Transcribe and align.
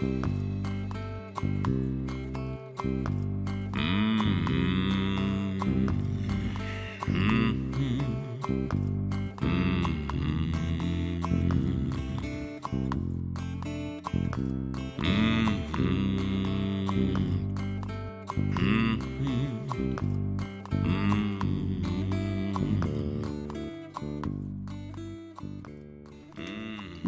Thank 0.00 0.24
you. 2.84 3.29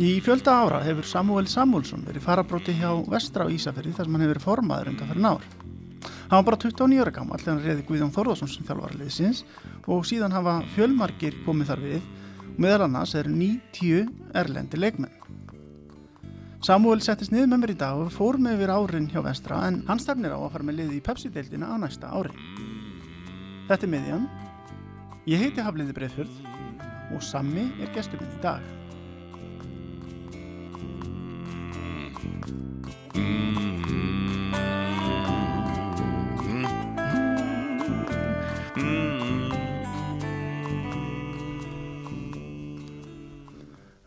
Í 0.02 0.16
fjölda 0.18 0.50
ára 0.64 0.80
hefur 0.82 1.06
Samuel 1.06 1.46
Samuelsson 1.46 2.00
verið 2.02 2.24
farabróti 2.24 2.72
hjá 2.74 2.88
Vestra 3.06 3.44
á 3.46 3.52
Ísafjörði 3.54 3.92
þar 3.94 4.08
sem 4.08 4.16
hann 4.16 4.24
hefur 4.24 4.32
verið 4.32 4.46
formaður 4.48 4.88
undan 4.90 5.10
fyrir 5.12 5.22
nár. 5.22 5.44
Hann 6.02 6.32
var 6.40 6.46
bara 6.48 6.58
29 6.64 7.04
ára 7.04 7.12
gammal 7.14 7.38
þegar 7.38 7.52
hann 7.52 7.68
reyði 7.68 7.84
Guðjón 7.86 8.10
Þórðarsson 8.16 8.50
sem 8.50 8.66
þjálfari 8.66 8.98
liðsins 8.98 9.44
og 9.86 10.02
síðan 10.08 10.34
hafa 10.34 10.56
fjölmarkir 10.74 11.38
komið 11.46 11.70
þar 11.70 11.84
við 11.84 12.10
og 12.48 12.58
meðal 12.66 12.88
annars 12.88 13.14
er 13.20 13.30
90 13.30 14.10
erlendi 14.42 14.82
leikmenn. 14.82 15.14
Samuel 16.66 16.98
settist 17.06 17.30
niður 17.30 17.52
með 17.54 17.62
mér 17.62 17.76
í 17.76 17.80
dag 17.84 18.02
og 18.02 18.12
fór 18.16 18.42
með 18.42 18.58
yfir 18.58 18.74
árin 18.74 19.08
hjá 19.12 19.22
Vestra 19.22 19.62
en 19.70 19.84
hann 19.86 20.02
stefnir 20.02 20.34
á 20.34 20.38
að 20.42 20.50
fara 20.56 20.66
með 20.66 20.80
liði 20.80 20.98
í 20.98 21.06
Pepsi-deildina 21.06 21.70
á 21.70 21.78
næsta 21.78 22.10
ári. 22.10 22.34
Þetta 23.70 23.86
er 23.86 23.94
miðjan. 23.94 24.30
Ég 25.30 25.46
heiti 25.46 25.62
Hafliði 25.62 25.94
Breiðfjörð 25.94 26.46
og 27.14 27.22
Sammi 27.22 27.70
er 27.78 27.94
gestur 27.94 28.18
minn 28.18 28.34
í 28.34 28.42
dag. 28.42 28.81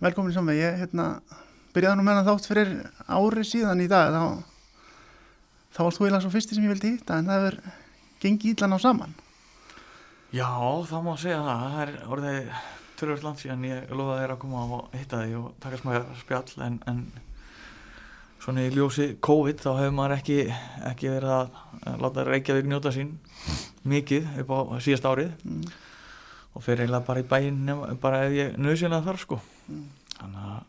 Velkomin 0.05 0.29
í 0.29 0.35
samveg, 0.35 0.59
ég 0.59 0.75
hérna, 0.83 1.05
byrjaði 1.73 1.97
nú 1.97 2.03
með 2.05 2.19
hann 2.19 2.27
þátt 2.27 2.47
fyrir 2.49 2.73
ári 3.09 3.45
síðan 3.47 3.81
í 3.81 3.87
dag, 3.89 4.13
þá, 4.13 4.23
þá 5.73 5.79
varst 5.81 5.97
þú 5.97 6.05
eiginlega 6.05 6.23
svo 6.25 6.33
fyrsti 6.35 6.57
sem 6.57 6.65
ég 6.67 6.73
vildi 6.75 6.91
hitta, 6.93 7.17
en 7.17 7.29
það 7.31 7.45
hefur 7.45 7.57
gengið 8.21 8.51
ílan 8.53 8.77
á 8.77 8.79
saman. 8.83 9.15
Já, 10.35 10.49
það 10.91 11.05
má 11.07 11.13
segja 11.17 11.39
það, 11.41 11.63
það 11.63 11.81
er 11.85 11.95
orðið 12.11 12.51
törfur 12.99 13.25
land 13.25 13.41
síðan 13.41 13.65
ég 13.69 13.95
lofaði 13.95 14.21
þér 14.21 14.33
að 14.35 14.41
koma 14.43 14.65
og 14.77 14.93
hitta 14.95 15.23
þig 15.23 15.35
og 15.39 15.47
taka 15.63 15.79
smá 15.81 15.91
spjall 16.21 16.65
en, 16.67 16.77
en 16.91 17.01
svona 18.45 18.61
í 18.67 18.69
ljósi 18.75 19.07
COVID 19.25 19.57
þá 19.63 19.69
hefur 19.79 19.95
maður 19.97 20.15
ekki, 20.19 20.37
ekki 20.91 21.09
verið 21.09 21.33
að 21.33 21.99
láta 22.03 22.25
Reykjavík 22.27 22.69
njóta 22.69 22.91
sín 22.93 23.15
mikið 23.89 24.39
upp 24.43 24.53
á 24.53 24.57
síðast 24.85 25.05
árið 25.09 25.31
Mm. 25.45 25.65
og 26.55 26.63
fyrir 26.63 26.85
eiginlega 26.85 27.05
bara 27.05 27.41
í 27.41 27.51
nema- 27.51 27.95
bara 27.99 28.23
ef 28.25 28.31
ég 28.31 28.55
nöðsynlega 28.57 29.03
þarf 29.05 29.19
sko 29.25 29.39
Mm. 29.69 29.85
þannig 30.19 30.45
að 30.45 30.63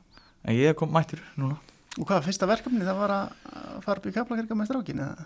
en 0.45 0.55
ég 0.57 0.75
kom 0.77 0.91
mættur 0.93 1.21
núna 1.37 1.57
Og 1.99 2.05
hvað, 2.07 2.25
fyrsta 2.25 2.47
verkefni 2.47 2.85
það 2.85 2.99
var 2.99 3.09
að 3.11 3.83
fara 3.83 3.97
upp 3.99 4.07
í 4.07 4.13
Kaplakirka 4.13 4.53
með 4.55 4.67
strákin, 4.69 4.99
eða? 5.01 5.25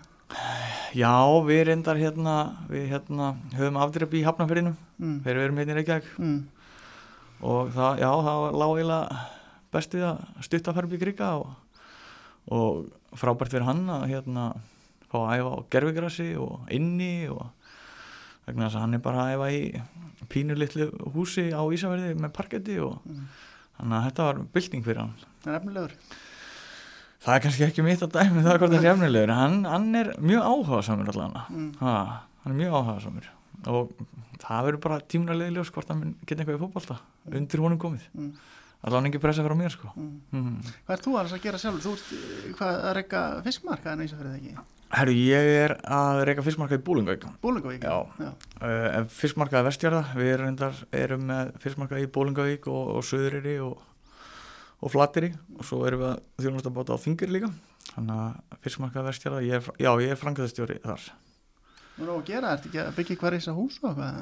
Já, 0.95 1.19
við 1.43 1.65
reyndar 1.67 1.97
hérna 1.99 2.35
við 2.69 2.85
hérna 2.93 3.35
höfum 3.51 3.75
afdrepp 3.81 4.13
í 4.13 4.23
Hafnarfyrinum 4.23 4.77
Mm. 4.99 5.19
þegar 5.23 5.35
við 5.35 5.43
erum 5.45 5.57
hérna 5.57 5.71
í 5.71 5.75
Reykjavík 5.75 6.07
Mm. 6.17 6.45
og 7.41 7.71
það, 7.73 7.99
já, 7.99 8.11
það 8.23 8.53
lág 8.55 8.71
eiginlega 8.77 9.19
best 9.73 9.91
við 9.91 10.03
að 10.03 10.43
stutta 10.43 10.71
að 10.71 10.75
fara 10.75 10.87
upp 10.87 10.93
í 10.93 10.99
kriga 11.01 11.29
og, 11.41 11.47
og 12.49 12.87
frábært 13.17 13.51
fyrir 13.53 13.65
hann 13.67 13.85
að 13.89 14.07
hérna 14.09 14.45
fá 15.11 15.17
að 15.21 15.33
æfa 15.39 15.51
á 15.51 15.59
gerfigrassi 15.75 16.29
og 16.39 16.67
inni 16.71 17.27
og 17.29 17.45
vegna 18.47 18.67
þess 18.69 18.75
að 18.79 18.81
hann 18.85 18.93
er 18.97 19.03
bara 19.05 19.25
að 19.27 19.33
æfa 19.35 19.49
í 19.51 19.61
pínu 20.31 20.55
litlu 20.57 20.87
húsi 21.15 21.49
á 21.53 21.61
Ísafjörði 21.67 22.15
með 22.19 22.31
parketti 22.33 22.79
og 22.81 22.99
Mm. 23.05 23.27
þannig 23.79 23.97
að 23.97 24.05
þetta 24.09 24.23
var 24.27 24.39
bylting 24.53 24.83
fyrir 24.85 24.97
hann 25.01 25.13
Það 25.43 25.53
er 25.53 25.59
efnilegur. 25.59 25.93
það 27.21 27.35
er 27.35 27.39
kannski 27.45 27.65
ekki 27.67 27.83
mitt 27.85 28.01
að 28.01 28.11
dæmi 28.15 28.41
það 28.45 28.57
hvort 28.59 28.71
það 28.71 28.83
er 28.85 28.91
efnilegur 28.95 29.33
hann, 29.35 29.63
hann 29.65 29.95
er 29.95 30.13
mjög 30.19 30.41
áhugasamur 30.51 31.09
allavega 31.13 31.45
Mm. 31.49 31.71
ha, 31.79 32.23
hann 32.43 32.53
er 32.53 32.59
mjög 32.65 32.73
áhugasamur 32.79 33.27
og 33.67 33.91
það 34.41 34.63
verður 34.65 34.81
bara 34.81 34.99
tímulega 35.01 35.51
ljós 35.53 35.71
hvort 35.71 35.87
hann 35.89 36.15
geta 36.25 36.41
eitthvað 36.43 36.57
í 36.57 36.63
fótbolta 36.65 36.97
undir 37.31 37.59
honum 37.61 37.77
komið 37.79 38.07
Mm. 38.15 38.31
Allavega 38.81 39.11
ekki 39.11 39.21
pressa 39.23 39.45
frá 39.45 39.55
mér 39.57 39.73
sko 39.73 39.91
Mm. 39.95 40.21
mm. 40.31 40.75
Hvað 40.87 40.95
er 40.95 41.03
þú 41.05 41.15
alveg 41.19 41.37
að 41.37 41.43
gera 41.45 41.61
sjálfur? 41.61 41.81
Þú 41.85 41.91
ert 41.97 42.13
eh, 42.17 42.53
hvað, 42.57 42.77
að 42.89 42.95
reyka 42.97 43.23
fiskmarka 43.45 43.93
en 43.93 44.03
Ísafjörði 44.05 44.39
ekki? 44.39 44.65
Herru, 44.91 45.13
ég 45.15 45.49
er 45.61 45.73
að 45.87 46.21
reyka 46.27 46.43
fiskmarka 46.43 46.75
í 46.75 46.83
Búlingavík 46.83 47.27
Búlingavík? 47.43 47.85
Já. 47.85 48.01
Já. 48.19 48.31
uh, 48.59 48.87
en 48.97 49.07
fiskmarka 49.07 49.59
er 49.61 49.67
vestjarða 49.69 50.01
við 50.17 50.31
erum, 50.33 50.45
reyndar, 50.49 50.81
erum 50.91 51.25
með 51.29 51.53
fiskmarka 51.63 52.01
í 52.01 52.09
Búlingavík 52.11 52.67
og, 52.67 52.95
og 52.97 53.05
Suðuriri 53.07 53.57
og, 53.63 53.77
og 54.81 54.91
Flatiri 54.91 55.31
og 55.57 55.63
svo 55.67 55.85
erum 55.87 56.03
við 56.03 56.09
að 56.11 56.45
þjónast 56.45 56.67
að 56.71 56.75
báta 56.79 56.97
á 56.99 57.03
Þingir 57.05 57.31
líka 57.31 57.51
þannig 57.93 58.17
að 58.17 58.59
fiskmarka 58.65 59.05
vestjarða 59.07 59.41
já, 59.45 59.59
ég 59.79 60.11
er 60.11 60.19
frangaðistjóri 60.19 60.81
þar 60.83 61.07
Nú 62.01 62.05
er 62.05 62.07
það 62.07 62.17
að 62.17 62.27
gera, 62.31 62.51
ertu 62.55 62.69
ekki 62.71 62.79
að 62.81 62.95
byggja 62.97 63.19
hver 63.21 63.35
ísa 63.37 63.53
hús 63.55 63.79
og 63.83 63.95
hvað? 63.97 64.19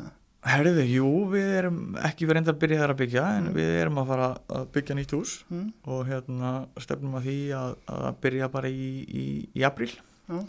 Herðu, 0.48 0.84
jú, 0.88 1.08
við 1.34 1.50
erum 1.60 1.80
ekki 2.00 2.28
verið 2.30 2.40
enda 2.46 2.54
að 2.54 2.60
byrja 2.62 2.78
þar 2.80 2.92
að 2.94 3.00
byggja 3.02 3.24
en 3.38 3.48
Mm. 3.50 3.56
við 3.58 3.72
erum 3.82 3.98
að 4.00 4.08
fara 4.08 4.28
að 4.56 4.68
byggja 4.78 4.96
nýtt 4.96 5.12
hús 5.18 5.34
Mm. 5.52 5.74
og 5.84 6.06
hérna 6.08 6.52
stefnum 6.80 7.16
að 7.20 7.26
því 7.28 7.36
að, 7.60 7.74
að 7.88 8.16
byrja 8.24 8.48
bara 8.54 8.68
í, 8.72 8.88
í, 9.04 9.26
í 9.54 9.64
april 9.68 9.90
Já. 10.30 10.40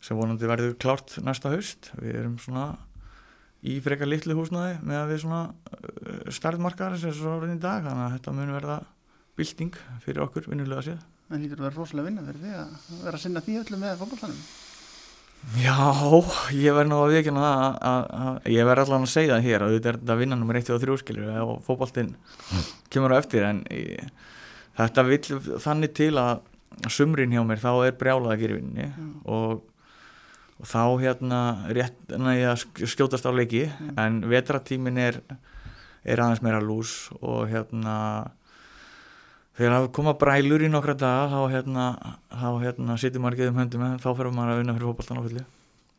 sem 0.00 0.16
vonandi 0.18 0.46
verður 0.50 0.74
klárt 0.82 1.14
næsta 1.22 1.52
haust 1.54 1.92
við 2.00 2.18
erum 2.24 2.38
svona 2.42 2.76
í 3.62 3.78
frekar 3.80 4.10
litlu 4.10 4.34
húsnaði 4.34 4.82
með 4.82 4.98
að 5.04 5.08
við 5.14 5.22
svona 5.22 5.42
uh, 5.54 6.30
starfmarkaðar 6.34 6.98
sem 6.98 7.08
er 7.14 7.14
svo 7.16 7.36
orðin 7.38 7.56
í 7.56 7.62
dag 7.62 7.86
þannig 7.86 8.04
að 8.08 8.14
þetta 8.18 8.34
mun 8.34 8.52
verða 8.58 8.80
bylting 9.38 9.78
fyrir 10.04 10.24
okkur 10.26 10.50
vinnulega 10.50 10.82
séð 10.90 10.98
En 11.32 11.40
lítur 11.40 11.56
að 11.62 11.68
vera 11.70 11.78
rosalega 11.78 12.10
vinna 12.10 12.22
fyrir 12.26 12.42
því 12.42 12.50
að 12.58 13.04
vera 13.06 13.16
að 13.16 13.22
sinna 13.22 13.40
því 13.40 13.54
öllu 13.62 13.78
með 13.80 13.94
fólkváltanum. 14.02 14.42
Já, 15.60 15.76
ég 16.56 16.72
verð 16.74 16.88
nú 16.90 16.96
að 17.04 17.12
viðkjöna 17.14 17.42
það 17.44 17.58
að, 17.64 17.74
að, 17.90 18.06
að 18.24 18.48
ég 18.54 18.66
verð 18.68 18.82
allan 18.84 19.04
að 19.06 19.10
segja 19.12 19.34
það 19.36 19.44
hér 19.48 19.64
að 19.66 19.74
þetta 19.74 19.90
er 19.92 19.98
þetta 20.00 20.16
vinna 20.20 20.38
nummer 20.40 20.58
1 20.58 20.70
og 20.74 20.80
3 20.82 20.96
skilur 21.02 21.28
og 21.44 21.52
fótboltinn 21.66 22.14
kemur 22.90 23.12
á 23.14 23.20
eftir 23.20 23.44
en 23.46 23.60
ég, 23.70 24.08
þetta 24.80 25.04
vill 25.06 25.38
þannig 25.62 25.92
til 25.94 26.10
að 26.18 26.90
sumrin 26.90 27.30
hjá 27.36 27.44
mér 27.46 27.60
þá 27.62 27.70
er 27.86 27.96
brjálað 28.00 28.32
að 28.34 28.42
gera 28.44 28.56
vinninni 28.58 28.88
Mm. 28.96 29.12
og, 29.30 29.62
og 30.58 30.66
þá 30.70 30.82
hérna 31.04 31.40
rétt 31.76 32.16
næði 32.18 32.46
að 32.50 32.58
sk- 32.64 32.88
skjótast 32.94 33.28
á 33.28 33.32
leiki 33.36 33.66
Mm. 33.68 33.92
en 34.00 34.20
vetratímin 34.32 34.98
er, 34.98 35.20
er 36.04 36.18
aðeins 36.24 36.42
meira 36.42 36.60
lús 36.64 37.10
og 37.20 37.46
hérna 37.52 38.30
þegar 39.58 39.74
það 39.76 39.88
koma 39.96 40.14
brælur 40.18 40.64
í 40.66 40.70
nokkra 40.70 40.96
daga 40.98 41.26
þá 41.32 41.54
hérna, 41.54 41.88
þá 42.30 42.48
hérna 42.64 42.96
sitjum 43.00 43.24
maður 43.24 43.38
ekki 43.38 43.52
um 43.52 43.60
höndum 43.62 43.84
en 43.86 43.98
þá 44.02 44.08
fyrir 44.10 44.34
maður 44.34 44.54
að 44.54 44.62
vinna 44.62 44.76
fyrir 44.76 44.90
fótboltan 44.90 45.20
á 45.20 45.26
fullu. 45.26 45.44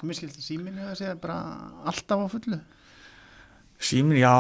Mér 0.06 0.18
skilst 0.18 0.40
að 0.42 0.46
síminn 0.46 0.80
hefur 0.80 0.92
að 0.92 1.00
segja 1.00 1.20
bara 1.20 1.38
alltaf 1.88 2.26
á 2.26 2.28
fullu. 2.36 2.60
Símin, 3.76 4.18
já, 4.18 4.32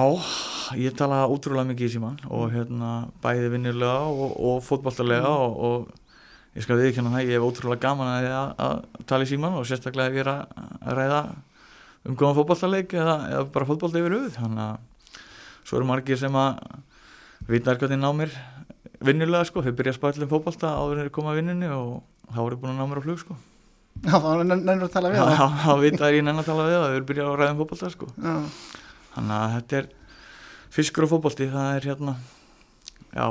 ég 0.80 0.96
tala 0.96 1.26
útrúlega 1.28 1.68
mikið 1.68 1.90
í 1.90 1.94
síman 1.98 2.16
og 2.32 2.54
hérna 2.54 2.92
bæði 3.24 3.50
vinnilega 3.52 4.08
og, 4.08 4.32
og 4.40 4.62
fótballtarlega 4.64 5.28
og, 5.28 5.58
og 5.68 6.56
ég 6.56 6.64
skal 6.64 6.80
viðkjanna 6.80 7.12
það, 7.12 7.28
ég 7.28 7.36
hef 7.36 7.48
ótrúlega 7.50 7.84
gaman 7.84 8.12
að, 8.14 8.28
að, 8.32 8.54
að 8.64 9.04
tala 9.12 9.28
í 9.28 9.32
síman 9.32 9.58
og 9.60 9.68
sérstaklega 9.68 10.16
ég 10.16 10.24
er 10.24 10.32
að, 10.32 10.64
að 10.80 11.00
ræða 11.02 11.22
um 12.06 12.16
góðan 12.16 12.38
fótballtarleik 12.40 12.96
eða, 12.96 13.16
eða 13.34 13.46
bara 13.58 13.70
fótballta 13.70 14.02
yfir 14.02 14.16
auð 14.16 14.30
þannig 14.38 14.64
að 14.70 15.12
svo 15.66 15.80
eru 15.80 15.90
margir 15.90 16.22
sem 16.22 16.40
að 16.40 16.64
vita 17.50 17.76
hvernig 17.76 18.02
ná 18.02 18.10
mér 18.16 18.40
vinnilega 19.04 19.46
sko, 19.50 19.62
þau 19.66 19.74
byrja 19.76 19.92
að 19.94 19.98
spæla 20.00 20.24
um 20.26 20.32
fótballta 20.32 20.72
áður 20.78 20.96
en 21.00 21.04
þeir 21.06 21.14
koma 21.18 21.32
að 21.34 21.40
vinnunni 21.42 21.70
og 21.76 22.04
þá 22.36 22.40
eru 22.46 22.58
búin 22.62 22.72
að 22.74 22.80
ná 22.80 22.88
mér 22.92 23.02
á 23.02 23.06
flug 23.06 23.20
sko 23.24 23.36
Já, 24.06 24.16
þá 24.20 24.30
nennur 24.44 24.86
að 24.90 24.92
tala 24.92 25.10
við 25.14 25.22
það. 25.22 25.34
já, 25.40 25.46
þá 25.64 25.72
vita 25.82 26.10
ég 26.12 26.24
nenn 26.28 26.40
að 26.42 26.48
tala 26.50 26.66
við 26.68 26.74
það, 26.76 26.86
þau 26.86 26.96
eru 27.00 27.06
byrjað 27.10 27.30
að 27.32 27.38
ræða 27.40 27.54
um 27.56 27.60
fótballta 27.62 27.92
sko 27.94 28.08
Já. 28.16 28.34
þannig 29.16 29.36
að 29.40 29.54
þetta 29.56 29.78
er 29.80 29.88
fiskur 30.76 31.06
og 31.08 31.12
fótbolti, 31.14 31.48
það 31.54 31.70
er 31.78 31.88
hérna 31.90 32.16
já, 33.16 33.28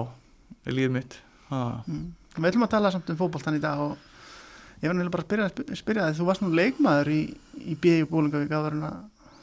lífið 0.72 0.94
mitt 0.96 1.18
ha. 1.50 1.60
Mm. 1.84 2.06
Við 2.34 2.48
ætlum 2.50 2.64
að 2.66 2.72
tala 2.74 2.90
samt 2.94 3.10
um 3.12 3.18
fótboltan 3.20 3.58
í 3.58 3.62
dag 3.62 3.82
og 3.84 3.92
ég 4.80 4.88
var 4.88 4.96
nefnilega 4.96 5.12
bara 5.12 5.24
að 5.24 5.28
spyrja, 5.28 5.48
sp- 5.52 5.76
spyrja 5.82 6.06
þig, 6.08 6.18
þú 6.22 6.28
varst 6.30 6.42
nú 6.44 6.48
leikmaður 6.56 7.10
í, 7.12 7.20
í 7.60 7.76
B.I. 7.80 8.06
Búlingavík 8.08 8.52
áður 8.56 8.78
en 8.78 8.86
að 8.88 8.96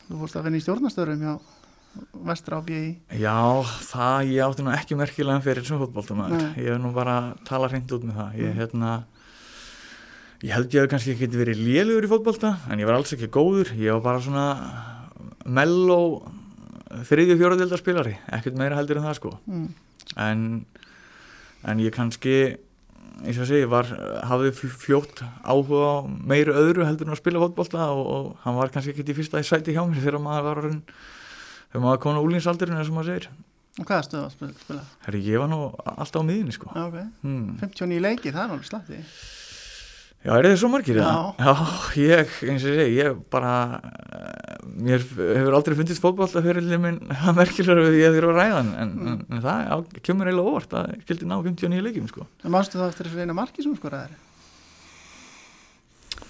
þú 0.10 0.20
fórst 0.24 0.40
að 0.42 0.48
vinna 0.50 0.58
í 0.60 0.66
stjórnastörum 0.66 1.22
hjá 1.24 1.36
Vestra 2.24 2.60
á 2.60 2.62
B.I. 2.64 2.98
já, 3.20 3.36
það 3.92 4.30
ég 4.32 4.44
átti 4.46 4.64
nú 4.64 4.72
ekki 4.72 4.96
merkilega 5.00 5.42
fyrir 5.44 5.66
sem 5.68 5.80
fótboltumæður, 5.82 6.38
Nei. 6.40 6.64
ég 6.64 6.70
hef 6.72 6.80
nú 6.84 6.92
bara 6.96 7.16
tala 7.48 7.68
hreint 7.72 7.92
út 7.92 8.06
með 8.08 8.16
það, 8.20 8.38
ég 8.40 8.52
Mm. 8.54 8.60
hérna 8.62 8.92
ég 10.42 10.54
held 10.56 10.72
ég 10.74 10.82
hef 10.86 10.90
kannski 10.90 11.14
ekki 11.16 11.28
verið 11.36 11.60
lélugur 11.66 12.08
í 12.08 12.12
fótbolta, 12.12 12.54
en 12.70 12.80
ég 12.80 12.86
var 12.88 12.96
alls 12.96 13.12
ekki 13.14 13.28
góður 13.28 13.74
ég 13.78 13.92
var 13.92 14.02
bara 14.02 14.20
svona 14.24 14.46
melló 15.46 16.00
þriðju 17.08 17.38
fjóraðildar 17.40 17.80
spilari 17.82 18.16
ekkert 18.32 18.58
meira 18.60 18.76
heldur 18.80 18.98
en 19.00 19.04
það 19.10 19.16
sko 19.20 19.32
Mm. 19.48 19.68
en, 20.18 20.66
en 21.64 21.78
ég 21.80 21.92
kannski 21.94 22.58
eins 23.22 23.38
og 23.38 23.44
að 23.46 23.52
segja, 23.52 23.68
var, 23.70 23.86
hafði 24.26 24.52
fl- 24.56 24.78
fljótt 24.82 25.22
áhuga 25.46 25.82
á 25.94 26.08
meiri 26.08 26.52
öðru 26.56 26.86
heldur 26.88 27.06
en 27.08 27.14
að 27.14 27.22
spila 27.22 27.40
fótbolta 27.44 27.90
og, 27.94 28.06
og 28.08 28.36
hann 28.46 28.56
var 28.56 28.70
kannski 28.74 28.94
ekkit 28.96 29.12
í 29.14 29.18
fyrsta 29.20 29.40
í 29.44 29.46
sæti 29.46 29.76
hjá 29.76 29.84
mér 29.86 30.02
þegar 30.02 30.24
maður 30.24 30.44
var 30.48 30.62
orðinn 30.64 30.82
þegar 31.72 31.84
maður 31.88 32.02
kom 32.04 32.20
á 32.20 32.26
úlínsaldurinn 32.28 32.78
eins 32.82 32.92
og 32.92 32.98
maður 33.00 33.14
segir 33.16 33.32
Og 33.80 33.86
hvaða 33.88 34.04
stöðu 34.04 34.24
að 34.28 34.56
spila? 34.60 34.82
Herri, 35.06 35.20
ég 35.32 35.40
var 35.40 35.48
nú 35.48 35.60
alltaf 35.96 36.20
á 36.20 36.28
miðinni 36.28 36.52
sko 36.56 36.72
Já, 36.76 36.82
ok. 36.90 36.98
hmm. 37.24 37.46
59 37.62 38.02
leiki, 38.04 38.34
það 38.36 38.42
er 38.44 38.50
alveg 38.58 38.68
slatti. 38.68 38.98
Já, 40.22 40.34
er 40.36 40.46
þið 40.52 40.58
svo 40.62 40.70
margir 40.70 41.00
Já. 41.00 41.06
það? 41.08 41.46
Já, 41.48 41.54
ég, 42.04 42.34
eins 42.52 42.66
og 42.68 42.76
segi, 42.76 42.98
ég 43.00 43.22
bara 43.34 43.54
eh, 43.80 44.68
mér 44.86 45.06
hefur 45.08 45.56
aldrei 45.58 45.78
fundist 45.80 46.04
fótbolta 46.04 46.44
fyrir 46.46 46.68
minn 46.84 47.00
að 47.16 47.40
merkilegur 47.40 47.88
við 47.88 47.98
ég 48.04 48.12
þegar 48.14 48.28
að 48.30 48.38
ræða 48.42 48.60
en, 48.66 48.70
en, 48.84 48.92
en, 49.14 49.24
en 49.32 49.42
það 49.48 49.64
á, 49.72 49.76
kemur 50.06 50.30
eiginlega 50.30 50.52
óvart 50.52 50.76
að 50.78 50.92
ég 50.92 51.08
skildi 51.08 51.30
ná 51.32 51.38
59 51.40 51.82
leikjum 51.88 52.12
sko 52.12 52.28
En 52.44 52.54
mannstu 52.54 52.78
þá 52.78 52.86
eftir 52.92 53.10
þessu 53.10 53.24
eina 53.24 53.38
marki 53.40 53.66
sem 53.66 53.74
sko 53.80 53.90
ræðir? 53.96 54.20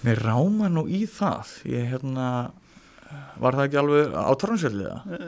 Mér 0.06 0.22
ráma 0.24 0.70
nú 0.72 0.86
í 0.88 1.02
það 1.10 1.52
ég 1.74 1.90
hérna 1.92 2.30
var 3.42 3.56
það 3.58 3.64
ekki 3.68 3.80
alveg 3.82 4.16
á 4.16 4.32
Torrensvelli 4.42 4.84
eða, 4.88 5.20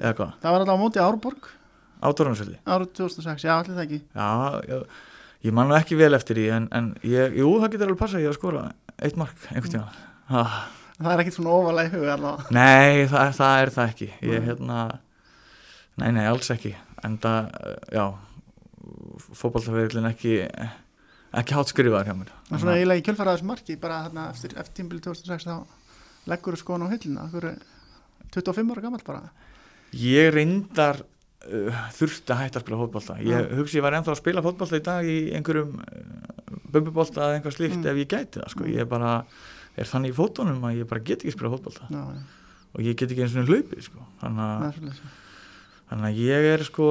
eða 0.00 0.12
hvað? 0.18 0.34
Það 0.42 0.54
var 0.54 0.64
alltaf 0.64 0.78
á 0.78 0.82
móti 0.82 1.02
Árborg 1.02 1.48
Á 2.02 2.08
Torrensvelli 2.18 2.56
árið 2.66 2.92
2006, 2.98 3.44
já 3.46 3.52
allir 3.54 3.76
það 3.76 3.84
ekki. 3.86 3.98
Já, 4.18 4.28
ég, 4.66 5.02
ég 5.46 5.54
man 5.54 5.68
nú 5.70 5.76
ekki 5.78 5.98
vel 6.00 6.12
eftir 6.18 6.40
því 6.40 6.46
en, 6.56 6.68
en 6.74 6.88
ég, 7.06 7.36
jú, 7.38 7.52
það 7.62 7.74
getur 7.76 7.86
alveg 7.90 8.00
passað 8.02 8.24
ég 8.24 8.32
að 8.32 8.38
skora 8.40 8.64
eitt 9.02 9.18
mark 9.20 9.46
einhvern 9.52 9.74
tíma 9.76 9.92
ah. 10.42 10.56
Það 11.02 11.12
er 11.14 11.22
ekkit 11.22 11.36
svona 11.38 11.54
ofalega 11.56 11.88
í 11.88 11.94
huga 11.96 12.12
allavega. 12.16 12.52
Nei, 12.54 13.06
það, 13.10 13.30
það 13.38 13.60
er 13.62 13.70
það 13.74 13.88
ekki 13.94 14.08
Ég 14.28 14.44
hérna 14.46 14.82
Nei, 15.98 16.10
nei, 16.14 16.24
alls 16.30 16.50
ekki 16.54 16.74
En 17.02 17.16
það, 17.22 17.48
já 17.94 18.04
Fótballtafeyrilin 19.38 20.10
ekki 20.10 20.36
ekki 21.32 21.56
hátt 21.56 21.70
skrifaður 21.72 22.10
hjá 22.10 22.16
mér 22.18 22.32
En 22.50 22.60
svona 22.60 22.76
eiginlega 22.76 23.00
í 23.00 23.04
kjölfara 23.06 23.34
þessu 23.36 23.48
marki, 23.48 23.76
bara 23.80 24.02
þarna 24.06 24.26
eftir, 24.34 24.54
eftir 24.60 24.76
tímbili 24.82 25.02
2006 25.04 25.46
þá 25.48 25.54
leggur 26.30 26.54
þú 26.56 26.60
skoðan 26.62 26.86
á 26.86 26.92
hyllina. 26.92 27.28
Það 27.32 27.48
er 27.48 27.56
25 28.36 28.74
ára 28.74 28.84
gammalt 28.84 29.04
bara. 29.06 29.22
Ég 29.98 30.30
reyndar 30.32 31.02
uh, 31.02 31.80
þurfti 31.98 32.32
að 32.32 32.42
hætta 32.44 32.60
að 32.60 32.64
spila 32.66 32.78
fótbolta 32.80 33.16
Ég 33.20 33.50
hugsi 33.58 33.76
ég 33.76 33.84
var 33.84 33.96
ennþá 33.98 34.14
að 34.14 34.20
spila 34.22 34.44
fótbolta 34.46 34.78
í 34.78 34.84
dag 34.86 35.08
í 35.08 35.16
einhverjum 35.36 35.74
uh, 35.82 36.60
bumbubolta 36.72 37.26
eða 37.26 37.40
einhvað 37.40 37.56
slíkt 37.58 37.76
Mm. 37.82 37.88
ef 37.92 37.98
ég 38.00 38.08
gæti 38.14 38.40
það 38.40 38.52
sko. 38.54 38.68
Ég 38.72 38.88
bara 38.88 39.10
er 39.76 39.88
þannig 39.88 40.12
í 40.14 40.16
fótunum 40.16 40.64
að 40.68 40.78
ég 40.80 40.88
bara 40.88 41.00
get 41.04 41.20
ekki 41.24 41.34
spila 41.34 41.50
fótbolta 41.52 41.88
Já, 41.92 42.00
já, 42.16 42.22
og 42.72 42.80
ég 42.86 42.96
get 42.96 43.10
ekki 43.12 43.22
eins 43.26 43.36
og 43.36 43.48
hlaupið 43.52 43.84
sko. 43.90 44.06
þannig, 44.22 44.48
að, 44.48 44.64
er 44.64 45.04
þannig 45.92 46.08
að 46.08 46.18
ég 46.22 46.48
er 46.54 46.64
sko 46.68 46.88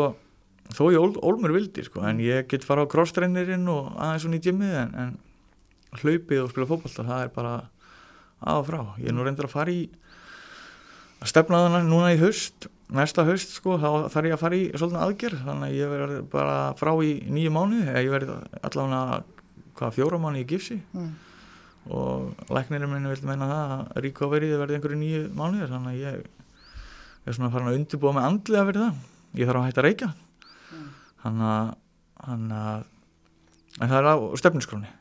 þó 0.72 0.84
ég 0.94 1.02
ól, 1.02 1.12
ólmur 1.26 1.54
vildi 1.58 1.84
sko, 1.88 2.02
en 2.06 2.22
ég 2.24 2.46
get 2.50 2.64
fara 2.66 2.86
á 2.86 2.92
crosstrainerinn 2.94 3.66
og 3.74 3.90
aðeins 3.98 4.24
svona 4.28 4.38
í 4.38 4.44
gymmið 4.46 4.76
en, 4.86 4.94
en 5.02 6.00
hlaupið 6.02 6.44
og 6.46 6.52
spila 6.54 6.70
fótbolta 6.70 7.06
það 7.10 7.24
er 7.26 7.32
bara 7.36 7.56
að 8.42 8.60
og 8.62 8.68
frá 8.70 8.80
ég 9.02 9.08
er 9.12 9.16
nú 9.18 9.26
reyndur 9.26 9.48
að 9.50 9.54
fara 9.56 9.72
í 9.76 9.82
að 11.22 11.30
stefna 11.30 11.60
þannig 11.68 11.90
núna 11.92 12.14
í 12.16 12.20
haust 12.22 12.68
næsta 12.92 13.24
haust 13.28 13.54
sko, 13.56 13.78
þá 13.80 14.10
þarf 14.12 14.28
ég 14.28 14.34
að 14.36 14.42
fara 14.42 14.58
í 14.58 14.64
svolítið 14.74 15.02
aðgerð, 15.06 15.44
þannig 15.48 15.68
að 15.70 15.76
ég 15.78 15.92
verður 15.94 16.24
bara 16.34 16.56
frá 16.76 16.92
í 17.06 17.12
nýju 17.32 17.52
mánuði, 17.56 17.86
eða 17.88 18.02
ég 18.04 18.12
verður 18.12 18.42
allavega 18.68 19.22
hvað 19.80 19.94
fjóra 19.96 20.20
mánuði 20.20 20.42
í 20.44 20.50
gifsi 20.50 20.80
Mm. 20.92 21.12
og 21.90 22.36
læknirinn 22.54 22.92
minn 22.92 23.08
vil 23.10 23.22
meina 23.26 23.48
það 23.50 23.72
að 23.72 24.02
recoveryð 24.06 24.58
verði 24.62 24.76
einhverju 24.78 25.00
nýju 25.02 25.22
mánuðir 25.34 25.72
þannig 25.72 25.94
að 25.96 26.02
ég 26.02 26.26
er 27.26 27.34
svona 27.38 27.50
farin 27.54 27.72
að 27.72 27.78
undirbúa 27.80 28.14
mig 28.18 28.28
andlega 28.28 28.66
fyrir 28.68 28.82
það 28.84 29.40
ég 29.40 29.48
þarf 29.50 29.62
að 29.62 29.66
hætta 29.70 29.82
að 29.82 29.88
reykja 29.88 30.12
Mm. 30.72 30.86
þannig 31.24 31.48
að, 31.54 31.72
þannig 32.26 32.60
að 32.62 32.84
en 33.82 33.90
það 33.90 33.98
er 34.02 34.10
á 34.12 34.16
stefniskróni 34.42 34.92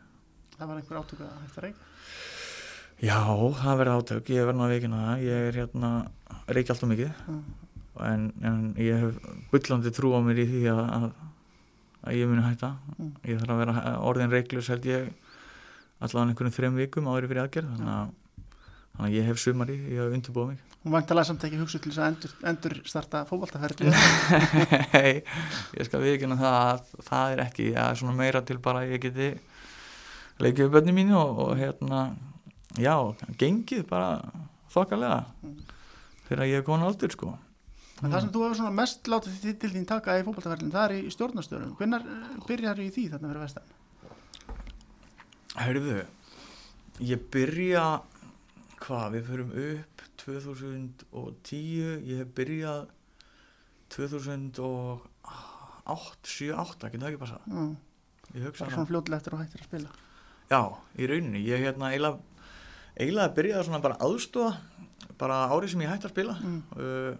Það 0.60 0.66
var 0.70 0.76
einhver 0.80 0.98
átöku 1.00 1.22
að 1.24 1.36
hægt 1.44 1.58
að 1.58 1.64
reyka. 1.64 1.84
Já, 3.00 3.18
það 3.60 3.80
verði 3.80 3.96
átök, 3.96 4.30
ég 4.34 4.46
verði 4.46 4.58
nú 4.58 4.66
að 4.66 4.74
veikina 4.74 5.00
það. 5.06 5.24
Ég 5.26 5.48
er 5.48 5.58
hérna, 5.60 5.90
reykja 6.50 6.76
alltaf 6.76 6.90
mikið. 6.92 7.10
Mm. 7.30 7.42
en, 8.00 8.22
en 8.48 8.60
ég 8.80 9.02
hef 9.02 9.34
bullandi 9.50 9.92
trú 9.92 10.14
á 10.16 10.20
mér 10.24 10.40
í 10.40 10.46
því 10.48 10.62
að, 10.72 10.80
að, 10.96 11.08
að 12.06 12.16
ég 12.20 12.30
muni 12.30 12.46
hætta. 12.46 12.72
Mm. 12.96 13.12
ég 13.28 13.42
þarf 13.42 13.54
að 13.56 13.62
vera 13.64 13.94
orðin 14.10 14.34
reiklus 14.34 14.70
held 14.72 14.88
ég 14.88 15.10
allavega 16.00 16.30
einhvernum 16.30 16.56
þrem 16.56 16.80
vikum 16.80 17.10
áður 17.12 17.28
fyrir 17.28 17.44
aðgerð. 17.44 17.76
Þannig 17.76 17.94
að, 17.98 18.16
þannig 18.96 19.08
að 19.10 19.16
ég 19.18 19.30
hef 19.30 19.42
sumari 19.44 19.78
í 19.80 20.00
að 20.00 20.16
undirbúa 20.16 20.50
mig. 20.52 20.66
Hún 20.80 20.94
vantalega 20.96 21.28
samt 21.28 21.42
ekki 21.44 21.58
hugsa 21.60 21.76
til 21.76 21.90
þess 21.90 22.00
að 22.00 22.06
endur, 22.08 22.34
endur 22.48 22.74
starta 22.88 23.20
fótballtaferðli. 23.28 23.90
Nei, 24.94 25.20
ég 25.76 25.88
skal 25.88 26.00
viðkynna 26.00 26.38
það 26.40 26.56
að 26.60 26.94
það 27.04 27.34
er 27.34 27.42
ekki, 27.44 27.66
það 27.74 27.88
er 27.90 27.98
svona 28.00 28.16
meira 28.16 28.40
til 28.48 28.56
bara 28.64 28.86
að 28.86 28.94
ég 28.94 29.02
geti 29.04 29.28
leikið 30.40 30.62
við 30.62 30.72
bönni 30.78 30.94
mínu 30.96 31.18
og, 31.20 31.42
og 31.44 31.52
hérna 31.60 32.00
já, 32.78 32.94
gengið 33.40 33.86
bara 33.90 34.10
þokkalega 34.70 35.24
þegar 36.28 36.46
ég 36.46 36.60
er 36.60 36.66
á 36.86 36.86
aldur 36.90 37.10
sko 37.16 37.32
En 38.00 38.08
það 38.14 38.20
sem 38.22 38.30
þú 38.32 38.42
hefur 38.46 38.56
svona 38.56 38.72
mest 38.72 39.08
látið 39.12 39.34
til, 39.60 39.70
þín 39.74 39.84
taka 39.88 40.14
í 40.16 40.22
fótballtaferðlin, 40.24 40.70
það 40.72 40.84
er 40.86 40.92
í 40.96 41.10
stjórnastörum. 41.12 41.74
Hvenær 41.76 42.06
byrjar 42.46 42.78
í 42.80 42.86
því 42.94 43.02
þarna 43.12 43.28
fyrir 43.28 43.42
vestan? 43.44 43.66
Hörðu, 45.60 45.96
ég 47.10 47.26
byrja 47.34 47.82
hvað, 48.80 49.06
við 49.18 49.28
förum 49.28 49.50
upp 49.66 50.04
2010 50.22 52.08
ég 52.08 52.22
hef 52.22 52.32
byrjað 52.40 52.88
2008 53.92 55.04
7, 56.24 56.56
8, 56.56 56.88
ekki 56.88 57.00
það 57.02 57.08
ekki 57.10 57.20
passa 57.20 57.38
Mm. 57.50 57.76
ég 58.32 58.42
hugsa 58.46 58.64
það 58.64 58.72
svona 58.78 58.90
fljótlega 58.94 59.18
eftir 59.20 59.34
og 59.34 59.40
hættir 59.42 59.60
að 59.60 59.68
spila. 59.68 59.90
Já, 60.50 60.62
í 60.96 61.06
rauninni, 61.10 61.44
ég 61.44 61.58
hérna 61.66 61.90
eiginlega 61.92 62.18
eiginlega 63.00 63.34
byrjaði 63.38 63.66
svona 63.68 63.82
bara 63.84 63.98
aðstofa 64.06 64.52
bara 65.20 65.40
árið 65.52 65.72
sem 65.74 65.82
ég 65.84 65.90
hætti 65.92 66.08
að 66.08 66.14
spila 66.14 66.36
Mm. 66.40 66.60
uh, 66.76 67.12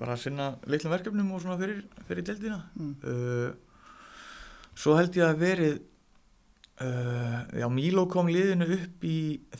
bara 0.00 0.14
að 0.16 0.22
sinna 0.22 0.46
litlum 0.72 0.92
verkefnum 0.94 1.32
og 1.36 1.42
svona 1.42 1.58
fyrir, 1.60 1.82
fyrir 2.08 2.24
deildina 2.30 2.60
Mm. 2.76 2.94
uh, 3.04 3.50
svo 4.80 4.94
held 4.96 5.16
ég 5.18 5.26
að 5.26 5.40
verið 5.42 5.80
uh, 6.80 7.40
já, 7.60 7.66
Míló 7.68 8.06
kom 8.08 8.30
liðinu 8.32 8.68
upp 8.78 9.04
í 9.04 9.16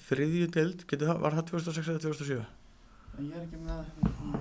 þriðju 0.08 0.46
deild, 0.54 0.86
getur 0.88 1.10
það, 1.12 1.20
var 1.26 1.36
það 1.40 1.50
2006 1.52 1.90
eða 1.92 2.04
2007? 2.06 2.40
En 3.18 3.26
ég 3.26 3.36
er 3.36 3.42
ekki 3.44 3.58
með. 3.66 4.40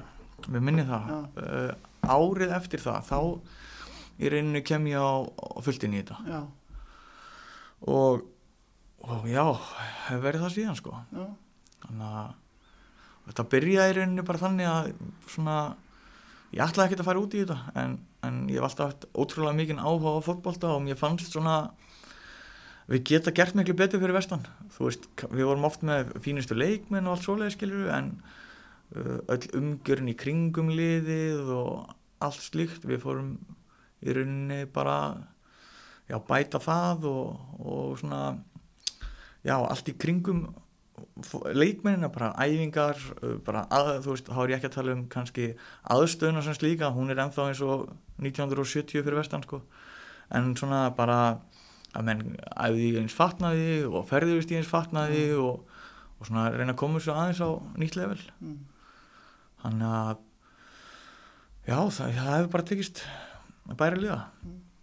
Við 0.50 0.64
minni 0.64 0.86
það 0.88 1.10
uh, 1.44 1.74
árið 2.16 2.54
eftir 2.56 2.80
það, 2.86 3.10
þá 3.10 3.20
í 4.24 4.30
rauninni 4.32 4.62
kem 4.68 4.88
ég 4.88 5.00
á, 5.04 5.12
á 5.28 5.60
fulltinn 5.66 5.98
í 5.98 6.00
þetta 6.04 6.18
Já, 6.30 6.40
og, 7.92 8.24
og 9.06 9.28
já, 9.30 9.46
hefur 10.08 10.24
verið 10.26 10.46
það 10.46 10.56
síðan 10.56 10.80
sko 10.80 10.96
já. 11.14 11.26
þannig 11.86 12.18
að 12.22 12.32
þetta 13.30 13.46
byrjaði 13.54 13.96
rauninni 13.98 14.26
bara 14.26 14.42
þannig 14.42 14.70
að 14.70 14.92
svona 15.30 15.58
ég 16.50 16.64
ætlaði 16.66 16.88
ekkert 16.88 17.04
að 17.04 17.10
fara 17.12 17.22
út 17.22 17.36
í 17.38 17.44
þetta 17.44 17.60
en, 17.84 18.00
en 18.26 18.42
ég 18.50 18.58
hef 18.58 18.68
alltaf 18.70 19.08
ótrúlega 19.14 19.58
mikinn 19.60 19.84
áhuga 19.84 20.18
á 20.18 20.26
fótbolta 20.26 20.74
og 20.74 20.84
mér 20.86 21.00
fannst 21.00 21.30
svona 21.30 21.60
við 22.90 23.06
geta 23.12 23.34
gert 23.36 23.58
miklu 23.58 23.76
betur 23.78 24.02
fyrir 24.02 24.18
vestan 24.18 24.46
þú 24.74 24.88
veist, 24.88 25.08
við 25.30 25.46
vorum 25.46 25.68
oft 25.70 25.86
með 25.86 26.14
fínustu 26.26 26.58
leikmenn 26.58 27.06
og 27.06 27.16
allt 27.16 27.28
svoleiði 27.28 27.56
skilur 27.56 27.92
en 27.94 28.12
uh, 28.98 29.20
öll 29.30 29.46
umgjörn 29.60 30.10
í 30.10 30.18
kringum 30.18 30.72
liðið 30.74 31.54
og 31.54 31.94
allt 32.26 32.42
slíkt 32.42 32.88
við 32.90 33.04
fórum 33.06 33.36
í 34.02 34.16
rauninni 34.16 34.64
bara 34.74 34.98
já, 36.10 36.18
bæta 36.18 36.62
það 36.64 37.06
og, 37.12 37.60
og 37.62 38.00
svona 38.02 38.24
já, 39.46 39.56
allt 39.58 39.92
í 39.92 39.96
kringum 40.00 40.48
leikmennina, 41.56 42.10
bara 42.12 42.32
æfingar 42.40 43.00
uh, 43.22 43.38
bara 43.46 43.66
að, 43.72 43.92
þú 44.06 44.16
veist, 44.16 44.32
þá 44.32 44.42
er 44.44 44.52
ég 44.52 44.60
ekki 44.60 44.70
að 44.70 44.76
tala 44.76 44.96
um 44.96 45.06
kannski 45.12 45.48
aðstöðuna 45.96 46.44
sem 46.46 46.58
slíka 46.58 46.92
hún 46.96 47.12
er 47.12 47.22
ennþá 47.24 47.50
eins 47.52 47.64
og 47.64 47.88
1970 48.20 49.06
fyrir 49.06 49.20
vestan 49.20 49.46
sko, 49.46 49.62
en 50.36 50.52
svona 50.60 50.88
bara 50.96 51.20
að 51.98 52.06
menn 52.06 52.26
æfði 52.54 52.90
í 52.92 52.98
eins 53.02 53.16
fatnaði 53.16 53.70
og 53.88 54.06
ferðist 54.10 54.52
í 54.54 54.60
eins 54.60 54.70
fatnaði 54.70 55.30
og, 55.40 55.64
og 56.20 56.28
svona 56.28 56.50
reyna 56.54 56.76
að 56.76 56.82
koma 56.84 57.02
svo 57.02 57.16
aðeins 57.16 57.42
á 57.42 57.50
nýtt 57.82 57.98
level. 57.98 58.20
Mm. 58.44 58.60
þannig 59.64 59.96
að 60.00 60.12
já, 61.70 61.80
það, 61.80 62.18
það 62.20 62.34
hefur 62.36 62.52
bara 62.54 62.68
tekist 62.70 63.04
bæri 63.80 64.04
liða. 64.04 64.22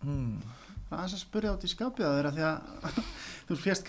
Mm. 0.07 0.56
Aðeins 0.87 1.17
að 1.17 1.23
spyrja 1.25 1.53
át 1.57 1.67
í 1.67 1.71
skapið 1.71 2.07
að 2.07 2.17
þeirra 2.17 2.35
því 2.37 2.45
að 2.47 2.99
þú 3.49 3.59
fjast 3.65 3.89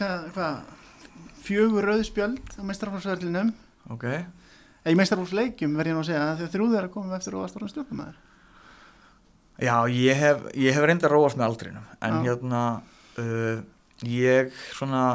fjögur 1.47 1.87
rauð 1.87 2.03
spjöld 2.07 2.55
á 2.57 2.61
meistarfólksverðlinum 2.67 3.51
ok, 3.93 4.05
eða 4.07 4.93
í 4.93 4.97
meistarfólksleikjum 4.99 5.77
verð 5.77 5.91
ég 5.91 5.97
nú 5.97 6.03
að 6.03 6.09
segja 6.09 6.23
að 6.33 6.41
þrjú 6.55 6.69
þeirra 6.73 6.91
komum 6.93 7.15
eftir 7.17 7.37
og 7.37 7.45
að 7.45 7.53
stóra 7.53 7.69
stjórnumæður 7.71 8.23
Já, 9.57 9.75
ég 9.89 10.19
hef, 10.19 10.43
ég 10.53 10.75
hef 10.75 10.85
reynda 10.85 11.07
að 11.07 11.15
róast 11.15 11.37
með 11.39 11.47
aldrinum 11.47 11.85
en 12.05 12.17
Já. 12.17 12.25
hérna 12.27 12.63
uh, 13.21 13.61
ég 14.05 14.51
svona 14.77 15.05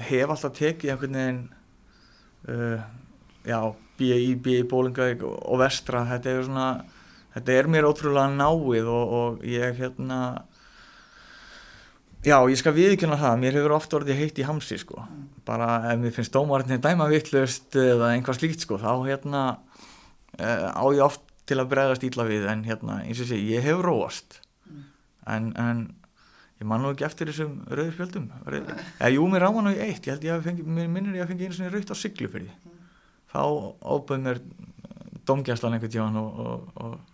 hef 0.00 0.32
alltaf 0.32 0.54
tekið 0.56 0.94
einhvern 0.94 1.18
veginn 1.18 1.42
uh, 2.48 2.86
já, 3.44 3.58
B.I. 4.00 4.30
B.I. 4.40 4.62
Bólingavík 4.70 5.26
og, 5.28 5.34
og 5.44 5.60
Vestra 5.60 6.06
þetta 6.08 6.32
er 6.32 6.46
svona, 6.46 6.68
þetta 7.34 7.58
er 7.58 7.68
mér 7.74 7.88
ótrúlega 7.90 8.30
náið 8.32 8.88
og, 8.88 9.16
og 9.20 9.44
ég 9.44 9.76
hérna 9.82 10.20
já, 12.26 12.36
ég 12.50 12.60
skal 12.60 12.76
viðkjöna 12.76 13.18
það, 13.20 13.40
mér 13.42 13.58
hefur 13.58 13.76
oft 13.76 13.96
orðið 13.96 14.20
heitt 14.20 14.40
í 14.40 14.46
hamsi 14.48 14.78
sko, 14.80 15.04
bara 15.48 15.70
ef 15.92 16.00
mér 16.02 16.14
finnst 16.16 16.34
dómarinn 16.34 16.82
dæma 16.82 17.08
vittlust 17.10 17.76
eða 17.78 18.12
einhvað 18.14 18.40
slíkt 18.40 18.66
sko, 18.66 18.80
þá 18.80 18.92
hérna 19.08 19.44
uh, 20.38 20.68
á 20.76 20.84
ég 20.92 21.04
oft 21.06 21.24
til 21.50 21.58
að 21.58 21.70
bregðast 21.72 22.04
ítla 22.06 22.26
við 22.28 22.46
en 22.50 22.62
hérna, 22.66 23.00
eins 23.04 23.22
og 23.22 23.30
sé, 23.30 23.38
ég 23.42 23.64
hef 23.64 23.80
róast. 23.82 24.38
En, 25.30 25.50
en 25.58 25.86
ég 26.60 26.68
man 26.68 26.82
nú 26.84 26.92
ekki 26.92 27.06
eftir 27.08 27.30
þessum 27.30 27.60
rauðu 27.66 27.94
spjöldum. 27.96 28.28
Eða 28.46 29.10
jú, 29.14 29.26
mér 29.30 29.46
ráma 29.46 29.64
nú 29.64 29.74
í 29.74 29.80
eitt 29.82 30.06
ég 30.06 30.14
held 30.14 30.26
ég 30.28 30.36
að 30.36 30.46
fengi, 30.46 30.66
mér 30.66 30.90
minnir 30.92 31.18
ég 31.18 31.24
að 31.24 31.32
fengi 31.32 31.48
einu 31.48 31.56
svona 31.58 31.72
rauðt 31.74 31.90
á 31.90 31.96
siglu 31.98 32.30
fyrir 32.30 32.50
því. 32.50 32.74
Þá 33.30 33.42
óböð 33.94 34.22
mér 34.26 34.42
domgjæslan 35.28 35.76
einhvern 35.76 35.94
tíðan 35.94 36.20
og, 36.20 36.40
og, 36.44 36.68
og 36.84 37.09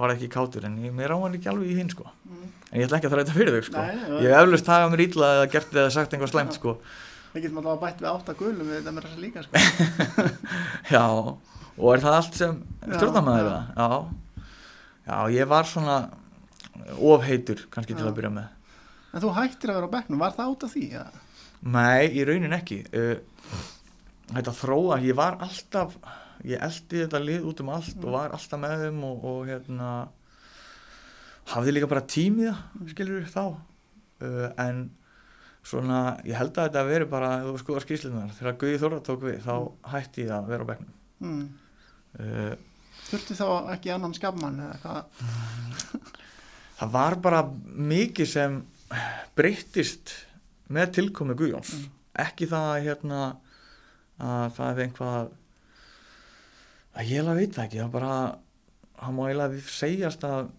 var 0.00 0.14
ekki 0.14 0.30
kátur 0.32 0.66
en 0.68 0.78
ég, 0.80 0.94
mér 0.96 1.12
ráma 1.12 1.30
ekki 1.34 1.50
alveg 1.52 1.70
í 1.70 1.76
hinn 1.78 1.92
sko 1.92 2.06
en 2.08 2.80
ég 2.80 2.86
ætla 2.86 3.00
ekki 3.00 3.10
að 3.10 3.14
þræta 3.16 3.36
fyrir 3.36 3.56
þau 3.56 3.66
sko 3.68 3.84
Nei, 3.84 4.24
ég 4.24 4.32
hef 4.32 4.42
eflust 4.46 4.66
tagað 4.68 4.92
mér 4.94 5.04
ítla 5.06 5.30
eða 5.36 5.48
gert 5.54 5.76
eða 5.76 5.94
sagt 5.94 6.16
einhvað 6.16 6.32
slæmt 6.34 6.58
sko 6.58 6.76
Við 7.30 7.44
getum 7.44 7.60
alltaf 7.60 7.82
bætt 7.84 8.00
við 8.02 8.08
átta 8.10 8.34
gulum 8.34 8.66
við 8.66 8.80
þetta 8.80 8.92
með 8.96 9.04
þessa 9.06 9.20
líka 9.22 9.42
sko. 9.44 9.60
já, 10.96 11.04
og 11.78 11.92
er 11.94 12.00
það 12.02 12.16
allt 12.16 12.38
sem 12.40 12.56
já. 12.82 12.96
það? 12.98 13.36
Já. 13.76 13.88
já, 15.06 15.16
ég 15.36 15.50
var 15.52 15.68
svona 15.70 15.98
ofheitur 16.98 17.62
kannski 17.70 17.94
til 17.94 18.06
Já. 18.06 18.10
að 18.10 18.16
byrja 18.18 18.32
með 18.34 18.56
En 19.10 19.22
þú 19.22 19.34
hættir 19.34 19.70
að 19.70 19.78
vera 19.78 19.90
á 19.90 19.94
bekknum, 19.94 20.22
var 20.22 20.34
það 20.36 20.50
út 20.54 20.64
af 20.66 20.74
því? 20.74 20.84
Ja? 20.94 21.04
Nei, 21.66 22.10
í 22.14 22.26
raunin 22.26 22.54
ekki 22.56 22.80
uh, 22.94 23.16
Þetta 24.30 24.54
þróa, 24.54 24.98
ég 25.02 25.16
var 25.18 25.38
alltaf 25.42 25.96
ég 26.48 26.62
eldi 26.62 27.02
þetta 27.04 27.20
lið 27.24 27.44
út 27.50 27.60
um 27.64 27.68
allt 27.74 28.04
og 28.04 28.14
var 28.14 28.32
alltaf 28.36 28.60
með 28.62 28.84
þeim 28.86 29.02
og, 29.08 29.24
og 29.32 29.42
hérna 29.50 29.90
hafði 31.50 31.74
líka 31.74 31.88
bara 31.90 32.04
tímið 32.06 32.52
það 32.54 32.90
skilur 32.94 33.28
þá 33.32 33.42
uh, 33.44 34.48
en 34.64 34.82
svona, 35.66 35.98
ég 36.24 36.38
held 36.38 36.56
að 36.56 36.70
þetta 36.70 36.84
veri 36.88 37.06
bara, 37.10 37.30
þú 37.44 37.56
skoðar 37.60 37.84
skýslunar 37.84 38.30
þegar 38.38 38.54
Guði 38.62 38.78
Þorra 38.80 39.00
tók 39.04 39.24
við, 39.26 39.40
þá 39.44 39.54
hætti 39.92 40.24
ég 40.24 40.32
að 40.38 40.50
vera 40.54 40.66
á 40.66 40.70
bekknum 40.72 40.96
Mm. 41.20 41.42
uh, 42.16 42.54
Þurfti 43.10 43.34
þá 43.36 43.46
ekki 43.74 43.90
annan 43.92 44.14
skafmann 44.16 44.54
eða 44.64 44.78
hvað? 44.80 45.24
það 46.80 46.92
var 46.94 47.16
bara 47.20 47.42
mikið 47.90 48.30
sem 48.30 48.54
breyttist 49.36 50.14
með 50.72 50.94
tilkomi 50.96 51.36
Guðjóns 51.36 51.74
Mm. 51.76 51.90
ekki 52.24 52.48
það 52.48 52.70
að 52.70 52.86
hérna 52.86 53.20
að 54.20 54.56
það 54.56 54.70
er 54.70 54.82
einhvað 54.86 55.28
að 57.00 57.10
ég 57.14 57.20
alveg 57.22 57.40
veit 57.40 57.54
það 57.56 57.66
ekki 57.66 57.80
það 57.82 57.92
bara, 57.96 58.14
hann 59.00 59.16
má 59.16 59.22
eiginlega 59.28 59.62
segjast 59.76 60.24
að 60.28 60.50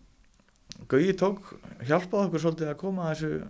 Guði 0.90 1.14
tók 1.20 1.52
hjálpaði 1.86 2.28
okkur 2.30 2.42
svolítið 2.42 2.70
að 2.72 2.78
koma 2.82 3.04
að 3.06 3.12
þessu 3.20 3.50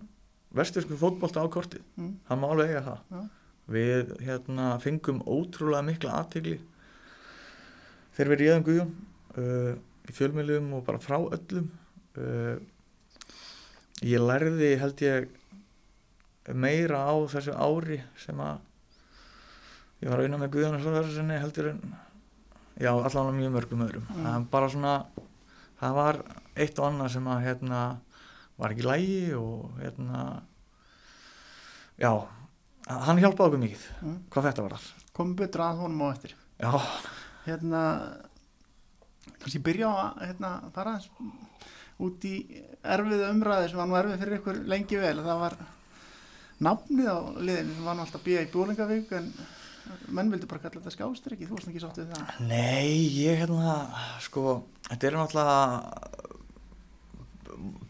vestursku 0.57 0.97
fótbolta 0.99 1.43
á 1.45 1.47
kortið 1.53 1.83
Mm. 1.95 2.09
hann 2.27 2.39
má 2.41 2.47
alveg 2.51 2.71
eiga 2.73 2.81
það 2.87 2.99
Já. 3.15 3.21
við 3.75 4.09
hérna 4.25 4.65
fengum 4.83 5.21
ótrúlega 5.23 5.85
mikla 5.87 6.15
aðtegli 6.19 6.57
þegar 8.17 8.31
við 8.33 8.41
réðum 8.41 8.65
Guðjón 8.67 8.91
uh, 9.37 9.71
í 10.11 10.15
fjölmjölum 10.17 10.73
og 10.75 10.83
bara 10.89 10.99
frá 10.99 11.17
öllum 11.21 11.69
uh, 12.17 12.57
ég 14.03 14.19
lærði 14.27 14.73
held 14.81 15.05
ég 15.05 15.29
meira 16.57 17.05
á 17.07 17.13
þessu 17.31 17.53
ári 17.55 18.01
sem 18.19 18.39
að 18.43 18.59
ég 20.01 20.09
var 20.09 20.17
að 20.19 20.25
auðna 20.25 20.41
með 20.41 20.53
Guðjón 20.57 20.75
og 20.79 20.83
svo 20.83 20.95
þessu 20.97 21.27
heldur 21.45 21.71
en 21.71 21.83
já, 22.79 22.91
allan 22.93 23.31
á 23.31 23.33
mjög 23.39 23.51
mörgum 23.57 23.83
öðrum 23.87 24.05
Mm. 24.09 24.23
það 24.25 24.49
bara 24.51 24.69
svona 24.69 25.05
það 25.81 25.93
var 25.93 26.21
eitt 26.55 26.79
og 26.79 26.85
annað 26.91 27.09
sem 27.11 27.25
að 27.27 27.43
hérna 27.45 27.81
var 28.57 28.69
ekki 28.71 28.85
lægi 28.85 29.33
og 29.35 29.71
hérna 29.81 30.41
já, 31.99 32.11
hann 32.87 33.17
hjálpaði 33.21 33.47
okkur 33.49 33.63
mikið 33.65 33.85
Mm. 34.01 34.17
hvað 34.29 34.43
þetta 34.49 34.61
var 34.63 34.73
all 34.73 34.89
Komum 35.13 35.35
betur 35.35 35.61
að 35.61 35.77
honum 35.83 36.01
á 36.01 36.13
eftir. 36.15 36.33
já, 36.59 36.71
Hérna, 37.45 37.81
kannski 39.41 39.59
byrja 39.59 39.87
á 39.89 39.93
að 40.13 40.27
hérna, 40.27 40.71
fara 40.73 40.99
út 41.99 42.23
í 42.25 42.63
erfið 42.83 43.23
umræði 43.29 43.69
sem 43.69 43.77
var 43.77 43.87
nú 43.89 43.97
erfið 43.97 44.19
fyrir 44.21 44.37
ykkur 44.39 44.59
lengi 44.67 44.97
vel. 45.01 45.17
Það 45.17 45.39
var 45.41 45.55
nafnið 46.61 47.09
á 47.09 47.17
liðinu 47.41 47.75
sem 47.75 47.85
var 47.85 47.95
nú 47.95 48.01
alltaf 48.05 48.23
býja 48.23 48.41
í 48.45 48.51
Bólingavík 48.53 49.11
en 49.11 49.33
menn 50.11 50.31
vildi 50.33 50.47
bara 50.49 50.61
kalla 50.63 50.81
þetta 50.81 50.93
skástryggi, 50.95 51.47
þú 51.49 51.57
varst 51.57 51.71
ekki 51.71 51.83
sátt 51.83 51.99
við 52.01 52.11
það. 52.13 52.23
nei, 52.49 52.91
ég 53.21 53.41
hérna 53.41 53.75
sko, 54.23 54.43
þetta 54.89 55.07
er 55.09 55.17
náttúrulega 55.19 55.59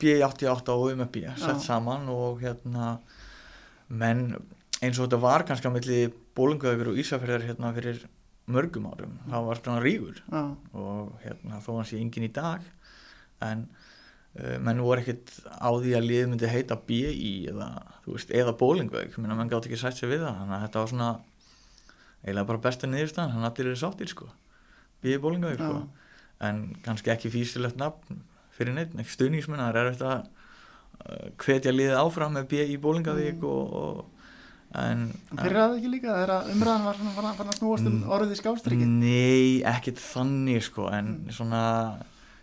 B88 0.02 0.74
og 0.74 0.88
UMB 0.92 1.20
sett 1.40 1.64
saman 1.64 2.10
og 2.12 2.42
hérna 2.44 2.96
menn 3.92 4.34
eins 4.82 4.98
og 4.98 5.06
þetta 5.06 5.22
var 5.22 5.46
kannski 5.48 5.70
á 5.70 5.76
milli 5.76 6.02
bólungaður 6.38 6.94
og 6.94 7.00
Ísafjörðar 7.02 7.46
hérna 7.50 7.74
fyrir 7.76 8.02
mörgum 8.52 8.88
árum, 8.90 9.16
það 9.30 9.48
var 9.48 9.60
svona 9.62 9.84
rígur. 9.84 10.22
Já, 10.32 10.44
og 10.74 11.12
hérna 11.24 11.62
þó 11.64 11.72
hann 11.78 11.88
sé 11.88 12.00
engin 12.02 12.26
í 12.28 12.32
dag 12.34 12.66
en 13.46 13.68
uh, 13.70 14.58
menn 14.64 14.82
voru 14.84 15.04
ekkit 15.04 15.34
á 15.46 15.70
því 15.70 15.94
að 15.98 16.08
liðið 16.08 16.32
myndi 16.32 16.52
heita 16.52 16.78
BI 16.88 17.32
eða, 17.52 17.70
eða 18.42 18.56
bólingveik 18.58 19.18
menn 19.22 19.52
gátt 19.52 19.70
ekki 19.70 19.80
sætt 19.80 20.00
sér 20.00 20.12
við 20.16 20.26
það 20.26 20.42
þannig 20.42 20.58
að 20.58 20.66
þetta 20.66 20.84
var 20.84 20.92
svona 20.96 21.12
eiginlega 22.26 22.48
bara 22.48 22.58
besta 22.68 22.88
niðurstaðan 22.88 23.32
hann 23.36 23.44
allir 23.50 23.68
eru 23.72 23.76
sáttir 23.82 24.08
sko 24.12 24.28
BI 25.02 25.18
bólingveik 25.18 25.58
sko 25.62 25.88
en 26.42 26.76
kannski 26.86 27.10
ekki 27.14 27.30
físilegt 27.34 27.78
nafn 27.78 28.22
fyrir 28.58 28.74
neitt, 28.74 28.94
ekki 28.98 29.14
stuðningsmenn 29.16 29.62
það 29.62 29.76
er 29.76 29.80
erfitt 29.86 30.02
að 30.06 30.22
uh, 30.22 31.30
hvetja 31.42 31.72
liðið 31.74 31.98
áfram 32.02 32.34
með 32.38 32.48
BI 32.54 32.78
bólingavík 32.82 33.38
Mm. 33.42 33.46
og, 33.50 33.74
og 33.74 34.06
en 34.82 35.00
fyrir 35.36 35.58
það 35.58 35.74
ekki 35.80 35.90
líka 35.92 36.14
þegar 36.16 36.46
umræðan 36.54 36.86
var 36.88 36.96
svona 37.00 37.14
farin 37.18 37.50
að 37.52 37.58
snúast 37.60 37.88
um 37.90 37.96
Mm. 37.98 38.10
orðið 38.16 38.38
skástryggi. 38.40 38.86
Nei, 38.88 39.62
ekkert 39.68 40.00
þannig 40.00 40.62
sko 40.64 40.86
en 40.94 41.08
Mm. 41.26 41.32
svona 41.36 41.64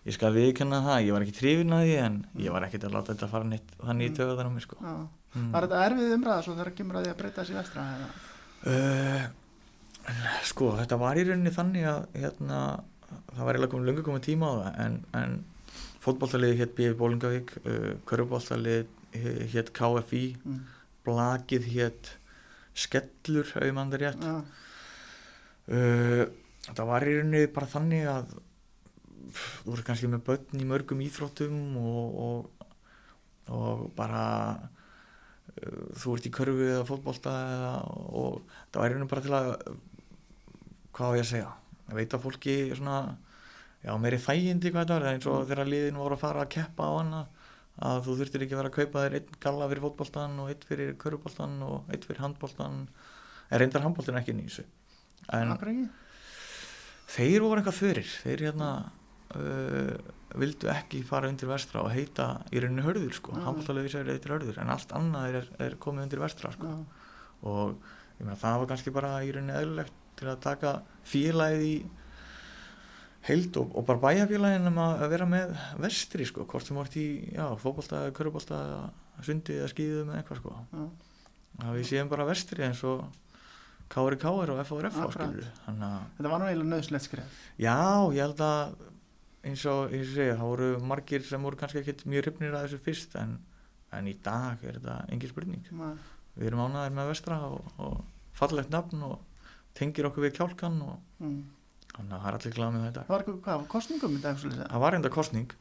ég 0.05 0.13
skal 0.13 0.33
viðkenna 0.35 0.83
það, 0.85 1.07
ég 1.07 1.13
var 1.13 1.23
ekki 1.25 1.37
trifin 1.39 1.73
að 1.73 1.85
því 1.87 1.95
en 2.05 2.19
ég 2.39 2.53
var 2.53 2.63
ekkert 2.67 2.85
að 2.85 2.93
láta 2.99 3.15
þetta 3.15 3.29
fara 3.31 3.45
neitt 3.45 3.71
þannig 3.81 4.05
í 4.05 4.11
Mm. 4.11 4.17
töðuðar 4.19 4.47
á 4.49 4.53
mig 4.53 4.63
sko 4.67 4.77
mm. 4.83 5.51
Var 5.53 5.63
þetta 5.69 5.85
erfið 5.89 6.15
umræða 6.19 6.43
svo 6.45 6.55
þegar 6.59 6.75
kemur 6.77 6.97
að 6.99 7.05
því 7.07 7.11
að 7.15 7.19
breyta 7.23 7.43
þessi 7.43 7.55
vestra? 7.55 7.87
Uh, 8.67 9.25
Sko, 10.49 10.73
þetta 10.79 10.99
var 11.01 11.19
í 11.21 11.25
rauninni 11.29 11.53
þannig 11.53 11.85
að 11.91 12.07
hérna, 12.17 12.61
það 13.35 13.43
var 13.45 13.57
eiginlega 13.59 13.73
komið 13.75 13.89
löngu 13.91 14.05
komið 14.07 14.25
tíma 14.29 14.49
á 14.49 14.55
það 14.59 14.79
en, 14.85 14.97
en 15.21 15.35
fótboltaliði 16.05 16.59
hétt 16.63 16.75
B.F. 16.79 16.97
Bólingavík 17.01 17.53
uh, 17.65 17.91
körfuboltaliði 18.09 18.87
hétt 19.53 19.73
KFI 19.77 20.25
Mm. 20.45 20.63
blakið 21.05 21.69
hétt 21.75 22.15
Skellur, 22.79 23.49
það 23.49 23.99
rétt 24.01 24.25
Já, 24.25 24.39
Uh, 25.69 26.25
það 26.65 26.87
var 26.89 27.05
í 27.05 27.11
rauninni 27.19 27.49
bara 27.53 27.69
þannig 27.69 28.07
að 28.09 28.31
þú 29.37 29.67
voru 29.67 29.83
kannski 29.85 30.09
með 30.09 30.23
börn 30.25 30.63
í 30.63 30.69
mörgum 30.71 31.03
íþróttum 31.05 31.59
og, 31.77 32.15
og, 32.25 32.69
og 33.53 33.83
bara 33.99 34.23
uh, 34.57 35.83
þú 35.93 36.15
ert 36.17 36.29
í 36.31 36.33
körfu 36.33 36.71
eða 36.71 36.87
fótbolta 36.89 37.35
eða, 37.53 37.75
og 38.17 38.39
það 38.73 38.81
var 38.81 38.89
í 38.89 38.95
rauninni 38.95 39.11
bara 39.13 39.27
til 39.27 39.37
að 39.37 39.53
hvað 40.99 41.15
á 41.15 41.17
ég 41.19 41.25
að 41.25 41.31
segja? 41.33 41.51
Að 41.89 42.01
veita 42.01 42.21
fólki 42.21 42.57
svona 42.77 42.99
já, 43.85 43.93
meiri 44.03 44.19
þægindi 44.23 44.73
hvað 44.75 44.85
þetta 44.85 44.99
var. 44.99 45.07
Eins 45.13 45.29
og 45.31 45.47
þegar 45.49 45.71
liðin 45.71 46.01
voru 46.03 46.19
að 46.19 46.25
fara 46.25 46.43
að 46.45 46.53
keppa 46.57 46.91
á 46.91 46.93
hana 46.99 47.23
að 47.89 48.03
þú 48.09 48.17
þurftir 48.19 48.45
ekki 48.45 48.57
að 48.57 48.61
vera 48.63 48.73
að 48.73 48.77
kaupa 48.81 49.05
þér 49.05 49.17
einn 49.21 49.39
galla 49.45 49.71
fyrir 49.71 49.85
fótboltan 49.85 50.37
og 50.43 50.51
einn 50.51 50.67
fyrir 50.67 50.95
körfuboltan 50.99 51.57
og 51.63 51.93
einn 51.93 52.05
fyrir 52.05 52.23
handboltan 52.25 52.79
en 53.49 53.63
reyndar 53.63 53.85
handboltin 53.87 54.19
ekki 54.19 54.35
þessu. 54.41 54.65
En 55.35 55.55
þeir 57.09 57.45
voru 57.45 57.61
eitthvað 57.61 57.79
fyrir. 57.79 58.11
Þeir 58.25 58.45
hérna 58.49 58.71
uh, 59.39 59.95
vildu 60.39 60.69
ekki 60.73 61.05
fara 61.07 61.31
undir 61.31 61.49
vestra 61.51 61.85
og 61.85 61.93
heita 61.95 62.29
í 62.51 62.61
rauninni 62.61 62.85
hörður 62.85 63.15
sko, 63.17 63.37
Já. 63.37 63.45
handbóltalega 63.47 63.87
vísar 63.87 64.11
heitir 64.11 64.35
hörður 64.35 64.59
en 64.61 64.75
allt 64.75 64.93
annað 64.97 65.39
er, 65.39 65.49
er 65.69 65.79
komið 65.81 66.09
undir 66.09 66.25
vestra 66.25 66.53
sko. 66.55 66.75
Já, 66.75 67.15
og 67.49 67.79
ég 68.19 68.27
meina 68.27 68.41
það 68.43 68.61
var 68.65 68.71
kannski 68.75 68.95
bara 68.99 69.15
í 69.23 69.33
rauninni 69.33 69.57
eðlilegt 69.57 70.05
til 70.19 70.29
að 70.33 70.41
taka 70.45 70.73
félagið 71.09 71.65
í 71.69 71.75
heild 73.29 73.57
og, 73.61 73.73
og 73.77 73.87
bara 73.89 74.01
bæjarfélagin 74.07 74.69
um 74.71 74.79
að 74.83 75.05
vera 75.13 75.27
með 75.29 75.55
vestri 75.83 76.27
sko, 76.29 76.47
hvort 76.49 76.67
sem 76.69 76.79
vart 76.79 76.95
í 77.01 77.07
já, 77.35 77.45
fótbolta, 77.61 78.05
körubólta 78.17 78.61
sundi 79.27 79.57
eða 79.59 79.71
skýðum 79.73 80.13
eða 80.13 80.21
eitthvað 80.23 80.41
sko 80.43 80.55
já. 80.73 80.85
að 81.67 81.79
við 81.81 81.89
séum 81.91 82.13
bara 82.13 82.29
vestri 82.29 82.65
eins 82.69 82.85
og 82.87 83.07
Kári 83.89 84.19
Káir 84.21 84.51
og 84.53 84.59
að 84.61 84.69
Þetta 86.19 86.31
var 86.33 86.43
nú 86.43 86.49
eiginlega 86.51 86.71
nöðslegt 86.75 87.07
skref. 87.07 87.37
Já, 87.57 87.77
ég 88.13 88.21
held 88.21 88.43
að 88.45 88.75
eins 89.49 89.63
og 89.71 89.95
ég 89.97 90.03
segja, 90.13 90.35
það 90.37 90.51
voru 90.51 90.69
margir 90.91 91.25
sem 91.25 91.47
voru 91.49 91.57
kannski 91.57 91.81
ekkit 91.81 92.05
mjög 92.05 92.27
hrifnir 92.27 92.53
að 92.59 92.67
þessu 92.67 92.81
fyrst 92.85 93.17
en, 93.17 93.39
en 93.97 94.11
í 94.11 94.15
dag 94.27 94.61
er 94.69 94.77
þetta 94.77 94.99
engin 95.09 95.33
spurning. 95.33 95.65
Ma- 95.79 95.95
Við 96.39 96.51
erum 96.51 96.61
ánæðir 96.69 96.93
með 96.99 97.09
vestra 97.15 97.39
og, 97.49 97.73
og 97.83 97.97
fallegt 98.37 98.69
nafn 98.71 99.01
og 99.09 99.17
tengir 99.79 100.09
okkur 100.11 100.27
við 100.29 100.37
kjálkan 100.41 100.81
og 100.83 100.99
Mm. 101.19 101.41
þannig 101.97 102.13
að 102.15 102.21
það 102.23 102.29
er 102.29 102.37
allir 102.39 102.55
glæð 102.55 102.73
með 102.75 102.83
þetta. 102.89 103.03
Það 103.09 103.15
var 103.17 103.25
hvað, 103.43 103.67
kostningum 103.73 104.17
í 104.19 104.21
dag? 104.23 104.37
Það 104.39 104.81
var 104.85 104.93
reynda 104.95 105.11
kostning, 105.11 105.53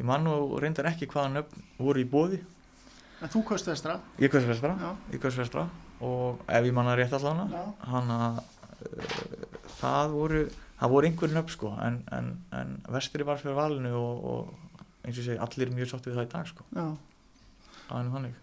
ég 0.00 0.04
man 0.06 0.24
nú 0.24 0.34
reyndar 0.60 0.88
ekki 0.90 1.06
hvaða 1.08 1.30
nöfn 1.38 1.62
voru 1.78 2.02
í 2.04 2.08
bóði 2.08 2.40
En 3.22 3.28
þú 3.32 3.40
kaust 3.48 3.66
vestra? 3.66 3.96
Ég 4.20 4.30
kaust 4.30 4.46
vestra, 4.46 4.76
Já. 4.78 4.90
ég 5.12 5.20
kaust 5.20 5.38
vestra 5.40 5.64
og 6.00 6.38
ef 6.46 6.64
ég 6.68 6.72
manna 6.76 6.92
rétt 6.94 7.12
allavega 7.16 7.64
hann 7.88 8.10
að 8.14 8.42
það 9.80 10.12
voru, 10.14 10.42
það 10.78 10.92
voru 10.92 11.08
einhverjum 11.08 11.40
upp 11.42 11.50
sko 11.50 11.72
en, 11.82 11.96
en, 12.14 12.28
en 12.54 12.76
vestri 12.94 13.26
var 13.26 13.40
fyrir 13.40 13.56
valinu 13.58 13.90
og, 13.98 14.24
og 14.24 14.84
eins 15.08 15.18
og 15.18 15.24
segi 15.26 15.40
allir 15.42 15.72
mjög 15.74 15.90
sátt 15.90 16.06
við 16.06 16.18
það 16.20 16.28
í 16.28 16.30
dag 16.36 16.46
sko 16.52 16.66
Já. 16.76 16.86
það 17.88 17.98
er 17.98 18.06
nú 18.06 18.14
þannig 18.18 18.38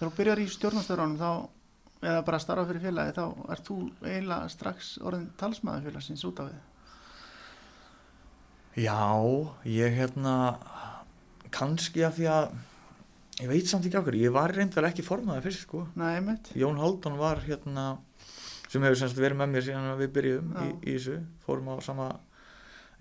Þegar 0.00 0.10
þú 0.10 0.16
byrjar 0.20 0.40
í 0.40 0.46
stjórnastöðuránum 0.48 1.18
þá, 1.20 1.30
eða 2.00 2.24
bara 2.26 2.40
starfa 2.42 2.66
fyrir 2.70 2.84
félagi, 2.86 3.14
þá 3.18 3.52
ert 3.54 3.68
þú 3.68 3.78
eiginlega 4.04 4.48
strax 4.52 4.94
orðin 5.04 5.30
talsmaður 5.40 5.88
félagsins 5.90 6.24
út 6.28 6.42
af 6.42 6.50
við. 6.50 6.66
Já, 8.80 9.00
ég 9.66 9.96
hérna 9.98 10.34
kannski 11.50 12.04
af 12.06 12.14
því 12.16 12.28
að 12.30 12.52
ég 13.40 13.50
veit 13.50 13.68
samt 13.68 13.86
ekki 13.88 13.98
okkur, 14.00 14.16
ég 14.20 14.32
var 14.34 14.52
reyndar 14.54 14.86
ekki 14.90 15.04
formaði 15.04 15.42
fyrst 15.48 15.64
sko 15.66 15.86
Nei. 15.98 16.20
Jón 16.58 16.78
Haldun 16.78 17.18
var 17.18 17.40
hérna 17.46 17.86
sem 18.70 18.84
hefur 18.86 19.00
semst 19.00 19.18
verið 19.18 19.40
með 19.40 19.54
mér 19.54 19.64
síðan 19.66 19.88
að 19.90 20.02
við 20.04 20.12
byrjuðum 20.16 20.52
í, 20.62 20.68
í 20.86 20.94
þessu, 20.94 21.16
fórum 21.42 21.72
á 21.72 21.74
sama 21.82 22.06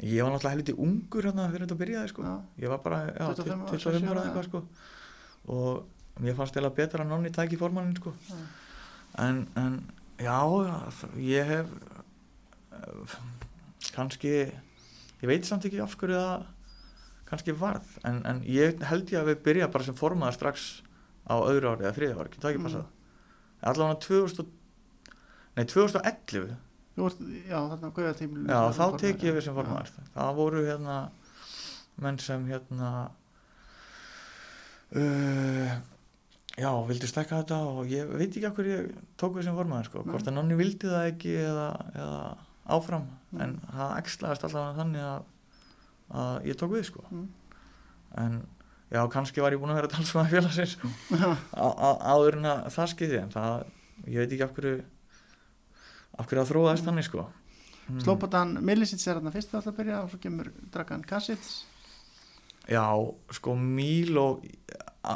ég 0.01 0.23
var 0.23 0.33
náttúrulega 0.33 0.55
helviti 0.55 0.75
ungur 0.79 1.27
hérna 1.27 1.49
fyrir 1.51 1.67
þetta 1.67 1.79
byrjaði 1.83 2.11
sko, 2.13 2.25
Já. 2.25 2.33
ég 2.63 2.73
var 2.73 2.81
bara 2.85 3.01
já, 3.11 3.25
25 3.27 3.53
ára, 3.53 3.69
25 3.69 3.69
ára 3.69 3.75
27 3.75 4.09
ára. 4.09 4.23
eitthvað 4.25 4.49
sko 4.49 4.63
og 5.59 6.23
mér 6.23 6.39
fannst 6.39 6.57
eða 6.59 6.73
betra 6.79 7.05
að 7.05 7.11
nonni 7.13 7.33
tæki 7.35 7.59
formannin 7.59 7.99
sko 7.99 8.15
Já. 8.25 8.39
En, 9.17 9.47
en 9.55 9.79
já, 10.19 10.37
ég 11.17 11.45
hef 11.47 11.67
kannski 13.95 14.31
ég 15.21 15.27
veit 15.27 15.45
samt 15.47 15.65
ekki 15.67 15.81
af 15.83 15.95
hverju 15.99 16.15
það 16.19 16.45
kannski 17.29 17.53
varð 17.59 17.89
en, 18.07 18.21
en 18.25 18.39
ég 18.47 18.79
held 18.89 19.11
ég 19.13 19.19
að 19.21 19.27
við 19.33 19.41
byrja 19.45 19.67
bara 19.73 19.83
sem 19.85 19.97
formaður 19.97 20.37
strax 20.37 20.67
á 21.29 21.35
öðru 21.37 21.73
ári 21.75 21.85
eða 21.85 21.95
þriðja 21.97 22.17
ári, 22.23 22.39
það 22.41 22.49
ekki 22.53 22.59
Mm. 22.59 22.65
passað 22.65 22.85
allavega 23.69 23.99
2000 24.07 24.39
og- 24.39 25.13
nei 25.57 25.65
2011 25.65 26.55
Þú 26.99 27.05
ert, 27.07 27.19
já, 27.47 27.59
þarna 27.69 27.89
guða 27.95 28.13
tímilinu. 28.17 28.49
já 28.49 28.73
þá 28.75 28.97
tek 28.99 29.21
ég 29.23 29.35
við 29.37 29.43
sem 29.45 29.55
formaður 29.55 29.91
það 30.15 30.35
voru 30.35 30.63
hérna 30.65 30.95
menn 32.01 32.17
sem 32.19 32.45
hérna 32.49 33.11
uh, 34.95 35.71
já, 36.57 36.71
vildi 36.87 37.07
stekka 37.07 37.41
þetta 37.43 37.57
og 37.69 37.87
ég 37.91 38.09
veit 38.09 38.29
ekki 38.35 38.49
hverju 38.57 38.77
ég 38.77 38.91
tók 39.17 39.35
við 39.37 39.43
sem 39.47 39.55
formaður 39.55 39.85
sko, 39.89 40.03
Nei. 40.03 40.11
hvort 40.13 40.27
að 40.27 40.33
nonni 40.39 40.55
vildi 40.59 40.87
það 40.89 41.07
ekki 41.13 41.35
eða, 41.45 41.67
eða 41.95 42.21
áfram 42.69 43.07
Mm. 43.29 43.41
en 43.45 43.51
það 43.69 43.91
ekslaðist 44.01 44.43
allavega 44.47 44.77
þannig 44.79 45.03
að, 45.05 45.25
að 46.17 46.45
ég 46.49 46.55
tók 46.57 46.71
við 46.73 46.83
sko 46.87 47.03
Mm. 47.11 47.27
en 48.17 48.39
já, 48.91 49.01
kannski 49.13 49.41
var 49.41 49.51
ég 49.53 49.59
búin 49.61 49.69
að 49.69 49.75
vera 49.83 49.91
talsmaður 49.93 50.31
félagsins 50.33 50.77
áður 51.53 52.37
en 52.39 52.45
að 52.49 52.63
það 52.73 52.87
skeiði 52.95 53.19
en 53.21 53.29
það, 53.35 53.65
ég 54.07 54.17
veit 54.23 54.33
ekki 54.33 54.43
af 54.47 54.55
hverju 54.57 54.79
af 56.19 56.25
hverju 56.27 56.41
það 56.41 56.49
þróaðist 56.53 56.89
þannig 56.89 57.07
sko 57.11 57.27
Mm. 57.89 58.03
Slópatan 58.05 58.51
Millisits 58.61 59.07
er 59.09 59.17
þarna 59.17 59.31
fyrst 59.33 59.49
alltaf 59.57 59.71
að 59.73 59.77
byrja 59.79 59.99
og 60.03 60.09
svo 60.11 60.17
kemur 60.21 60.51
Dragan 60.69 61.01
Kassits. 61.09 61.63
Já, 62.69 62.85
sko 63.33 63.55
Míló 63.57 64.27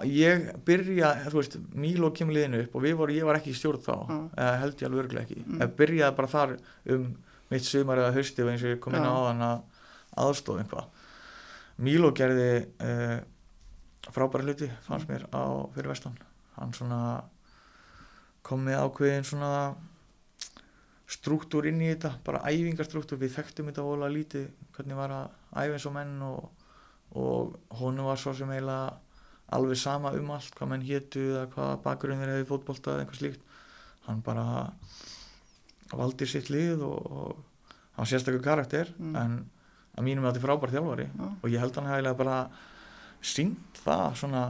ég 0.10 0.48
byrja, 0.66 1.12
þú 1.28 1.38
veist 1.38 1.60
Míló 1.78 2.10
kemur 2.16 2.38
liðinu 2.38 2.64
upp 2.64 2.78
og 2.80 2.88
voru, 2.98 3.14
ég 3.14 3.28
var 3.28 3.38
ekki 3.38 3.54
í 3.54 3.58
stjórn 3.58 3.84
þá, 3.84 3.94
Já. 4.10 4.18
eða 4.46 4.56
held 4.64 4.82
ég 4.82 4.88
alveg 4.90 5.04
örglega 5.04 5.28
ekki. 5.28 5.44
Mm. 5.44 5.62
ég 5.62 5.76
byrjaði 5.78 6.18
bara 6.18 6.32
þar 6.34 6.56
um 6.96 7.06
mitt 7.52 7.68
sumar 7.68 8.02
eða 8.02 8.16
hausti 8.16 8.42
og 8.42 8.50
eins 8.54 8.64
og 8.66 8.74
ég 8.74 8.82
kom 8.82 8.98
inn 8.98 9.06
á 9.06 9.14
áðan 9.14 9.46
að 9.46 9.62
aðstofa 10.24 10.64
einhvað 10.64 10.90
Míló 11.84 12.12
gerði 12.16 12.50
uh, 12.86 13.20
frábæra 14.14 14.46
hluti 14.46 14.70
fannst 14.86 15.10
mér 15.10 15.26
á 15.34 15.44
fyrir 15.74 15.90
vestan. 15.90 16.18
Hann 16.58 16.74
svona 16.76 17.00
kom 18.46 18.62
með 18.68 18.84
ákveðin 18.84 19.26
svona 19.26 19.52
struktúr 21.10 21.68
inn 21.70 21.82
í 21.82 21.90
þetta, 21.92 22.14
bara 22.26 22.44
æfingarstruktúr. 22.50 23.20
Við 23.22 23.38
þekktum 23.38 23.70
þetta 23.72 23.86
vola 23.86 24.10
lítið 24.12 24.50
hvernig 24.76 25.00
var 25.00 25.16
að 25.16 25.26
æfa 25.54 25.78
eins 25.78 25.88
og 25.90 25.96
menn 25.98 26.14
og, 26.28 26.63
og 27.14 27.56
honum 27.80 28.06
var 28.10 28.18
svo 28.18 28.34
sem 28.34 28.50
eiginlega 28.50 28.94
alveg 29.54 29.78
sama 29.78 30.12
um 30.18 30.32
allt 30.34 30.56
hvað 30.58 30.70
menn 30.72 30.86
hétu 30.88 31.22
eða 31.34 31.48
hvað 31.54 31.82
bakgrunir 31.84 32.28
hefði 32.32 32.48
fótbolta 32.50 32.94
eða 32.96 33.04
eitthvað 33.06 33.20
slíkt 33.22 33.42
hann 34.08 34.22
bara 34.26 34.46
valdi 35.94 36.26
sitt 36.28 36.50
lið 36.50 36.82
og, 36.82 37.12
og 37.12 37.44
hann 37.98 38.10
sérstakur 38.10 38.42
karakter 38.44 38.90
Mm. 38.98 39.16
en 39.16 39.36
að 39.98 40.04
mínum 40.08 40.26
þetta 40.26 40.40
er 40.42 40.46
frábær 40.48 40.72
þjálfari 40.74 41.06
Já. 41.14 41.28
og 41.44 41.50
ég 41.54 41.60
held 41.62 41.76
hann 41.78 41.92
hefði 41.92 42.14
bara 42.18 42.38
sínt 43.22 43.82
það 43.86 44.16
svona 44.18 44.42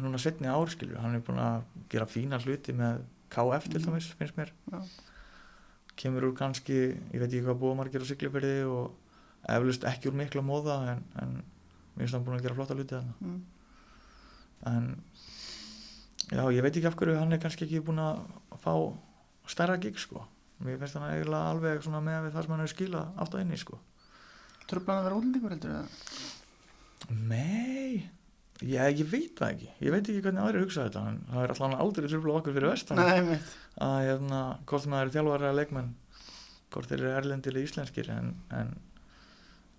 núna 0.00 0.18
setni 0.20 0.48
árskilju, 0.48 0.96
hann 1.00 1.14
er 1.16 1.20
búin 1.24 1.38
að 1.40 1.62
gera 1.92 2.06
fína 2.08 2.38
hluti 2.40 2.72
með 2.76 3.02
KF 3.30 3.68
til 3.68 3.80
Mhm. 3.80 3.86
dæmis 3.90 4.08
finnst 4.16 4.36
mér 4.36 4.50
kemur 5.96 6.22
úr 6.28 6.34
kannski, 6.36 6.96
ég 7.12 7.20
veit 7.20 7.30
ekki 7.32 7.44
hvað 7.46 7.58
búa 7.60 7.74
margir 7.76 8.00
á 8.04 8.06
Siglufyrði 8.08 8.64
og 8.68 8.92
eflust 9.48 9.84
ekki 9.88 10.10
úr 10.10 10.16
mikla 10.18 10.42
móða 10.44 10.76
en, 10.92 11.04
en 11.22 11.42
mér 11.96 12.04
finnst 12.04 12.16
hann 12.16 12.24
búin 12.26 12.38
að 12.38 12.46
gera 12.46 12.56
flotta 12.58 12.76
hluti 12.76 12.96
þarna. 12.96 13.14
Mm. 13.20 13.42
en 14.70 14.88
já, 16.30 16.42
ég 16.52 16.62
veit 16.64 16.72
ekki 16.76 16.88
af 16.90 16.96
hverju 16.98 17.18
hann 17.18 17.36
er 17.36 17.42
kannski 17.42 17.66
ekki 17.66 17.82
búin 17.86 18.02
að 18.02 18.22
fá 18.62 18.72
stærra 19.50 19.78
gig 19.82 19.98
sko. 20.00 20.24
Mér 20.64 20.80
finnst 20.80 20.98
hann 20.98 21.10
eiginlega 21.10 21.52
alveg 21.52 21.84
svona 21.84 22.02
með 22.04 22.30
það 22.32 22.46
sem 22.46 22.54
hann 22.54 22.64
hefur 22.64 22.74
skilað 22.74 23.20
átt 23.22 23.36
að 23.36 23.44
inni 23.44 23.60
sko. 23.60 23.80
Tröflan 24.66 25.00
að 25.00 25.08
vera 25.08 25.18
útlendingur 25.20 25.54
heldur 25.54 25.74
eða? 25.76 25.84
Nei, 27.30 28.08
ég, 28.66 28.96
ég 29.02 29.10
veit 29.12 29.36
það 29.38 29.52
ekki. 29.52 29.68
Ég 29.84 29.94
veit 29.94 30.08
ekki 30.08 30.24
hvernig 30.24 30.42
aðrir 30.42 30.64
hugsa 30.64 30.88
þetta 30.88 31.04
en 31.12 31.20
það 31.28 31.44
er 31.44 31.54
alltaf 31.54 31.76
aldrei 31.84 32.08
tröfla 32.08 32.40
okkur 32.40 32.56
fyrir 32.56 32.72
vestan. 32.72 32.98
Nei, 32.98 33.38
að 33.86 34.00
hérna, 34.08 34.40
hvort 34.66 34.82
sem 34.82 34.96
það 34.96 35.04
eru 35.04 35.16
þjálfari 35.18 35.46
eða 35.46 35.60
leikmenn 35.60 35.94
hvort 36.72 36.90
þeir 36.90 37.02
eru 37.02 37.14
erlendir 37.20 37.56
eða 37.56 37.68
íslenskir 37.68 38.10
en, 38.12 38.32
en, 38.54 38.74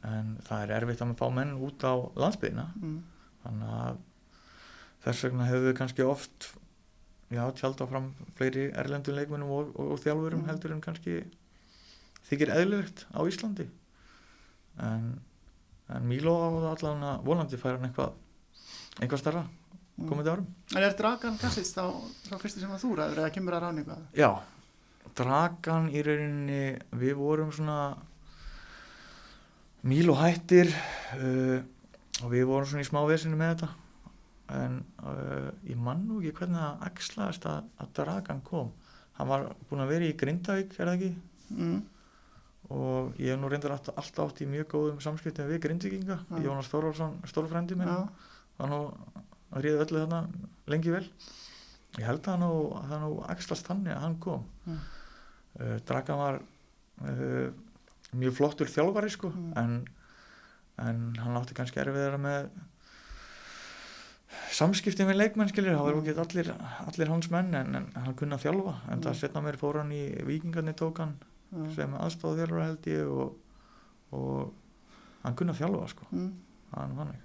en 0.07 0.37
það 0.47 0.63
er 0.63 0.73
erfitt 0.77 1.01
að 1.03 1.09
maður 1.11 1.19
fá 1.21 1.29
menn 1.37 1.53
út 1.67 1.83
á 1.87 1.93
landsbyðina 2.23 2.65
Mm. 2.81 2.97
þannig 3.43 3.73
að 3.81 3.97
þess 5.07 5.23
vegna 5.27 5.47
hefur 5.49 5.65
við 5.67 5.77
kannski 5.79 6.05
oft 6.07 6.47
já, 7.31 7.43
tjald 7.59 7.81
áfram 7.83 8.11
fleiri 8.37 8.69
erlendum 8.73 9.15
leikmennum 9.17 9.51
og, 9.51 9.73
og, 9.75 9.91
og 9.95 9.99
þjálfurum 10.03 10.41
Mm. 10.43 10.49
heldur 10.51 10.71
en 10.75 10.81
kannski 10.81 11.17
þykir 12.29 12.51
eðlilegt 12.55 13.05
á 13.15 13.19
Íslandi 13.27 13.67
en, 14.79 15.19
en 15.89 16.03
Míló 16.09 16.33
á 16.35 16.47
það 16.55 16.71
allavega 16.73 17.13
vonandi 17.27 17.57
fær 17.61 17.77
hann 17.77 17.89
eitthvað 17.89 18.13
eitthvað 19.01 19.23
starra 19.23 19.45
Mm. 19.97 20.09
komandi 20.11 20.29
árum 20.29 20.45
En 20.77 20.83
er 20.85 20.93
Dragan 20.93 21.37
Kassits 21.41 21.71
þá, 21.73 21.87
þá 22.29 22.35
fyrsti 22.37 22.59
sem 22.61 22.69
að 22.69 22.83
þú 22.83 22.89
ræður 22.99 23.17
eða 23.23 23.31
kemur 23.33 23.55
að 23.57 23.63
rána 23.63 23.81
eitthvað? 23.81 24.03
Já, 24.13 24.29
Dragan 25.17 25.87
í 25.89 26.03
rauninni, 26.05 26.59
við 26.93 27.15
vorum 27.17 27.49
svona 27.55 27.77
Míló 29.85 30.15
hættir 30.17 30.71
uh, 30.71 31.59
og 32.23 32.31
við 32.33 32.47
vorum 32.49 32.65
svona 32.67 32.83
í 32.83 32.87
smá 32.87 33.03
vesinu 33.07 33.37
með 33.39 33.53
þetta 33.53 33.69
en 34.57 34.77
uh, 35.03 35.51
ég 35.67 35.77
man 35.79 36.05
nú 36.07 36.17
ekki 36.21 36.33
hvernig 36.39 36.59
það 36.63 36.85
axlaðist 36.87 37.45
að, 37.51 37.65
að 37.83 37.91
Dragan 37.99 38.41
kom 38.47 38.71
hann 39.19 39.27
var 39.29 39.45
búinn 39.69 39.83
að 39.83 39.91
vera 39.93 40.07
í 40.09 40.15
Grindavík 40.17 40.77
er 40.79 40.85
það 40.91 40.95
ekki 40.99 41.13
Mm. 41.47 41.77
og 42.75 43.13
ég 43.23 43.29
hef 43.31 43.37
nú 43.39 43.47
reyndar 43.47 43.71
alltaf, 43.71 43.95
alltaf 44.01 44.33
átt 44.33 44.41
í 44.43 44.47
mjög 44.51 44.65
góðum 44.73 44.97
samskiptum 44.99 45.47
við 45.47 45.61
Grindvíkinga 45.63 46.17
Já. 46.27 46.39
Jónas 46.43 46.67
Þorvarsson, 46.67 47.13
stórfrændi 47.31 47.77
minn 47.79 47.87
Já. 47.87 48.01
hann 48.59 48.73
að 48.75 49.61
ríða 49.63 49.85
öllu 49.85 50.01
þarna 50.01 50.19
lengi 50.67 50.91
vel 50.91 51.05
ég 51.95 52.03
held 52.03 52.19
að 52.27 52.33
hann 52.33 52.43
að 52.81 53.05
nú 53.05 53.13
axlast 53.31 53.69
þannig 53.69 53.95
að 53.95 54.03
hann 54.03 54.17
kom 54.25 54.43
Mm. 54.67 54.81
uh, 55.61 55.77
Dragan 55.87 56.19
var 56.19 56.41
uh, 56.41 57.47
mjög 58.15 58.33
flottur 58.37 58.67
þjálfari 58.71 59.09
sko 59.11 59.29
Mm. 59.29 59.53
en, 59.57 59.87
en 60.77 61.15
hann 61.19 61.37
átti 61.37 61.53
kannski 61.57 61.79
erfiðara 61.81 62.17
með 62.17 62.49
samskipti 64.57 65.05
með 65.07 65.17
leikmenn 65.21 65.49
skilir, 65.51 65.75
það 65.75 65.85
var 65.85 65.93
Mm. 65.95 66.03
ekki 66.03 66.19
allir, 66.23 66.49
allir 66.87 67.07
hans 67.11 67.29
menn 67.31 67.53
en, 67.55 67.75
en 67.75 67.87
hann 67.95 68.15
kunna 68.15 68.37
þjálfa 68.37 68.75
en 68.91 69.01
það 69.01 69.13
Mm. 69.13 69.19
setna 69.21 69.41
mér 69.41 69.57
fór 69.57 69.77
hann 69.81 69.91
í 69.91 70.23
vikingarnir 70.25 70.75
tók 70.75 70.97
hann 70.97 71.15
Já. 71.51 71.75
sem 71.75 71.93
aðstóð 71.93 72.37
þjálfara 72.41 72.65
held 72.65 72.83
ég 72.85 73.07
og, 73.07 73.37
og 74.11 74.53
hann 75.23 75.35
kunna 75.35 75.53
þjálfa 75.53 75.87
sko 75.89 76.05
Mm. 76.11 76.33
er 76.75 76.87
nú 76.87 76.95
þannig 76.95 77.23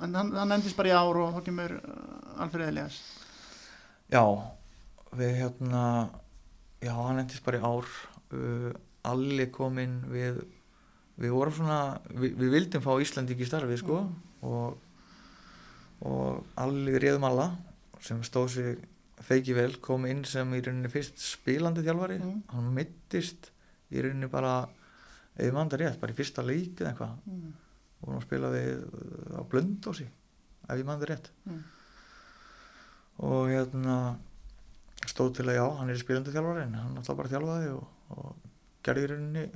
En 0.00 0.14
hann, 0.14 0.30
hann 0.32 0.52
endist 0.52 0.76
bara 0.76 0.88
í 0.88 0.92
ár 0.92 1.16
og 1.16 1.34
þá 1.34 1.44
kemur 1.44 1.72
uh, 1.74 2.42
Alfred 2.42 2.68
Elias. 2.68 3.00
Já, 4.12 4.22
við 5.12 5.34
hérna 5.40 6.10
já, 6.80 6.92
hann 6.94 7.18
endist 7.18 7.42
bara 7.44 7.58
í 7.58 7.60
ár 7.60 7.84
uh, 8.32 8.72
Alli 9.04 9.46
kom 9.54 9.78
inn 9.78 10.00
við 10.10 10.42
við 11.18 11.30
vorum 11.34 11.52
svona 11.54 11.98
við, 12.10 12.34
við 12.38 12.50
vildum 12.54 12.82
fá 12.82 12.92
Íslandík 13.02 13.40
í 13.42 13.46
starfi 13.48 13.76
sko 13.80 14.00
og, 14.42 14.78
og 16.06 16.44
Alli 16.62 16.98
réðum 17.02 17.24
alla 17.26 17.48
sem 18.00 18.20
stóð 18.22 18.48
sig 18.54 18.78
feiki 19.26 19.54
vel 19.56 19.72
kom 19.82 20.04
inn 20.06 20.24
sem 20.24 20.46
í 20.54 20.60
rauninni 20.62 20.90
fyrst 20.92 21.18
spilandi 21.18 21.82
þjálfari 21.82 22.18
Mm. 22.22 22.42
hann 22.54 22.68
mittist 22.74 23.50
í 23.90 24.02
rauninni 24.02 24.28
bara 24.30 24.68
maður 25.38 25.72
það 25.74 25.80
rétt, 25.82 25.98
bara 26.00 26.12
í 26.12 26.16
fyrsta 26.18 26.42
leik 26.46 26.78
eða 26.80 26.92
eitthvað 26.92 27.16
Mm. 27.26 27.52
og 28.02 28.12
hann 28.12 28.22
spila 28.22 28.50
við 28.54 28.84
uh, 28.86 29.38
á 29.38 29.42
Blöndósi 29.50 30.06
ef 30.68 30.76
ég 30.78 30.84
mann 30.86 31.00
það 31.00 31.10
rétt 31.10 31.30
Mm. 31.46 31.62
og 33.18 33.48
hérna 33.50 33.96
stóð 35.08 35.34
til 35.38 35.46
að 35.50 35.58
já, 35.58 35.66
hann 35.78 35.90
er 35.90 35.98
spilandi 35.98 36.30
þjálfari 36.34 36.62
en 36.68 36.74
hann 36.78 36.96
alltaf 37.00 37.16
bara 37.18 37.28
þjálfaði 37.32 37.72
og, 37.74 37.88
og 38.14 38.36
gerði 38.88 39.06
í 39.06 39.10
rauninni 39.12 39.46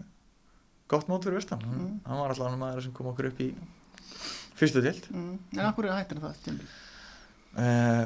gott 0.93 1.09
mót 1.09 1.25
fyrir 1.25 1.41
vestan. 1.41 1.63
Mm. 1.65 1.93
hann 2.07 2.21
var 2.21 2.35
alltaf 2.35 2.51
hann 2.51 2.61
maður 2.61 2.87
sem 2.87 2.97
kom 2.97 3.11
okkur 3.13 3.31
upp 3.33 3.41
í 3.43 3.53
fyrstu 4.59 4.83
dild 4.85 5.09
mm. 5.11 5.37
en 5.57 5.65
akkur 5.67 5.89
er 5.89 5.97
hættin 5.97 6.21
það 6.23 6.43
tímabil? 6.45 6.73
uh, 7.57 8.05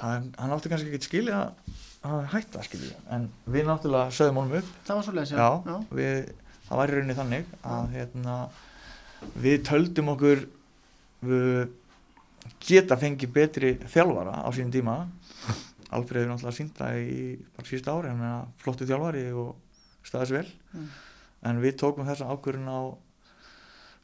hann, 0.00 0.30
hann 0.38 0.54
átti 0.56 0.72
kannski 0.72 0.92
ekki 0.92 1.08
skilja 1.08 1.40
að 2.04 2.26
hætta 2.34 2.64
skilja 2.66 2.98
en 3.16 3.28
við 3.48 3.68
náttúrulega 3.68 4.12
sögðum 4.12 4.42
honum 4.42 4.58
upp. 4.60 4.72
Það 4.84 4.98
var 4.98 5.06
svo 5.06 5.14
leiðis, 5.16 5.32
já, 5.38 5.78
við, 5.96 6.18
það 6.66 6.80
var 6.80 6.90
í 6.90 6.98
rauninni 6.98 7.16
þannig 7.20 7.54
að 7.70 7.94
hérna, 7.94 8.36
við 9.46 9.56
töldum 9.70 10.12
okkur 10.12 10.44
við 11.24 11.62
geta 12.64 12.98
fengið 13.00 13.32
betri 13.32 13.72
þjálfara 13.88 14.42
á 14.44 14.48
sínum 14.52 14.74
tíma. 14.74 14.98
Alfreður 15.94 16.32
náttúrulega 16.32 16.58
sínda 16.58 16.90
í 16.98 17.36
bara 17.54 17.68
síðust 17.68 17.88
ári. 17.88 18.10
Hann 18.10 18.24
er 18.28 18.46
flottu 18.60 18.88
þjálfari 18.88 19.28
og 19.32 19.54
staðis 20.04 20.30
vel 20.36 20.46
Mm. 20.74 20.88
en 21.44 21.60
við 21.62 21.76
tókum 21.80 22.06
þessa 22.08 22.26
ákvörðun 22.32 22.68
á 22.72 22.80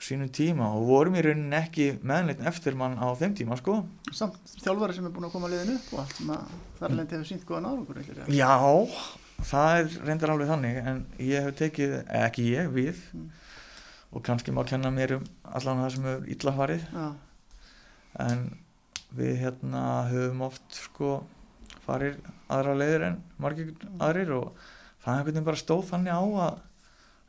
sínum 0.00 0.30
tíma 0.32 0.68
og 0.76 0.86
vorum 0.88 1.16
í 1.18 1.22
rauninni 1.24 1.56
ekki 1.58 1.86
meðanleitin 2.00 2.46
eftir 2.48 2.76
mann 2.78 2.94
á 2.96 3.12
þeim 3.20 3.34
tíma 3.36 3.56
sko 3.60 3.74
samt 4.16 4.38
þjálfari 4.62 4.94
sem 4.96 5.04
er 5.08 5.12
búin 5.12 5.26
að 5.28 5.32
koma 5.34 5.50
liðin 5.52 5.74
upp 5.76 5.90
og 5.92 5.98
allt 6.04 6.14
sem 6.16 6.30
að 6.32 6.54
þar 6.78 6.94
lendi 6.96 7.16
hefur 7.18 7.28
sínt 7.28 7.44
góðan 7.48 7.68
árangur 7.68 7.98
rétt? 8.00 8.30
Já, 8.32 8.54
það 9.50 9.80
er 9.80 9.90
reyndar 10.08 10.32
alveg 10.32 10.48
þannig 10.54 10.80
en 10.86 11.02
ég 11.18 11.44
hef 11.48 11.58
tekið, 11.60 11.94
ekki 12.22 12.46
ég, 12.54 12.70
við 12.72 13.02
Mm. 13.12 13.28
og 14.12 14.22
kannski 14.26 14.50
má 14.56 14.64
kenna 14.66 14.90
mér 14.90 15.16
um 15.18 15.24
allan 15.44 15.82
það 15.84 15.92
sem 15.94 16.04
hefur 16.08 16.28
illa 16.34 16.52
farið 16.56 16.86
já, 16.94 17.14
en 18.24 18.40
við 19.16 19.36
hérna 19.42 19.84
höfum 20.10 20.42
oft 20.48 20.80
sko 20.80 21.12
farið 21.86 22.16
aðra 22.48 22.74
leiðir 22.78 23.04
en 23.10 23.20
margir 23.38 23.74
aðrir 24.00 24.32
og 24.38 24.52
það 25.00 25.12
er 25.12 25.18
einhvern 25.18 25.34
veginn 25.34 25.48
bara 25.48 25.60
stóð 25.60 25.86
þannig 25.90 26.16
á 26.16 26.22
að 26.46 26.60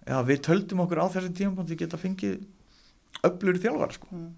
já, 0.08 0.18
við 0.28 0.42
töldum 0.48 0.84
okkur 0.86 1.04
á 1.04 1.14
þessi 1.14 1.34
tímapunkti 1.40 1.78
geta 1.80 2.00
fengið 2.02 2.42
öflur 3.28 3.60
þjálfar 3.62 3.96
sko. 3.96 4.10
mm. 4.12 4.32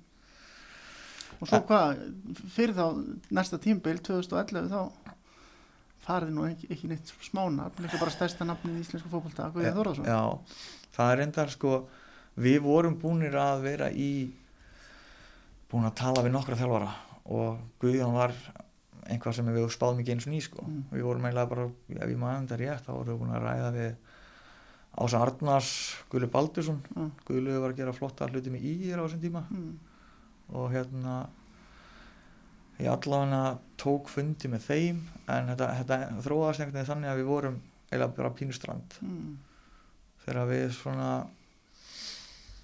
og 1.40 1.50
svo 1.50 1.62
hvað 1.70 2.04
fyrir 2.56 2.76
þá 2.78 2.86
næsta 3.34 3.60
tímabil 3.64 4.00
2011 4.04 4.70
þá 4.74 5.14
farið 6.04 6.34
nú 6.36 6.46
ekki, 6.50 6.68
ekki 6.76 6.90
neitt 6.92 7.12
smánafn, 7.24 7.86
líka 7.86 8.00
bara 8.02 8.12
stærsta 8.12 8.48
nafnið 8.48 8.80
í 8.80 8.84
íslensku 8.84 9.12
fókbalta, 9.12 9.52
Guðið 9.56 9.78
Þorðarsson 9.78 10.10
Já, 10.10 10.22
það 10.98 11.12
er 11.12 11.22
reyndar 11.22 11.54
sko 11.54 11.78
við 12.44 12.60
vorum 12.66 12.98
búnir 13.00 13.38
að 13.40 13.64
vera 13.70 13.88
í 13.94 14.12
búin 15.72 15.88
að 15.88 15.98
tala 16.02 16.26
við 16.26 16.36
nokkra 16.36 16.60
þjálfara 16.60 16.92
og 17.34 17.62
Guðjón 17.82 18.18
var 18.18 18.36
einhvað 19.10 19.34
sem 19.36 19.46
við 19.46 19.70
spáðum 19.74 20.00
ekki 20.02 20.12
eins 20.16 20.28
og 20.28 20.34
ný 20.34 20.42
sko 20.42 20.64
Mm. 20.66 20.84
við 20.92 21.04
vorum 21.04 21.26
eiginlega 21.26 21.50
bara, 21.50 21.66
ef 21.90 22.10
ég 22.10 22.18
maður 22.18 22.44
þetta 22.48 22.58
rétt 22.62 22.86
þá 22.86 22.92
vorum 22.94 23.14
við 23.14 23.20
búin 23.24 23.36
að 23.36 23.44
ræða 23.48 23.72
við 23.78 23.96
Ása 24.96 25.20
Arnars, 25.26 25.70
Guðlu 26.12 26.28
Baldursson 26.30 26.82
Mm. 26.96 27.12
Guðlu 27.26 27.60
var 27.62 27.72
að 27.74 27.78
gera 27.78 27.94
flotta 27.94 28.28
hluti 28.30 28.52
með 28.54 28.62
ír 28.64 28.98
á 29.02 29.04
þessum 29.08 29.22
tíma 29.22 29.44
Mm. 29.50 29.80
og 30.54 30.72
hérna 30.72 31.28
ég 32.80 32.88
allavega 32.92 33.58
tók 33.78 34.08
fundi 34.10 34.48
með 34.50 34.62
þeim 34.68 35.00
en 35.30 35.48
þetta, 35.48 35.68
þetta 35.84 35.98
þróaðast 36.26 36.60
einhvern 36.62 36.74
veginn 36.74 36.92
þannig 36.92 37.10
að 37.14 37.18
við 37.22 37.26
vorum 37.26 37.62
eiginlega 37.92 38.16
bara 38.16 38.30
pínustrand 38.30 38.98
Mm. 39.02 39.38
þegar 40.26 40.48
við 40.48 40.70
svona 40.72 41.28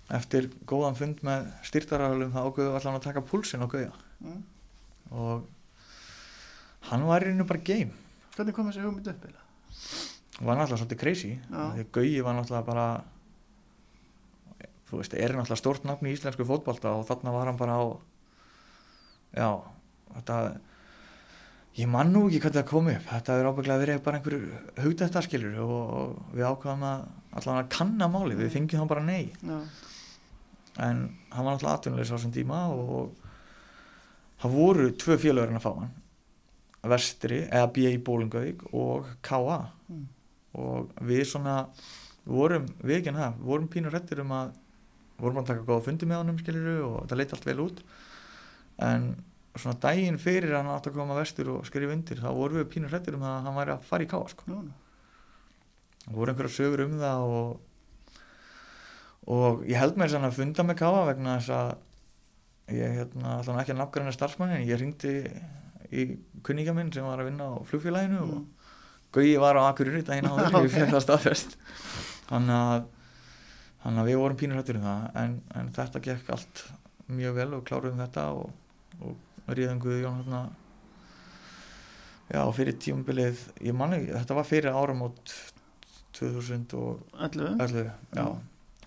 eftir 0.09 0.49
góðan 0.65 0.95
fund 0.97 1.21
með 1.25 1.47
styrtararölum 1.69 2.31
þá 2.33 2.39
ágöðum 2.45 2.71
við 2.73 2.79
allan 2.79 2.97
að 2.99 3.03
taka 3.05 3.21
púlsinn 3.21 3.61
á 3.61 3.67
Gauja 3.69 3.91
Mm. 4.23 4.43
og 5.11 5.43
hann 6.87 7.05
var 7.09 7.25
í 7.25 7.29
rauninu 7.29 7.47
bara 7.49 7.65
game. 7.65 7.91
Hvernig 8.35 8.55
kom 8.55 8.69
þessi 8.69 8.85
hugmynd 8.85 9.11
upp 9.11 9.27
eiginlega? 9.27 9.45
var 10.39 10.55
náttúrulega 10.55 10.83
svolítið 10.83 11.01
crazy. 11.01 11.33
Því 11.49 11.83
að 11.83 11.91
Gauji 11.95 12.21
var 12.23 12.37
náttúrulega 12.37 12.67
bara 12.67 12.85
þú 14.89 15.01
veist, 15.01 15.13
er 15.13 15.35
náttúrulega 15.35 15.59
stórt 15.59 15.85
nafn 15.87 16.09
í 16.09 16.15
íslensku 16.15 16.47
fótbolta 16.47 16.95
og 16.97 17.05
þarna 17.09 17.35
var 17.35 17.51
hann 17.51 17.59
bara 17.59 17.75
á 17.77 17.85
já, 19.35 19.49
þetta 20.15 20.39
ég 21.79 21.91
man 21.91 22.13
nú 22.13 22.25
ekki 22.27 22.41
hvernig 22.45 22.57
það 22.61 22.69
kom 22.71 22.89
upp. 22.93 23.05
Þetta 23.11 23.35
er 23.35 23.49
ábygglega 23.51 23.83
verið 23.83 24.01
bara 24.07 24.19
einhver 24.19 24.37
hugdættar 24.85 25.27
skilur 25.27 25.59
og, 25.65 26.17
við 26.33 26.47
ákvaðum 26.47 26.87
að 26.87 27.05
allan 27.39 27.61
að 27.61 27.71
kanna 27.75 28.09
máli, 28.11 28.39
við 28.39 28.53
fengjum 28.55 28.83
þá 28.83 28.91
bara 28.95 29.05
nei. 29.05 29.29
Já, 29.43 29.59
en 30.79 31.03
hann 31.33 31.45
var 31.45 31.53
náttúrulega 31.53 31.75
atvinnulegs 31.75 32.11
á 32.11 32.15
þessum 32.15 32.33
tíma 32.33 32.65
og 32.71 33.11
það 34.39 34.55
voru 34.55 34.91
tvö 34.95 35.17
félögur 35.19 35.51
en 35.51 35.59
að 35.59 35.65
fá 35.65 35.73
hann 35.75 35.95
Vestri, 36.87 37.41
eða 37.49 37.69
B.A. 37.75 37.91
Bólingavík 37.99 38.63
og 38.71 39.07
K.A. 39.25 39.59
Mm. 39.89 40.05
og 40.59 40.91
við 41.05 41.25
svona 41.27 41.55
vorum, 42.29 42.67
við 42.83 42.99
ekki 42.99 43.11
en 43.11 43.19
það, 43.19 43.39
vorum 43.49 43.67
pínur 43.71 43.93
réttir 43.93 44.21
um 44.23 44.31
að 44.37 44.53
vorum 45.19 45.41
að 45.41 45.49
taka 45.51 45.65
góða 45.67 45.85
fundi 45.89 46.07
með 46.07 46.21
honum 46.21 46.37
skiluru 46.39 46.75
og 46.87 46.99
það 47.09 47.19
leiti 47.19 47.35
allt 47.35 47.47
vel 47.49 47.63
út 47.65 47.81
en 48.85 49.09
svona 49.59 49.79
daginn 49.83 50.19
fyrir 50.21 50.55
hann 50.55 50.69
átt 50.71 50.87
að 50.87 50.99
koma 50.99 51.17
vestur 51.17 51.49
og 51.51 51.65
skrifa 51.67 51.95
undir 51.95 52.21
þá 52.21 52.29
vorum 52.37 52.61
við 52.61 52.69
pínur 52.71 52.93
réttir 52.93 53.17
um 53.17 53.25
að 53.27 53.41
hann 53.47 53.57
væri 53.57 53.75
að 53.75 53.87
fara 53.89 54.05
í 54.05 54.09
K.A. 54.09 54.21
sko. 54.31 54.61
Það 56.05 56.15
voru 56.15 56.33
einhverja 56.33 56.55
sögur 56.55 56.85
um 56.85 56.95
það 57.01 57.25
og, 57.35 58.23
og 59.35 59.63
ég 59.67 59.81
held 59.81 59.99
mér 59.99 60.13
sann 60.13 60.27
að 60.29 60.39
funda 60.39 60.65
með 60.65 60.79
Káa 60.79 61.05
vegna 61.11 61.37
þess 61.41 61.55
að 61.57 62.77
ég 62.79 62.99
hérna, 62.99 63.39
ætla 63.39 63.57
ekki 63.63 63.73
að 63.73 63.81
nafngræna 63.81 64.15
starfsmannin 64.15 64.67
ég 64.69 64.79
ringdi 64.79 65.15
í 65.91 66.05
kunningja 66.45 66.73
minn 66.77 66.91
sem 66.93 67.03
var 67.07 67.19
að 67.23 67.29
vinna 67.31 67.47
á 67.49 67.57
flugfélaginu 67.69 68.19
Mm. 68.23 68.31
og 68.37 68.45
Gauji 69.11 69.37
var 69.41 69.57
á 69.57 69.65
Akureyri 69.71 70.03
daginn 70.05 70.27
áður 70.29 70.63
ég 70.67 70.69
fekk 70.75 70.91
það 70.93 71.01
staðfest. 71.01 71.55
Þannig 72.29 72.53
að, 72.53 72.83
þannig 73.83 74.01
að 74.03 74.09
við 74.11 74.17
vorum 74.21 74.37
pínur 74.37 74.59
hættur 74.59 74.77
um 74.77 74.83
það 74.85 75.15
en, 75.23 75.31
en 75.57 75.71
þetta 75.73 76.01
gekk 76.05 76.29
allt 76.35 76.61
mjög 77.09 77.33
vel 77.39 77.53
og 77.57 77.63
kláruðum 77.65 78.03
þetta 78.03 78.25
og, 78.37 78.51
og 79.01 79.49
ríðum 79.57 79.79
Guðjón 79.81 80.19
hérna 80.21 80.43
já 82.29 82.43
fyrir 82.53 82.77
tímabilið 82.77 83.39
ég 83.65 83.73
manni, 83.73 84.03
þetta 84.13 84.35
var 84.37 84.45
fyrir 84.45 84.77
áramót 84.77 85.33
2011 86.13 86.99
11 87.17 87.89
já, 88.13 88.25
Mm. 88.29 88.39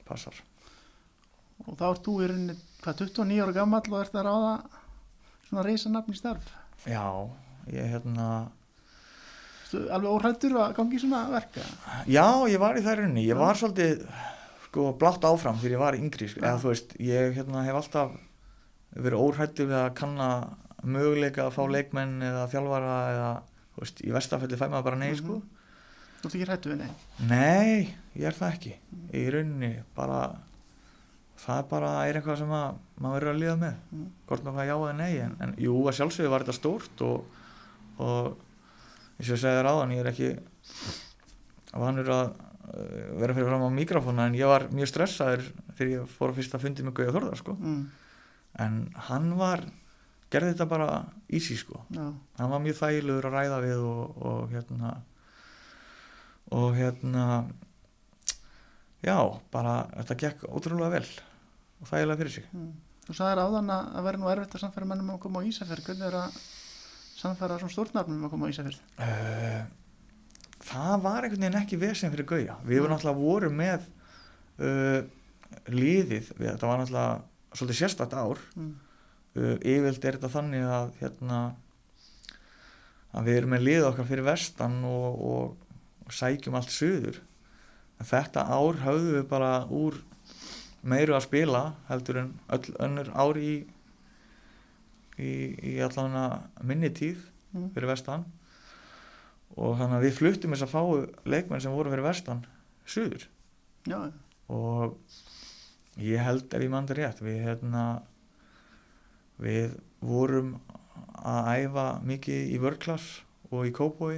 passar. 0.07 0.35
Og 1.67 1.75
þá 1.79 1.85
ert 1.91 2.05
þú 2.07 2.15
í 2.23 2.29
rauninni 2.31 2.57
hvað 2.83 3.03
29 3.03 3.43
ára 3.43 3.53
gammal 3.59 3.83
og 3.91 4.01
ert 4.05 4.15
að 4.15 4.27
ráða 4.27 4.55
svona 5.49 5.65
reysa 5.67 5.91
nafn 5.91 6.13
í 6.15 6.19
starf 6.19 6.53
já, 6.89 7.05
ég 7.73 7.93
hérna 7.95 8.29
alveg 9.73 10.11
óhrættur 10.11 10.57
að 10.61 10.75
gangi 10.77 10.99
svona 11.01 11.23
verka 11.33 11.63
já, 12.11 12.27
ég 12.51 12.61
var 12.61 12.77
í 12.77 12.83
þær 12.85 13.05
runni, 13.05 13.25
ég 13.29 13.39
var 13.39 13.57
svolítið 13.57 14.03
sko 14.67 14.91
blátt 15.01 15.25
áfram 15.29 15.59
þegar 15.61 15.75
ég 15.77 15.81
var 15.83 15.97
yngri 15.99 16.29
sko. 16.33 16.41
Eða 16.41 16.61
þú 16.63 16.71
veist, 16.73 16.93
ég 17.05 17.35
hérna 17.37 17.65
hef 17.67 17.79
alltaf 17.81 18.15
verið 18.97 19.25
óhrættur 19.25 19.69
við 19.69 19.79
að 19.79 19.91
kanna 20.01 20.29
möguleika 20.83 21.47
að 21.47 21.57
fá 21.57 21.63
leikmenn 21.69 22.15
eða 22.25 22.47
þjálfara 22.53 22.95
eða, 23.13 23.33
þú 23.75 23.85
veist, 23.85 24.01
í 24.05 24.15
vestafelli 24.17 24.59
fæ 24.61 24.65
maður 24.73 24.87
bara 24.91 25.01
nei, 25.03 25.11
sko. 25.17 25.37
Mhm. 25.41 25.59
þú 26.23 26.29
ert 26.29 26.37
ekki 26.39 26.49
hrættu 26.49 26.73
við 26.73 26.81
nei 26.81 26.91
Nei, 27.29 27.97
ég 28.17 28.27
er 28.31 28.37
það 28.39 28.57
ekki. 28.57 28.73
Í 29.13 29.23
rauninni, 29.35 29.73
bara 29.97 30.19
það 31.43 31.63
bara 31.73 31.91
er 32.09 32.19
eitthvað 32.21 32.39
sem 32.43 32.53
að 32.55 32.77
maður 33.03 33.17
verður 33.19 33.33
að 33.33 33.41
líða 33.43 33.57
með 33.65 33.75
Mm. 33.93 34.07
hvort 34.29 34.45
maður 34.47 34.57
hvað 34.59 34.69
já 34.71 34.77
eða 34.77 34.97
nei 35.01 35.13
en, 35.27 35.37
en 35.47 35.55
jú, 35.59 35.75
að 35.89 35.97
sjálfsögðu 35.99 36.31
var 36.33 36.45
þetta 36.45 36.59
stórt 36.59 37.03
og, 37.07 37.43
og 37.99 38.29
eins 39.19 39.29
og 39.29 39.35
ég 39.35 39.43
segi 39.43 39.59
þér 39.59 39.71
áðan, 39.73 39.95
ég 39.97 40.03
er 40.05 40.11
ekki 40.13 40.31
vanur 41.73 42.11
að 42.15 42.25
uh, 42.33 43.19
vera 43.21 43.35
fyrir 43.37 43.49
fram 43.51 43.67
á 43.67 43.71
mikrofóna 43.75 44.27
en 44.31 44.37
ég 44.39 44.49
var 44.51 44.67
mjög 44.73 44.91
stressaður 44.93 45.45
þegar 45.77 45.93
ég 45.97 46.11
fór 46.17 46.33
að 46.33 46.39
fyrsta 46.41 46.61
fundi 46.63 46.85
með 46.87 46.97
Gauja 47.01 47.15
Þorðar 47.17 47.41
sko. 47.41 47.57
mm. 47.59 47.83
en 48.67 48.79
hann 49.09 49.31
var 49.41 49.65
gerði 50.33 50.55
þetta 50.55 50.69
bara 50.71 50.91
easy 51.29 51.57
sko 51.61 51.83
já, 51.93 52.07
hann 52.39 52.53
var 52.55 52.63
mjög 52.65 52.79
þægilegur 52.81 53.29
að 53.29 53.37
ræða 53.37 53.59
við 53.67 53.83
og, 53.89 54.23
og 54.31 54.55
hérna 54.55 54.95
og 56.53 56.75
hérna 56.77 57.27
já, 59.05 59.17
bara 59.53 59.75
þetta 59.99 60.19
gekk 60.25 60.47
ótrúlega 60.49 60.95
vel 60.99 61.07
og 61.83 61.91
þægilega 61.91 62.21
fyrir 62.23 62.35
sig. 62.37 62.49
Mm. 62.55 62.73
þú 63.03 63.17
sagðir 63.19 63.43
áðan 63.43 63.71
að 63.75 63.87
það 63.93 64.05
væri 64.07 64.21
nú 64.23 64.29
erfitt 64.33 64.57
að 64.57 64.63
samfæra 64.63 64.89
mennum 64.93 65.15
að 65.15 65.23
koma 65.25 65.43
á 65.43 65.47
Ísafjörð. 65.49 65.87
Hvernig 65.89 66.07
er 66.07 66.19
að 66.21 66.37
samfæra 67.19 67.57
svona 67.59 67.75
stórnarnum 67.75 68.27
að 68.27 68.35
koma 68.35 68.47
á 68.47 68.53
Ísafjörð? 68.53 68.85
Uh, 69.03 69.63
það 70.63 70.95
var 71.03 71.27
einhvern 71.27 71.47
veginn 71.47 71.59
ekki 71.63 71.81
vesen 71.83 72.15
fyrir 72.15 72.29
Gauja. 72.31 72.61
Við 72.63 72.83
vorum 72.83 72.95
náttúrulega 72.95 73.25
voru 73.25 73.51
með 73.59 73.89
uh, 74.63 75.01
liðið, 75.75 76.31
við, 76.39 76.47
þetta 76.53 76.71
var 76.71 76.81
náttúrulega 76.83 77.59
svolítið 77.59 77.81
sérstætt 77.81 78.17
ár. 78.17 78.47
Mm. 78.55 78.71
uh, 79.41 79.57
yfirlt 79.59 80.07
er 80.07 80.21
þetta 80.21 80.33
þannig 80.37 80.71
að 80.79 80.95
hérna 81.03 81.43
að 83.13 83.29
við 83.29 83.41
erum 83.41 83.53
með 83.53 83.67
lið 83.67 83.89
okkar 83.91 84.09
fyrir 84.09 84.25
vestan 84.25 84.79
og, 84.89 85.19
og, 85.27 85.77
og 86.07 86.17
sækjum 86.17 86.57
allt 86.57 86.73
suður. 86.73 87.19
En 88.01 88.09
þetta 88.09 88.47
ár 88.49 88.81
höfðum 88.87 89.19
við 89.19 89.27
bara 89.31 89.53
úr 89.69 89.99
meiru 90.83 91.15
að 91.17 91.25
spila 91.29 91.63
heldur 91.89 92.19
en 92.25 92.31
öll 92.57 92.73
önnur 92.83 93.11
ár 93.15 93.39
í 93.39 93.53
í, 95.21 95.31
í 95.73 95.75
allavega 95.85 96.43
minni 96.67 96.91
tíð 96.91 97.29
Mm. 97.53 97.67
fyrir 97.75 97.85
vestan. 97.91 98.23
Og 99.61 99.75
þannig 99.77 99.99
að 99.99 100.05
við 100.07 100.15
fluttum 100.17 100.55
þess 100.55 100.65
að 100.65 100.71
fáu 100.73 100.93
leikmenn 101.29 101.61
sem 101.61 101.75
voru 101.77 101.91
fyrir 101.93 102.07
vestan 102.07 102.39
suður. 102.89 103.27
Já, 103.85 103.99
og 104.49 104.95
ég 106.01 106.17
held 106.25 106.49
ef 106.57 106.65
ég 106.65 106.71
mann 106.73 106.89
það 106.89 106.97
rétt 107.03 107.21
við 107.21 107.43
hérna 107.45 107.83
við 109.45 109.75
vorum 110.01 110.55
að 111.21 111.51
æfa 111.67 111.85
mikið 112.09 112.55
í 112.57 112.59
vörklass 112.63 113.21
og 113.53 113.69
í 113.69 113.75
kópói 113.77 114.17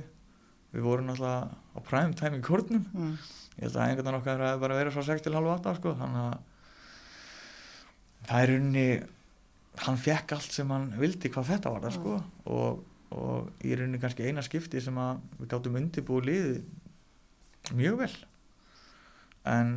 við 0.71 0.87
vorum 0.87 1.11
alltaf 1.11 1.51
á 1.75 1.79
prime 1.91 2.15
time 2.15 2.39
í 2.39 2.45
kórnum. 2.47 2.87
Mm. 2.95 3.19
ég 3.59 3.67
held 3.67 3.75
að 3.83 3.89
einhvern 3.89 4.21
okkar 4.21 4.47
hefði 4.47 4.63
bara 4.63 4.79
verið 4.79 4.95
frá 4.95 5.03
6 5.11 5.27
til 5.27 5.35
halv 5.35 5.51
8 5.59 5.75
sko, 5.81 5.97
þannig 5.99 6.23
að 6.29 6.39
það 8.29 8.43
er 8.43 8.55
unni 8.59 8.87
hann 9.85 9.99
fekk 9.99 10.37
allt 10.37 10.55
sem 10.55 10.71
hann 10.71 10.91
vildi 10.99 11.31
hvað 11.33 11.51
þetta 11.55 11.73
var 11.75 11.85
það 11.87 11.97
sko 11.97 12.15
og, 12.55 12.85
og 13.15 13.67
í 13.67 13.75
rauninni 13.75 14.01
kannski 14.03 14.29
eina 14.29 14.45
skipti 14.45 14.83
sem 14.83 14.99
að 15.01 15.23
við 15.41 15.51
gáttum 15.51 15.79
undirbúið 15.81 16.29
liðið 16.31 16.63
mjög 17.75 18.01
vel. 18.03 18.15
En 19.49 19.75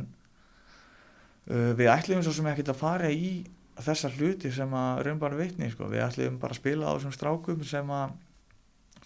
uh, 1.50 1.72
við 1.78 1.92
ætlum 1.92 2.24
svo 2.24 2.34
sem 2.36 2.48
ekkert 2.50 2.72
að 2.74 2.82
fara 2.82 3.10
í 3.12 3.32
þessar 3.78 4.16
hluti 4.18 4.50
sem 4.54 4.72
að 4.74 5.04
raun 5.06 5.20
bara 5.22 5.38
veitni 5.38 5.70
sko. 5.72 5.88
við 5.90 6.04
ætlum 6.04 6.40
bara 6.42 6.56
að 6.56 6.60
spila 6.62 6.90
á 6.90 6.94
þessum 6.96 7.14
strákum 7.14 7.62
sem 7.66 7.94
að 7.94 8.16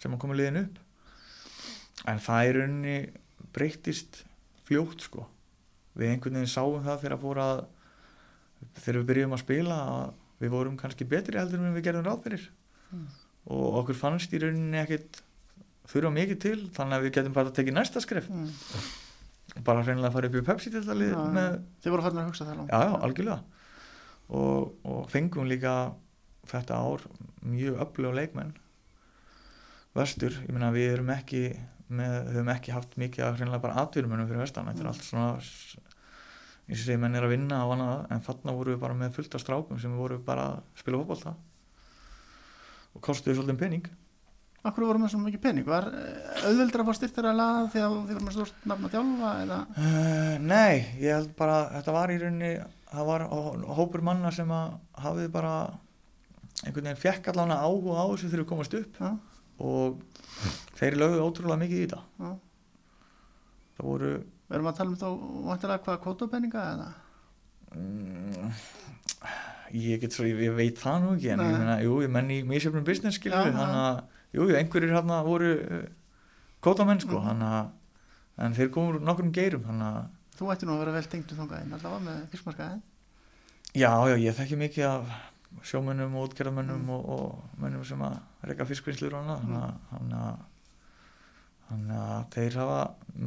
sem 0.01 0.13
að 0.13 0.21
koma 0.23 0.37
liðin 0.37 0.63
upp. 0.65 0.79
En 2.09 2.19
það 2.19 2.47
er 2.47 2.57
rauninni 2.59 2.97
breyttist 3.55 4.23
fljótt 4.67 5.05
sko. 5.05 5.27
Við 5.93 6.09
einhvern 6.09 6.41
veginn 6.41 6.51
sáum 6.51 6.81
það 6.83 7.03
þegar 7.03 7.15
að 7.17 7.23
fóra 7.23 7.47
að 7.53 7.63
þegar 8.79 8.99
við 8.99 9.07
byrjum 9.11 9.35
að 9.37 9.43
spila 9.43 9.77
að 9.93 10.13
við 10.43 10.51
vorum 10.53 10.77
kannski 10.79 11.07
betri 11.07 11.39
heldur 11.39 11.61
en 11.63 11.75
við 11.77 11.85
gerðum 11.87 12.07
ráð 12.09 12.25
fyrir. 12.27 12.49
Mm. 12.93 13.05
og 13.53 13.77
okkur 13.81 13.97
fannst 13.97 14.33
í 14.35 14.39
rauninni 14.39 14.77
ekkit 14.83 15.17
þurfa 15.89 16.11
mikið 16.13 16.37
til 16.43 16.59
þannig 16.75 16.95
að 16.99 17.05
við 17.07 17.13
getum 17.17 17.33
bara 17.35 17.49
að 17.49 17.55
tekið 17.57 17.75
næsta 17.77 18.03
skref. 18.03 18.29
Mm. 18.29 18.51
bara 19.67 19.83
hreinlega 19.83 20.09
að 20.09 20.15
fara 20.17 20.29
upp 20.29 20.37
í 20.39 20.45
Pepsi 20.47 20.71
til 20.73 20.83
með, 20.83 21.57
Þið 21.83 21.91
voru 21.93 22.05
farin 22.05 22.21
að 22.21 22.29
hugsa 22.29 22.45
það 22.47 22.57
langt. 22.61 22.71
Já, 22.71 22.79
já, 22.87 22.93
algjörlega. 23.07 23.41
Og, 24.33 24.71
og 24.87 25.09
fengum 25.11 25.49
líka 25.49 25.73
þetta 26.49 26.79
ár 26.79 27.03
mjög 27.43 27.81
öflug 27.83 28.15
leikmenn. 28.17 28.53
Vestur, 29.93 30.33
ég 30.47 30.53
meina 30.55 30.71
við 30.73 30.93
erum 30.95 31.11
ekki 31.13 31.43
með, 31.93 32.31
höfum 32.33 32.49
ekki 32.55 32.73
haft 32.73 32.95
mikið 32.97 33.25
að 33.27 33.35
hreinlega 33.41 33.61
bara 33.67 33.83
atvinnumennum 33.83 34.29
fyrir 34.29 34.41
vestan, 34.41 34.69
þetta 34.71 34.81
er 34.81 34.87
Mm. 34.87 34.93
allt 34.93 35.05
svona 35.05 35.27
eins 36.67 36.79
og 36.79 36.85
segi 36.87 36.99
menn 37.01 37.15
er 37.19 37.25
að 37.27 37.33
vinna 37.35 37.63
og 37.67 37.73
annað, 37.75 38.05
en 38.15 38.21
þarna 38.23 38.53
voru 38.55 38.73
við 38.75 38.79
bara 38.85 38.95
með 39.01 39.17
fullt 39.17 39.35
af 39.35 39.41
strákum 39.43 39.79
sem 39.81 39.97
voru 39.99 40.19
bara 40.23 40.45
að 40.53 40.61
spila 40.79 41.01
fótbolta. 41.01 41.33
Og 42.93 43.01
kostuðu 43.03 43.39
svolítið 43.39 43.59
pening. 43.59 43.89
Akkur 44.63 44.85
voru 44.87 45.01
með 45.01 45.11
svo 45.11 45.19
mikið 45.19 45.41
pening? 45.43 45.65
Var 45.67 45.89
eh, 45.91 46.45
auðveldra 46.47 46.85
að 46.85 46.87
fá 46.87 46.95
styrtir 46.95 47.25
að 47.27 47.35
laða 47.35 47.63
því 47.73 47.81
að 47.83 47.95
þið 48.07 48.13
voru 48.15 48.27
með 48.29 48.35
stort 48.37 48.67
nafn 48.71 48.87
að 48.87 48.93
þjálfa 48.93 49.31
Uh, 49.75 50.35
nei, 50.39 50.75
ég 51.03 51.17
held 51.17 51.33
bara 51.39 51.57
þetta 51.73 51.95
var 51.97 52.13
í 52.13 52.19
rauninni, 52.21 52.51
það 52.93 53.09
var 53.09 53.25
hó- 53.33 53.65
hópur 53.81 54.05
manna 54.07 54.31
sem 54.31 54.53
að 54.55 54.77
hafið 55.03 55.27
bara 55.35 55.53
einhvern 56.63 56.87
veginn 56.87 57.01
fekk 57.01 57.27
allan 57.33 57.51
áhuga 57.57 57.97
á 57.99 58.05
þessu 58.13 58.29
þegar 58.31 58.43
við 58.45 58.49
komast 58.53 58.77
upp. 58.79 59.01
Já, 59.03 59.11
og 59.67 59.99
þeir 60.79 60.95
lögðu 61.01 61.25
ótrúlega 61.27 61.59
mikið 61.65 61.81
í 61.81 61.83
þetta. 61.83 62.01
Já. 62.23 62.31
Það 63.73 63.89
voru 63.89 64.13
Við 64.53 64.59
erum 64.59 64.67
að 64.69 64.75
tala 64.77 64.91
um 64.93 64.97
þá 65.01 65.07
vantilega 65.49 65.81
hvað 65.87 66.01
kvotopenninga 66.03 66.63
eða 66.73 66.89
mm, 67.73 68.51
ég 69.73 70.01
get 70.03 70.13
svo, 70.13 70.27
ég, 70.29 70.37
ég 70.45 70.53
veit 70.57 70.77
það 70.77 70.99
nú 71.01 71.13
ekki 71.17 71.31
en 71.33 71.41
Nei. 71.41 71.47
ég 71.49 71.57
meina, 71.63 71.77
jú, 71.81 71.95
ég 72.05 72.11
menn 72.13 72.29
í 72.35 72.37
mísjöfnum 72.45 72.85
business 72.85 73.17
skilur 73.17 73.47
við, 73.47 73.55
þannig 73.57 73.81
að 73.81 74.03
jú, 74.37 74.45
einhverjir 74.59 74.93
hérna 74.93 75.17
voru 75.25 75.49
uh, 75.57 75.83
kótamenn 76.63 77.01
sko, 77.01 77.17
Mhm. 77.17 77.27
þannig 77.31 77.55
að 77.57 78.45
en 78.45 78.55
þeir 78.57 78.69
komur 78.77 79.01
nokkrum 79.01 79.33
geirum 79.33 79.65
þannig 79.65 79.89
að 79.89 80.11
Þú 80.37 80.47
ætti 80.53 80.65
nú 80.65 80.73
að 80.73 80.79
vera 80.83 80.93
vel 80.99 81.05
tengdu 81.09 81.35
þongaðinn 81.37 81.73
allavega 81.77 82.05
með 82.07 82.21
fiskmarkaðin 82.33 82.81
Já, 83.73 83.91
já, 84.09 84.15
ég 84.21 84.37
þekki 84.37 84.57
mikið 84.61 84.85
af 84.89 85.11
sjómönnum 85.65 86.15
og 86.17 86.29
útgerðamönnum 86.29 86.81
Mm. 86.85 86.89
og, 86.93 87.09
og 87.09 87.59
mönnum 87.61 87.83
sem 87.85 88.01
að 88.05 88.19
reyka 88.45 88.65
fiskvinnslur 88.69 89.13
og 89.17 89.27
annað 89.33 89.73
þannig 89.89 90.17
að- 90.21 90.41
þannig 91.69 91.97
að 92.03 92.25
þeir 92.35 92.57
hafa 92.61 92.79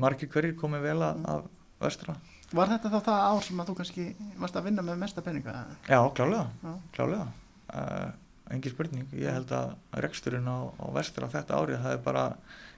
margir 0.05 0.29
hverjir 0.33 0.57
komið 0.61 0.85
vel 0.91 1.03
af 1.07 1.47
vestra. 1.83 2.15
Var 2.57 2.71
þetta 2.71 2.91
þá 2.93 3.01
það 3.09 3.25
ár 3.31 3.43
sem 3.43 3.61
að 3.61 3.69
þú 3.71 3.75
kannski 3.81 4.05
varst 4.39 4.57
að 4.61 4.67
vinna 4.69 4.83
með 4.87 5.01
mesta 5.03 5.23
peninga 5.27 5.55
Já, 5.91 5.99
klálega, 6.15 6.45
Já, 6.63 6.75
klálega 6.95 7.27
uh, 7.75 8.11
engin 8.55 8.71
spurning, 8.77 9.09
ég 9.19 9.35
held 9.35 9.51
að 9.57 9.73
reksturinn 10.05 10.47
á, 10.47 10.59
á 10.79 10.87
vestra 10.95 11.27
þetta 11.33 11.59
árið 11.59 11.81
það 11.83 11.97
er 11.97 12.03
bara, 12.07 12.23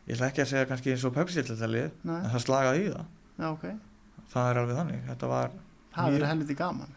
ég 0.09 0.17
ætla 0.17 0.31
ekki 0.31 0.41
að 0.47 0.51
segja 0.55 0.69
kannski 0.71 0.95
eins 0.95 1.05
og 1.05 1.13
Pepsi 1.19 1.43
til 1.45 1.53
þetta 1.59 1.69
lið, 1.75 1.91
Nei. 2.09 2.17
en 2.23 2.31
það 2.33 2.45
slagaði 2.47 2.87
í 2.87 2.91
það. 2.95 3.07
Já 3.39 3.49
ok. 3.53 3.67
Það 4.33 4.49
er 4.55 4.61
alveg 4.63 4.79
þannig, 4.81 5.03
þetta 5.13 5.33
var 5.35 5.53
Það 5.99 6.13
verið 6.17 6.29
helviti 6.33 6.57
gaman. 6.59 6.97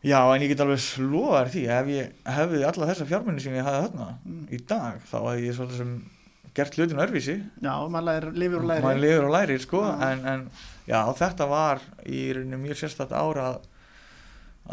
Já, 0.00 0.18
en 0.32 0.40
ég 0.42 0.48
get 0.54 0.60
alveg 0.64 0.78
slóðar 0.80 1.50
því 1.52 1.62
ef 1.76 1.88
ég 1.92 2.12
hefði 2.34 2.60
alla 2.64 2.86
þessa 2.88 3.06
fjármunni 3.10 3.42
sem 3.44 3.54
ég 3.58 3.66
hafði 3.66 3.82
þarna 3.86 4.06
Mm. 4.24 4.44
í 4.50 4.58
dag, 4.70 5.00
þá 5.10 5.16
hefði 5.28 5.46
ég 5.46 5.56
svolítið 5.58 5.76
sem 5.82 5.90
gert 6.54 6.74
hlutin 6.78 6.98
örvísi 7.02 7.36
Já, 7.62 7.72
maður 7.92 8.06
lærir, 8.08 8.32
lifir 8.42 8.58
og 8.60 8.66
lærir. 8.70 8.82
Maður 8.84 9.00
lifur 9.04 9.26
og 9.28 9.32
lærir 9.36 9.62
sko 9.64 9.80
Já. 9.86 9.92
en, 10.10 10.24
en 10.32 10.44
já, 10.88 11.00
þetta 11.20 11.46
var 11.50 11.80
í 12.06 12.20
rauninni 12.34 12.58
mjög 12.64 12.80
sérstætt 12.82 13.12
ára 13.14 13.46
að, 13.52 13.58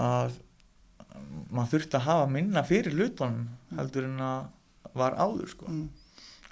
að 0.07 0.37
maður 1.51 1.71
þurfti 1.75 1.97
að 1.99 2.05
hafa 2.09 2.27
minna 2.33 2.63
fyrir 2.67 2.93
hlutunum 2.97 3.47
Mm. 3.67 3.77
heldur 3.81 4.05
en 4.07 4.19
að 4.23 4.93
var 4.95 5.15
áður 5.19 5.49
sko. 5.51 5.65
Mm, 5.67 5.87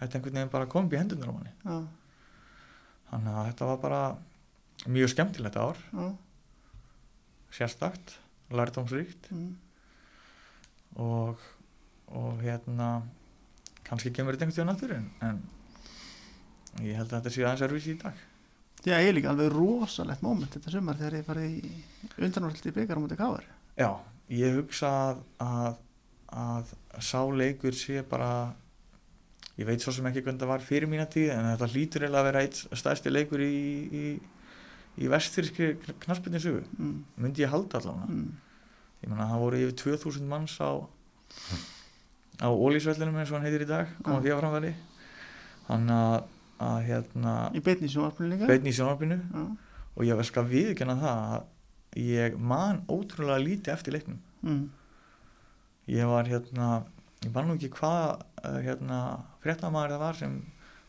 þetta 0.02 0.18
einhvern 0.18 0.34
veginn 0.36 0.50
bara 0.52 0.66
kom 0.68 0.90
í 0.92 0.98
hendunar 1.00 1.30
á 1.32 1.36
manni. 1.38 1.54
Já, 1.64 1.78
þannig 3.12 3.38
að 3.40 3.46
þetta 3.50 3.68
var 3.70 3.78
bara 3.86 4.02
mjög 4.92 5.14
skemmtilegt 5.14 5.56
ár. 5.56 5.80
Já, 5.96 6.10
sérstakt, 7.56 8.18
lærdómsríkt. 8.52 9.30
Mm, 9.32 9.54
og, 11.00 11.40
og 12.12 12.44
hérna 12.44 12.90
kannski 13.86 14.12
kemur 14.16 14.36
þetta 14.36 14.48
einhvern 14.48 14.58
tíðan 14.58 14.74
aftur 14.74 14.96
en, 14.96 15.10
en 15.26 16.86
ég 16.86 16.98
held 16.98 17.12
að 17.12 17.20
þetta 17.20 17.34
sé 17.36 17.46
aðeins 17.46 17.66
erfis 17.68 17.92
í 17.92 17.98
dag. 18.02 18.24
Já, 18.86 19.00
ég 19.02 19.10
er 19.10 19.16
líka 19.18 19.32
alveg 19.32 19.54
rosalegt 19.54 20.22
moment 20.26 20.54
þetta 20.54 20.74
sumar 20.74 20.98
þegar 21.00 21.18
ég 21.18 21.26
farið 21.26 21.54
í 21.56 21.72
undanúrslit 22.22 22.70
í 22.70 22.76
byggar 22.76 23.00
á 23.00 23.04
mútið 23.04 23.22
káar 23.22 23.48
Já, 23.80 23.90
ég 24.30 24.60
hugsa 24.60 24.92
að, 25.00 25.24
að, 25.42 25.80
að 26.36 26.76
sá 27.08 27.22
leikur 27.34 27.78
sé 27.78 28.04
bara 28.06 28.30
ég 29.56 29.66
veit 29.66 29.82
svo 29.82 29.94
sem 29.96 30.06
ekki 30.10 30.22
hvernig 30.26 30.44
það 30.44 30.52
var 30.52 30.66
fyrir 30.68 30.92
mína 30.92 31.08
tíð 31.10 31.32
en 31.34 31.50
þetta 31.54 31.70
hlýtur 31.72 32.06
eiginlega 32.06 32.22
að 32.22 32.30
vera 32.30 32.44
eitt 32.46 32.62
stærsti 32.82 33.14
leikur 33.14 33.44
í, 33.46 33.56
í, 33.90 34.06
í 35.02 35.12
vestfyrski 35.12 35.72
knaspinni 36.04 36.42
mm, 36.44 36.98
myndi 37.24 37.46
ég 37.46 37.54
halda 37.54 37.80
allavega. 37.80 38.12
Mm, 38.12 38.68
ég 39.02 39.10
menna 39.10 39.30
það 39.32 39.46
voru 39.48 39.64
yfir 39.64 39.80
2000 39.98 40.30
manns 40.30 40.60
á 40.60 40.72
á 42.42 42.48
ólísvellinum 42.52 43.16
eins 43.22 43.32
og 43.32 43.38
hann 43.40 43.46
heitir 43.48 43.64
í 43.66 43.70
dag 43.70 43.92
koma 44.04 44.22
því 44.24 44.32
að 44.34 44.40
framvæli 44.42 44.72
hann 45.70 45.90
að, 45.96 46.16
að 46.62 46.80
hérna 46.90 47.36
Í 47.56 47.62
beinni 47.66 47.90
sjónvarpinu 47.92 48.32
líka? 48.34 48.50
Beitni 48.50 48.74
sjónvarpinu. 48.76 49.20
Og 49.96 50.04
ég 50.04 50.18
var 50.20 50.28
skal 50.28 50.44
viðkjanna 50.50 50.96
það 51.00 51.22
að 51.36 52.02
ég 52.04 52.36
man 52.38 52.82
ótrúlega 52.92 53.40
lítið 53.40 53.72
eftir 53.74 53.96
leiknum. 53.96 54.18
Mm, 54.44 54.66
ég 55.96 56.10
var 56.12 56.28
hérna 56.28 56.70
ég 57.24 57.32
man 57.34 57.48
nú 57.50 57.56
ekki 57.56 57.70
hvað 57.78 58.20
uh, 58.44 58.60
hérna 58.66 59.00
fréttamaður 59.46 59.96
það 59.96 60.04
var 60.04 60.20
sem 60.20 60.36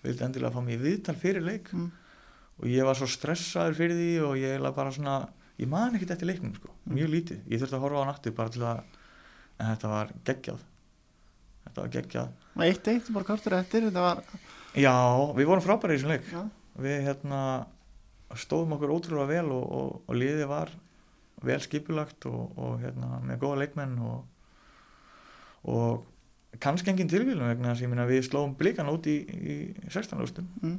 vildi 0.02 0.26
endilega 0.26 0.52
fá 0.56 0.66
í 0.74 0.80
viðtal 0.82 1.16
fyrir 1.22 1.46
leik. 1.46 1.70
Mm, 1.72 1.88
og 2.58 2.68
ég 2.72 2.84
var 2.88 2.98
svo 2.98 3.06
stressaður 3.10 3.78
fyrir 3.78 3.96
því 4.00 4.10
og 4.26 4.36
ég 4.40 4.56
eiginlega 4.56 4.76
bara 4.80 4.92
svona 4.98 5.16
ég 5.60 5.70
man 5.70 5.94
ekkert 5.96 6.16
eftir 6.16 6.28
leiknum 6.32 6.54
sko, 6.58 6.72
Mm. 6.86 6.94
mjög 7.00 7.08
lítið. 7.10 7.38
Ég 7.50 7.58
þurfti 7.62 7.74
að 7.74 7.82
horfa 7.82 8.02
á 8.06 8.10
aftur 8.12 8.34
bara 8.36 8.52
til 8.54 8.60
að 8.62 8.82
en 9.58 9.70
þetta 9.72 9.88
var 9.90 10.10
geggjað 10.28 10.60
þetta 11.76 11.84
var 11.84 11.94
geggjað. 11.96 12.44
Eitt 12.66 12.88
eitt, 12.88 13.08
bara 13.12 13.28
kortur 13.28 13.56
eftir 13.58 13.86
þetta 13.90 14.04
var 14.04 14.22
já, 14.76 14.94
við 15.36 15.50
vorum 15.50 15.64
frábæri 15.64 15.96
í 15.96 16.00
þessum 16.00 16.14
leik. 16.14 16.30
Já, 16.32 16.42
við 16.86 16.98
hérna 17.10 17.40
stóðum 18.36 18.76
okkur 18.76 18.94
ótrúlega 18.96 19.28
vel 19.30 19.52
og, 19.54 19.64
og, 19.76 19.94
og 20.08 20.18
liðið 20.18 20.48
var 20.50 20.72
vel 21.46 21.60
skipulagt 21.62 22.26
og, 22.28 22.56
og 22.56 22.80
hérna 22.82 23.20
með 23.24 23.40
góða 23.44 23.60
leikmenn 23.62 23.96
og, 24.02 24.24
og 25.68 26.60
kannski 26.62 26.92
engin 26.92 27.10
tilvílum 27.12 27.50
vegna 27.52 27.74
þess 27.76 28.00
að 28.00 28.12
við 28.12 28.22
slóum 28.26 28.56
blikan 28.58 28.90
út 28.90 29.06
í, 29.10 29.18
í 29.20 29.56
16. 29.92 30.16
úrstum 30.24 30.48
mm, 30.62 30.78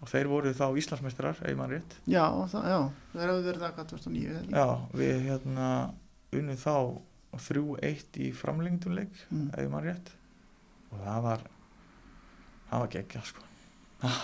og 0.00 0.10
þeir 0.10 0.30
voru 0.32 0.54
þá 0.56 0.66
Íslandsmeistarar 0.80 1.42
ef 1.44 1.58
mann 1.58 1.74
rétt. 1.74 1.98
Já, 2.08 2.24
það, 2.48 2.70
já 2.72 2.78
það 3.12 3.26
hefur 3.26 3.44
verið 3.50 3.66
það 3.66 3.76
hvað 3.76 3.90
2009 3.92 4.30
eða 4.30 4.40
ekki? 4.40 4.56
já, 4.56 4.66
við 5.02 5.28
hérna 5.28 5.68
unnum 6.40 6.60
þá 6.64 6.74
3-1 7.50 8.18
í 8.24 8.32
framlengdunleik 8.34 9.22
mm, 9.28 9.52
ef 9.60 9.70
mann 9.70 9.86
rétt 9.86 10.14
og 10.92 10.98
það 11.04 11.22
var 11.26 11.40
það 12.70 12.78
var 12.84 12.88
geggjað 12.94 13.24
sko. 13.30 13.42
Ah, 14.02 14.20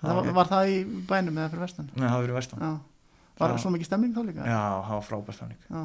það 0.00 0.14
var, 0.14 0.22
geggjað. 0.22 0.34
var 0.40 0.50
það 0.52 0.72
í 0.72 0.76
bænum 1.10 1.38
eða 1.40 1.50
fyrir 1.52 1.64
vestan? 1.66 1.90
Nei, 1.94 2.06
það 2.08 2.16
var 2.16 2.24
verið 2.26 2.38
vestan. 2.40 2.60
Já, 2.66 2.72
var 3.38 3.50
Það- 3.50 3.60
svo 3.64 3.70
mikið 3.76 3.84
stemming 3.90 4.14
þá 4.16 4.20
líka? 4.30 4.44
Já, 4.46 4.62
það 4.86 4.94
var 4.96 5.06
frábært 5.10 5.40
þannig 5.40 5.60
Já. 5.70 5.82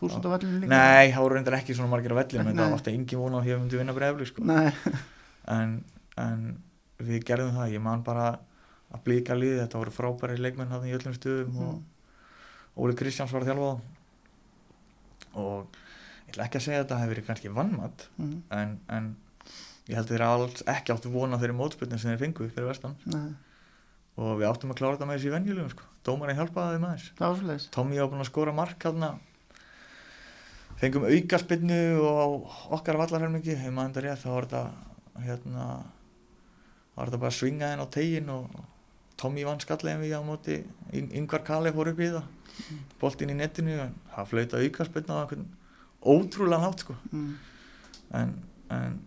þúsund 0.00 0.26
á 0.26 0.30
vellinu 0.34 0.60
líka? 0.60 0.70
Nei, 0.74 1.12
það 1.12 1.22
voru 1.24 1.34
reyndar 1.38 1.56
ekki 1.60 1.74
svona 1.76 1.90
margir 1.92 2.12
á 2.12 2.20
vellinu 2.20 2.48
en 2.50 2.56
það 2.56 2.70
var 2.70 2.78
alltaf 2.78 2.94
engin 2.94 3.18
vona 3.20 3.36
á 3.38 3.42
því 3.44 3.50
að 3.50 3.56
við 3.56 3.62
myndum 3.64 3.78
vinna 3.84 3.96
breyfli 3.98 4.26
sko. 4.26 4.40
En, 5.50 5.70
en 6.20 6.42
við 7.00 7.24
gerðum 7.26 7.54
það. 7.56 7.72
Ég 7.72 7.80
man 7.82 8.02
bara 8.06 8.26
að 8.92 9.00
blíka 9.04 9.34
liði 9.34 9.62
þetta 9.64 9.78
voru 9.80 9.90
frábæri 9.90 10.36
leikmenn 10.38 10.68
hann 10.70 10.84
í 10.86 10.92
öllum 10.94 11.14
stöðum 11.16 11.54
Mm. 11.56 11.80
og 12.76 12.84
Óli 12.84 12.94
Kristjáns 12.94 13.32
var 13.32 13.42
að 13.42 13.48
þjálfa 13.50 13.80
og 15.40 15.66
ég 16.28 16.32
ætla 16.34 16.44
ekki 16.46 16.58
að 16.60 16.64
segja 16.66 16.80
að 16.80 16.84
þetta 16.84 16.98
hefur 17.00 17.14
verið 17.14 17.26
kannski 17.30 17.52
vannmatt 17.54 18.06
Mm. 18.18 18.42
en, 18.50 18.78
en 18.88 19.16
ég 19.88 19.94
held 19.96 20.06
að 20.06 20.12
þeir 20.14 20.24
alls 20.26 20.62
ekki 20.66 20.92
áttu 20.94 21.10
vona 21.12 21.36
á 21.36 21.40
þeirri 21.40 21.56
mótspilnum 21.56 21.98
sem 21.98 22.10
þeir 22.12 22.20
fengu 22.24 22.48
fyrir 22.50 22.68
vestan. 22.68 22.96
Nei. 23.06 23.30
og 24.20 24.34
við 24.40 24.50
áttum 24.50 24.70
að 24.74 24.76
klára 24.82 24.96
þetta 24.98 25.06
með 25.08 25.16
þessi 25.18 25.30
venjulegum 25.32 25.70
sko. 25.72 25.84
dómarinn 26.04 26.36
hjálpaði 26.36 26.74
þeim 26.76 26.84
aðeins. 26.90 27.06
Tommy 27.72 27.96
var 28.00 28.08
búinn 28.10 28.20
að 28.24 28.28
skora 28.28 28.52
mark 28.52 28.82
hérna 28.84 29.10
fengum 30.80 31.04
aukaspinnu 31.08 31.78
og 32.00 32.18
á 32.20 32.26
okkar 32.76 32.98
vallarhelmingi 33.00 33.54
hefur 33.56 33.74
maður 33.76 33.94
þetta 33.94 34.04
rétt 34.06 34.22
þá 34.24 34.28
var 34.34 34.46
þetta 34.48 35.24
hérna 35.26 35.64
var 36.96 37.10
þetta 37.10 37.20
bara 37.22 37.30
að 37.32 37.38
svinga 37.38 37.70
henn 37.72 37.84
á 37.84 37.86
tegin 37.96 38.30
og 38.34 38.60
Tommy 39.20 39.44
vann 39.44 39.60
skallegin 39.60 40.00
við 40.00 40.14
á 40.16 40.22
móti. 40.24 40.54
Yng- 40.96 41.10
yngvar 41.20 41.42
Kali 41.44 41.72
fór 41.76 41.90
upp 41.92 41.98
í 42.00 42.08
það. 42.08 42.28
Boltinn 43.00 43.32
í 43.34 43.36
netinu 43.36 43.74
en 43.82 43.94
það 44.14 44.30
flauta 44.32 44.60
aukaspinnu 44.64 45.12
á 45.12 45.20
einhvern 45.20 45.48
ótrúlega 46.00 46.62
nátt 46.64 46.84
sko. 46.86 46.96
Mm. 47.12 47.34
en, 48.16 48.32
en, 48.72 49.00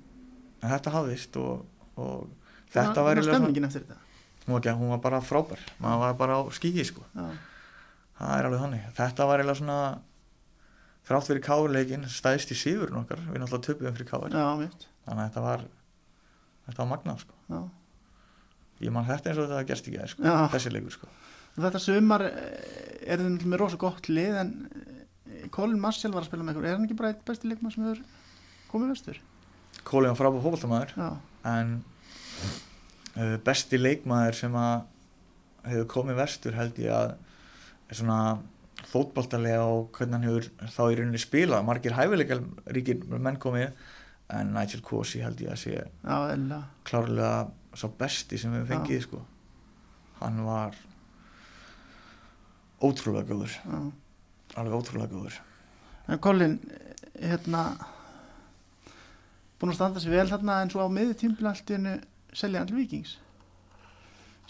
en 0.64 0.72
þetta 0.72 0.94
hafðist 0.94 1.38
og, 1.42 1.66
og 2.00 2.32
þetta 2.74 3.04
var 3.06 3.22
stemmingin 3.26 3.68
eftir 3.68 3.84
þetta? 3.84 4.00
Ekki, 4.44 4.74
hún 4.76 4.92
var 4.92 5.02
bara 5.04 5.22
frábær. 5.24 5.62
Maður 5.84 6.02
var 6.02 6.18
bara 6.20 6.40
á 6.40 6.42
skíi 6.56 6.84
sko. 6.88 7.04
Það 7.14 8.34
er 8.38 8.48
alveg 8.48 8.64
þannig. 8.64 8.90
Þetta 8.98 9.28
var 9.30 9.42
eiginlega 9.42 9.60
svona 9.60 9.78
þrátt 11.08 11.30
fyrir 11.30 11.44
káleikin 11.44 12.10
stæðist 12.12 12.52
í 12.52 12.58
síðurinn 12.60 13.00
okkar. 13.04 13.24
Við 13.30 13.44
náttúrulega 13.44 13.68
töpuðum 13.70 13.96
fyrir 13.98 14.60
mitt. 14.60 14.88
Þannig 15.06 15.24
að 15.24 15.30
þetta 15.30 15.46
var 15.48 15.66
þetta 16.68 16.84
var 16.84 16.92
magnað 16.92 17.24
sko. 17.24 17.64
Ég 18.84 18.92
man 18.92 19.08
þetta 19.08 19.32
eins 19.32 19.40
og 19.40 19.52
þetta 19.52 19.68
gerst 19.70 19.92
gæði 19.92 20.10
sko. 20.12 20.36
Þessi 20.54 20.74
leikur 20.74 20.96
sko. 20.98 21.12
Þetta 21.54 21.80
sumar 21.80 22.24
eh, 22.26 23.12
er 23.14 23.22
náttúrulega 23.22 23.52
með 23.52 23.62
rosa 23.62 23.78
gott 23.80 24.10
lið 24.10 24.40
en 24.42 24.54
eh, 24.74 25.44
Colin 25.54 25.80
Marshall 25.80 26.16
var 26.16 26.26
að 26.26 26.32
spila 26.32 26.48
með 26.48 26.58
ykkur. 26.58 26.68
Er 26.68 26.76
hann 26.76 26.88
ekki 26.88 26.98
bara 27.00 27.14
eitt 27.14 27.22
besti 27.28 27.52
leikmann 27.52 27.76
sem 27.76 27.86
hefur 27.86 28.02
komið 28.72 28.96
vestur 28.96 29.20
Kólin 29.88 30.14
var 30.14 30.20
frábær 30.20 30.44
fótboltamaður 30.46 30.94
já, 30.96 31.10
en 31.52 31.76
uh, 33.18 33.38
besti 33.46 33.80
leikmaður 33.80 34.40
sem 34.40 34.58
að 34.58 34.88
hefur 35.68 35.90
komið 35.96 36.20
vestur 36.20 36.58
held 36.58 36.80
ég 36.84 36.92
að 36.96 37.16
er 37.92 38.00
svona 38.00 38.20
fótboltalega 38.90 39.66
og 39.66 39.92
hvernig 39.96 40.18
hann 40.18 40.28
hefur 40.28 40.72
þá 40.76 40.82
í 40.86 40.96
rauninni 41.00 41.22
spilað. 41.22 41.66
Margir 41.68 41.96
hæfileikal 41.98 42.42
ríkir 42.76 43.04
menn 43.14 43.40
komið 43.42 43.72
en 44.34 44.54
Nigel 44.56 44.82
Cossey 44.86 45.24
held 45.24 45.42
ég 45.44 45.54
að 45.54 45.62
sé 45.62 45.76
já, 45.76 46.60
klárlega 46.88 47.34
sá 47.78 47.88
besti 48.00 48.40
sem 48.40 48.54
við 48.54 48.70
fengið 48.72 49.06
sko. 49.08 49.22
hann 50.20 50.44
var 50.46 50.76
ótrúlega 52.84 53.28
góður. 53.28 53.56
Já. 53.64 53.80
alveg 54.60 54.78
ótrúlega 54.78 55.12
góður. 55.12 55.40
En 56.08 56.20
Colin 56.20 56.58
hérna 57.16 57.64
búin 59.60 59.72
að 59.74 59.78
standa 59.80 60.04
sér 60.04 60.16
vel 60.18 60.30
þarna 60.32 60.62
en 60.64 60.72
svo 60.74 60.86
á 60.86 60.90
miði 60.92 61.18
tímpil 61.22 61.48
allt 61.52 61.70
í 61.70 61.78
hennu 61.78 61.96
selja 62.34 62.64
all 62.64 62.74
vikings 62.76 63.18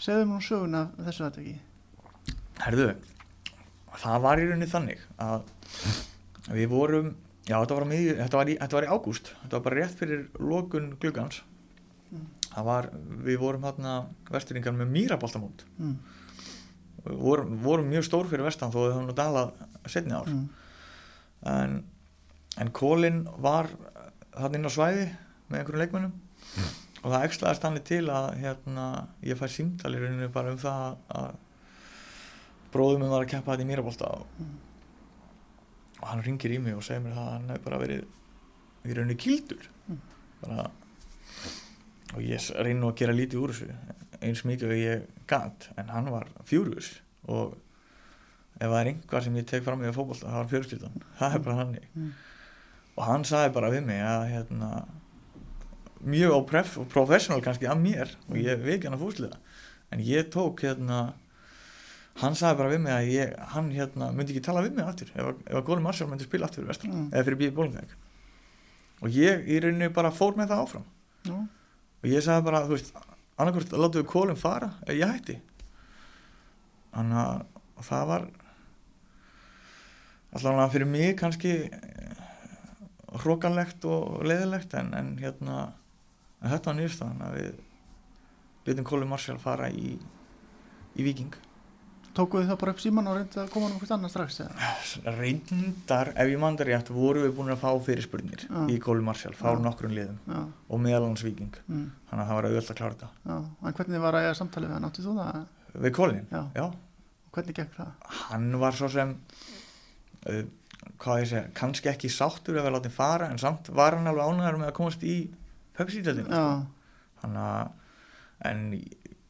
segðum 0.00 0.34
hún 0.36 0.44
sögun 0.44 0.78
af 0.78 0.94
þessu 1.06 1.26
aðtöki 1.28 1.56
herðu, 2.64 2.88
það 4.00 4.20
var 4.26 4.42
í 4.42 4.46
rauninni 4.48 4.70
þannig 4.70 5.02
að 5.22 5.46
við 6.54 6.68
vorum 6.72 7.12
já 7.44 7.56
þetta 7.60 7.76
var, 7.76 7.84
á 7.86 7.92
miðju, 7.92 8.14
þetta 8.22 8.38
var, 8.40 8.48
í, 8.50 8.54
þetta 8.60 8.76
var 8.78 8.86
í 8.86 8.92
ágúst 8.94 9.30
þetta 9.42 9.58
var 9.58 9.64
bara 9.68 9.80
rétt 9.82 9.98
fyrir 10.00 10.28
lokun 10.40 10.94
glugans 11.02 11.42
Mm. 12.14 12.26
það 12.52 12.66
var, 12.68 12.86
við 13.26 13.38
vorum 13.40 13.64
hérna 13.66 13.92
vesturingar 14.30 14.74
með 14.76 14.90
mýraboltamót 14.92 15.64
mm. 15.80 15.94
við 17.08 17.16
vorum, 17.24 17.54
vorum 17.64 17.88
mjög 17.90 18.04
stór 18.06 18.28
fyrir 18.30 18.44
vestan 18.46 18.70
þó 18.70 18.76
við 18.84 18.92
höfum 18.92 19.08
nú 19.08 19.14
dalað 19.18 19.50
setni 19.90 20.14
ár 20.14 20.28
Mm. 20.30 20.44
en, 21.50 21.74
en 22.60 22.70
Colin 22.76 23.24
var 23.42 23.66
hann 24.40 24.54
inn 24.58 24.66
á 24.68 24.72
svæði 24.74 25.06
með 25.50 25.58
einhverjum 25.60 25.82
leikmönnum 25.82 26.12
og 27.04 27.12
það 27.12 27.24
ekslaðist 27.28 27.62
hann 27.66 27.80
til 27.84 28.04
að 28.10 28.28
hérna, 28.40 28.84
ég 29.22 29.36
fær 29.40 29.52
símtali 29.52 29.98
rauninu 30.00 30.28
bara 30.32 30.52
um 30.54 30.58
það 30.58 30.96
að 31.14 31.34
bróðum 32.74 33.04
minn 33.04 33.12
var 33.12 33.24
að 33.26 33.30
keppa 33.34 33.52
þetta 33.54 33.66
í 33.66 33.68
mýrabolta 33.70 34.08
og, 34.18 34.26
Mm. 34.40 34.54
og 36.00 36.08
hann 36.10 36.22
ringir 36.26 36.50
í 36.56 36.58
mig 36.60 36.74
og 36.74 36.82
segir 36.82 37.02
mér 37.04 37.14
það 37.14 37.26
að 37.28 37.32
hann 37.36 37.48
hefur 37.52 37.64
bara 37.68 37.78
verið 37.84 38.04
í 38.84 38.94
rauninu 38.96 39.16
kildur 39.20 39.68
Mm. 39.88 40.00
bara, 40.42 40.70
og 42.14 42.20
ég 42.22 42.48
reyni 42.64 42.80
nú 42.80 42.90
að 42.90 42.96
gera 42.96 43.12
lítið 43.12 43.40
úr 43.44 43.52
þessu 43.52 43.76
eins 44.24 44.42
mikið 44.44 44.70
og 44.72 44.80
ég 44.80 45.06
gat 45.26 45.68
en 45.76 45.88
hann 45.88 46.10
var 46.10 46.26
fjúrus 46.44 46.98
og 47.28 47.56
ef 48.60 48.68
það 48.70 48.80
er 48.80 48.90
einhvað 48.92 49.22
sem 49.24 49.36
ég 49.36 49.46
tek 49.46 49.64
fram 49.64 49.82
í 49.82 49.92
fótbolta 49.92 50.26
það 50.30 50.40
var 50.40 50.50
fjörskildan, 50.52 51.02
það 51.18 51.34
er 51.34 51.38
bara 51.38 51.56
hann 51.56 51.78
Mm. 51.94 52.12
Og 52.96 53.02
hann 53.08 53.24
sagði 53.26 53.54
bara 53.56 53.70
við 53.74 53.84
mig 53.88 54.00
að 54.06 54.24
hérna, 54.30 54.68
mjög 56.04 56.34
ópref 56.36 56.76
og 56.78 56.88
professional 56.92 57.40
kannski 57.42 57.66
að 57.70 57.80
mér 57.82 58.10
og 58.28 58.36
ég 58.38 58.60
veik 58.62 58.84
hann 58.86 58.94
að 58.98 59.02
fúslega 59.06 59.38
en 59.94 60.02
ég 60.04 60.28
tók 60.34 60.60
hérna 60.66 60.98
hann 62.20 62.36
sagði 62.38 62.58
bara 62.60 62.70
við 62.74 62.82
mig 62.84 62.92
að 62.94 63.08
ég, 63.10 63.32
hann 63.54 63.70
hérna 63.74 64.10
myndi 64.14 64.34
ekki 64.34 64.44
tala 64.46 64.62
við 64.62 64.76
mig 64.76 64.84
aftur 64.86 65.10
ef, 65.14 65.24
að- 65.32 65.40
ef 65.48 65.56
að 65.58 65.64
Góli 65.70 65.82
Marsjál 65.82 66.08
myndi 66.10 66.24
spila 66.28 66.46
aftur 66.46 66.62
fyrir 66.62 66.70
vestra 66.74 66.90
Mm. 66.92 67.08
eða 67.10 67.24
fyrir 67.24 67.40
bíði 67.40 67.56
bólingæk 67.56 67.96
og 69.02 69.08
ég 69.10 69.48
í 69.48 69.58
rauninni 69.64 69.88
bara 69.92 70.10
fór 70.14 70.36
með 70.38 70.52
það 70.52 70.62
áfram 70.66 70.84
Já. 71.24 71.34
og 71.34 72.06
ég 72.12 72.22
sagði 72.22 72.44
bara, 72.44 72.60
þú 72.68 72.76
veist 72.76 72.92
annarkvort 73.38 73.72
látum 73.74 74.02
við 74.04 74.10
Kólum 74.12 74.36
fara 74.38 74.70
eða 74.86 74.98
ég 75.00 75.12
hætti 75.16 75.40
þannig 76.94 77.18
að 77.24 77.82
það 77.88 78.06
var 78.12 78.28
allavega 80.34 80.70
fyrir 80.74 80.86
mig 80.90 81.16
kannski 81.18 81.52
hrókanlegt 83.22 83.86
og 83.86 84.24
leiðilegt 84.26 84.74
en, 84.78 84.92
en 84.98 85.14
hérna 85.22 85.58
en 86.42 86.50
þetta 86.52 86.70
var 86.70 86.78
nýrstaðan 86.80 87.24
að 87.28 87.38
við 87.38 88.68
litum 88.68 88.86
Kóli 88.88 89.08
Marsjál 89.08 89.40
fara 89.42 89.70
í 89.70 89.96
í 90.94 91.04
Viking 91.06 91.34
tókuðu 92.14 92.46
það 92.46 92.58
bara 92.60 92.72
upp 92.74 92.82
síman 92.82 93.08
og 93.10 93.16
reyndi 93.18 93.38
að 93.42 93.48
koma 93.50 93.66
hann 93.66 93.76
okkur 93.78 93.92
annað 93.96 94.12
strax 94.12 94.36
eða? 94.44 95.14
reyndar, 95.16 96.10
ef 96.14 96.30
ég 96.30 96.40
mandar 96.40 96.68
rétt 96.70 96.90
voru 96.94 97.24
við 97.24 97.34
búin 97.34 97.50
að 97.50 97.62
fá 97.64 97.70
fyrirspurnir 97.88 98.44
Já. 98.46 98.60
í 98.70 98.78
Kóli 98.82 99.02
Marsjál, 99.04 99.34
fá 99.38 99.48
Já. 99.50 99.62
nokkrum 99.64 99.94
liðum 99.96 100.20
já, 100.30 100.40
og 100.44 100.82
meðalans 100.84 101.24
Viking 101.26 101.56
mm. 101.66 101.88
þannig 102.10 102.22
að 102.22 102.30
það 102.30 102.38
var 102.38 102.48
auðvitað 102.48 102.74
að 102.74 102.80
klára 102.80 102.98
þetta 103.00 103.38
en 103.70 103.78
hvernig 103.80 104.04
var 104.04 104.18
að 104.18 104.28
eiga 104.28 104.38
samtalið 104.38 104.70
við 104.70 104.76
hann 104.78 104.88
áttið 104.90 105.08
þú 105.08 105.16
það? 105.18 105.40
við 105.86 105.96
Kólin, 105.98 106.28
Já. 106.30 106.42
já 106.54 106.66
hvernig 107.34 107.58
gekk 107.58 107.74
það? 107.80 107.92
hann 108.20 108.48
var 108.62 108.78
svo 108.78 108.92
sem 108.94 109.16
uh, 110.30 110.44
hvað 111.02 111.22
ég 111.22 111.30
segja, 111.30 111.46
kannski 111.56 111.90
ekki 111.92 112.10
sáttur 112.12 112.58
ef 112.58 112.66
við 112.66 112.76
látum 112.76 112.94
fara 112.94 113.30
en 113.30 113.40
samt 113.40 113.70
var 113.74 113.96
hann 113.98 114.10
alveg 114.10 114.30
ánægður 114.30 114.60
með 114.60 114.70
að 114.70 114.76
komast 114.78 115.06
í 115.06 115.16
Pepsi-dildina 115.74 116.30
já, 116.30 116.44
þannig 117.22 117.48
að 117.50 117.72
en 118.50 118.66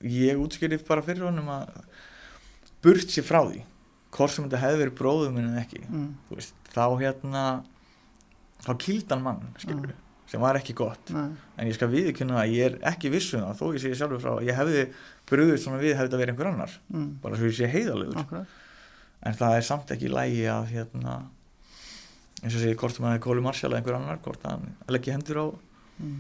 ég 0.05 0.41
útskýrði 0.41 0.81
bara 0.87 1.05
fyrir 1.05 1.29
honum 1.29 1.51
að 1.55 1.71
burt 2.85 3.13
sér 3.13 3.27
frá 3.27 3.41
því 3.47 3.63
hvort 4.15 4.35
sem 4.35 4.47
þetta 4.47 4.63
hefði 4.63 4.81
verið 4.83 4.97
bróðum 4.99 5.39
en 5.41 5.55
ekki 5.59 5.83
mm. 5.85 6.09
Þú 6.29 6.39
veist, 6.39 6.57
þá 6.75 6.85
hérna 7.01 7.45
þá 8.65 8.73
kýldan 8.85 9.25
mann 9.25 9.47
skilur 9.61 9.95
sem 10.31 10.41
var 10.41 10.57
ekki 10.57 10.73
gott. 10.77 11.11
Nei, 11.13 11.35
en 11.61 11.69
ég 11.69 11.77
skal 11.77 11.91
viðkynna 11.93 12.39
að 12.41 12.55
ég 12.57 12.71
er 12.71 12.77
ekki 12.91 13.11
viss 13.13 13.35
um 13.37 13.45
þó 13.55 13.67
ég 13.75 13.83
sé 13.83 13.93
sjálfur 13.93 14.23
frá 14.23 14.33
að 14.39 14.47
ég 14.49 14.57
hefði 14.57 14.85
bröðið 15.29 15.59
svona 15.63 15.81
við 15.83 15.93
hefði 15.99 16.07
þetta 16.09 16.21
verið 16.23 16.35
einhver 16.35 16.51
annar. 16.51 16.77
Mm. 16.91 17.11
bara 17.23 17.39
svo 17.39 17.51
ég 17.51 17.59
sé 17.59 17.69
heiðalegur 17.71 18.47
en 19.25 19.37
það 19.39 19.59
er 19.59 19.67
samt 19.69 19.93
ekki 19.95 20.13
lægi 20.13 20.47
að 20.53 20.71
hérna 20.73 21.19
eins 22.45 22.55
og 22.55 22.61
segja 22.61 22.77
hvort 22.77 22.99
maður 23.01 23.17
er 23.19 23.23
Kóli 23.25 23.43
Marsjál 23.45 23.71
eða 23.73 23.81
einhver 23.81 23.97
annar 23.99 24.19
hvort 24.25 24.43
hann 24.45 24.67
leggja 24.93 25.15
hendur 25.17 25.41
á, 25.41 25.47
mm. 26.05 26.19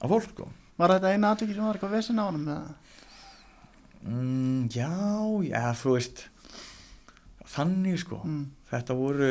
á 0.00 0.04
fólk 0.08 0.30
sko. 0.32 0.48
Var 0.76 0.92
þetta 0.96 1.12
eina 1.14 1.30
atviki 1.36 1.54
sem 1.56 1.64
var 1.64 1.76
eitthvað 1.78 1.94
vesinn 1.96 2.20
á 2.20 2.26
eða? 2.32 2.56
mm, 4.06 4.68
já, 4.72 4.90
já, 5.48 5.62
þú 5.80 5.94
veist 5.96 6.24
þannig 7.46 8.00
sko 8.02 8.20
Mm. 8.24 8.44
þetta 8.70 8.94
voru, 8.98 9.28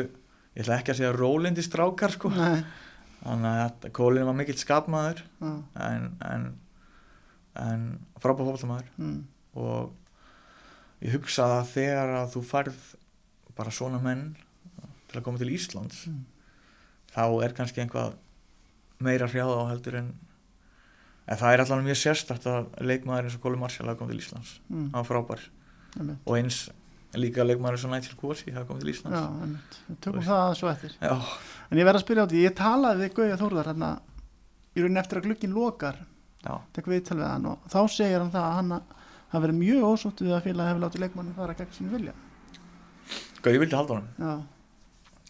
ég 0.56 0.62
ætla 0.64 0.78
ekki 0.80 0.92
að 0.94 0.98
segja 1.00 1.12
rólindi 1.16 1.62
strákar 1.64 2.14
sko 2.14 2.30
Nei, 2.32 2.64
þannig 3.22 3.60
að 3.66 3.90
Kólin 3.92 4.26
var 4.26 4.34
mikill 4.38 4.58
skapmaður 4.58 5.22
já, 5.40 5.52
en, 5.86 6.08
en, 6.24 6.46
en 7.54 7.86
frábæð 8.22 8.50
fólkmaður 8.52 8.90
mm. 8.96 9.18
og 9.54 9.92
ég 11.04 11.12
hugsaði 11.18 11.60
að 11.60 11.72
þegar 11.74 12.14
að 12.22 12.32
þú 12.36 12.44
færð 12.50 12.80
bara 13.56 13.70
svona 13.72 14.00
menn 14.02 14.36
til 15.08 15.20
að 15.20 15.24
koma 15.28 15.38
til 15.42 15.52
Íslands 15.54 16.06
Mm. 16.10 16.24
Þá 17.16 17.24
er 17.46 17.54
kannski 17.56 17.80
einhvað 17.84 18.14
meira 19.00 19.26
hrjáða 19.28 19.58
á 19.60 19.70
heldur 19.72 19.98
en 20.02 20.12
en 21.26 21.36
það 21.40 21.52
er 21.56 21.60
allavega 21.64 21.86
mjög 21.88 21.98
sérstakt 22.04 22.44
að 22.46 22.66
leikmaður 22.86 23.26
eins 23.26 23.34
og 23.38 23.42
Kóli 23.42 23.58
Marsjál 23.58 23.88
hafa 23.88 23.98
komið 23.98 24.14
til 24.14 24.22
Íslands 24.22 24.50
Mm. 24.70 24.90
hann 24.92 25.02
var 25.02 25.08
frábær 25.08 25.40
einmitt. 25.98 26.18
og 26.26 26.36
eins 26.38 26.58
líka 27.16 27.42
leikmaður 27.46 27.78
svo 27.80 27.88
Nigel 27.90 28.16
Kossi 28.20 28.52
það 28.52 28.66
kom 28.68 28.78
til 28.78 28.92
Íslands. 28.92 29.60
Við 29.88 29.96
tökum 30.04 30.22
það 30.22 30.54
svo 30.58 30.68
eftir. 30.68 30.92
Já, 31.00 31.16
En 31.70 31.78
ég 31.78 31.84
verð 31.88 31.96
að 31.98 32.04
spyrja 32.04 32.22
á 32.22 32.30
því, 32.30 32.42
ég 32.44 32.54
talaði 32.54 33.00
við 33.02 33.14
Gauja 33.16 33.36
Þórðar 33.40 33.66
hérna 33.72 33.88
í 34.76 34.80
rauninni 34.82 35.00
eftir 35.00 35.18
að 35.18 35.24
glukkin 35.26 35.54
lokar, 35.56 35.96
tek 36.72 36.84
við 36.86 37.04
til 37.08 37.16
við 37.16 37.26
hann 37.26 37.46
og 37.46 37.58
þá 37.72 37.80
segir 37.90 38.20
hann 38.20 38.30
það 38.30 38.44
að 38.44 38.54
hann 38.54 38.82
hafi 39.32 39.42
verið 39.46 39.58
mjög 39.58 39.82
ósótt 39.88 40.20
við 40.22 40.34
að 40.36 40.44
félagi 40.44 40.68
hefur 40.70 40.84
látið 40.84 41.00
leikmannin 41.06 41.34
fara 41.34 41.54
gegn 41.54 41.72
sín 41.74 41.90
vilja. 41.90 42.12
Gauði 43.42 43.58
vildi 43.62 43.76
halda 43.76 44.02
Já, 44.18 44.34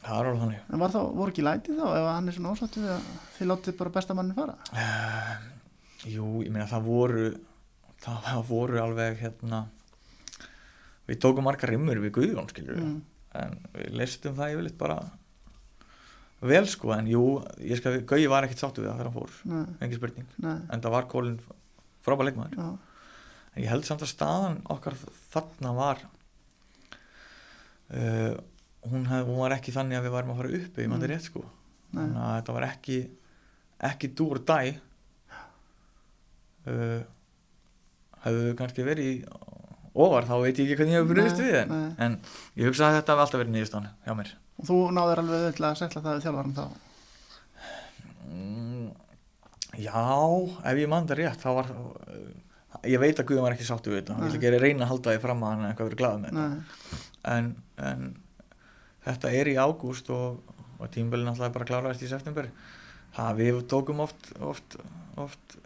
það 0.06 0.20
er 0.22 0.28
alveg 0.30 0.42
þannig. 0.44 0.62
En 0.72 0.82
var 0.82 0.94
þá, 0.94 0.98
voru 1.18 1.32
ekki 1.34 1.44
lætið 1.46 1.80
þá 1.80 1.86
ef 1.98 2.06
hann 2.12 2.28
er 2.30 2.36
svona 2.38 2.52
ósótt 2.54 2.78
við 2.80 2.90
að 2.94 3.10
þið 3.36 3.50
látið 3.52 3.76
bara 3.80 3.94
besta 3.98 4.16
mannin 4.18 4.38
fara? 4.38 4.56
uh, 4.72 5.36
Jú, 6.06 6.26
ég 6.46 6.52
meina 6.54 6.68
það 6.70 6.84
voru 6.86 7.26
það 8.06 8.40
voru 8.50 8.78
alveg 8.82 9.20
hérna 9.24 9.62
við 11.08 11.20
tókum 11.22 11.46
margar 11.46 11.70
rimmur 11.72 11.98
við 12.02 12.12
Guðjón 12.18 12.50
skilur 12.52 12.80
Mm. 12.82 12.96
en 13.40 13.54
við 13.74 13.94
leistum 13.98 14.34
það 14.38 14.52
yfirleitt 14.54 14.78
bara 14.78 14.98
vel 16.46 16.66
sko 16.70 16.92
en 16.94 17.06
jú, 17.10 17.22
ég 17.64 17.78
skal, 17.80 17.96
Gauði 18.06 18.28
var 18.30 18.44
ekkert 18.46 18.60
sáttu 18.62 18.82
við 18.84 18.90
það 18.90 18.98
þegar 19.00 19.08
hann 19.08 19.16
fór, 19.16 19.32
Nei, 19.50 19.62
engin 19.82 19.98
spurning. 19.98 20.26
Nei, 20.44 20.56
en 20.70 20.82
það 20.84 20.94
var 20.94 21.06
Kólin 21.10 21.38
frábæð 22.06 22.28
leikmaður. 22.28 22.58
Já, 22.60 22.68
en 23.56 23.62
ég 23.64 23.70
held 23.72 23.86
samt 23.88 24.04
að 24.04 24.10
staðan 24.12 24.58
okkar 24.76 24.98
þarna 25.32 25.72
var 25.78 26.02
uh, 27.90 28.36
hún, 28.92 29.06
hef, 29.10 29.26
hún 29.28 29.38
var 29.42 29.54
ekki 29.56 29.72
þannig 29.74 29.98
að 30.00 30.06
við 30.08 30.14
varum 30.16 30.32
að 30.34 30.40
fara 30.42 30.58
upp 30.60 30.78
ég 30.82 30.88
mandi 30.92 31.06
Mm. 31.06 31.12
rétt 31.14 31.26
sko. 31.30 31.44
Þannig 31.94 32.20
að 32.26 32.34
þetta 32.40 32.54
var 32.56 32.66
ekki 32.70 32.98
ekki 33.90 34.08
dúr 34.18 34.38
dæ. 34.48 34.58
Uh, 36.66 37.02
hefðu 38.24 38.54
kannski 38.58 38.82
verið 38.86 39.06
í 39.06 39.18
ofar 39.96 40.26
þá 40.26 40.32
veit 40.42 40.58
ég 40.58 40.66
ekki 40.66 40.78
hvernig 40.80 40.96
ég 40.96 41.02
hefur 41.04 41.12
bröðist 41.14 41.38
Nei, 41.38 41.46
við 41.46 41.58
en, 41.60 41.74
en 42.02 42.16
ég 42.58 42.66
hugsa 42.68 42.88
að 42.88 42.96
þetta 42.98 43.14
hafi 43.14 43.22
alltaf 43.26 43.40
verið 43.44 43.54
nýðustan 43.54 43.86
hjá 44.04 44.16
mér. 44.18 44.32
Og 44.56 44.66
þú 44.70 44.78
náður 44.96 45.20
alveg 45.22 45.36
auðvitað 45.44 45.68
að 45.70 45.78
setla 45.82 46.02
það 46.06 46.16
við 46.18 46.26
þjálfaran 46.26 46.56
þá. 46.56 46.64
mm, 48.26 48.90
já, 49.86 50.02
ef 50.72 50.80
ég 50.82 50.90
mann 50.90 51.06
það 51.08 51.20
rétt 51.22 51.44
þá 51.44 51.48
var 51.60 51.70
uh, 51.70 52.28
ég 52.90 53.00
veit 53.02 53.22
að 53.22 53.28
Guðum 53.30 53.46
var 53.46 53.54
ekki 53.56 53.68
sáttu 53.70 53.92
við 53.94 54.00
þetta. 54.02 54.18
Nei. 54.18 54.26
vil 54.26 54.40
ekki 54.40 54.50
reyna 54.66 54.84
að 54.86 54.92
halda 54.94 55.14
því 55.16 55.22
fram 55.22 55.44
að 55.46 55.54
hann 55.54 55.64
er 55.64 55.70
eitthvað 55.72 55.90
verið 55.92 56.02
glaðið 56.02 56.24
með 56.24 56.32
þetta. 56.36 57.02
En, 57.36 57.52
en 57.92 58.04
þetta 59.06 59.32
er 59.40 59.52
í 59.52 59.58
ágúst 59.60 60.10
og, 60.14 60.42
og 60.78 60.90
tímbilin 60.94 61.30
alltaf 61.32 61.54
bara 61.54 61.68
kláraðist 61.68 62.06
í 62.06 62.10
september 62.10 62.50
það 63.16 63.40
við 63.40 63.62
tókum 63.70 64.02
oft 64.04 64.32
oft, 64.44 64.76
oft 65.16 65.56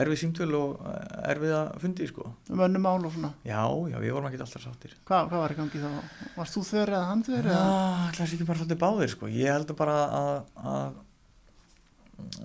erfið 0.00 0.20
símtöl 0.20 0.50
og 0.54 0.82
erfið 1.26 1.52
að 1.56 1.68
fundi 1.82 2.06
sko. 2.06 2.28
um 2.52 2.62
önnum 2.62 2.84
mál 2.84 3.00
og 3.02 3.12
svona. 3.14 3.32
já, 3.42 3.62
já, 3.90 3.96
við 3.98 4.14
vorum 4.14 4.28
ekki 4.30 4.40
alltaf 4.44 4.64
sáttir 4.64 4.94
Hva, 5.08 5.24
hvað 5.26 5.44
var 5.44 5.54
í 5.54 5.58
gangi 5.58 5.82
þá? 5.82 5.90
Varst 6.36 6.56
þú 6.56 6.64
þverri 6.68 6.96
eða 6.96 7.08
hann 7.10 7.24
þverri? 7.26 7.54
já, 7.54 7.62
ætlaði 8.10 8.36
ekki 8.36 8.48
bara 8.50 8.60
svolítið 8.60 8.82
báðir 8.84 9.14
sko. 9.14 9.30
ég 9.34 9.54
held 9.56 9.74
bara 9.80 9.96
að, 10.20 10.34
að 10.74 10.98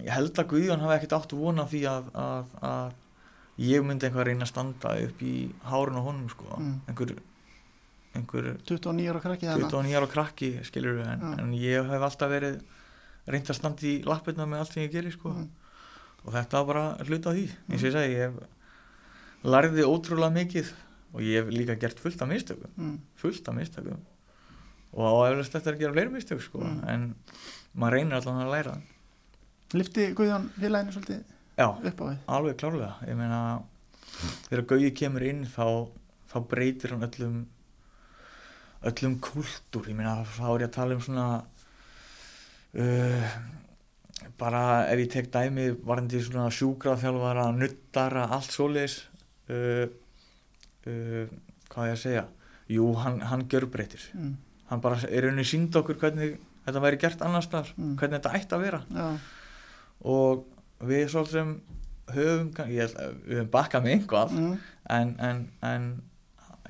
ég 0.06 0.12
held 0.16 0.42
að 0.42 0.50
Guðjón 0.54 0.84
hafi 0.86 0.98
ekkert 0.98 1.18
átt 1.20 1.38
vona 1.38 1.68
því 1.70 1.82
að, 1.92 2.12
að, 2.26 2.58
að 2.72 2.94
ég 3.62 3.86
myndi 3.86 4.10
einhver 4.10 4.28
reyna 4.28 4.48
að 4.48 4.52
standa 4.52 4.96
upp 5.06 5.24
í 5.24 5.36
hárun 5.70 6.02
og 6.02 6.10
honum 6.10 6.30
sko. 6.32 6.50
Mm. 6.58 6.76
einhver 6.90 7.16
einhver 8.16 8.48
29 8.66 9.10
ára 9.12 9.20
krakki 9.24 9.48
þarna. 9.50 9.70
29 9.70 9.96
ára 10.00 10.08
krakki 10.12 10.50
skilur 10.68 10.98
við 11.02 11.08
en, 11.14 11.22
Já. 11.26 11.34
en 11.44 11.54
ég 11.60 11.90
hef 11.92 12.02
alltaf 12.10 12.32
verið 12.32 12.58
reynd 13.28 13.50
að 13.52 13.58
standa 13.60 13.88
í 13.90 13.94
lappirna 14.06 14.46
með 14.48 14.60
allt 14.64 14.74
sem 14.74 14.84
ég 14.86 14.92
gerir 14.94 15.12
sko. 15.16 15.30
Mm. 15.34 15.50
og 16.26 16.34
þetta 16.34 16.58
var 16.62 16.66
bara 16.72 16.86
hluta 17.06 17.30
af 17.30 17.36
því 17.38 17.46
eins 17.70 17.84
og 17.84 17.88
ég 17.90 17.96
segi, 17.96 18.16
ég 18.18 18.32
lærði 19.46 19.84
ótrúlega 19.86 20.34
mikið 20.34 20.72
og 21.16 21.22
ég 21.22 21.44
hef 21.44 21.52
líka 21.54 21.76
gert 21.80 22.00
fullt 22.02 22.22
af 22.22 22.30
mistökum 22.32 22.72
Mm. 22.78 23.00
fullt 23.16 23.48
af 23.48 23.56
mistökum 23.56 24.00
og 24.96 25.06
á 25.06 25.14
eflust 25.32 25.56
eftir 25.56 25.74
að 25.76 25.80
gera 25.80 25.94
fleiri 25.94 26.12
mistök 26.14 26.42
sko. 26.42 26.62
En 26.88 27.16
maður 27.76 27.92
reynir 27.98 28.14
allan 28.22 28.46
að 28.46 28.52
læra 28.56 28.76
Lifti 29.74 30.14
Guðjón 30.16 30.50
félaginu 30.60 30.94
svolítið 30.94 31.24
já, 31.58 31.68
upp 31.68 32.02
á 32.02 32.06
við? 32.10 32.18
alveg 32.28 32.58
klárlega 32.58 32.96
ég 33.10 33.16
meina, 33.18 33.62
þegar 34.50 34.66
Gauji 34.70 34.92
kemur 34.96 35.24
inn 35.26 35.46
þá, 35.46 35.90
þá 36.32 36.38
breytir 36.48 36.90
hann 36.94 37.04
öllum 37.10 37.46
öllum 38.86 39.18
kultúr 39.24 39.88
ég 39.90 39.98
meina, 39.98 40.20
þá 40.36 40.46
er 40.56 40.64
ég 40.66 40.70
að 40.70 40.76
tala 40.78 40.96
um 40.98 41.04
svona 41.06 41.28
uh, 42.76 43.36
bara 44.40 44.64
ef 44.92 45.00
ég 45.04 45.12
tek 45.14 45.30
dæmi 45.34 45.68
varandi 45.86 46.22
svona 46.24 46.50
sjúkraþjálfara 46.54 47.50
nuttara, 47.56 48.26
allt 48.36 48.52
svoleiðis 48.56 48.98
uh, 49.52 49.86
uh, 50.88 51.24
hvað 51.72 51.92
ég 51.92 51.96
að 51.98 52.02
segja 52.04 52.26
jú, 52.76 52.90
hann, 53.02 53.22
hann 53.30 53.48
gjörbreytir 53.52 54.10
Mm. 54.16 54.36
hann 54.70 54.82
bara 54.82 54.98
er 55.10 55.22
rauninni 55.28 55.46
sínd 55.46 55.76
okkur 55.78 56.00
hvernig 56.02 56.40
þetta 56.66 56.82
væri 56.82 56.98
gert 56.98 57.22
annars 57.22 57.46
staðar, 57.46 57.74
Mm. 57.78 57.96
hvernig 58.00 58.20
þetta 58.22 58.36
ætti 58.40 58.56
að 58.58 58.64
vera 58.66 58.82
Já, 58.90 59.08
og 60.06 60.46
við 60.82 61.08
svolítið 61.14 61.54
höfum, 62.16 62.50
ég 62.70 62.96
við 63.26 63.38
höfum 63.38 63.52
bakkað 63.54 63.84
með 63.86 63.94
einhvað 63.98 64.34
mm. 64.38 64.56
en, 64.98 65.14
en, 65.20 65.44
en 65.62 65.86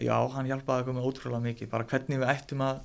já, 0.04 0.16
hann 0.36 0.50
hjálpaði 0.50 0.84
okkur 0.86 0.98
með 0.98 1.08
ótrúlega 1.10 1.43
mikið 1.46 1.70
bara 1.72 1.88
hvernig 1.91 2.20
við 2.22 2.32
ættum 2.34 2.62
að 2.66 2.82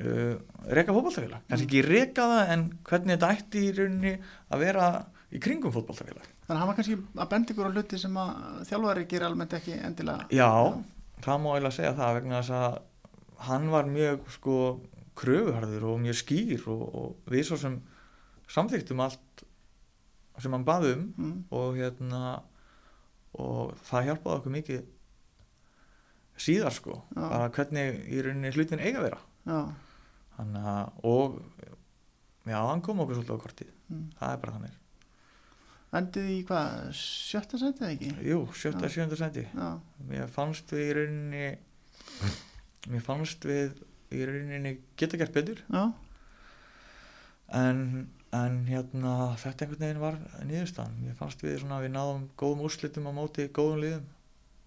uh, 0.00 0.34
reka 0.70 0.94
fótballtafélag 0.96 1.46
kannski 1.50 1.66
ekki 1.68 1.82
reka 1.86 2.26
það 2.32 2.52
en 2.54 2.64
hvernig 2.90 3.16
þetta 3.16 3.32
ætti 3.36 3.64
í 3.68 3.72
rauninni 3.78 4.12
að 4.50 4.64
vera 4.64 4.88
í 5.30 5.42
kringum 5.42 5.74
fótballtafélag 5.74 6.28
Þannig 6.50 6.56
að 6.56 6.60
hann 6.64 6.70
var 6.72 6.78
kannski 6.80 6.96
að 7.22 7.28
benda 7.30 7.52
ykkur 7.54 7.68
á 7.70 7.74
hluti 7.76 7.98
sem 8.02 8.16
að 8.18 8.30
þjálfari 8.66 9.04
gerir 9.10 9.26
almennt 9.28 9.52
ekki 9.54 9.76
endilega. 9.86 10.24
já, 10.34 10.48
það 11.22 11.42
má 11.44 11.48
eiginlega 11.52 11.76
segja 11.76 11.92
það 12.00 12.16
vegna 12.18 12.40
þess 12.40 12.54
að 12.58 12.78
hann 13.50 13.68
var 13.70 13.86
mjög 13.90 14.24
sko 14.34 14.56
kröfuharður 15.20 15.84
og 15.92 16.00
mjög 16.02 16.18
skýr 16.24 16.64
og, 16.72 16.82
og 17.02 17.30
við 17.30 17.44
svo 17.46 17.58
sem 17.60 17.76
samþyktum 18.50 19.02
allt 19.04 19.44
sem 20.40 20.54
hann 20.56 20.64
baði 20.66 20.94
um 20.96 21.06
Mm. 21.20 21.36
og 21.52 21.76
hérna 21.78 22.20
og 23.38 23.74
það 23.86 24.06
hjálpaði 24.08 24.38
okkur 24.40 24.54
mikið 24.56 24.80
síðar 26.40 26.74
sko. 26.74 26.98
Já. 27.14 27.22
bara 27.22 27.52
hvernig 27.56 28.02
í 28.08 28.24
rauninni 28.24 28.52
hlutin 28.56 28.82
eiga 28.82 29.00
að 29.00 29.06
vera. 29.08 29.22
Þannig 30.36 30.68
að 30.72 31.08
og 31.10 31.40
já, 32.48 32.58
hann 32.58 32.84
kom 32.84 33.02
okkur 33.04 33.20
svolítið 33.20 33.36
á 33.36 33.44
kortið. 33.44 33.72
Mm. 33.90 34.04
það 34.18 34.34
er 34.34 34.42
bara 34.44 34.56
þannig. 34.58 34.76
Endið 36.00 36.28
í 36.30 36.36
hvað, 36.46 36.74
sjötta 36.94 37.58
eða 37.58 37.94
ekki? 37.96 38.10
Jú, 38.28 38.42
sjötta, 38.54 38.90
sjönda 38.94 39.16
Já, 39.50 39.70
mér 40.06 40.30
fannst 40.30 40.70
við 40.70 40.84
í 40.84 40.92
rauninni 41.00 41.48
mér 42.92 43.02
fannst 43.02 43.42
við 43.48 43.80
í 44.14 44.22
rauninni 44.28 44.76
geta 44.98 45.18
gert 45.18 45.34
betur. 45.34 45.64
Já, 45.66 45.90
en, 47.58 48.08
en 48.36 48.62
hérna 48.68 49.14
þetta 49.40 49.66
einhvern 49.66 49.82
veginn 49.82 50.02
var 50.02 50.18
nýðustan 50.46 50.96
mér 51.02 51.16
fannst 51.18 51.42
við 51.42 51.60
svona 51.62 51.80
við 51.82 51.94
náðum 51.96 52.28
góðum 52.38 52.64
úrslitum 52.68 53.08
á 53.10 53.12
móti 53.14 53.48
góðum 53.50 53.82
liðum 53.84 54.08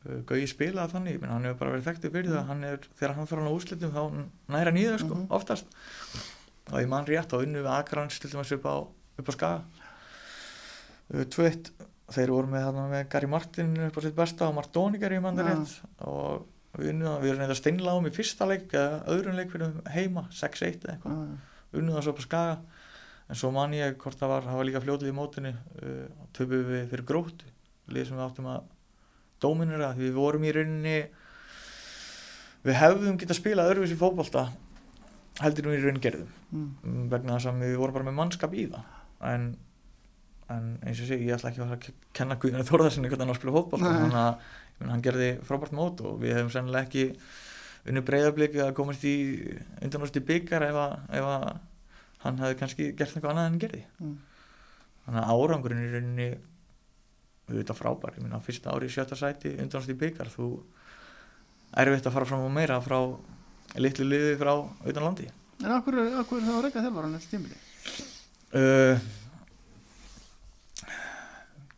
Uh, 0.04 0.20
Gauji 0.28 0.48
spilaði 0.52 0.92
þannig, 0.98 1.20
menn 1.22 1.32
hann 1.32 1.46
hefur 1.48 1.60
bara 1.62 1.72
verið 1.78 1.86
þekktið 1.88 2.12
fyrir 2.18 2.34
það, 2.34 2.46
hann 2.50 2.64
er, 2.68 2.78
þegar 3.00 3.14
hann 3.16 3.28
fyrir 3.30 3.48
á 3.48 3.56
úrslitum 3.56 3.94
þá 3.96 4.04
næra 4.52 4.74
nýður 4.76 5.00
sko, 5.00 5.16
Mhm. 5.16 5.28
oftast. 5.32 5.66
Og 6.72 6.80
ég 6.82 6.88
man 6.92 7.06
rétt 7.08 7.32
á 7.32 7.38
unnu 7.40 7.62
við 7.64 7.72
Akrans 7.78 8.20
til 8.20 8.30
dæmis 8.32 8.52
upp 8.58 8.66
á, 8.68 8.76
upp 9.20 9.30
á 9.30 9.34
Skaga. 9.34 9.64
Uh, 11.14 11.24
2-1 11.30 11.72
þeir 12.14 12.32
voru 12.34 12.50
með, 12.52 12.66
þarna, 12.68 12.84
með 12.92 13.06
Gary 13.14 13.28
Martin 13.32 13.74
upp 13.88 13.98
á 13.98 14.02
sitt 14.04 14.16
besta 14.18 14.48
og 14.50 14.56
Martoni 14.58 15.00
Gary 15.02 15.20
mann 15.24 15.38
Já. 15.40 15.48
rétt. 15.48 15.74
Og 16.08 16.46
við 16.78 16.90
unnu 16.94 17.06
það, 17.08 17.18
við 17.24 17.30
erum 17.32 17.42
reynda 17.44 17.58
steinláum 17.60 18.08
í 18.10 18.14
fyrsta 18.14 18.48
leik 18.50 18.68
eða 18.74 19.02
öðrun 19.14 19.36
leik 19.40 19.52
fyrir 19.54 19.74
heima 19.94 20.28
6-1 20.32 20.84
eða 20.84 20.96
eitthvað. 20.98 21.18
Já, 21.24 21.80
unnið 21.80 21.96
það 21.98 22.04
svo 22.08 22.14
upp 22.16 22.20
á 22.24 22.28
skaga. 22.28 22.58
En 23.30 23.36
svo 23.40 23.52
man 23.56 23.72
ég 23.72 23.96
hvort 23.98 24.20
það 24.20 24.28
var, 24.34 24.42
það 24.44 24.58
var 24.60 24.68
líka 24.68 24.82
fljóðlið 24.84 25.12
í 25.14 25.16
mótinu 25.16 25.54
uh, 25.54 26.08
töpuð 26.36 26.66
við 26.74 26.90
fyrir 26.92 27.06
gróttu 27.08 27.46
lið 27.94 28.08
sem 28.10 28.18
við 28.20 28.26
áttum 28.28 28.50
að 28.52 28.64
dóminura 29.44 29.92
því 29.98 30.08
við 30.08 30.18
vorum 30.18 30.48
í 30.48 30.54
rauninni 30.56 30.96
við 32.64 32.78
hefðum 32.80 33.18
getað 33.22 33.40
spilað 33.40 33.72
öðruvísi 33.74 33.98
fótbolta 34.00 34.46
heldur 35.44 35.70
við 35.72 35.80
í 35.80 35.84
rauninni 35.84 36.04
gerðum 36.06 36.34
mm. 36.54 36.66
Mm, 36.88 37.06
vegna 37.12 37.38
þess 37.38 37.50
að 37.52 37.64
við 37.66 37.78
vorum 37.82 37.98
bara 37.98 38.08
með 38.10 38.18
mannskap 38.20 38.54
í 38.56 38.66
það 38.72 39.30
en, 39.34 39.48
en 40.54 40.68
eins 40.84 41.02
og 41.04 41.10
sé 41.10 41.18
ég 41.20 41.34
ætla 41.38 41.52
ekki 41.52 41.64
að 41.66 41.74
að 41.78 41.88
kenna 42.20 42.38
Guðinu 42.40 42.68
Þórðarsinni 42.68 43.10
hvernig 43.12 43.26
hann 43.26 43.34
á 43.34 43.36
að 43.36 43.42
spila 43.42 43.56
fótbolta 43.58 43.90
Nei. 43.92 44.00
þannig 44.04 44.22
að 44.22 44.92
hann 44.94 45.04
gerði 45.06 45.30
frábært 45.48 45.76
mót 45.78 46.02
og 46.04 46.18
við 46.24 46.38
hefum 46.38 46.52
sennilega 46.54 46.88
ekki 46.88 47.06
unni 47.90 48.04
breyðabliki 48.08 48.62
að 48.64 48.74
komast 48.78 49.04
í 49.08 49.16
undanúst 49.84 50.18
í 50.20 50.24
byggar 50.28 50.64
ef, 50.70 50.78
að, 50.80 50.94
ef 51.20 51.28
að 51.34 51.48
hann 52.24 52.40
hefði 52.40 52.60
kannski 52.62 52.88
gert 52.96 53.16
eitthvað 53.18 53.34
annað 53.36 53.50
en 53.52 53.60
gerði 53.66 53.84
Mm. 54.04 54.14
þannig 55.04 55.20
að 55.24 55.32
árangurinn 55.44 55.84
í 55.84 55.92
rauninni 55.92 56.28
auðvitað 57.50 57.76
frábær, 57.80 58.14
ég 58.18 58.24
meina 58.24 58.40
fyrsta 58.44 58.72
ári 58.74 58.88
í 58.88 58.94
sjötta 58.94 59.18
sæti 59.20 59.52
undanúst 59.60 59.92
í 59.92 59.98
byggar 60.00 60.30
þú 60.32 60.48
erfitt 61.82 62.08
að 62.08 62.14
fara 62.16 62.26
fram 62.30 62.46
á 62.48 62.50
meira 62.56 62.78
frá 62.86 63.00
litlu 63.82 64.06
liði 64.08 64.38
frá 64.40 64.54
utan 64.86 65.04
landi 65.08 65.28
En 65.64 65.72
okkur, 65.78 65.96
okkur 66.24 66.42
þá 66.44 66.56
reyka 66.66 66.82
þjálfaran 66.84 67.14
þetta 67.18 67.32
tímili? 67.34 67.58
uh, 68.58 68.96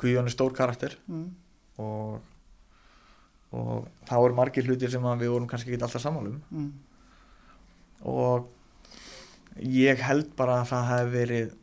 Guðjón 0.01 0.27
er 0.29 0.33
stór 0.33 0.53
karakter 0.57 0.95
Mm. 1.07 1.27
og, 1.79 2.21
og 3.55 3.87
það 4.07 4.21
voru 4.25 4.35
margir 4.37 4.65
hlutir 4.67 4.91
sem 4.91 5.03
að 5.07 5.21
við 5.25 5.31
vorum 5.33 5.47
kannski 5.51 5.71
ekki 5.73 5.83
alltaf 5.85 6.03
sammálum 6.03 6.41
mm, 6.51 6.71
og 8.11 8.49
ég 9.63 10.01
held 10.03 10.33
bara 10.39 10.61
að 10.61 10.69
það 10.71 10.89
hefði 10.91 11.13
verið 11.19 11.53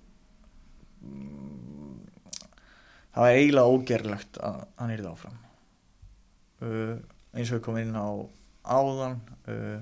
það 3.13 3.25
var 3.25 3.39
eiginlega 3.39 3.73
ógerlegt 3.77 4.39
að 4.43 4.61
hann 4.81 4.93
yrði 4.97 5.11
áfram 5.13 5.39
uh, 6.65 6.95
eins 7.33 7.51
og 7.51 7.59
við 7.59 7.65
komum 7.67 7.83
inn 7.83 7.97
á 7.97 8.09
áðan 8.63 9.19
uh, 9.53 9.81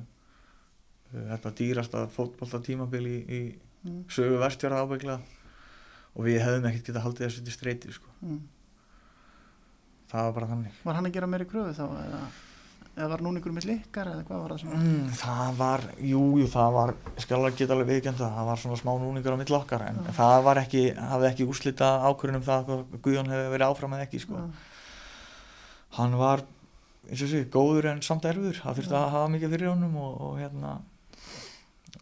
uh, 1.10 1.24
þetta 1.32 1.54
dýrasta 1.60 2.06
fótbolta 2.14 2.62
tímabil 2.64 3.04
í, 3.06 3.18
í 3.20 3.40
mm, 3.86 4.04
sögu 4.12 4.40
vestjara 4.42 4.82
ábyggla 4.84 5.18
og 6.10 6.26
við 6.26 6.40
hefðum 6.42 6.70
ekkert 6.70 6.90
getað 6.90 7.06
haldið 7.06 7.26
þessu 7.28 7.46
til 7.46 7.56
streyti 7.56 7.94
sko. 7.94 8.14
mm. 8.24 8.40
það 10.10 10.28
var 10.28 10.38
bara 10.38 10.52
þannig 10.54 10.84
Var 10.86 10.98
hann 10.98 11.10
að 11.10 11.18
gera 11.18 11.30
meiri 11.30 11.50
kröfu 11.50 11.76
þá 11.78 11.84
eða, 11.86 12.22
eða 12.96 13.08
var 13.12 13.22
núningur 13.24 13.52
með 13.54 13.64
slikkar 13.68 14.08
eða 14.10 14.24
hvað 14.28 14.40
var 14.42 14.52
það 14.54 14.60
sem 14.64 14.72
mm, 14.76 15.10
það 15.20 15.50
var, 15.60 15.84
jú, 16.10 16.22
jú, 16.40 16.46
það 16.52 16.72
var 16.76 16.92
alveg 17.36 17.58
geta 17.60 17.76
alveg 17.76 17.90
viðkjönda 17.94 18.30
það 18.34 18.48
var 18.50 18.60
svona 18.64 18.78
smá 18.80 18.90
núningar 19.00 19.36
á 19.36 19.40
mill 19.40 19.56
okkar 19.60 19.84
en 19.86 20.00
Já. 20.04 20.10
það 20.18 20.42
var 20.48 20.60
ekki, 20.64 20.82
hafði 20.98 21.28
ekki 21.30 21.46
úslita 21.52 21.90
ákvörðunum 22.10 22.44
það 22.48 22.72
að 22.74 22.82
Guðjón 23.06 23.30
hefði 23.32 23.52
verið 23.54 23.66
áfram 23.70 23.94
eða 23.96 24.06
ekki 24.08 24.20
sko. 24.24 24.42
hann 26.00 26.16
var 26.20 26.42
eins 27.10 27.22
og 27.24 27.30
sé, 27.32 27.44
góður 27.50 27.88
en 27.94 28.02
samt 28.04 28.26
erfur 28.28 28.58
það 28.58 28.80
þurfti 28.80 28.94
Já. 28.96 29.00
að 29.04 29.14
hafa 29.14 29.30
mikið 29.36 29.54
fyrir 29.56 29.70
honum 29.72 29.96
og, 30.02 30.20
og 30.26 30.34
hérna 30.42 30.74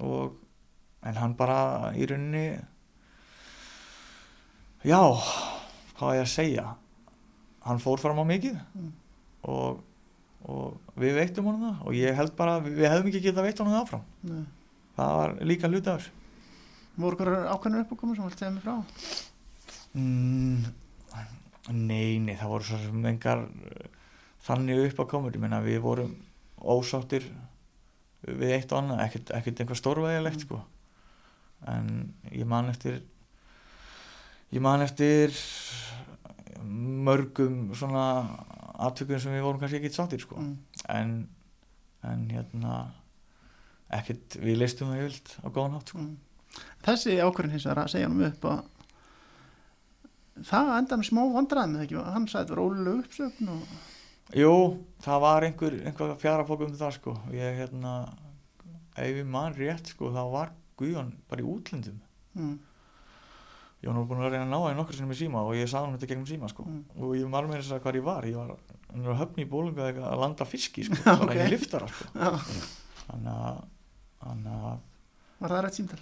og, 0.00 0.34
en 1.06 1.20
hann 1.20 1.36
bara 1.38 1.60
í 1.94 2.08
rauninni 2.10 2.46
já 4.88 5.00
hvað 5.98 6.10
er 6.14 6.18
ég 6.20 6.24
að 6.26 6.32
segja 6.32 6.64
hann 7.68 7.80
fór 7.82 8.00
fram 8.02 8.20
á 8.22 8.24
mikið 8.26 8.56
Mm. 8.78 8.92
og, 9.48 9.80
og 10.46 10.94
við 10.98 11.18
veittum 11.18 11.48
honum 11.50 11.66
það 11.66 11.88
og 11.88 11.98
ég 11.98 12.16
held 12.18 12.34
bara 12.38 12.58
við, 12.62 12.84
hefðum 12.86 13.10
ekki 13.10 13.24
getað 13.24 13.48
veitt 13.48 13.62
honum 13.62 13.74
það 13.74 13.84
áfram. 13.86 14.04
Nei. 14.28 14.44
það 14.98 15.16
var 15.20 15.34
líka 15.50 15.70
hluti 15.72 15.90
af 15.90 15.98
þessu. 15.98 16.14
Voru 16.98 17.18
hverjar 17.18 17.50
ákveðnur 17.54 17.84
uppákomur 17.84 18.18
sem 18.18 18.30
segja 18.34 18.52
mig 18.54 18.64
frá? 18.64 18.78
Mm, 19.98 20.64
nei, 21.70 22.18
nei, 22.22 22.34
það 22.38 22.54
voru 22.54 22.66
svo 22.66 22.80
sem 22.82 23.06
engar 23.10 23.44
uh, 23.46 23.84
þannig 24.46 24.82
upp 24.88 25.04
að 25.04 25.12
komur, 25.12 25.36
ég 25.36 25.42
meina 25.42 25.60
við 25.64 25.78
vorum 25.84 26.16
ósáttir 26.58 27.28
við 28.26 28.56
eitt 28.56 28.72
og 28.72 28.82
annað, 28.82 29.04
ekkert, 29.06 29.30
ekkert 29.38 29.62
einhver 29.62 29.78
stórvægilegt 29.78 30.42
sko. 30.42 30.62
En 31.70 32.12
ég 32.30 32.46
man 32.48 32.70
eftir 32.70 33.00
ég 34.54 34.62
man 34.64 34.82
eftir 34.82 35.34
mörgum 37.08 37.74
svona 37.76 38.04
aðtökum 38.78 39.20
sem 39.22 39.34
við 39.34 39.44
vorum 39.46 39.60
kannski 39.62 39.80
ekki 39.80 39.92
sáttir 39.94 40.22
sko. 40.22 40.38
Mm. 40.40 40.56
en, 40.94 41.12
en 42.06 42.24
hérna 42.32 42.78
ekkert, 43.98 44.38
við 44.42 44.60
leistum 44.62 44.92
það 44.92 45.04
yfirlt 45.04 45.36
á 45.42 45.46
góðan 45.48 45.76
hátt 45.78 45.92
sko. 45.92 46.02
Mm. 46.04 46.16
Þessi 46.86 47.20
ákvörðin 47.22 47.54
hins 47.56 47.68
vegar 47.68 47.84
að 47.84 47.92
segja 47.94 48.08
hann 48.08 48.26
upp 48.28 48.48
að 48.48 48.64
það 50.48 50.72
enda 50.78 50.98
með 50.98 51.08
smá 51.10 51.22
vandræðum 51.34 51.76
eða 51.76 51.86
ekki, 51.86 52.02
hann 52.14 52.26
sagði 52.30 52.44
þetta 52.44 52.56
var 52.56 52.64
ólulega 52.64 53.04
uppsöfn 53.04 53.54
og 53.54 53.62
Jú, 54.36 54.54
það 55.00 55.22
var 55.24 55.44
einhver, 55.46 55.74
einhver 55.88 56.10
fjara 56.20 56.44
fólk 56.44 56.66
um 56.66 56.72
það 56.76 56.90
sko. 56.98 57.14
Ég 57.32 57.62
hérna 57.62 57.92
ef 58.92 59.20
ég 59.22 59.28
man 59.28 59.54
rétt 59.56 59.94
sko 59.94 60.10
þá 60.12 60.20
var 60.34 60.50
Guðjón 60.78 61.14
bara 61.30 61.42
í 61.42 61.46
útlöndum. 61.48 62.02
Mm, 62.36 62.58
ég 63.82 63.86
var 63.90 63.94
nú 63.94 64.04
búin 64.10 64.22
að 64.24 64.32
reyna 64.34 64.44
að 64.46 64.50
ná 64.52 64.58
það 64.58 64.72
nokkur 64.80 64.96
sinni 64.98 65.08
með 65.12 65.20
síma 65.22 65.42
og 65.46 65.54
ég 65.54 65.68
sagði 65.70 65.86
hann 65.86 65.96
þetta 65.98 66.10
gegnum 66.10 66.26
síma 66.32 66.48
sko. 66.50 66.64
Mm. 66.66 66.80
og 66.98 67.12
ég 67.14 67.28
með 67.52 67.60
þess 67.60 67.74
að 67.76 67.82
hvað 67.84 67.98
ég 68.00 68.06
var. 68.08 68.26
Ég 68.26 68.36
var 68.40 68.48
var 69.04 69.14
að 69.14 69.20
höfni 69.22 69.44
í 69.44 69.48
bólunga 69.52 69.88
eða 69.92 70.08
að 70.12 70.22
landa 70.24 70.46
fiski 70.48 70.84
sko, 70.88 70.98
Já, 71.04 71.14
bara 71.22 71.36
í 71.46 71.50
liftara 71.52 71.88
sko. 71.92 72.08
Þannig 73.08 73.32
að 73.34 73.60
var 75.38 75.52
það 75.54 75.62
rætt 75.68 75.78
símtal? 75.78 76.00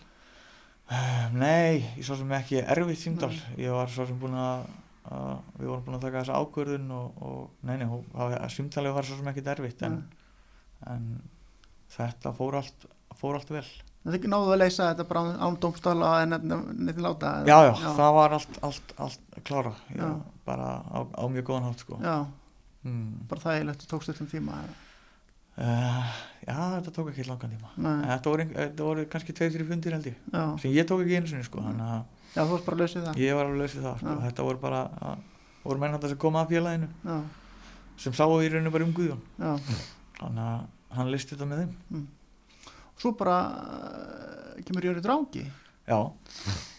Eh, 0.87 1.25
Nei, 1.35 1.83
ég 1.99 2.05
svo 2.07 2.17
sem 2.21 2.33
ekki 2.39 2.61
erfitt 2.63 3.01
símdal 3.03 3.33
ég 3.59 3.73
var 3.75 3.91
svo 3.91 4.05
sem 4.07 4.19
búin 4.23 4.37
að, 4.39 4.69
að 5.11 5.33
við 5.59 5.67
vorum 5.73 5.85
búin 5.89 5.97
að 5.99 6.05
taka 6.07 6.21
þessa 6.23 6.37
ákvörðun 6.41 6.93
og, 6.95 7.17
og 7.27 7.67
nei, 7.67 7.75
nei, 7.81 7.89
hó- 7.91 8.05
það- 8.15 8.37
símtalið 8.55 8.95
var 8.95 9.09
svo 9.09 9.19
sem 9.19 9.31
ekki 9.33 9.45
erfitt 9.53 9.83
en, 9.89 9.97
en 10.95 11.09
þetta 11.97 12.33
fór 12.39 12.61
allt, 12.63 12.87
fór 13.19 13.37
allt 13.41 13.51
vel 13.57 13.67
Það 14.07 14.17
ekki 14.21 14.29
náðu 14.31 14.53
að 14.55 14.61
leysa 14.63 14.85
þetta 14.93 15.05
bara 15.11 15.21
án- 15.43 15.57
dómstála 15.59 16.11
en 16.23 16.35
neitt 16.87 16.99
láta? 17.03 17.31
eða? 17.43 17.47
já, 17.51 17.59
já, 17.67 17.89
það 17.99 18.11
var 18.15 18.35
allt, 18.37 18.59
allt, 18.63 18.93
allt 19.03 19.39
klára 19.43 19.73
já, 19.91 19.99
Já. 20.05 20.11
bara 20.47 20.67
á, 20.87 20.99
á 21.11 21.25
mjög 21.27 21.45
góðan 21.49 21.67
hátt 21.67 21.83
sko. 21.83 21.99
Já, 22.03 22.17
mm. 22.87 23.27
bara 23.29 23.41
það 23.43 23.57
er 23.61 23.65
lögt 23.71 23.87
tókst 23.91 24.13
öllum 24.15 24.29
tíma 24.31 24.61
eða? 24.63 24.77
uh, 25.59 26.13
já, 26.47 26.57
þetta 26.77 26.93
tók 26.95 27.11
ekki 27.11 27.27
langan 27.27 27.51
tíma 27.57 27.73
Nei, 27.83 28.07
þetta 28.13 28.31
voru, 28.31 28.47
þetta 28.53 28.87
voru 28.91 29.07
kannski 29.11 29.35
tveir, 29.37 29.51
þrjir 29.57 29.69
fundir 29.73 29.97
held 29.97 30.07
ég 30.11 30.19
já, 30.33 30.43
sem 30.63 30.71
ég 30.77 30.87
tók 30.87 31.03
ekki 31.03 31.17
einu 31.19 31.31
sinni 31.33 31.47
sko, 31.49 31.65
þannig 31.65 31.89
að 31.97 32.03
já, 32.37 32.43
þú 32.45 32.51
varst 32.53 32.67
bara 32.69 32.77
að 32.77 32.83
lausa 32.85 33.05
það 33.09 33.21
ég 33.25 33.35
var 33.39 33.49
alveg 33.51 33.63
lausið 33.65 33.87
það 33.89 33.99
sko. 34.03 34.15
Já. 34.15 34.21
þetta 34.29 34.47
voru 34.51 34.63
bara 34.63 34.83
að, 35.11 35.25
voru 35.65 35.83
menn 35.83 35.97
þetta 35.97 36.13
sem 36.13 36.21
koma 36.27 36.45
að 36.45 36.53
félaginu 36.55 36.89
Já, 37.11 37.17
sem 38.07 38.13
sáu 38.23 38.39
í 38.45 38.51
rauninu 38.53 38.71
bara 38.77 38.87
um 38.87 38.95
Guðjón 38.97 39.23
já, 39.41 39.57
þannig 40.21 40.45
að 40.47 40.97
hann 41.01 41.11
listi 41.11 41.35
þetta 41.35 41.49
með 41.51 41.65
þeim 41.65 42.07
svo 43.01 43.13
bara 43.19 43.37
uh, 43.51 44.63
kemur 44.67 44.85
Jöri 44.89 45.03
Drangi. 45.05 45.45
Já, 45.87 45.99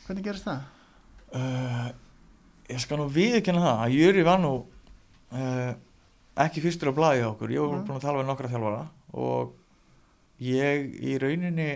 Hvernig 0.07 0.23
gerist 0.25 0.47
það? 0.47 0.63
uh, 1.35 1.89
ég 2.71 2.79
skal 2.83 2.99
nú 3.01 3.07
viðkynna 3.11 3.61
það 3.63 3.83
að 3.85 3.95
Jöri 3.97 4.23
var 4.27 4.39
nú 4.43 4.53
uh, 4.63 5.71
ekki 6.43 6.63
fyrstur 6.63 6.91
á 6.91 6.97
blaði 6.97 7.21
hjá 7.23 7.29
okkur. 7.33 7.53
Ég 7.55 7.61
var 7.63 7.77
Mm. 7.77 7.85
búin 7.87 7.97
að 7.99 8.05
tala 8.07 8.21
við 8.21 8.27
nokkra 8.31 8.51
þjálfara 8.51 8.81
og 9.17 9.53
ég 10.43 10.89
í 11.01 11.15
rauninni 11.21 11.69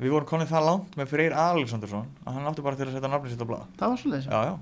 við 0.00 0.10
vorum 0.14 0.26
konið 0.30 0.48
það 0.50 0.64
langt 0.66 0.96
með 0.96 1.10
Freyr 1.12 1.34
Alexandersson 1.36 2.06
að 2.24 2.34
hann 2.38 2.48
átti 2.50 2.62
bara 2.64 2.76
til 2.78 2.86
að 2.88 2.94
setja 2.96 3.10
nafnið 3.12 3.34
sitt 3.34 3.44
á 3.44 3.50
blað. 3.50 3.66
Það 3.78 3.92
var 3.92 4.00
svo 4.00 4.16
já, 4.16 4.40
já, 4.48 4.54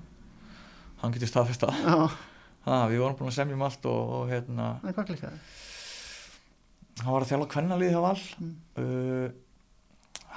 hann 1.03 1.15
getur 1.15 1.31
staðfest 1.31 1.63
það. 1.63 1.79
Já, 1.87 1.97
ha, 2.67 2.79
við 2.91 2.99
vorum 3.05 3.17
búin 3.21 3.31
að 3.31 3.37
semja 3.39 3.55
um 3.57 3.63
allt 3.69 3.87
og, 3.89 4.11
og 4.19 4.29
hérna, 4.33 4.67
en 4.83 4.93
hvað 4.97 5.07
klikkaði? 5.13 5.39
Hann 7.03 7.13
var 7.15 7.25
að 7.25 7.31
þjálfa 7.33 7.49
kvennalið 7.55 7.93
hjá 7.95 8.01
Val. 8.05 8.21
Mm. 8.43 8.53
uh, 8.83 9.29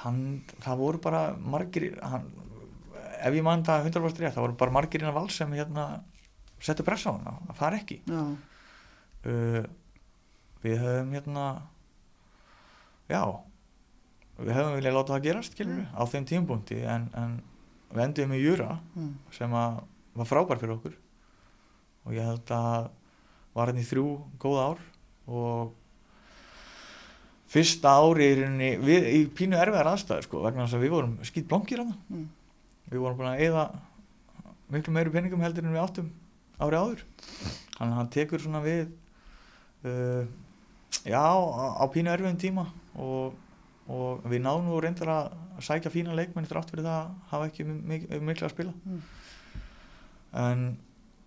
hann, 0.03 0.22
það 0.64 0.78
voru 0.82 1.01
bara 1.03 1.22
margir 1.38 1.91
hann, 2.01 2.30
ef 3.22 3.36
ég 3.38 3.43
mann 3.45 3.64
það 3.68 3.89
100% 3.91 4.22
rétt, 4.24 4.34
það 4.36 4.45
voru 4.47 4.57
bara 4.62 4.72
margir 4.80 5.03
innan 5.03 5.14
val 5.18 5.28
sem 5.30 5.51
hérna 5.53 5.86
settu 6.62 6.84
pressa 6.86 7.09
á 7.09 7.14
hann 7.18 7.28
að- 7.32 7.49
að 7.53 7.59
fara 7.62 7.78
ekki. 7.82 7.99
Uh, 9.22 9.64
við 10.64 10.78
höfum 10.82 11.12
hérna 11.14 11.45
já 13.09 13.22
við 14.41 14.53
höfum 14.57 14.76
viljað 14.80 14.95
láta 14.97 15.14
það 15.16 15.26
gerast 15.28 15.53
skilur, 15.53 15.84
á 15.93 16.01
þeim 16.09 16.26
tímpúnti 16.30 16.80
en, 16.89 17.09
en 17.14 17.36
við 17.91 18.03
endum 18.07 18.30
með 18.34 18.41
Jura 18.45 18.70
mm. 18.95 19.12
sem 19.36 19.53
að 19.53 19.82
var 20.18 20.26
frábær 20.30 20.59
fyrir 20.62 20.76
okkur. 20.78 20.95
Og 22.07 22.16
ég 22.18 22.26
held 22.26 22.49
að 22.55 22.89
var 23.53 23.70
hann 23.70 23.82
í 23.82 23.86
þrjú 23.86 24.05
góða 24.41 24.64
ár 24.72 24.82
og 25.28 25.74
fyrsta 27.51 27.89
ári 27.99 28.23
í, 28.31 28.35
rauninni, 28.39 28.69
við, 28.79 29.01
í 29.11 29.19
pínu 29.35 29.57
erfiðar 29.59 29.89
aðstæður 29.91 30.23
sko, 30.27 30.35
vegna 30.45 30.63
þess 30.65 30.77
að 30.77 30.83
við 30.85 30.93
vorum 30.95 31.15
skýt 31.27 31.49
blonkir 31.51 31.79
hann 31.83 31.93
Mm. 32.09 32.27
við 32.91 32.99
vorum 33.03 33.17
búin 33.19 33.31
að 33.33 33.41
eyða 33.45 33.63
miklu 34.71 34.91
meiri 34.95 35.11
peningum 35.11 35.43
heldur 35.43 35.65
en 35.67 35.75
við 35.75 35.83
áttum 35.83 36.07
ári 36.61 36.75
áður 36.79 37.01
þannig 37.75 37.91
að 37.91 37.97
hann 37.99 38.13
tekur 38.15 38.39
svona 38.43 38.61
við 38.63 38.85
uh, 39.83 40.23
já, 41.03 41.19
á, 41.19 41.35
á 41.81 41.85
pínu 41.91 42.09
erfiðum 42.13 42.39
tíma 42.39 42.65
og, 42.95 43.33
og 43.91 44.23
við 44.31 44.39
náðum 44.45 44.69
nú 44.71 44.79
reyndar 44.83 45.09
að 45.11 45.25
sækja 45.65 45.91
fína 45.93 46.15
leikmenn 46.15 46.47
þrátt 46.49 46.71
fyrir 46.71 46.87
það 46.87 46.99
að 47.01 47.07
hafa 47.33 47.49
ekki 47.51 47.63
mik 47.67 48.01
miklu 48.21 48.45
að 48.47 48.55
spila 48.55 48.73
Mm. 48.85 49.01
en 50.45 50.59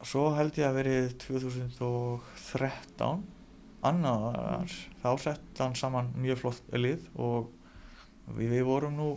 svo 0.05 0.31
held 0.37 0.57
ég 0.57 0.67
að 0.71 0.79
verið 0.81 1.05
2013 1.21 3.21
annar 3.91 4.71
þá 5.03 5.11
sett 5.23 5.61
hann 5.63 5.75
saman 5.79 6.13
mjög 6.21 6.41
flott 6.43 6.73
lið 6.75 7.05
og 7.21 7.51
við, 8.37 8.49
við 8.57 8.65
vorum 8.69 8.97
nú 8.99 9.09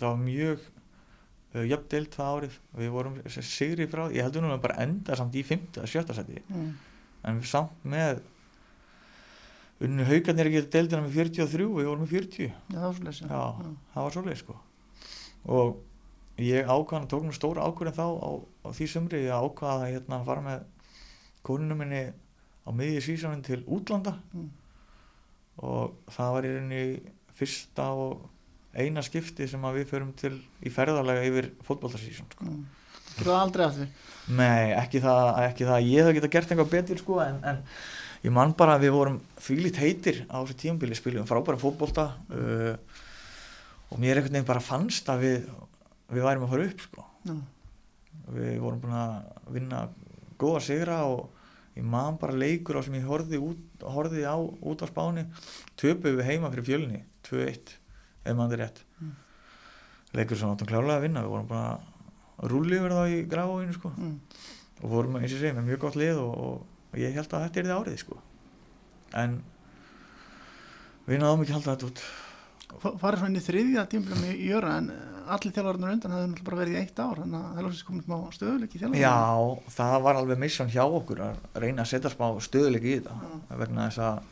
það 0.00 0.06
var 0.08 0.20
mjög 0.24 0.64
uh, 0.66 1.64
jöfndeild 1.70 2.12
það 2.14 2.34
árið 2.36 2.58
við 2.82 2.92
vorum 2.96 3.18
sigri 3.40 3.86
frá, 3.90 4.04
ég 4.14 4.22
heldur 4.26 4.44
nú 4.46 4.52
að 4.54 4.62
bara 4.66 4.78
enda 4.84 5.16
samt 5.18 5.36
í 5.40 5.44
5. 5.46 5.70
eða 5.80 5.90
7. 5.94 6.14
seti 6.20 6.42
Mm. 6.50 6.70
en 7.28 7.40
við 7.40 7.50
samt 7.50 7.84
með 7.84 8.20
unnu 9.80 10.04
haugarnir 10.08 10.48
ekki 10.50 10.66
deildina 10.74 11.02
með 11.06 11.14
43 11.16 11.68
við 11.76 11.86
vorum 11.88 12.02
með 12.04 12.10
40 12.16 12.50
Já, 12.50 12.52
það 12.74 12.82
var 12.84 12.96
svo 12.98 13.04
leysa 13.06 13.28
Já, 13.30 13.44
það 13.94 14.04
var 14.06 14.14
svolítið 14.16 14.40
sko 14.42 14.56
og 15.56 15.78
ég 16.40 16.68
ákvaðan 16.68 17.08
tók 17.08 17.24
nú 17.24 17.32
stóra 17.36 17.64
ákvörðin 17.68 17.96
þá 17.96 18.04
á, 18.20 18.30
á 18.64 18.68
því 18.76 18.88
sömri 18.92 19.22
ég 19.24 19.32
ákvaða 19.32 19.86
að 19.86 19.94
hérna, 19.94 20.18
fara 20.28 20.42
með 20.44 20.66
konunum 21.48 21.80
minni 21.80 22.02
á 22.70 22.72
miðju 22.78 23.02
sísanin 23.08 23.42
til 23.46 23.62
útlanda 23.66 24.14
Mm. 24.34 24.50
og 25.66 25.96
það 26.14 26.34
var 26.36 26.46
í 26.46 26.52
rauninni 26.54 26.84
fyrsta 27.36 27.88
og 27.92 28.28
eina 28.78 29.02
skipti 29.02 29.48
sem 29.50 29.60
við 29.60 29.88
förum 29.90 30.12
til 30.16 30.36
í 30.62 30.70
ferðarlega 30.70 31.24
yfir 31.26 31.50
fótballtarsísun 31.66 32.28
sko. 32.30 32.46
Mm. 32.46 32.62
Þú 33.20 33.32
aldrei 33.34 33.64
að 33.66 33.80
því 33.80 33.88
Nei, 34.30 34.70
ekki 34.78 35.00
það, 35.02 35.28
ekki 35.48 35.66
það 35.66 35.88
ég 35.90 36.06
hef 36.06 36.14
getað 36.14 36.32
gert 36.36 36.52
eitthvað 36.52 36.70
betur 36.70 37.00
sko 37.02 37.16
en, 37.24 37.40
en 37.50 37.62
ég 38.22 38.34
man 38.36 38.52
bara 38.54 38.76
að 38.76 38.84
við 38.86 38.94
vorum 38.94 39.16
þvílitt 39.42 39.80
heitir 39.82 40.20
á 40.30 40.38
þessu 40.38 40.56
tímabili 40.60 40.94
spilum 40.94 41.26
frábæra 41.26 41.58
fótbolta 41.58 42.04
uh, 42.30 42.76
og 43.90 43.98
mér 43.98 44.20
einhvern 44.20 44.36
veginn 44.38 44.46
bara 44.46 44.62
fannst 44.62 45.08
að 45.10 45.24
við, 45.26 45.48
við 46.14 46.26
værim 46.28 46.46
að 46.46 46.52
fara 46.54 46.68
upp 46.70 46.84
sko. 46.86 47.06
Já. 47.26 47.34
við 48.38 48.60
vorum 48.62 48.80
búin 48.84 48.96
að 48.96 49.14
vinna 49.56 49.82
góða 50.40 50.62
sigra 50.64 51.00
og 51.10 51.26
ég 51.78 51.84
man 51.86 52.16
bara 52.18 52.34
leikur 52.36 52.78
á 52.78 52.82
sem 52.82 52.94
ég 52.98 53.04
horfði, 53.06 53.38
út, 53.38 53.60
horfði 53.86 54.24
á 54.26 54.34
út 54.36 54.82
á 54.82 54.86
spáni 54.90 55.26
töpuð 55.80 56.18
við 56.20 56.26
heima 56.30 56.50
fyrir 56.50 56.66
fjölni 56.66 57.02
2-1 57.28 57.76
ef 58.24 58.36
maður 58.36 58.56
er 58.58 58.62
rétt 58.66 58.82
Mm. 59.00 59.12
leikur 60.12 60.36
sem 60.36 60.50
áttum 60.50 60.66
klárlega 60.68 60.98
að 60.98 61.04
vinna 61.06 61.22
við 61.24 61.30
vorum 61.32 61.46
bara 61.48 61.78
að 62.40 62.50
rúli 62.50 62.76
yfir 62.76 62.92
þá 62.92 63.02
í 63.08 63.20
gráinu 63.30 63.72
sko. 63.76 63.92
Mm. 63.96 64.16
og 64.82 64.90
vorum 64.90 65.16
eins 65.20 65.32
og 65.32 65.38
segja 65.40 65.54
með 65.56 65.68
mjög 65.70 65.78
gott 65.86 65.96
lið 66.00 66.18
og, 66.20 66.34
og, 66.34 66.66
og 66.92 66.98
ég 66.98 67.14
held 67.14 67.32
að 67.32 67.44
þetta 67.46 67.60
er 67.60 67.68
þið 67.68 67.76
árið 67.78 67.98
sko. 68.02 68.18
en 69.22 69.38
við 71.06 71.20
náðum 71.22 71.42
ekki 71.44 71.54
að 71.54 71.58
halda 71.60 71.74
þetta 71.76 71.88
út 71.90 72.02
farið 72.78 73.18
svona 73.20 73.30
inn 73.32 73.40
í 73.40 73.44
þriðja 73.44 73.84
tímblum 73.92 74.24
í 74.30 74.34
jöra 74.48 74.74
en 74.80 74.90
eh, 74.94 75.06
allir 75.34 75.52
þjálfarnir 75.54 75.92
undan 75.94 76.14
hafði 76.14 76.26
náttúrulega 76.30 76.48
bara 76.50 76.60
verið 76.60 76.74
í 76.76 76.80
eitt 76.80 77.00
ár 77.04 77.20
þannig 77.20 77.38
að 77.40 77.46
það 77.50 77.58
er 77.60 77.66
lóksins 77.66 77.86
komið 77.88 78.04
smá 78.08 78.18
stöðuleik 78.36 78.74
í 78.76 78.80
þjálfarnir 78.80 79.02
Já, 79.04 79.16
það 79.76 79.96
var 80.06 80.20
alveg 80.20 80.40
mission 80.44 80.70
hjá 80.74 80.82
okkur 80.86 81.20
að 81.26 81.36
reyna 81.64 81.84
að 81.84 81.90
setja 81.92 82.12
smá 82.14 82.26
stöðuleik 82.46 82.86
í 82.90 82.94
þetta 82.98 83.58
vegna 83.60 83.88
þess 83.90 84.02
að 84.06 84.22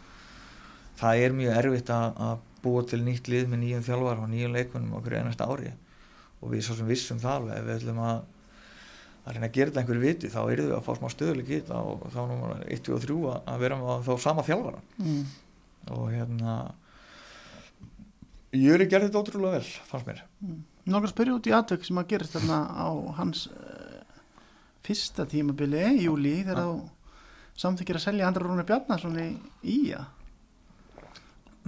það 0.99 1.23
er 1.27 1.37
mjög 1.39 1.59
erfitt 1.63 1.93
að, 1.95 2.09
að 2.29 2.47
búa 2.65 2.83
til 2.91 2.99
nýtt 3.07 3.29
lið 3.31 3.53
með 3.53 3.61
nýjum 3.63 3.85
þjálfar 3.87 4.23
og 4.25 4.33
nýjum 4.33 4.57
leikunum 4.57 4.97
okkur 4.99 5.15
einasta 5.21 5.47
ári. 5.47 5.71
Og 6.43 6.51
við 6.51 6.65
svo 6.67 6.75
sem 6.75 6.89
vissum 6.91 7.21
það 7.23 7.37
alveg 7.37 7.61
ef 7.61 7.69
við 7.69 7.77
ætlum 7.77 8.01
að, 8.03 8.19
að 9.23 9.37
reyna 9.37 9.47
að 9.47 9.55
gera 9.55 9.71
þetta 9.71 9.81
einhverju 9.85 10.03
viti 10.03 10.31
þá 10.35 10.41
erum 10.51 10.67
við 10.67 10.75
að 10.75 10.83
fá 10.89 10.91
smá 10.99 11.09
stöðuleik 11.15 11.53
í 11.55 11.61
þetta 11.61 11.79
og 11.87 12.03
þá 12.15 12.19
númer 12.33 12.65
1, 12.67 12.83
2 12.89 12.97
og 12.97 13.05
3 13.07 13.19
að- 13.31 13.53
að 13.55 13.63
vera 13.63 13.79
með 13.79 14.03
þá 14.09 14.13
sama 14.27 14.45
þjálfara. 14.49 14.83
Mm. 14.99 15.23
og 15.95 16.05
hérna 16.13 16.57
Jöri 18.57 18.87
gerði 18.89 19.11
þetta 19.11 19.21
ótrúlega 19.21 19.59
vel, 19.59 19.73
fannst 19.91 20.07
mér. 20.09 20.23
Nókar 20.89 21.11
spyrja 21.13 21.35
út 21.37 21.49
í 21.51 21.53
atvök 21.53 21.83
sem 21.85 21.99
að 22.01 22.07
gerist 22.15 22.37
þarna 22.37 22.59
á 22.73 22.89
hans 23.19 23.43
uh, 23.53 23.99
fyrsta 24.87 25.27
tímabili 25.29 25.83
júli 26.01 26.39
þegar 26.41 26.63
þú 26.65 26.77
samþykir 27.61 27.99
að 27.99 28.05
selja 28.07 28.29
Andra 28.29 28.47
Rúnar 28.47 28.69
Bjarnason 28.69 29.19
í 29.21 29.27
Ía 29.69 30.07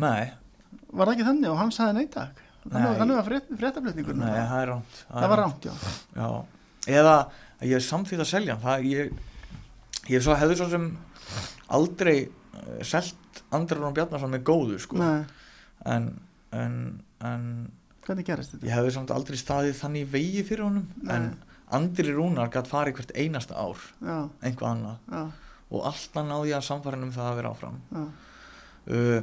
Nei, 0.01 0.31
Var 0.89 1.11
það 1.11 1.13
ekki 1.17 1.27
þannig 1.27 1.51
og 1.51 1.59
hann 1.61 1.75
sagði 1.75 1.99
neytak 1.99 2.41
Þannig, 2.71 3.13
var 3.17 3.27
frétt, 3.27 3.53
fréttaflutningur 3.57 4.17
nei, 4.21 4.31
það 4.37 4.63
er 4.63 4.71
ránt 4.71 4.99
Það 5.09 5.31
var 5.33 5.41
rámt, 5.41 5.69
já. 5.69 5.93
Já, 6.17 6.29
eða 7.01 7.15
að 7.61 7.71
ég 7.71 7.85
samþýtt 7.85 8.25
að 8.25 8.31
selja 8.31 8.57
það 8.61 8.89
ég, 8.89 9.15
ég 10.13 10.25
svo 10.25 10.37
hefði 10.37 10.59
svo 10.61 10.69
sem 10.73 10.89
aldrei 11.77 12.17
uh, 12.25 12.81
selt 12.87 13.43
Andrar 13.57 13.89
og 13.89 13.97
Bjarnason 13.97 14.31
með 14.31 14.45
góðu 14.47 14.77
sko. 14.79 14.99
Nei, 15.01 15.25
en, 15.91 16.11
en, 16.53 16.75
en 17.25 17.45
hvernig 18.07 18.27
gerist 18.27 18.55
þetta? 18.57 18.67
ég 18.67 18.75
hefði 18.75 18.93
samt 18.97 19.11
aldrei 19.15 19.37
staðið 19.39 19.77
þannig 19.81 20.09
vegi 20.13 20.43
fyrir 20.49 20.65
honum 20.67 20.87
Nei. 21.03 21.15
en 21.17 21.29
Andri 21.71 22.11
Rúnar 22.17 22.51
gætt 22.51 22.67
farið 22.71 22.97
hvert 22.99 23.13
einasta 23.15 23.55
ár 23.55 23.79
Já, 24.03 24.17
einhvað 24.43 24.71
annað. 24.73 24.97
Já, 25.13 25.21
og 25.71 25.85
alltaf 25.87 26.25
náði 26.27 26.51
ég 26.51 26.57
að 26.59 26.65
samfæra 26.67 26.99
um 26.99 27.13
það 27.15 27.29
að 27.31 27.37
vera 27.39 27.53
áfram. 27.55 27.77
Uh, 28.91 29.21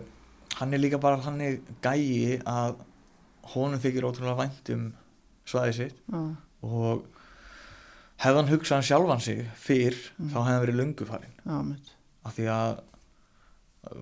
hann 0.61 0.73
er 0.73 0.80
líka 0.80 0.99
bara 1.03 1.19
hann 1.25 1.41
er 1.43 1.57
gæi 1.84 2.38
að 2.47 2.78
honum 3.51 3.82
þykir 3.84 4.07
ótrúlega 4.07 4.38
vænt 4.39 4.71
um 4.78 4.86
svæði 5.47 5.73
sitt. 5.82 5.99
Já, 6.07 6.21
og 6.63 7.03
hefði 8.23 8.39
hann 8.39 8.51
hugsað 8.53 8.78
hann 8.80 8.88
sjálfan 8.93 9.21
sig 9.28 9.43
fyrr 9.59 9.99
Mm. 10.17 10.30
þá 10.32 10.38
hefði 10.39 10.53
hann 10.53 10.63
verið 10.63 10.80
löngu 10.80 11.05
farinn. 11.11 11.36
Já, 11.43 11.57
mitt. 11.67 11.91
Af 12.25 12.38
því 12.39 12.47
að 12.55 12.80
uh, 13.91 14.01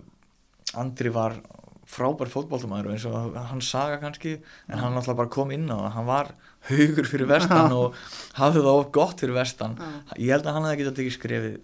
Andri 0.86 1.10
var 1.18 1.40
frábær 1.86 2.32
fótboltamæður 2.34 2.94
eins 2.96 3.06
og 3.10 3.36
hann 3.38 3.62
saga 3.62 4.00
kannski 4.02 4.36
en 4.68 4.80
hann 4.82 4.98
alltaf 4.98 5.18
bara 5.20 5.30
kom 5.32 5.52
inn 5.54 5.68
á 5.70 5.78
það. 5.78 5.92
Hann 5.96 6.08
var 6.10 6.32
haugur 6.70 7.10
fyrir 7.12 7.30
vestan 7.30 7.76
og 7.76 8.00
hafði 8.40 8.64
það 8.66 8.80
of 8.80 8.90
gott 8.96 9.22
fyrir 9.22 9.38
vestan. 9.38 9.78
Ég 10.18 10.34
held 10.34 10.50
að 10.50 10.58
hann 10.58 10.68
hefði 10.70 10.82
getað 10.82 10.98
tekið 11.02 11.16
skrefið 11.20 11.60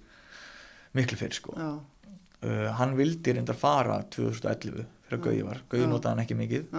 miklu 0.99 1.17
fyrir 1.22 1.38
sko. 1.39 1.57
Uh, 2.41 2.69
hann 2.78 2.95
vildi 2.97 3.34
reyndar 3.38 3.57
fara 3.57 3.99
2011 4.13 4.86
fyrir 5.05 5.19
að 5.19 5.26
Gauði 5.26 5.43
var, 5.45 5.59
Gauði 5.69 5.89
notaði 5.91 6.13
hann 6.15 6.24
ekki 6.24 6.38
mikið. 6.39 6.72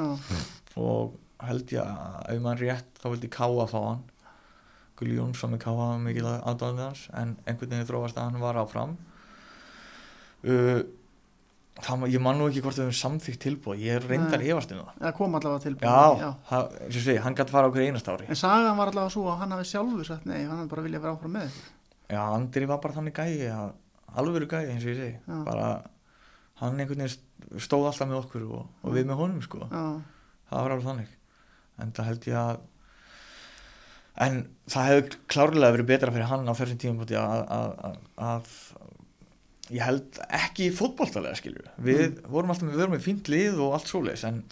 Og 0.83 1.19
held 1.43 1.75
ég 1.75 1.83
að 1.83 2.33
ef 2.37 2.41
maður 2.43 2.65
rétt 2.69 2.99
þá 3.03 3.07
vildi 3.13 3.31
Káa 3.35 3.67
fá 3.71 3.79
hann. 3.91 4.03
Gulli 4.99 5.17
Jónsson 5.19 5.51
með 5.55 5.65
Káa 5.67 5.87
mikið 5.99 6.29
aðdáðandi 6.33 6.85
hans 6.87 7.05
en 7.19 7.37
einhvern 7.47 7.73
veginn 7.75 7.89
þróast 7.89 8.19
að 8.19 8.29
hann 8.31 8.43
var 8.43 8.59
áfram. 8.63 8.97
Uh, 10.43 10.83
það, 11.81 12.07
ég 12.13 12.23
man 12.23 12.39
nú 12.39 12.49
ekki 12.51 12.63
hvort 12.65 12.79
við 12.79 12.89
höfum 12.89 12.99
samþykkt 12.99 13.43
tilbúð 13.47 13.83
ég 13.83 13.99
er 13.99 14.09
reyndar 14.11 14.45
efast 14.45 14.75
um 14.75 14.83
það. 14.83 14.97
Það 15.01 15.15
kom 15.19 15.39
allavega 15.39 15.63
til 15.65 15.77
já, 15.81 16.29
það, 16.51 16.75
eins 16.85 16.99
og 16.99 17.07
segi, 17.07 17.23
hann 17.25 17.39
gæti 17.39 17.55
fara 17.55 17.71
okkur 17.71 17.87
einast 17.87 18.11
ári. 18.13 18.29
En 18.29 18.39
sagan 18.39 18.77
var 18.81 18.93
allavega 18.93 19.15
svo 19.15 19.25
að 19.33 19.41
hann 19.43 19.55
hafi 19.57 19.71
sjálfur 19.71 20.09
sagt 20.09 20.29
nei, 20.29 20.43
hann 20.49 20.69
bara 20.71 20.85
viljað 20.85 21.07
vera 21.07 21.17
áfram 21.17 21.37
með 21.39 21.57
já, 22.13 22.23
Andri 22.29 22.69
var 22.69 22.83
bara 22.83 22.99
þannig 22.99 23.17
gæi 23.17 23.49
alvöru 24.13 24.49
gæi 24.51 24.67
eins 24.67 24.85
og 24.85 24.93
ég 24.93 24.99
segi. 25.01 25.15
Já. 25.25 25.39
bara 25.47 25.71
hann 26.61 26.77
einhvern 26.79 27.07
veginn 27.07 27.63
stóð 27.63 27.89
alltaf 27.89 28.11
með 28.11 28.21
okkur 28.21 28.45
og, 28.51 28.67
og 28.85 28.95
við 28.97 29.09
með 29.09 29.23
honum 29.23 29.41
sko. 29.45 29.65
Já, 29.71 29.85
það 30.51 30.67
var 30.67 30.77
alveg 30.77 30.91
þannig. 30.91 31.17
En 31.81 31.97
það 31.97 32.11
held 32.11 32.29
ég 32.29 32.39
að 32.43 32.61
en 34.23 34.43
það 34.69 34.89
hefði 34.91 35.19
klárlega 35.33 35.75
verið 35.75 35.89
betra 35.89 36.13
fyrir 36.13 36.29
hann 36.29 36.45
á 36.45 36.53
þessum 36.53 36.81
tímum 36.83 37.07
að, 37.07 37.15
að, 37.17 37.71
að, 37.89 37.97
að 38.29 38.51
ég 39.73 39.83
held 39.85 40.19
ekki 40.29 40.69
fótboltalega 40.77 41.39
skilju 41.39 41.65
við 41.83 42.21
vorum 42.29 42.53
alltaf 42.53 42.67
með, 42.67 42.75
við 42.75 42.83
vorum 42.85 42.97
með 42.97 43.07
fínt 43.07 43.31
lið 43.33 43.63
og 43.65 43.77
allt 43.79 43.91
svoleiðis 43.91 44.27
en 44.29 44.43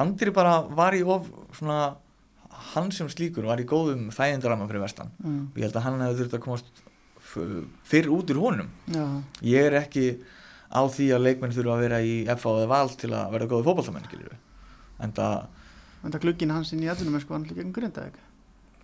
Andri 0.00 0.30
bara 0.34 0.60
var 0.62 0.94
í 0.94 1.02
of 1.02 1.26
svona 1.58 1.96
hann 2.70 2.92
sem 2.94 3.08
slíkur 3.10 3.48
var 3.48 3.60
í 3.60 3.66
góðum 3.66 4.10
þægindarama 4.14 4.68
fyrir 4.70 4.84
vestan. 4.84 5.10
Mm, 5.24 5.40
ég 5.58 5.66
held 5.66 5.78
að 5.80 5.86
hann 5.86 6.04
hefði 6.04 6.20
þurft 6.20 6.36
að 6.36 6.44
komast 6.44 6.84
fyrr 7.90 8.10
út 8.14 8.30
úr 8.30 8.40
honum. 8.44 8.70
Já, 8.90 9.04
ég 9.50 9.66
er 9.66 9.78
ekki 9.80 10.04
á 10.70 10.82
því 10.86 11.08
að 11.16 11.24
leikmenn 11.26 11.54
þurfa 11.56 11.74
að 11.74 11.84
vera 11.86 12.00
í 12.06 12.14
FA 12.30 12.54
eða 12.60 12.70
val 12.70 12.94
til 13.00 13.10
að 13.10 13.34
vera 13.34 13.50
góði 13.50 13.66
fótboltamenn 13.66 14.06
skilju 14.06 14.38
en 15.00 15.14
það 15.16 16.20
glugginn 16.22 16.52
hans 16.54 16.70
inn 16.74 16.84
í 16.84 16.90
aðunum 16.92 17.18
sko, 17.22 17.34
hann 17.34 17.48
líka 17.48 17.64
um 17.64 17.72
grindaðeg 17.74 18.20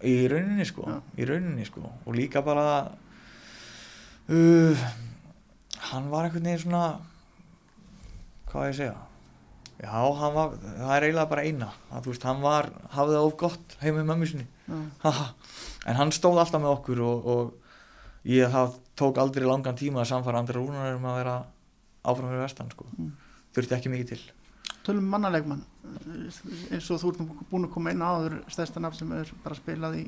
í 0.05 0.14
rauninni 0.30 0.66
sko. 0.68 0.99
Í 1.16 1.26
rauninni 1.28 1.66
sko. 1.68 1.84
Og 2.05 2.16
líka 2.16 2.43
bara 2.45 2.66
uh, 4.28 4.87
hann 5.91 6.11
var 6.12 6.27
einhvern 6.27 6.45
veginn 6.49 6.62
svona 6.64 6.85
hvað 8.51 8.68
ég 8.70 8.77
segja? 8.81 8.97
Já, 9.77 9.93
hann 9.93 10.33
var, 10.33 10.55
það 10.62 10.93
er 10.97 11.05
eiginlega 11.07 11.29
bara 11.29 11.43
eina 11.45 11.66
að 11.93 12.07
veist, 12.09 12.22
hann 12.24 12.41
var, 12.41 12.70
hafði 12.95 13.16
það 13.18 13.27
of 13.29 13.35
gott 13.43 13.74
heim 13.83 13.99
með 13.99 14.07
mömmu 14.09 14.29
sinni, 14.31 14.47
haha. 15.03 15.27
En 15.87 15.99
hann 15.99 16.12
stóð 16.16 16.41
alltaf 16.41 16.62
með 16.62 16.72
okkur 16.79 17.03
og, 17.05 17.27
og 17.35 18.31
ég 18.33 18.49
það 18.55 18.79
tók 18.97 19.20
aldrei 19.20 19.45
langan 19.47 19.77
tíma 19.77 20.01
að 20.01 20.09
samfara 20.14 20.41
andra 20.41 20.57
rúnar 20.62 20.97
um 20.97 21.05
að 21.11 21.18
vera 21.20 21.35
áfram 22.09 22.31
fyrir 22.33 22.47
vestan 22.47 22.72
sko, 22.72 22.87
Mm. 22.97 23.12
þurfti 23.53 23.77
ekki 23.77 23.91
mikið 23.93 24.09
til. 24.14 24.22
Tölum 24.87 25.07
mannalegmann 25.12 25.62
eins 26.70 26.91
og 26.91 27.01
þú 27.03 27.12
ert 27.12 27.51
búin 27.51 27.66
að 27.68 27.72
koma 27.74 27.91
inn 27.93 28.01
á 28.05 28.09
áður 28.16 28.39
stærsta 28.49 28.81
nafn 28.81 28.97
sem 28.99 29.12
er 29.12 29.31
bara 29.45 29.55
spilað 29.59 29.97
í 30.01 30.05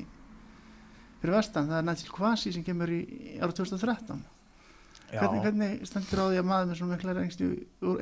fyrir 1.21 1.35
vestan, 1.35 1.67
það 1.69 1.77
er 1.77 1.87
Nigel 1.91 2.13
Kvasi 2.15 2.53
sem 2.55 2.63
kemur 2.63 2.89
í, 2.89 2.99
ára 3.37 3.51
2013 3.53 4.23
já, 4.23 4.23
hvernig, 5.11 5.41
hvernig 5.45 5.89
stendur 5.89 6.21
á 6.21 6.25
því 6.29 6.39
að 6.41 6.49
maður 6.49 6.69
með 6.69 6.79
svona 6.79 6.95
mikla 6.95 7.15
reyngst 7.17 7.43
í 7.43 7.49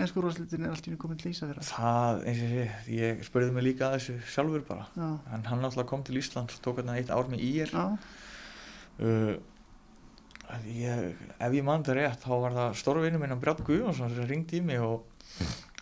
einsku 0.03 0.22
úrvarslitin 0.22 0.68
er 0.68 0.74
allt 0.74 0.88
í 0.88 0.93
einu 0.93 1.01
komin 1.01 1.20
til 1.22 1.32
Ísafjörða 1.32 1.68
það, 1.68 2.24
eins 2.28 2.41
og 2.43 2.55
ég, 2.58 2.80
ég 2.97 3.22
spurði 3.28 3.53
mig 3.55 3.68
líka 3.68 3.89
að 3.89 3.97
þessu 3.97 4.16
sjálfur 4.34 4.66
bara. 4.68 4.88
Já, 4.97 5.10
en 5.36 5.45
hann 5.47 5.64
náttúrulega 5.64 5.91
kom 5.91 6.08
til 6.08 6.18
Íslands 6.22 6.58
og 6.58 6.66
tók 6.66 6.82
hérna 6.82 6.97
eitt 6.99 7.14
ár 7.14 7.30
með 7.32 7.45
ír. 7.47 7.76
Uh, 8.97 9.36
ég, 10.72 11.16
ef 11.38 11.55
ég 11.55 11.66
mann 11.66 11.86
það 11.86 12.01
rétt 12.01 12.24
þá 12.26 12.34
var 12.43 12.58
það 12.58 12.78
stórvinnu 12.82 13.22
minn 13.22 13.36
að 13.36 13.43
Brjátt 13.43 13.64
Guðjónsson 13.68 14.14
sem 14.16 14.30
ringdi 14.30 14.62
í 14.62 14.66
mig 14.66 14.84
og 14.84 15.05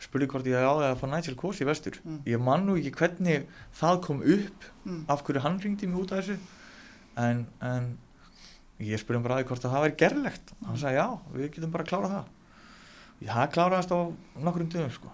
spurði 0.03 0.29
hvort 0.31 0.49
ég 0.49 0.65
áði 0.65 0.89
að 0.89 0.97
fá 0.99 1.05
Nigel 1.09 1.37
Kos 1.39 1.61
í 1.63 1.67
vestur. 1.67 1.99
Mm. 2.03 2.21
ég 2.27 2.41
man 2.43 2.65
nú 2.67 2.77
ekki 2.79 2.93
hvernig 2.99 3.45
það 3.77 4.01
kom 4.07 4.21
upp 4.21 4.69
mm, 4.83 5.03
af 5.11 5.23
hverju 5.25 5.43
hann 5.45 5.61
ringdi 5.63 5.89
mig 5.89 6.01
út 6.01 6.13
af 6.15 6.23
þessu. 6.23 6.37
En, 7.15 7.45
en 7.63 7.93
ég 8.83 8.99
spurði 8.99 9.31
að 9.31 9.37
því 9.39 9.47
hvort 9.51 9.67
að 9.67 9.75
það 9.75 9.85
væri 9.85 9.99
gerlegt 10.01 10.55
hann 10.65 10.81
sagði 10.81 10.99
já, 10.99 11.07
við 11.35 11.51
getum 11.55 11.71
bara 11.75 11.85
að 11.85 11.91
klára 11.91 12.11
það 12.15 12.33
ég 13.25 13.31
það 13.31 13.53
kláraðast 13.55 13.95
á 13.95 13.99
nokkrum 14.43 14.71
dögum 14.73 14.91
sko. 14.91 15.11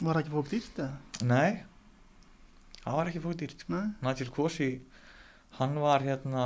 var 0.00 0.14
það 0.14 0.22
ekki 0.22 0.34
fólk 0.36 0.50
dýrt 0.52 0.80
eða? 0.84 1.26
nei 1.26 1.50
það 2.84 2.98
var 2.98 3.10
ekki 3.10 3.22
fókt 3.24 3.42
dýrt 3.42 3.64
Nei? 3.70 3.86
Nigel 4.04 4.30
Kosi 4.34 4.70
hann 5.58 5.78
var 5.82 6.04
hérna 6.04 6.44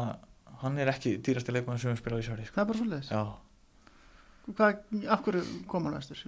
hann 0.63 0.79
er 0.81 0.91
ekki 0.93 1.17
dýrasti 1.25 1.53
leikmann 1.55 1.81
sem 1.81 1.93
við 1.93 2.01
spila 2.01 2.21
í 2.21 2.27
Sverige 2.27 2.49
sko. 2.49 2.61
það 2.61 2.63
er 2.63 3.11
bara. 3.11 3.25
Hvað, 4.45 4.81
af 5.09 5.23
hverju 5.25 5.43
kom 5.69 5.87
hann 5.89 5.99
vestur? 5.99 6.21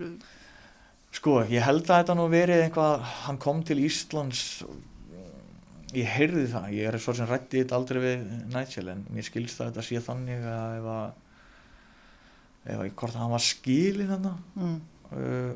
sko, 1.17 1.39
ég 1.49 1.65
held 1.65 1.85
að 1.87 2.03
þetta 2.03 2.17
nú 2.19 2.29
verið 2.33 2.67
einhvað 2.67 3.05
hann 3.25 3.41
kom 3.41 3.63
til 3.67 3.79
Íslands 3.85 4.43
ég 5.95 6.09
heyrði 6.17 6.49
það 6.51 6.73
ég 6.75 6.89
er 6.89 6.99
svo 7.03 7.15
sem 7.15 7.29
rætti 7.31 7.63
þetta 7.63 7.79
aldrei 7.79 8.01
við 8.03 8.27
Nigel 8.51 8.89
en 8.91 9.07
mér 9.13 9.27
skilst 9.29 9.61
að 9.61 9.71
þetta 9.71 9.87
sé 9.87 10.03
þannig 10.03 10.49
að 10.51 10.81
ef 10.81 10.91
að 10.97 11.07
ef 12.67 12.83
hvort 12.99 13.19
hann 13.21 13.31
var 13.31 13.45
skilin 13.45 14.11
hann 14.11 14.29
mm. 14.59 14.77
uh, 15.15 15.53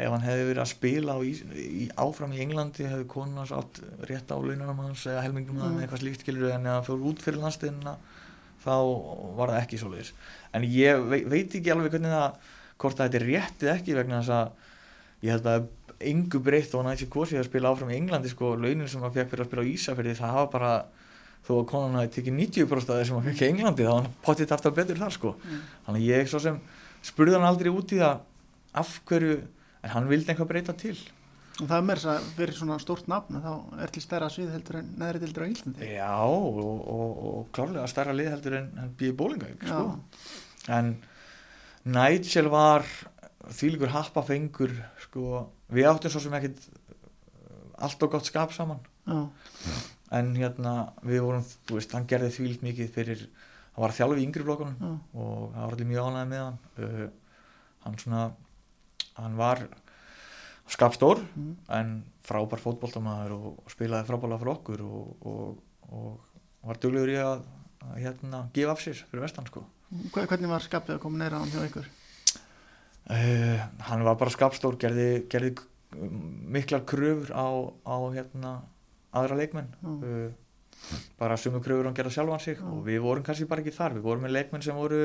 ef 0.00 0.12
hann 0.12 0.24
hefði 0.26 0.46
verið 0.50 0.62
að 0.62 0.70
spila 0.74 1.16
á 1.16 1.18
í, 1.24 1.32
í, 1.56 1.86
áfram 1.98 2.34
í 2.36 2.42
Englandi 2.44 2.86
hefði 2.86 3.08
konan 3.10 3.40
hans 3.40 3.54
átt 3.56 3.80
rétt 4.08 4.30
á 4.30 4.36
launanum 4.36 4.84
hans 4.84 5.06
eða 5.08 5.24
helmingum 5.24 5.56
mm. 5.56 5.66
Mm. 5.72 5.82
eitthvað 5.84 6.04
slíkt 6.04 6.24
skilur 6.26 6.52
en 6.52 6.68
ef 6.68 6.76
hann 6.76 6.86
fór 6.86 7.06
út 7.10 7.24
fyrir 7.24 7.40
landstinna 7.42 7.96
þá 8.60 8.74
var 9.38 9.54
það 9.54 9.62
ekki 9.62 9.80
svo 9.80 9.92
leiðis 9.94 10.12
en 10.52 10.66
ég 10.68 11.06
veit, 11.08 11.24
veit 11.32 11.56
ekki 11.56 11.72
alveg 11.72 11.96
hvernig 11.96 12.12
það 12.12 12.50
hvort 12.80 12.98
það 12.98 13.08
þetta 13.08 13.20
er 13.20 13.28
rétt 13.30 13.64
eða 13.64 13.76
ekki 13.78 13.96
vegna 13.96 14.20
þess 14.20 14.36
að 14.36 14.68
ég 15.24 15.34
held 15.34 15.48
að 15.48 15.68
engu 16.00 16.40
breytt 16.40 16.72
og 16.74 16.82
hann 16.84 16.94
ætti 16.94 17.06
kosið 17.12 17.42
að 17.42 17.48
spila 17.50 17.70
áfram 17.74 17.90
í 17.92 17.96
Englandi 17.98 18.30
sko, 18.32 18.54
launin 18.56 18.88
sem 18.88 19.02
hann 19.04 19.12
fekk 19.14 19.30
fyrir 19.34 19.44
að 19.44 19.50
spila 19.50 19.62
á 19.64 19.70
Ísafjörði 19.74 20.14
það 20.18 20.34
hafa 20.36 20.50
bara, 20.54 20.72
þó 21.46 21.52
að 21.60 21.66
konan 21.70 21.98
hafi 22.00 22.12
tekið 22.16 22.36
90% 22.40 22.92
af 22.94 23.00
þessum 23.02 23.18
hann 23.20 23.28
fekk 23.30 23.42
í 23.44 23.48
Englandi 23.52 23.86
þá 23.88 23.92
hann 23.98 24.10
potið 24.24 24.54
aftur 24.56 24.76
betur 24.76 25.00
þar 25.02 25.12
sko 25.18 25.34
Mm. 25.40 25.62
þannig 25.86 26.06
ég 26.08 26.28
svo 26.32 26.40
sem 26.40 26.60
spurði 27.02 27.36
hann 27.36 27.48
aldrei 27.50 27.70
út 27.72 27.92
í 27.92 28.00
það 28.00 28.20
af 28.80 29.00
hverju, 29.08 29.40
en 29.82 29.90
hann 29.90 30.08
vildi 30.08 30.30
eitthvað 30.32 30.48
breyta 30.54 30.72
til 30.76 30.96
og 31.60 31.66
það 31.68 31.76
er 31.76 31.84
mér 31.90 31.98
að 32.08 32.28
fyrir 32.38 32.54
svona 32.56 32.76
stórt 32.80 33.08
nafn 33.10 33.36
þá 33.44 33.52
er 33.84 33.90
til 33.92 34.00
stærra 34.00 34.28
svið 34.32 34.52
heldur 34.54 34.78
en 34.80 34.86
neðri 34.96 35.20
dildur 35.20 35.44
á 35.44 35.52
Íslandi 35.52 35.88
já 35.92 36.12
og, 36.24 36.60
og, 36.64 37.10
og 37.30 37.48
klárlega 37.52 37.88
stærra 37.90 38.14
lið 38.16 38.30
heldur 38.32 38.56
en 38.62 38.70
hann 38.80 38.94
býði 38.96 39.16
bólingauk 39.18 39.66
sko. 39.68 39.98
en 40.72 40.94
Nigel 41.84 42.48
var 42.52 42.84
þvílikur 43.48 43.92
happafengur 43.94 44.74
sko, 45.06 45.46
við 45.72 45.88
áttum 45.90 46.12
svo 46.12 46.22
sem 46.24 46.36
ekkit 46.36 46.66
allt 47.80 48.02
og 48.04 48.12
gott 48.12 48.28
skap 48.28 48.52
saman. 48.52 48.82
Já, 49.08 49.22
en 50.20 50.34
hérna 50.36 50.74
við 51.06 51.22
vorum, 51.24 51.46
þú 51.68 51.78
veist, 51.78 51.94
hann 51.96 52.08
gerði 52.10 52.34
þvílikt 52.36 52.66
mikið 52.66 52.92
fyrir, 52.94 53.22
hann 53.72 53.84
var 53.84 53.94
að 53.94 54.00
þjálfa 54.00 54.20
í 54.20 54.26
yngri 54.26 54.46
flokkunum 54.46 54.80
já, 54.82 54.90
og 55.14 55.44
það 55.54 55.62
var 55.64 55.76
allir 55.76 55.90
mjög 55.90 56.08
ánægði 56.10 56.30
með 56.32 56.42
hann. 56.44 56.58
Uh, 56.76 57.06
hann 57.86 58.00
svona 58.02 58.24
hann 59.16 59.38
var 59.40 59.62
skapstór 60.70 61.22
mm. 61.34 61.54
en 61.76 61.94
frábær 62.26 62.60
fótboltamaður 62.62 63.36
og, 63.36 63.62
spilaði 63.72 64.06
frábærlega 64.08 64.42
fyrir 64.42 64.52
okkur 64.54 64.84
og, 64.86 65.24
og, 65.26 65.88
og 65.90 66.68
var 66.68 66.80
duglegur 66.82 67.14
í 67.14 67.16
að, 67.22 67.46
að 67.88 67.96
hérna, 68.04 68.42
gefa 68.54 68.76
af 68.76 68.84
sér 68.84 69.00
fyrir 69.08 69.24
vestan 69.24 69.48
sko. 69.48 69.64
Hva- 70.12 70.26
hvernig 70.30 70.52
var 70.52 70.62
skapið 70.62 70.98
að 70.98 71.02
koma 71.02 71.22
neira 71.22 71.40
á 71.40 71.42
hann 71.42 71.50
hjá 71.50 71.64
ykkur 71.66 71.88
uh, 73.10 73.58
hann 73.90 74.04
var 74.06 74.16
bara 74.20 74.30
skapstór 74.34 74.76
gerði, 74.80 75.08
gerði 75.32 75.54
miklar 76.54 76.84
kröfur 76.86 77.32
á, 77.34 77.46
á 77.82 77.96
hérna, 78.14 78.60
aðra 79.12 79.36
leikmenn 79.40 79.70
Mm. 79.82 80.00
uh, 80.02 80.30
bara 81.18 81.36
sumu 81.36 81.60
kröfur 81.60 81.84
hann 81.88 81.94
gerði 81.98 82.14
sjálfan 82.16 82.40
sig 82.40 82.56
Mm. 82.60 82.72
og 82.72 82.84
við 82.86 83.00
vorum 83.04 83.24
kannski 83.26 83.48
bara 83.50 83.60
ekki 83.64 83.74
þar 83.76 83.94
við 83.98 84.06
vorum 84.06 84.22
með 84.24 84.36
leikmenn 84.38 84.62
sem 84.62 84.76
voru 84.78 85.02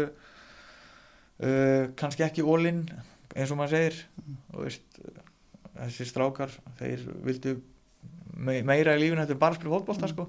uh, 1.43 1.87
kannski 1.99 2.23
ekki 2.25 2.45
ólinn 2.45 2.85
eins 3.35 3.51
og 3.51 3.57
maður 3.59 3.75
segir 3.77 4.03
Mm. 4.25 4.37
og 4.53 4.63
veist, 4.67 4.99
þessi 5.75 6.05
strákar 6.07 6.53
þeir 6.79 7.01
vildu 7.25 7.57
me 8.37 8.61
meira 8.63 8.95
í 8.95 8.99
lífinu 9.01 9.21
þetta 9.25 9.35
er 9.35 9.41
bara 9.41 9.55
að 9.55 9.59
spila 9.59 9.75
fótbolta 9.79 10.07
sko. 10.11 10.25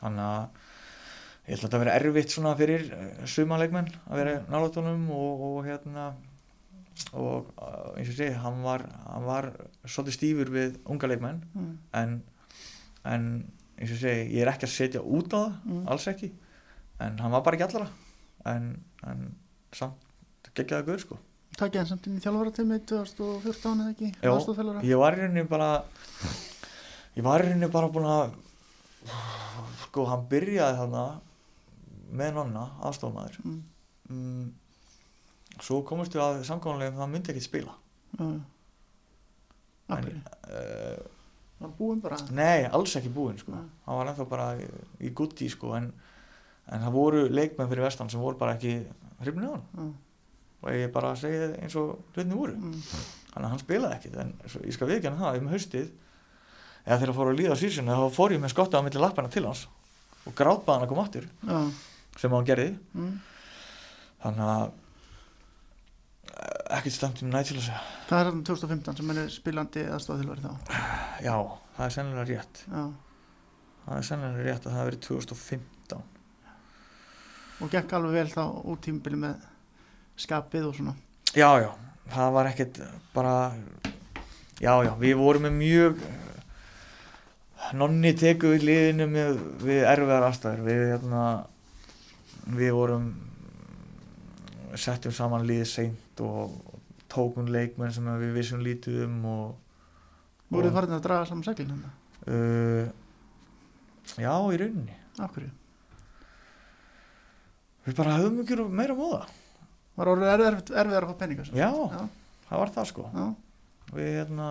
þannig 0.00 0.24
að 0.24 0.44
ég 1.44 1.54
held 1.54 1.58
að 1.58 1.64
þetta 1.64 1.80
verið 1.84 1.96
erfitt 2.00 2.30
svona 2.34 2.52
fyrir 2.56 2.84
sumanleikmenn 3.28 3.88
að 4.08 4.16
vera 4.20 4.34
nálatunum 4.48 5.10
og, 5.12 5.42
og 5.48 5.58
hérna 5.66 6.06
og 7.12 7.50
uh, 7.58 7.90
eins 7.98 8.08
og 8.12 8.16
segi, 8.18 8.32
hann 8.44 8.62
var, 8.64 8.84
hann 9.10 9.26
var 9.26 9.50
svolítið 9.84 10.16
stífur 10.18 10.50
við 10.54 10.78
unga 10.90 11.10
leikmenn. 11.10 11.42
Mm. 11.54 11.74
en, 12.00 12.16
en 13.04 13.28
eins 13.78 13.92
og 13.96 14.00
segi, 14.04 14.28
ég 14.36 14.44
er 14.44 14.52
ekki 14.52 14.68
að 14.68 14.74
setja 14.76 15.02
út 15.02 15.34
á 15.34 15.38
það 15.40 15.52
Mm. 15.64 15.84
alls 15.90 16.06
ekki, 16.12 16.30
en 17.02 17.18
hann 17.18 17.32
var 17.34 17.42
bara 17.42 17.56
ekki 17.58 17.66
allara 17.66 17.88
en, 18.46 18.68
en 19.02 19.24
samt 19.74 20.50
geggjaði 20.54 20.86
guður 20.86 21.02
sko. 21.02 21.18
Takk 21.58 21.74
ég 21.74 21.82
hann 21.82 21.88
samt 21.90 22.06
inn 22.06 22.16
í 22.18 22.22
þjálfarateimi 22.22 22.80
2014 22.86 23.80
eða 23.82 23.92
ekki? 23.94 24.08
Aðstofþjálfara 24.22 24.82
ég 24.86 24.98
var 25.00 25.14
í 25.16 25.20
rauninni 25.22 25.44
bara 25.50 25.68
ég 27.14 27.22
var 27.26 27.42
í 27.42 27.48
rauninni 27.48 27.68
bara 27.74 27.90
búin 27.94 28.08
að 28.10 28.34
sko, 29.84 30.06
hann 30.10 30.26
byrjaði 30.30 30.78
þarna 30.80 31.04
með 32.14 32.34
nonna, 32.38 32.64
aðstofmaður 32.86 33.38
mm. 33.44 34.52
Mm, 35.64 36.06
svo 36.10 36.18
við 36.18 36.22
að 36.24 36.44
samkvæmulegum 36.50 36.98
það 37.00 37.10
myndi 37.14 37.32
ekki 37.34 37.44
spila 37.48 37.74
Af 39.88 39.98
En, 39.98 40.22
uh, 40.48 41.02
Var 41.60 41.70
búinn 41.78 42.00
bara 42.02 42.16
Nei, 42.34 42.64
alls 42.66 42.94
ekki 42.98 43.10
búinn 43.14 43.38
sko. 43.38 43.52
Nei. 43.54 43.66
hann 43.86 43.98
var 43.98 44.08
ennþá 44.10 44.24
bara 44.28 44.46
í, 44.58 44.64
í 45.06 45.10
gutti 45.16 45.48
sko, 45.52 45.74
en, 45.78 45.90
en 46.72 46.80
það 46.86 46.92
voru 46.96 47.20
leikmenn 47.30 47.68
fyrir 47.70 47.84
vestan 47.86 48.10
sem 48.10 48.20
voru 48.20 48.36
bara 48.40 48.56
ekki 48.56 48.78
hrifnið 49.22 49.48
á 49.48 49.54
hann 49.54 49.64
Já. 49.76 49.90
og 50.64 50.70
ég 50.74 50.92
bara 50.92 51.12
segi 51.20 51.38
það 51.42 51.54
eins 51.62 51.76
og 51.80 51.92
hlutinni 52.14 52.38
voru 52.40 52.56
Mm. 52.56 52.80
þannig 53.34 53.46
að 53.46 53.52
hann 53.52 53.62
spilaði 53.62 53.94
ekkit 53.98 54.16
en 54.22 54.32
svo, 54.48 54.60
ég 54.64 54.72
skal 54.76 54.88
viðkjanna 54.88 55.18
það 55.20 55.38
um 55.42 55.48
haustið 55.52 55.88
eða 56.84 56.98
þegar 57.00 57.14
fór 57.18 57.30
að 57.32 57.38
líða 57.40 57.54
á 57.56 57.62
sísinu 57.62 57.96
þá 57.98 58.06
fór 58.18 58.32
ég 58.36 58.40
með 58.44 58.52
skotta 58.54 58.78
á 58.80 58.84
milli 58.86 59.00
lappana 59.02 59.28
til 59.32 59.44
hans 59.46 59.66
og 60.26 60.34
grátbaði 60.38 60.74
hann 60.78 60.86
að 60.86 60.92
koma 60.92 61.06
Já. 61.44 61.60
sem 62.18 62.30
hann 62.34 62.46
gerði 62.48 62.70
Mm. 62.94 63.14
þannig 64.24 64.48
að 64.48 64.64
eh, 64.64 64.72
ekkert 66.78 66.96
stemt 66.96 67.22
nætt 67.26 67.50
til 67.50 67.58
að 67.58 67.66
segja 67.68 67.80
Það 68.08 68.18
er 68.18 68.28
þarna 68.28 68.46
2015 68.48 68.98
sem 69.00 69.12
er 69.14 69.30
spilandi 69.32 69.84
aðstofþjálfari 69.94 70.44
þá. 70.44 70.52
Já, 71.24 71.36
það 71.76 71.86
er 71.86 71.94
sennilega 71.96 72.26
rétt. 72.30 72.64
Já. 72.68 72.84
það 73.84 73.96
er 73.96 74.06
sennilega 74.08 74.44
rétt 74.48 74.66
að 74.68 74.76
það 74.76 74.90
verið 74.90 75.02
2015 75.08 76.04
og 77.62 77.70
gekk 77.70 77.94
alveg 77.96 78.18
vel 78.18 78.28
þá 78.32 78.42
út 78.66 78.82
tímabili 78.84 79.18
með 79.22 79.48
skapið 80.20 80.68
og 80.68 80.76
svona. 80.76 80.94
Já, 81.34 81.48
já, 81.62 81.70
það 82.12 82.36
var 82.36 82.50
ekkert 82.50 82.80
bara 83.14 83.34
já, 84.60 84.74
já, 84.84 84.92
við 85.00 85.16
vorum 85.18 85.46
með 85.46 85.58
mjög 85.60 86.04
nonni 87.78 88.12
teku 88.18 88.52
við 88.52 88.66
liðinu 88.68 89.08
með, 89.10 89.38
við 89.64 89.84
erfiðar 89.88 90.28
aðstæður. 90.28 90.64
Við 90.66 90.82
hérna 90.92 91.22
við 92.58 92.74
vorum 92.76 93.06
settum 94.76 95.14
saman 95.14 95.46
liðið 95.48 95.70
seint 95.70 96.03
og 96.22 96.80
tókum 97.10 97.46
leikmenn 97.50 97.92
sem 97.94 98.06
við 98.20 98.32
vissum 98.36 98.62
lítið 98.64 99.04
um 99.08 99.18
og, 99.30 99.54
voruð 100.50 100.70
þið 100.70 100.76
farin 100.78 100.96
að 100.98 101.02
draga 101.06 101.26
saman 101.30 101.44
seglin 101.46 101.72
hann 101.74 101.84
uh, 102.26 102.88
já, 104.18 104.34
í 104.54 104.60
rauninni. 104.62 104.96
Hverju? 105.18 105.50
við 107.84 107.96
bara 107.98 108.14
höfum 108.18 108.38
ekki 108.44 108.56
meira 108.72 108.94
móða. 108.96 109.24
Var 109.94 110.10
orðið 110.10 110.30
erfiðar, 110.34 110.56
erfiðar 110.82 111.04
að 111.06 111.10
fá 111.12 111.18
peninga 111.20 111.44
sem 111.46 111.58
Já. 111.58 111.68
já, 111.70 112.00
það 112.48 112.62
var 112.62 112.70
það 112.74 112.88
sko. 112.90 113.04
Já, 113.14 113.26
við 113.94 114.08
hérna 114.18 114.48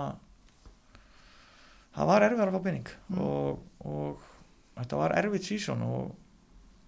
það 1.94 2.10
var 2.12 2.26
erfið 2.30 2.44
að 2.46 2.54
fá 2.58 2.62
penning 2.68 2.92
Mm. 3.14 3.20
og, 3.22 3.60
og 3.86 4.22
þetta 4.80 5.00
var 5.02 5.14
erfitt 5.20 5.46
sísón 5.50 5.84
og, 5.86 6.14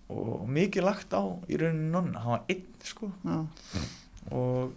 og 0.10 0.46
mikið 0.50 0.86
lagt 0.88 1.12
á 1.14 1.22
í 1.52 1.58
rauninu 1.60 1.92
nonna, 1.92 2.22
hann 2.24 2.38
var 2.38 2.46
einn 2.50 2.64
sko. 2.88 3.12
Já, 3.26 3.36
og 4.34 4.74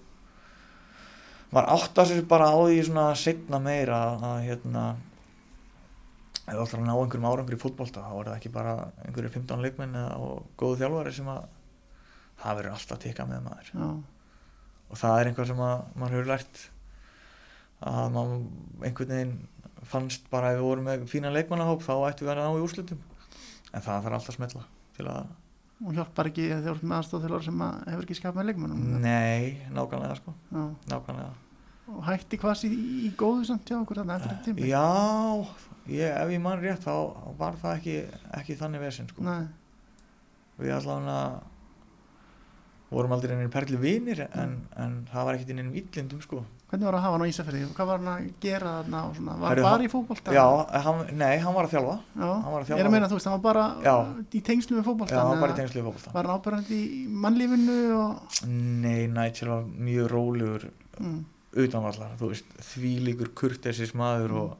maður 1.53 1.70
átta 1.76 2.05
sér 2.09 2.24
bara 2.28 2.51
á 2.53 2.59
því 2.59 2.80
svona 2.88 3.07
setna 3.16 3.61
meira 3.62 4.01
að, 4.11 4.26
að 4.28 4.40
hérna 4.49 4.84
ef 6.49 6.57
þú 6.57 6.64
ætlar 6.64 6.82
að 6.82 6.86
ná 6.88 6.94
einhverjum 6.94 7.28
árangri 7.28 7.59
í 7.59 7.61
fótbolta 7.61 8.05
þá 8.05 8.12
er 8.14 8.30
það 8.30 8.36
ekki 8.36 8.53
bara 8.55 8.74
einhverju 9.05 9.32
15 9.36 9.64
leikmenn 9.64 9.99
eða, 10.01 10.16
og 10.20 10.49
góðu 10.61 10.80
þjálfari 10.82 11.14
sem 11.16 11.28
að 11.32 11.44
það 12.38 12.59
verður 12.61 12.76
alltaf 12.76 12.96
að 12.96 13.05
tikka 13.05 13.26
með 13.28 13.44
maður. 13.49 13.70
Já, 13.74 13.88
og 14.88 15.01
það 15.01 15.20
er 15.20 15.30
einhvað 15.30 15.51
sem 15.51 15.62
að 15.66 15.76
maður 15.99 16.16
hefur 16.16 16.30
lært 16.32 16.64
að 17.88 18.14
maður 18.14 18.86
einhvern 18.88 19.14
veginn 19.14 19.36
fannst 19.88 20.30
bara 20.32 20.53
ef 20.53 20.59
við 20.59 20.66
vorum 20.66 20.88
með 20.88 21.05
fína 21.11 21.32
leikmannahóp 21.34 21.84
þá 21.84 21.92
ættum 22.09 22.28
við 22.28 22.32
að 22.34 22.40
ná 22.40 22.59
í 22.59 22.64
úrslutum 22.64 23.03
en 23.72 23.84
það 23.84 24.07
þarf 24.07 24.16
alltaf 24.18 24.32
að 24.32 24.38
smetla 24.38 24.64
til 24.96 25.07
að, 25.12 25.28
og 25.79 25.93
hjálpar 25.95 26.31
ekki 26.31 26.47
þegar 26.49 26.64
þú 26.64 26.72
ert 26.72 26.87
með 26.91 26.97
aðstofþjálfari 26.99 27.47
sem 27.49 27.61
að 27.66 27.76
hefur 27.93 28.07
ekki 28.07 28.16
skapað 28.18 28.41
með 28.41 28.49
leikmennum 28.49 28.97
nei, 29.05 29.45
nákvæmlega 29.74 30.16
sko. 30.18 30.35
Já. 30.51 30.62
nákvæmlega, 30.91 31.29
og 31.95 32.01
hætti 32.09 32.41
hvað 32.43 32.64
í, 32.66 32.70
í 33.07 33.12
góðu 33.20 33.47
samt 33.49 33.70
hjá 33.70 33.76
okkur 33.79 34.01
þarna 34.01 34.16
eftir 34.18 34.33
þetta 34.33 34.47
tíma 34.49 34.70
já 34.72 34.89
ég, 35.95 36.11
ef 36.11 36.33
ég 36.35 36.43
mann 36.43 36.64
rétt 36.64 36.83
þá 36.83 36.95
var 37.39 37.61
það 37.62 37.76
ekki, 37.79 37.97
ekki 38.41 38.59
þannig 38.59 38.85
vesinn 38.85 39.11
sko. 39.12 39.24
Nei, 39.29 39.47
við 40.59 40.74
allavega 40.81 41.20
vorum 42.89 43.14
aldrei 43.14 43.35
einhvern 43.35 43.53
perli 43.53 43.81
vinir 43.81 44.24
en, 44.29 44.62
en 44.81 45.03
það 45.11 45.29
var 45.29 45.37
ekkert 45.39 45.55
einhvern 45.55 45.76
illindum 45.76 46.22
sko 46.24 46.43
hvernig 46.69 46.85
var 46.89 46.97
að 46.99 47.03
hafa 47.05 47.16
hann 47.16 47.25
á 47.25 47.31
Ísafirði? 47.33 47.61
Hvað 47.77 47.87
var 47.89 47.99
hann 48.03 48.11
að 48.12 48.27
gera 48.45 48.73
þarna 48.83 49.01
svona? 49.16 49.37
Var 49.41 49.49
Herru, 49.53 49.62
bara 49.62 49.73
hann- 49.79 49.87
í 49.87 49.91
fótbolta? 49.93 50.33
Já, 50.37 50.45
hann, 50.85 51.16
nei, 51.16 51.39
hann 51.39 51.55
var 51.55 51.64
að 51.69 51.73
þjálfa. 51.75 51.95
Já. 52.19 52.31
hann 52.43 52.53
var 52.53 52.61
að 52.62 52.69
ég 52.69 52.79
er 52.83 52.87
að 52.89 52.93
meina 52.93 53.09
þú 53.09 53.16
veist 53.19 53.29
hann 53.31 53.41
var 53.41 53.47
bara 53.55 53.64
Já. 53.85 53.95
í 54.33 54.43
tengslu 54.45 54.77
með 54.79 54.85
fótbolta 54.91 55.14
já, 55.14 55.19
hann 55.23 55.31
var 55.33 55.41
bara 55.49 55.53
í 55.53 55.59
tengslu 55.62 55.81
við 55.81 55.89
fótbolta 55.89 56.12
var 56.12 56.25
hann 56.29 56.41
ábyrgandi 56.41 56.79
í 56.79 57.03
mannlífinu 57.09 57.79
og 57.97 58.47
Nei, 58.47 59.07
Nigel 59.09 59.49
var 59.49 59.62
mjög 59.64 60.11
rólegur 60.12 60.69
mm, 61.01 61.19
utanvallar, 61.64 62.11
þú 62.21 62.29
veist, 62.35 62.45
þvílíkur 62.75 63.33
kurtesis 63.35 63.95
maður 63.97 64.35
og, 64.43 64.57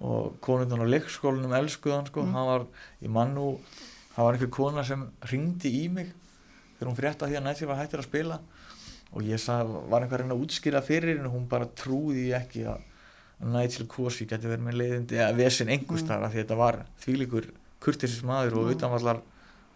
og 0.00 0.40
konundan 0.40 0.80
á 0.80 0.86
leikskólanum 0.88 1.52
elskuð 1.60 1.92
hann 1.98 2.06
sko, 2.08 2.22
Mm. 2.24 2.32
hann 2.32 2.46
var, 2.46 2.66
ég 3.02 3.10
mann 3.10 3.34
nú 3.34 3.58
það 4.16 4.24
var 4.24 4.32
einhver 4.38 4.50
kona 4.50 4.82
sem 4.84 5.04
ringdi 5.30 5.84
í 5.84 5.88
mig 5.92 6.12
þegar 6.78 6.88
hún 6.90 6.96
frétta 6.96 7.28
því 7.28 7.36
að 7.36 7.44
Nigel 7.44 7.68
var 7.68 7.76
hættir 7.84 8.00
að 8.00 8.08
spila 8.08 8.38
og 9.16 9.24
ég 9.24 9.40
sað, 9.40 9.70
var 9.88 10.04
einhver 10.04 10.22
reyna 10.22 10.36
að 10.36 10.44
útskýra 10.44 10.82
fyrir 10.84 11.16
en 11.20 11.30
hún 11.32 11.46
bara 11.48 11.68
trúði 11.78 12.28
ekki 12.36 12.66
að 12.68 12.84
Nigel 13.46 13.86
Corsi 13.88 14.24
geti 14.28 14.48
verið 14.48 14.64
með 14.64 14.78
leiðindi 14.80 15.18
eða 15.18 15.36
vesen 15.36 15.72
einhverstaðar 15.72 16.28
mm. 16.28 16.34
því 16.34 16.42
þetta 16.42 16.58
var 16.60 16.78
þvílikur 17.02 17.48
kurtisins 17.84 18.24
maður 18.26 18.60
og 18.60 18.70
utanvallar 18.72 19.20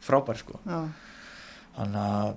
frábær 0.05 0.41
sko 0.41 0.61
já, 0.65 0.79
þannig 1.77 2.05
að 2.05 2.31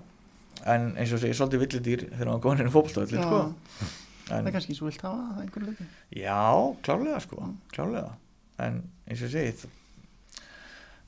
en 0.74 0.90
eins 1.00 1.14
og 1.16 1.22
segi, 1.24 1.36
svolítið 1.38 1.64
villidýr 1.64 2.04
þegar 2.10 2.32
hann 2.32 2.44
góðin 2.44 2.74
fótboltavöllin 2.74 3.24
já. 3.24 3.28
sko. 3.28 3.88
það 4.28 4.36
en, 4.38 4.50
er 4.50 4.56
kannski 4.56 4.76
svo 4.78 4.90
vilt 4.90 5.06
hafa 5.06 5.24
það 5.30 5.46
einhverju 5.46 5.70
leiti 5.72 5.88
já, 6.24 6.42
klárlega 6.86 7.22
sko 7.24 7.48
klárlega, 7.74 8.12
en 8.64 8.82
eins 9.08 9.24
og 9.24 9.28
ég 9.28 9.34
segi 9.34 9.56
þ- 9.64 10.44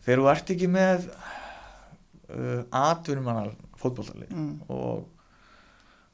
þegar 0.07 0.23
þú 0.23 0.29
ert 0.31 0.53
ekki 0.55 0.71
með 0.71 1.09
uh, 1.11 2.63
atvinnumannar 2.81 3.51
fótboltalið 3.79 4.31
mm. 4.31 4.55
og 4.71 5.11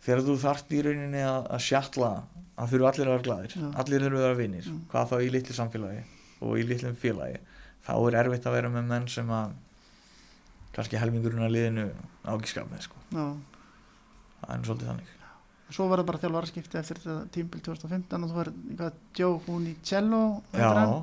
þegar 0.02 0.24
þú 0.28 0.36
þarft 0.41 0.74
í 0.74 0.82
rauninni 0.88 1.22
að, 1.26 1.47
að 1.56 1.64
sjatla 1.68 2.12
að 2.62 2.74
þurfu 2.74 2.88
allir 2.91 3.08
að 3.08 3.14
vera 3.16 3.26
gladir 3.28 3.56
Já. 3.58 3.68
allir 3.84 4.04
þurfu 4.06 4.20
að 4.22 4.26
vera 4.28 4.39
vinnir, 4.41 4.68
hvað 4.91 5.12
þá 5.12 5.16
í 5.22 5.30
litlu 5.36 5.56
samfélagi 5.58 6.02
og 6.41 6.58
í 6.58 6.66
litlum 6.68 6.97
félagi. 6.97 7.39
Þá 7.86 7.93
er 8.08 8.18
erfitt 8.22 8.45
að 8.49 8.56
vera 8.58 8.70
með 8.74 8.89
menn 8.91 9.08
sem 9.10 9.30
að 9.34 9.56
kannski 10.76 10.99
helmingurinn 11.02 11.45
að 11.45 11.56
liðinu 11.56 11.88
ágiskap 12.32 12.70
með 12.72 12.86
sko, 12.88 13.02
það 13.12 14.54
er 14.56 14.70
svolítið 14.70 14.91
þannig. 14.91 15.18
Svo 15.72 15.86
var 15.88 16.02
það 16.02 16.08
bara 16.10 16.20
þjálfaraskipti 16.22 16.78
eftir 16.82 16.97
þetta 16.99 17.18
tímbil 17.32 17.62
2015 17.64 18.26
og 18.26 18.32
þú 18.32 18.39
var 18.82 18.95
Joe 19.16 19.38
Hunicello 19.45 20.22
sko, 20.52 20.95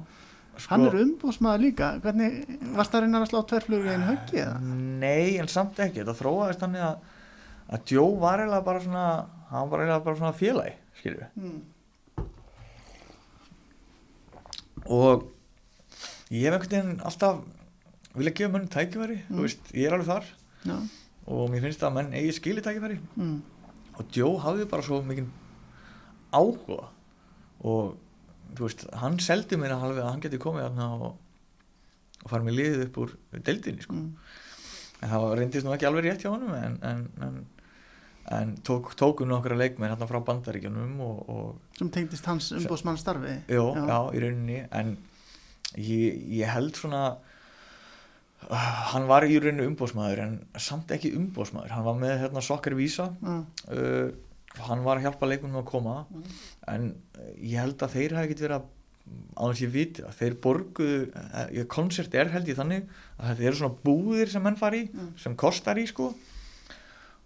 hann 0.68 0.84
er 0.84 0.96
umbúsmaður 1.02 1.62
líka. 1.62 1.92
Hvernig, 2.04 2.40
varst 2.76 2.92
það 2.92 2.98
að 2.98 3.06
reyna 3.06 3.22
að 3.22 3.30
slá 3.30 3.38
tverflugur 3.52 3.88
í 3.88 3.94
einu 3.94 4.08
höggi 4.10 4.42
eða? 4.42 4.58
nei, 5.04 5.38
en 5.40 5.48
samt 5.48 5.80
ekki, 5.80 6.02
þetta 6.02 6.16
þróaðist 6.18 6.64
þannig 6.64 6.84
að 6.84 7.14
að 7.68 7.92
Joe 7.92 8.14
var 8.20 8.40
eiginlega 8.42 8.64
bara 8.64 8.80
svona 8.84 9.04
hann 9.50 9.70
var 9.70 9.82
eiginlega 9.82 10.04
bara 10.04 10.16
svona 10.22 10.36
félagi 10.38 10.74
skilju 11.00 11.26
Mm. 11.36 11.60
og 14.88 15.26
ég 16.30 16.46
hef 16.48 16.54
einhvern 16.54 16.72
veginn 16.72 17.00
alltaf 17.08 17.40
vilja 18.18 18.32
gefa 18.38 18.52
mönnum 18.54 18.72
tækifæri 18.72 19.18
Mm. 19.28 19.36
þú 19.36 19.42
veist, 19.46 19.72
ég 19.74 19.86
er 19.86 19.92
alveg 19.96 20.06
þar 20.08 20.24
já, 20.64 20.76
og 21.26 21.50
mér 21.50 21.60
finnst 21.66 21.82
að 21.82 21.92
menn 21.94 22.12
eigi 22.12 22.32
skili 22.38 22.60
tækifæri 22.64 22.98
mm. 23.16 23.40
og 23.98 24.04
Joe 24.16 24.38
hafði 24.40 24.68
bara 24.70 24.82
svo 24.82 25.02
mikið 25.02 25.28
áhuga 26.32 26.88
og 27.60 27.96
þú 28.54 28.64
veist, 28.64 28.86
hann 28.94 29.18
seldi 29.18 29.56
mér 29.60 29.74
að 29.76 30.02
hann 30.08 30.20
geti 30.24 30.38
komið 30.40 30.78
og, 30.78 31.16
og 32.24 32.30
farið 32.30 32.44
mér 32.48 32.56
liðið 32.58 32.86
upp 32.88 32.98
úr 33.04 33.14
deildinni 33.44 33.82
sko. 33.84 33.94
Mm. 33.94 34.14
en 35.02 35.10
það 35.12 35.28
reyndist 35.38 35.66
nú 35.66 35.74
ekki 35.74 35.86
alveg 35.88 36.04
rétt 36.08 36.24
hjá 36.24 36.30
honum 36.32 36.54
en, 36.54 36.78
en, 36.82 37.04
en, 37.22 37.46
en 38.34 38.56
tók, 38.66 38.90
tókum 38.98 39.28
nokkra 39.30 39.56
leikmenn 39.56 39.90
hérna 39.94 40.08
frá 40.10 40.18
bandaríkjunum 40.26 40.98
og, 41.00 41.18
og 41.32 41.78
sem 41.78 41.88
tengdist 41.94 42.26
hans 42.28 42.50
umbúsmann 42.52 42.98
starfi. 43.00 43.38
Já, 43.48 43.62
já. 43.62 43.98
í 44.12 44.20
rauninni. 44.24 44.58
En 44.72 44.96
ég, 45.76 46.18
ég 46.40 46.50
held 46.52 46.76
svona 46.76 47.02
uh, 48.50 48.70
hann 48.92 49.08
var 49.10 49.26
í 49.28 49.36
rauninni 49.40 49.66
umbósmaður 49.72 50.22
en 50.26 50.38
samt 50.60 50.92
ekki 50.96 51.14
umbósmaður 51.18 51.74
hann 51.76 51.86
var 51.88 51.98
með 52.00 52.16
hérna 52.24 52.42
sokkar 52.44 52.76
vísa 52.78 53.10
Já, 53.22 53.36
uh, 53.72 54.08
hann 54.68 54.82
var 54.86 54.98
að 54.98 55.06
hjálpa 55.08 55.28
leikunum 55.30 55.60
að 55.62 55.68
koma. 55.70 55.98
Mm. 56.10 56.24
en 56.74 56.88
uh, 57.18 57.30
ég 57.38 57.60
held 57.62 57.84
að 57.84 57.94
þeir 57.96 58.16
hafi 58.18 58.28
ekkert 58.30 58.44
verið 58.46 58.58
að 58.60 58.74
á 59.38 59.42
þess 59.48 59.60
ég 59.64 59.70
viti 59.72 60.02
að 60.04 60.16
þeir 60.20 60.34
borguðu 60.44 60.96
uh, 61.16 61.60
koncert 61.72 62.16
er 62.18 62.28
held 62.34 62.48
ég 62.50 62.58
þannig 62.58 62.88
að 63.16 63.30
þetta 63.30 63.46
eru 63.48 63.60
svona 63.62 63.78
búðir 63.86 64.32
sem 64.32 64.42
menn 64.44 64.58
fari 64.60 64.82
Mm. 64.92 65.12
sem 65.20 65.36
kostar 65.38 65.78
í 65.80 65.86
sko 65.88 66.10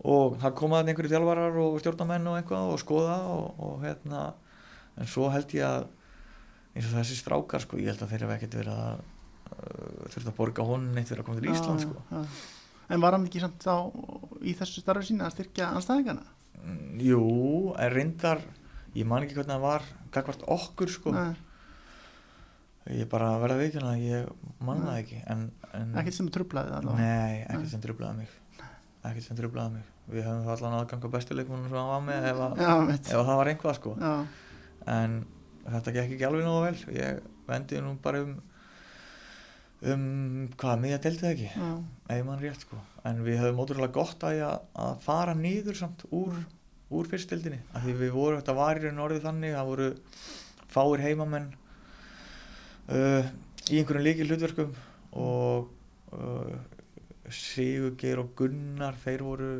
og 0.02 0.38
það 0.42 0.54
komaði 0.58 0.92
einhverju 0.92 1.12
þjálfarar 1.12 1.58
og 1.62 1.78
stjórnamenn 1.82 2.30
og 2.32 2.38
eitthvað 2.40 2.72
og 2.74 2.80
skoða 2.82 3.18
og, 3.30 3.60
og 3.62 3.84
hérna 3.86 4.22
en 4.98 5.08
svo 5.08 5.28
held 5.32 5.54
ég 5.56 5.66
að 5.68 5.86
eins 6.72 6.88
og 6.88 6.96
þessi 6.98 7.18
strákar 7.20 7.62
sko, 7.62 7.78
ég 7.78 7.92
held 7.92 8.02
að 8.02 8.14
þeir 8.14 8.26
hafi 8.26 8.36
ekkert 8.38 8.58
verið 8.62 8.82
að 8.82 9.00
uh, 9.52 10.10
þurft 10.14 10.28
að 10.32 10.36
borga 10.40 10.66
honum 10.66 10.94
neitt 10.96 11.10
fyrir 11.10 11.22
að 11.22 11.28
koma 11.28 11.40
til 11.40 11.52
Ísland 11.52 11.84
sko 11.84 12.02
já. 12.10 12.22
en 12.92 13.02
var 13.04 13.16
hann 13.16 13.26
ekki 13.28 13.42
samt 13.44 13.62
þá 13.62 13.74
í 14.42 14.54
þessu 14.58 14.82
starfi 14.82 15.10
sína 15.12 15.28
að 15.28 15.36
styrkja 15.38 15.72
anstæðingana 15.76 16.24
Mm, 16.62 17.00
Jú, 17.02 17.22
en 17.74 17.90
reyndar 17.90 18.42
ég 18.94 19.06
man 19.08 19.24
ekki 19.24 19.34
hvernig 19.34 19.56
það 19.56 19.64
var 19.64 19.86
gagvart 20.14 20.44
okkur 20.46 20.90
sko 20.94 21.14
Nei, 21.14 21.32
ég 23.00 23.08
bara 23.10 23.32
verða 23.42 23.56
veikina 23.64 23.96
ég 23.98 24.28
man 24.62 24.82
Nei. 24.82 24.86
það 24.86 25.00
ekki 25.00 25.18
en, 25.32 25.42
en, 25.74 25.96
ekkert 25.98 26.18
sem 26.20 26.28
trublaði 26.34 26.76
það 26.76 26.86
Nei. 27.00 27.40
ekkert 27.48 27.72
sem 27.72 27.82
trublaði 27.82 28.20
mig 28.20 28.36
ekkert 29.08 29.26
sem 29.26 29.38
trublaði 29.38 29.78
mig. 29.78 29.90
Við 30.12 30.26
höfum 30.26 30.46
það 30.46 30.54
allan 30.56 30.78
aðgang 30.78 31.06
á 31.06 31.14
bestu 31.16 31.36
leikmunum 31.36 31.68
sem 31.68 31.78
hann 31.78 31.92
var 31.92 32.06
með 32.06 32.30
ef, 32.30 32.40
að, 32.46 32.62
já, 32.62 32.72
ef 32.94 33.18
að 33.18 33.28
það 33.28 33.40
var 33.40 33.50
einhvað 33.52 33.76
sko. 33.78 33.92
Já, 33.98 34.14
en 34.94 35.18
þetta 35.66 35.94
gekk 35.98 36.16
ekki 36.16 36.26
alveg 36.28 36.48
nógu 36.48 36.64
vel. 36.66 36.96
Ég 36.98 37.28
vendi 37.48 37.82
nú 37.82 37.94
bara 38.02 38.24
um 38.26 38.40
um 39.82 40.48
hvað, 40.58 40.80
miðja 40.82 40.98
deildið 41.06 41.28
ekki? 41.32 41.48
Já, 41.56 41.70
ef 42.14 42.26
mann 42.26 42.42
rétt 42.42 42.66
sko. 42.66 42.78
En 43.08 43.22
við 43.26 43.40
höfum 43.42 43.62
ótrúlega 43.64 43.94
gott 43.96 44.26
að, 44.26 44.42
að, 44.78 44.92
fara 45.02 45.34
niður 45.38 45.78
samt 45.78 46.04
úr, 46.14 46.36
úr 46.92 47.10
fyrstildinni 47.10 47.58
af 47.72 47.82
því 47.86 47.96
við 48.04 48.14
vorum, 48.14 48.38
þetta 48.42 48.56
var 48.58 48.78
í 48.78 48.84
raun 48.84 49.02
orðið 49.02 49.26
þannig 49.26 49.56
það 49.56 49.70
voru 49.72 49.88
fáir 50.72 51.02
heimamenn 51.02 51.48
uh, 52.92 53.32
í 53.68 53.80
einhverjum 53.80 54.06
líki 54.06 54.28
hlutverkum 54.28 54.76
og 55.18 55.72
uh, 56.14 56.54
Sigurgeir 57.36 58.20
og 58.22 58.34
Gunnar 58.38 58.94
þeir 59.02 59.22
voru 59.26 59.50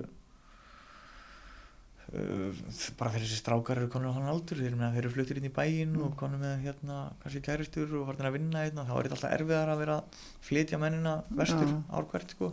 uh, 2.13 2.51
bara 2.99 3.13
þeir 3.15 3.25
þessi 3.25 3.39
strákar 3.41 3.81
eru 3.83 3.91
konur 3.93 4.13
á 4.13 4.17
hann 4.19 4.31
aldur 4.33 4.61
þeir, 4.61 4.75
meina, 4.77 4.93
þeir 4.95 5.05
eru 5.07 5.15
fluttir 5.17 5.41
inn 5.41 5.49
í 5.49 5.55
bæinn 5.55 5.95
og 5.99 6.11
Mm. 6.13 6.17
konur 6.21 6.43
með 6.43 6.55
hérna 6.67 6.97
kannski 7.23 7.43
kæristur 7.47 7.89
og 8.01 8.07
farin 8.11 8.29
að 8.31 8.37
vinna 8.39 8.65
hérna 8.67 8.87
þá 8.89 8.93
er 8.97 9.03
þetta 9.09 9.17
alltaf 9.19 9.37
erfiðar 9.39 9.73
að 9.75 9.83
vera 9.85 9.97
að 10.01 10.05
flytja 10.49 10.79
mennina 10.83 11.15
vestur 11.31 11.69
Já. 11.71 11.79
ár 11.93 12.09
hvert 12.13 12.31
sko 12.37 12.51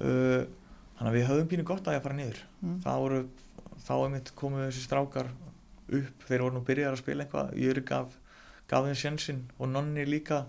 uh, 0.00 0.42
þannig 0.98 1.10
að 1.10 1.16
við 1.16 1.28
höfum 1.30 1.48
pínu 1.52 1.64
gott 1.68 1.86
að 1.86 1.96
ég 1.96 2.02
að 2.02 2.06
fara 2.08 2.18
niður 2.18 2.42
mm. 2.62 2.76
þá 2.84 2.90
voru 3.04 3.22
þá 3.82 3.94
einmitt 4.04 4.34
komu 4.38 4.60
þessi 4.66 4.84
strákar 4.86 5.28
upp 5.92 6.26
þeir 6.28 6.44
voru 6.44 6.54
nú 6.56 6.64
byrjar 6.66 6.94
að 6.94 7.02
spila 7.02 7.24
eitthvað 7.24 7.56
Jöri 7.58 7.82
gaf, 7.88 8.12
gaf 8.70 8.86
þeim 8.86 8.98
sjensinn 9.00 9.42
og 9.58 9.68
Nonni 9.72 10.04
líka 10.08 10.44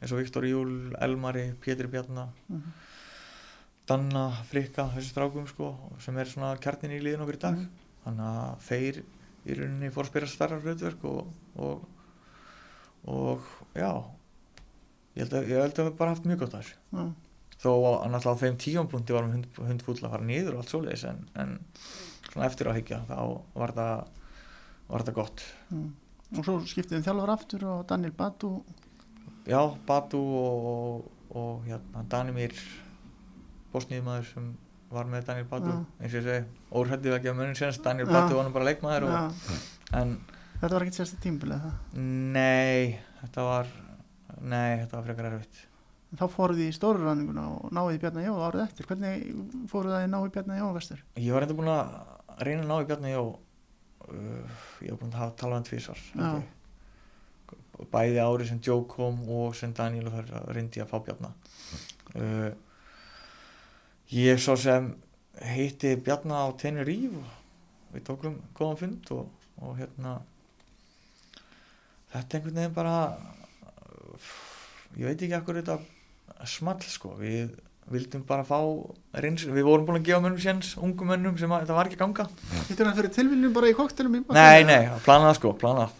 eins 0.00 0.12
og 0.14 0.18
Viktor 0.22 0.46
Júl, 0.46 0.94
Elmari, 1.02 1.52
Pétri 1.64 1.88
Bjarnar 1.90 2.28
Mhm. 2.48 2.72
Danna, 3.88 4.26
Frikka, 4.50 4.84
þessi 4.92 5.14
strákum 5.14 5.46
sko 5.48 5.70
sem 6.04 6.16
er 6.20 6.28
svona 6.28 6.50
kjarnin 6.60 6.92
í 6.92 7.00
liðin 7.02 7.22
okkur 7.24 7.38
í 7.38 7.40
dag 7.40 7.54
Mhm. 7.56 7.68
þannig 8.04 8.26
að 8.32 8.58
þeir 8.68 9.02
í 9.48 9.54
rauninni 9.56 9.90
fór 9.94 10.04
að 10.04 10.10
spila 10.10 10.26
starra 10.26 10.60
hlutverk 10.60 11.04
og, 11.04 11.32
og 11.56 11.86
og 13.08 13.40
já 13.74 14.04
ég 15.16 15.22
held 15.24 15.32
að, 15.38 15.48
ég 15.48 15.62
held 15.62 15.78
að 15.80 15.86
við 15.88 15.96
bara 15.96 16.10
haft 16.12 16.24
mjög 16.28 16.38
gott 16.42 16.54
að 16.54 16.62
þessu 16.62 16.74
já, 16.92 17.04
þó 17.62 17.70
að 17.88 18.10
náttúrulega 18.12 18.34
á 18.36 18.42
þeim 18.42 18.58
tíjampunkti 18.64 19.14
varum 19.16 19.32
hund, 19.32 19.46
hundfúll 19.56 19.96
að 20.04 20.10
fara 20.12 20.24
niður 20.28 20.54
og 20.54 20.60
allt 20.62 20.72
svoleiðis 20.74 21.04
en, 21.08 21.22
en 21.34 21.54
svona 22.32 22.46
eftir 22.46 22.68
að 22.68 22.76
higgja 22.82 23.00
þá 23.08 23.16
var 23.54 23.72
það 23.72 24.08
var 24.88 25.06
það 25.08 25.14
gott 25.14 25.44
mm. 25.70 25.88
og 26.38 26.44
svo 26.44 26.58
skiptiðum 26.66 27.06
þjálfur 27.06 27.32
aftur 27.34 27.64
og 27.70 27.86
Daniel 27.88 28.12
Batu 28.12 28.52
já, 29.48 29.60
Batu 29.88 30.20
og, 30.38 31.08
og 31.34 31.66
hérna 31.66 32.04
Danimir 32.12 32.54
bósnýðumæður 33.72 34.26
sem 34.32 34.48
var 34.92 35.08
með 35.10 35.26
Daniel 35.28 35.48
Batu 35.50 35.68
Já. 35.68 35.78
eins 36.00 36.12
og 36.14 36.18
ég 36.18 36.26
segi, 36.26 36.44
órættið 36.72 37.16
ekki 37.18 37.30
að 37.32 37.38
munum 37.40 37.56
senast 37.58 37.84
Daniel 37.84 38.08
Já. 38.08 38.12
Batu 38.14 38.38
var 38.38 38.46
nú 38.48 38.52
bara 38.54 38.68
leikmaður 38.70 39.08
og, 39.08 39.48
en 39.98 40.14
þetta 40.60 40.72
var 40.72 40.84
ekkert 40.86 41.00
sérstu 41.00 41.20
tímbilið 41.24 41.66
það 41.66 42.04
nei 42.36 42.98
þetta 43.22 43.48
var 43.48 43.72
nei, 44.38 44.78
þetta 44.84 44.96
var 44.96 45.08
frekar 45.08 45.28
erfitt. 45.32 45.64
Þá 46.18 46.24
fóruð 46.32 46.60
þið 46.62 46.70
í 46.70 46.74
stóru 46.76 47.04
ranninguna 47.04 47.42
og 47.52 47.72
náðið 47.76 47.98
Bjarnar 48.04 48.24
Jó 48.24 48.36
árið 48.40 48.62
eftir. 48.64 48.86
Hvernig 48.88 49.66
fóruð 49.68 49.92
það 49.96 50.04
í 50.06 50.10
náðið 50.14 50.30
Bjarnar 50.36 50.60
Jó 50.62 50.68
vestur 50.76 51.02
ég 51.20 51.34
var 51.36 51.44
enda 51.44 51.56
búin 51.58 51.72
að 51.74 51.90
reyna 52.48 52.62
að 52.64 52.70
ná 52.70 52.76
í 52.78 52.86
Bjarni 52.88 53.12
Jó 53.12 53.24
uh, 53.26 54.60
ég 54.86 54.94
var 54.94 55.00
búin 55.02 55.12
að 55.12 55.20
hafa 55.20 55.36
talað 55.42 55.60
um 55.60 55.68
tvísar. 55.68 56.04
Bæði 57.92 58.22
ári 58.22 58.46
sem 58.48 58.60
Joe 58.64 58.84
kom 58.90 59.20
og 59.30 59.56
sem 59.56 59.74
Daniel 59.74 60.10
reyndi 60.50 60.82
að 60.82 60.90
fá 60.90 60.98
Bjarna. 61.04 61.32
Uh, 62.14 62.50
ég 64.14 64.40
svo 64.40 64.56
sem 64.58 64.90
hitti 65.54 65.94
Bjarna 66.02 66.46
á 66.46 66.46
Tenerife 66.58 67.20
og 67.22 67.94
við 67.94 68.06
tókum 68.08 68.40
góðan 68.56 68.80
fund 68.82 69.12
og, 69.14 69.28
og 69.62 69.76
hérna 69.78 70.18
þetta 72.12 72.38
einhvern 72.38 72.58
veginn 72.58 72.76
bara 72.76 72.96
ég 74.96 75.06
veit 75.06 75.22
ekki 75.22 75.36
akkur 75.36 75.60
þetta 75.60 75.78
small 76.48 76.82
sko. 76.86 77.14
Við 77.20 77.54
vildum 77.92 78.22
bara 78.28 78.44
fá 78.44 78.58
reynslu, 79.18 79.52
við 79.56 79.64
vorum 79.66 79.86
búin 79.88 79.98
að 80.00 80.06
gefa 80.08 80.20
mönnum 80.24 80.40
séns, 80.42 80.70
ungum 80.78 81.08
mönnum 81.12 81.36
sem 81.40 81.50
að, 81.52 81.62
þetta 81.64 81.76
var 81.78 81.88
ekki 81.90 81.96
að 81.98 82.02
ganga. 82.04 82.26
Hittur 82.68 82.86
hann 82.90 82.96
fyrir 82.98 83.12
tilviljum 83.16 83.52
bara 83.56 83.70
í 83.70 83.76
koktelum 83.78 84.16
í 84.18 84.22
nei, 84.36 84.64
nei, 84.68 84.78
planað 85.06 85.36
sko, 85.40 85.52
planað, 85.60 85.94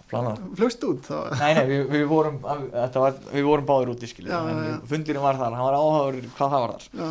Flögst 0.59 0.85
út 0.89 1.05
þá. 1.09 1.19
Nei, 1.41 1.53
nei, 1.59 1.65
við, 1.73 1.85
við 1.97 2.07
vorum 2.11 2.41
þetta 2.45 3.05
var, 3.05 3.21
við 3.33 3.47
vorum 3.49 3.69
báðir 3.73 3.93
úti 3.95 4.11
skilja 4.11 4.33
Já, 4.37 4.41
en 4.53 4.83
fundurinn 4.91 5.25
var 5.25 5.41
þar, 5.41 5.57
hann 5.59 5.69
var 5.71 5.79
áhugaður 5.81 6.29
hvað 6.39 6.53
það 6.57 6.65
var 6.67 6.75
þar. 6.77 6.91
Já, 6.99 7.09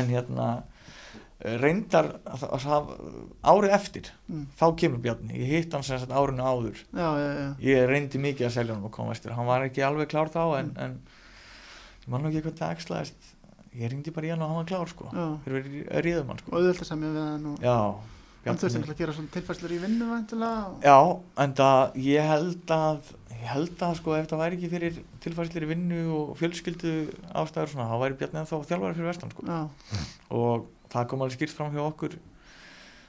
en 0.00 0.10
hérna 0.16 0.48
reyndar 1.60 2.06
að, 2.24 2.44
að, 2.48 2.64
að, 2.72 2.86
árið 3.52 3.74
eftir 3.76 4.06
Mm. 4.26 4.46
þá 4.58 4.64
kemur 4.80 4.98
Bjarni, 5.04 5.36
ég 5.38 5.50
hitt 5.52 5.74
hann 5.76 5.84
sem 5.86 6.00
sagt 6.02 6.10
árinu 6.10 6.42
áður. 6.42 6.80
Já, 6.96 7.06
já, 7.14 7.44
ég 7.62 7.84
reyndi 7.86 8.18
mikið 8.18 8.48
að 8.48 8.54
selja 8.56 8.74
hann 8.74 8.82
og 8.88 8.90
koma 8.96 9.12
vestur 9.12 9.36
hann 9.36 9.46
var 9.46 9.62
ekki 9.68 9.84
alveg 9.86 10.08
klár 10.10 10.32
þá 10.34 10.40
en, 10.58 10.72
Mm. 10.74 10.80
en 10.82 10.96
ég 12.02 12.08
man 12.10 12.22
nú 12.24 12.28
ekki 12.32 12.40
eitthvað 12.40 12.58
það 12.58 12.74
ekslaðist 12.74 13.28
ég 13.76 13.90
ringdi 13.92 14.12
bara 14.16 14.26
í 14.26 14.30
hann 14.32 14.42
og 14.44 14.48
hann 14.52 14.60
var 14.62 14.68
klár 14.70 14.88
sko 14.92 15.08
Já. 15.12 15.26
fyrir 15.44 15.66
ríðum 16.06 16.30
hann 16.32 16.38
Og 16.38 16.44
sko 16.44 16.56
auðvitað 16.60 16.88
semja 16.90 17.10
við 17.12 17.24
hann 17.26 17.46
og 17.52 17.64
já, 17.66 17.76
hann 18.46 18.60
þurfti 18.62 18.92
að 18.94 19.00
gera 19.02 19.14
svona 19.16 19.32
tilfæslur 19.36 19.74
í 19.76 19.80
vinnu 19.82 20.08
væntilega. 20.10 20.66
og- 20.70 20.86
já, 20.86 20.98
en 21.44 21.54
það 21.60 21.96
ég 22.06 22.28
held 22.30 22.66
að 22.76 23.10
ég 23.36 23.46
held 23.52 23.82
að 23.86 23.94
sko 24.00 24.14
ef 24.16 24.28
það 24.30 24.40
væri 24.44 24.56
ekki 24.58 24.70
fyrir 24.72 25.00
tilfærslir 25.20 25.66
í 25.66 25.70
vinnu 25.74 25.98
og 26.16 26.36
fjölskyldu 26.40 26.92
ástæður 27.34 27.72
svona, 27.74 27.88
þá 27.90 27.96
væri 28.04 28.18
Bjarni 28.22 28.40
ennþá 28.42 28.60
þjálfari 28.70 28.94
fyrir 28.96 29.10
vestan 29.10 29.30
sko 29.34 29.46
Já, 29.46 29.60
og 30.30 30.66
það 30.94 31.08
kom 31.10 31.22
alveg 31.26 31.36
skýrt 31.38 31.54
fram 31.58 31.72
hjá 31.74 31.82
okkur 31.84 32.16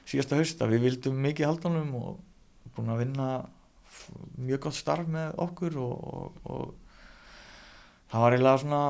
síðasta 0.08 0.36
haust 0.36 0.60
að 0.64 0.74
við 0.74 0.84
vildum 0.88 1.22
mikið 1.22 1.46
halda 1.48 1.68
honum 1.68 1.94
og 1.94 2.18
búin 2.76 2.92
að 2.92 3.00
vinna 3.04 3.28
mjög 4.38 4.60
gott 4.66 4.74
starf 4.76 5.06
með 5.10 5.34
okkur 5.38 5.76
og, 5.80 5.94
og, 6.12 6.32
og 6.44 6.74
það 8.12 8.20
var 8.24 8.36
eiginlega 8.36 8.62
svona 8.62 8.82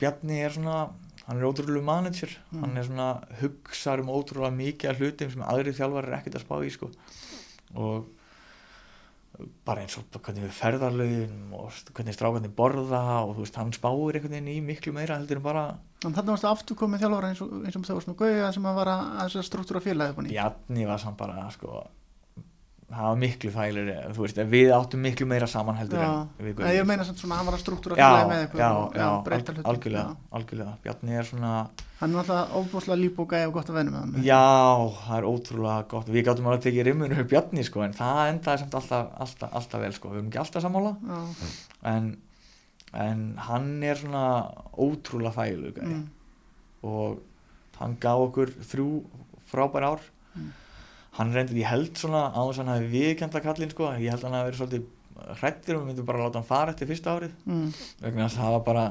Bjarni 0.00 0.40
er 0.42 0.54
svona 0.54 0.78
hann 1.26 1.38
er 1.40 1.46
ótrúlega 1.48 1.84
manager 1.84 2.32
Mm. 2.52 2.60
hann 2.60 2.76
er 2.76 2.84
svona 2.84 3.08
hugsar 3.40 4.00
um 4.00 4.08
ótrúlega 4.12 4.52
mikið 4.56 4.90
af 4.90 4.98
hlutum 5.00 5.30
sem 5.30 5.42
aðri 5.42 5.72
þjálfar 5.76 6.08
er 6.08 6.18
ekkert 6.18 6.36
að 6.40 6.44
spá 6.44 6.56
í 6.64 6.70
sko. 6.72 6.90
og 7.74 8.06
bara 9.66 9.82
eins 9.82 9.96
og 9.98 10.04
hvernig 10.14 10.44
við 10.44 10.52
ferðarlögin 10.54 11.38
og 11.58 11.72
hvernig 11.96 12.14
strákarnir 12.14 12.52
borða 12.54 13.00
og 13.24 13.32
þú 13.34 13.40
veist, 13.42 13.56
hann 13.58 13.72
spáir 13.74 14.14
einhvern 14.18 14.36
veginn 14.36 14.52
í 14.52 14.60
miklu 14.62 14.92
meira 14.94 15.16
heldur 15.18 15.40
en 15.40 15.42
bara 15.42 15.64
en 16.04 16.14
þarna 16.14 16.36
varstu 16.36 16.50
aftur 16.50 16.78
komið 16.78 17.02
þjálfara 17.02 17.30
eins 17.32 17.42
og, 17.42 17.50
eins 17.64 17.76
og 17.76 17.82
það 17.88 17.98
var 17.98 18.04
svona 18.06 18.20
gauja 18.20 18.52
sem 18.54 18.68
að 18.70 18.78
vara 18.78 18.94
að 19.24 19.34
að 19.40 19.48
struktúra 19.48 19.80
í. 20.28 20.34
Bjarni 20.36 20.86
var 20.86 20.98
samt 21.02 21.16
bara 21.18 21.50
sko, 21.50 21.82
það 22.90 23.06
var 23.08 23.16
miklu 23.20 23.50
fælir 23.54 23.88
þú 24.14 24.24
veist, 24.24 24.38
við 24.50 24.72
áttum 24.76 25.02
miklu 25.04 25.26
meira 25.28 25.46
saman 25.50 25.78
heldur 25.78 26.02
Já, 26.02 26.10
en 26.26 26.46
við 26.46 26.60
ég 26.74 26.86
meina 26.88 27.06
svona 27.06 27.34
að 27.34 27.40
hann 27.40 27.48
var 27.48 27.56
að 27.56 27.62
struktúra 27.62 28.10
með 28.28 28.42
ykkur 28.44 28.60
já, 28.60 28.68
og 28.76 28.98
já, 28.98 29.08
breyta 29.24 29.54
al, 29.54 29.64
algjörlega, 29.72 30.14
algjörlega. 30.38 30.74
Bjarni 30.84 31.18
er 31.18 31.28
svona, 31.28 31.52
Hann 32.00 32.12
er 32.12 32.20
alltaf 32.20 32.54
óbúslega 32.58 32.98
líbúka 33.00 33.40
og 33.48 33.54
gott 33.56 33.70
að 33.72 33.78
venna 33.78 33.92
með 33.94 34.02
hann. 34.02 34.24
já, 34.26 34.40
það 35.06 35.16
er 35.16 35.26
ótrúlega 35.30 35.86
gott. 35.88 36.10
Við 36.12 36.26
gáttum 36.26 36.48
alveg 36.50 36.60
að 36.60 36.66
tekið 36.66 36.86
rimmunum 36.90 37.20
upp 37.22 37.30
Bjarni 37.30 37.64
sko, 37.64 37.84
en 37.86 37.94
það 37.96 38.22
endaði 38.32 38.62
samt 38.62 38.76
alltaf, 38.80 39.12
alltaf, 39.24 39.54
alltaf 39.60 39.84
vel 39.84 39.92
sko. 39.96 40.10
við 40.12 40.20
erum 40.20 40.28
ekki 40.28 40.42
alltaf 40.42 40.66
sammála. 40.66 40.92
En, 41.94 42.10
en 43.06 43.22
hann 43.46 43.70
er 43.86 44.02
svona 44.02 44.26
ótrúlega 44.76 45.46
mm. 45.54 45.86
mm, 45.86 46.04
og 46.90 47.22
hann 47.78 47.96
gaf 48.02 48.26
okkur 48.28 48.52
þrjú 48.74 48.90
frábær 49.48 49.88
ár. 49.94 50.04
Mm. 50.34 50.52
Hann 51.18 51.32
reyndi, 51.34 51.60
ég 51.62 51.70
held 51.70 51.98
svona 51.98 52.26
á 52.34 52.40
þess 52.42 52.58
að 52.58 52.62
hann 52.64 52.72
hafi 52.74 52.90
viðkjönda 52.92 53.42
kallinn 53.44 53.72
sko, 53.74 53.90
ég 54.02 54.14
held 54.14 54.24
að 54.24 54.28
hann 54.28 54.38
hafi 54.38 54.48
verið 54.50 54.60
svolítið 54.62 54.86
hrættir 55.40 55.76
og 55.76 55.82
við 55.82 55.90
myndum 55.90 56.08
bara 56.08 56.20
að 56.20 56.26
láta 56.26 56.40
hann 56.40 56.48
fara 56.48 56.72
eftir 56.74 56.90
fyrsta 56.90 57.14
árið. 57.14 57.36
Mm, 57.46 57.68
vegna 58.02 58.26
þess 58.26 58.38
að 58.38 58.44
það 58.44 58.56
var 58.56 58.64
bara 58.68 58.86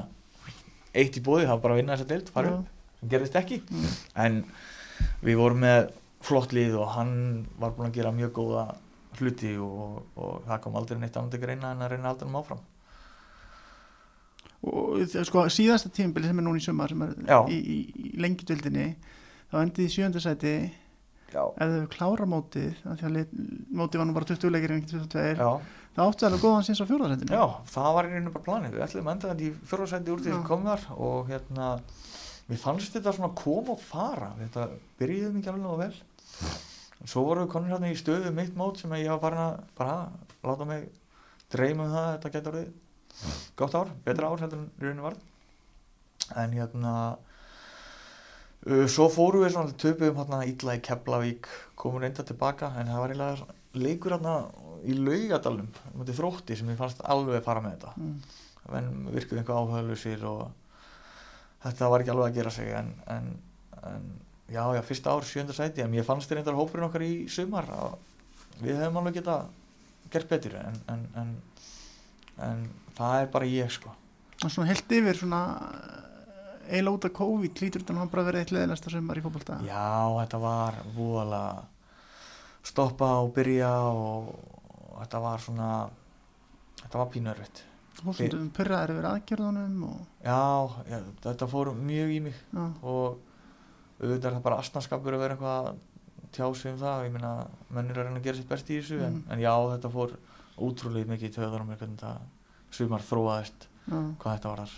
eitt 0.94 1.18
í 1.18 1.24
bóði, 1.24 1.44
það 1.44 1.52
var 1.52 1.64
bara 1.66 1.74
að 1.76 1.80
vinna 1.82 1.96
þessa 1.98 2.10
deild 2.12 2.30
fara 2.32 2.52
Já. 2.52 2.54
upp, 2.56 2.94
sem 3.00 3.12
gerðist 3.12 3.38
ekki. 3.40 3.60
Mm. 3.68 3.90
en 4.24 4.38
við 5.26 5.40
vorum 5.40 5.60
með 5.64 5.80
flott 6.24 6.54
lið 6.56 6.78
og 6.80 6.92
hann 6.94 7.16
var 7.60 7.74
búinn 7.76 7.90
að 7.90 7.98
gera 7.98 8.14
mjög 8.14 8.32
góða 8.38 8.62
hluti 9.18 9.50
og, 9.60 9.98
og 10.16 10.46
það 10.46 10.62
kom 10.64 10.78
aldrei 10.78 10.98
neitt 11.00 11.18
annað 11.18 11.36
til 11.36 11.42
greina 11.44 11.74
en 11.74 11.84
að 11.84 11.92
reyna 11.92 12.08
að 12.08 12.12
halda 12.14 12.28
hann 12.30 12.38
áfram. 12.40 12.62
Og 14.64 15.02
sko 15.28 15.44
síðasta 15.52 15.90
tímabili 15.92 16.30
sem 16.30 16.40
er 16.40 16.46
núna 16.46 16.60
í 16.62 16.64
sumar 16.64 16.88
sem 16.94 17.02
er 17.04 17.12
í, 17.52 17.58
í, 17.58 17.76
í 18.00 18.14
lengjadöldinni 18.24 18.86
þá 19.52 19.58
endið 19.60 19.84
í 19.84 19.92
sjöndasæti 19.92 20.54
Já, 20.54 20.83
ef 21.34 21.72
þau 21.74 21.88
klára 21.94 22.26
mótið 22.30 22.82
mótið 22.84 24.00
var 24.00 24.08
nú 24.08 24.16
bara 24.16 24.28
20 24.30 24.54
leikir 24.54 24.74
en 24.74 24.82
ekki 24.82 24.92
22 24.94 25.24
já, 25.38 25.50
þá 25.96 26.02
áttu 26.04 26.28
alveg 26.28 26.44
góðan 26.44 26.66
sinns 26.66 26.82
á 26.82 26.86
fjórðarsætinu 26.88 27.38
já 27.38 27.44
það 27.74 27.90
var 27.98 28.08
í 28.08 28.12
rauninu 28.12 28.34
bara 28.34 28.46
planið. 28.48 28.76
Við 28.76 28.84
ætlum 28.86 29.10
enda 29.12 29.32
þetta 29.32 29.46
í 29.46 29.50
fjórðarsæti 29.70 30.14
úr 30.14 30.24
því 30.24 30.32
við 30.34 30.46
komum 30.48 30.70
þar 30.70 30.86
og 31.08 31.32
hérna 31.32 31.70
við 32.48 32.62
fannst 32.62 32.96
þetta 32.96 33.16
svona 33.16 33.34
koma 33.38 33.74
og 33.74 33.82
fara. 33.82 34.30
Þetta 34.40 34.68
byrjuðum 35.00 35.40
ekki 35.40 35.52
alveg 35.52 35.64
nógu 35.64 35.82
vel. 35.82 35.92
Svo 37.04 37.26
vorum 37.28 37.46
við 37.46 37.52
konur 37.52 37.74
hérna 37.74 37.92
í 37.92 37.98
stöðu 38.00 38.30
um 38.30 38.38
mitt 38.38 38.56
mót 38.56 38.80
sem 38.80 38.92
ég 38.96 39.10
var 39.12 39.22
farin 39.24 39.44
að 39.44 39.60
bara 39.78 39.96
láta 40.44 40.68
mig 40.68 40.88
dreyma 41.52 41.86
um 41.86 41.94
það 41.94 42.04
að 42.06 42.14
þetta 42.14 42.34
getur 42.36 42.54
orðið 42.54 42.72
gott 43.58 43.76
ár, 43.78 43.92
betra 44.04 44.30
ár 44.30 44.42
heldur 44.42 44.62
en 44.62 44.70
í 44.74 44.86
rauninu 44.86 45.04
var 45.04 45.16
en 46.40 46.56
hérna 46.56 46.94
svo 48.64 49.10
fórum 49.12 49.44
við 49.44 49.54
svona 49.54 49.76
töpuðum 49.80 50.20
hérna 50.22 50.40
illa 50.48 50.76
í 50.78 50.82
Keflavík 50.84 51.48
komum 51.76 52.00
reynda 52.00 52.24
tilbaka 52.24 52.70
en 52.80 52.88
það 52.88 53.02
var 53.02 53.12
eiginlega 53.12 53.56
leikur 53.84 54.14
hérna 54.16 54.36
í 54.84 54.96
laugadalum 54.96 55.70
mútið 55.96 56.20
þrótti 56.20 56.58
sem 56.58 56.70
ég 56.72 56.78
fannst 56.78 57.02
alveg 57.04 57.44
fara 57.44 57.62
með 57.64 57.76
þetta 57.76 57.92
mm. 58.00 58.14
en 58.80 58.92
virkuði 59.14 59.42
einhver 59.42 59.60
áhugaðlusir 59.60 60.24
og 60.28 60.46
þetta 61.64 61.90
var 61.92 62.04
ekki 62.04 62.14
alveg 62.14 62.30
að 62.30 62.38
gera 62.38 62.54
sig 62.54 62.70
en, 62.78 62.90
en, 63.12 63.28
en 63.90 64.06
já, 64.52 64.62
já, 64.76 64.82
fyrsta 64.84 65.12
ár, 65.12 65.28
sjönda 65.28 65.56
sæti 65.56 65.84
en 65.84 65.96
ég 65.96 66.06
fannst 66.06 66.30
þér 66.30 66.40
reyndar 66.40 66.58
hópurinn 66.58 66.88
okkar 66.88 67.04
í 67.04 67.12
sumar 67.32 67.68
að 67.72 67.98
við 68.62 68.80
hefum 68.80 69.00
alveg 69.00 69.20
geta 69.20 69.38
gert 70.12 70.30
betur 70.30 70.56
en, 70.60 70.80
en, 70.92 71.04
en, 71.20 71.36
en 72.48 72.66
það 72.96 73.20
er 73.20 73.30
bara 73.36 73.50
ég 73.50 73.72
sko 73.72 73.92
og 74.44 74.50
svona 74.50 74.68
heilt 74.68 74.92
yfir 74.92 75.16
svona 75.16 75.44
eiginlega 76.68 76.96
út 76.98 77.04
af 77.08 77.12
COVID 77.18 77.60
lítur 77.62 77.82
þetta 77.84 77.94
nú 77.96 78.06
bara 78.10 78.22
að 78.22 78.28
vera 78.30 78.40
eitt 78.44 78.52
leðilegsta 78.54 78.90
sumar 78.94 79.18
í 79.20 79.22
fótbolta. 79.24 79.58
Já, 79.66 79.84
þetta 80.20 80.40
var 80.42 80.74
voðalega 80.96 81.64
stoppa 82.64 83.10
og 83.22 83.32
byrja 83.36 83.70
og, 83.92 84.34
þetta 85.02 85.20
var 85.24 85.42
svona 85.44 85.70
þetta 86.82 87.00
var 87.00 87.10
pínurvitt 87.12 87.62
fólkstundum 88.04 88.48
pyrraðir 88.56 88.90
yfir 88.96 89.06
aðgerðunum 89.08 89.74
og 89.86 89.98
já, 90.24 90.38
já, 90.90 90.98
þetta 91.24 91.46
fór 91.48 91.70
mjög 91.78 92.10
í 92.10 92.20
mig 92.24 92.38
já, 92.52 92.64
og 92.82 93.20
auðvitað 94.00 94.26
er 94.30 94.34
það 94.38 94.42
bara 94.48 94.58
astnarskapur 94.60 95.14
að 95.16 95.22
vera 95.24 95.36
eitthvað 95.36 95.68
að 95.70 95.82
tjá 96.34 96.46
sig 96.58 96.72
um 96.74 96.78
það. 96.80 97.04
Ég 97.06 97.12
meina, 97.14 97.30
mennir 97.70 98.00
að 98.00 98.08
reyna 98.08 98.18
að 98.18 98.24
gera 98.26 98.36
sitt 98.40 98.48
best 98.50 98.70
í 98.74 98.80
þessu 98.80 98.96
en, 99.06 99.20
Mhm. 99.20 99.30
en 99.30 99.38
já, 99.44 99.52
þetta 99.70 99.90
fór 99.94 100.16
ótrúlega 100.58 101.06
mikið 101.12 101.28
í 101.30 101.34
töðunum 101.36 101.68
hvernig 101.70 101.94
þetta 101.94 102.12
sumar 102.74 103.00
þróaðist 103.06 103.68
hvað 103.86 104.32
þetta 104.34 104.48
var 104.50 104.64
þar 104.64 104.74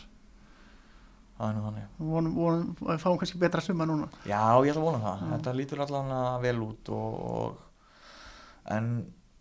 það 1.37 1.49
er 1.51 1.55
nú 1.57 1.63
þannig 1.67 2.01
vonum, 2.13 2.35
vonum 2.37 2.99
fáum 3.03 3.19
kannski 3.21 3.39
betra 3.43 3.61
sumar 3.65 3.87
núna 3.91 4.09
já, 4.25 4.41
ég 4.65 4.73
ætla 4.73 4.81
að 4.83 4.87
vona 4.89 5.01
það, 5.05 5.23
Já. 5.23 5.31
þetta 5.37 5.55
lítur 5.59 5.83
allan 5.85 6.13
vel 6.43 6.57
út 6.67 6.91
og, 6.97 7.19
og 7.31 7.59
en 8.77 8.91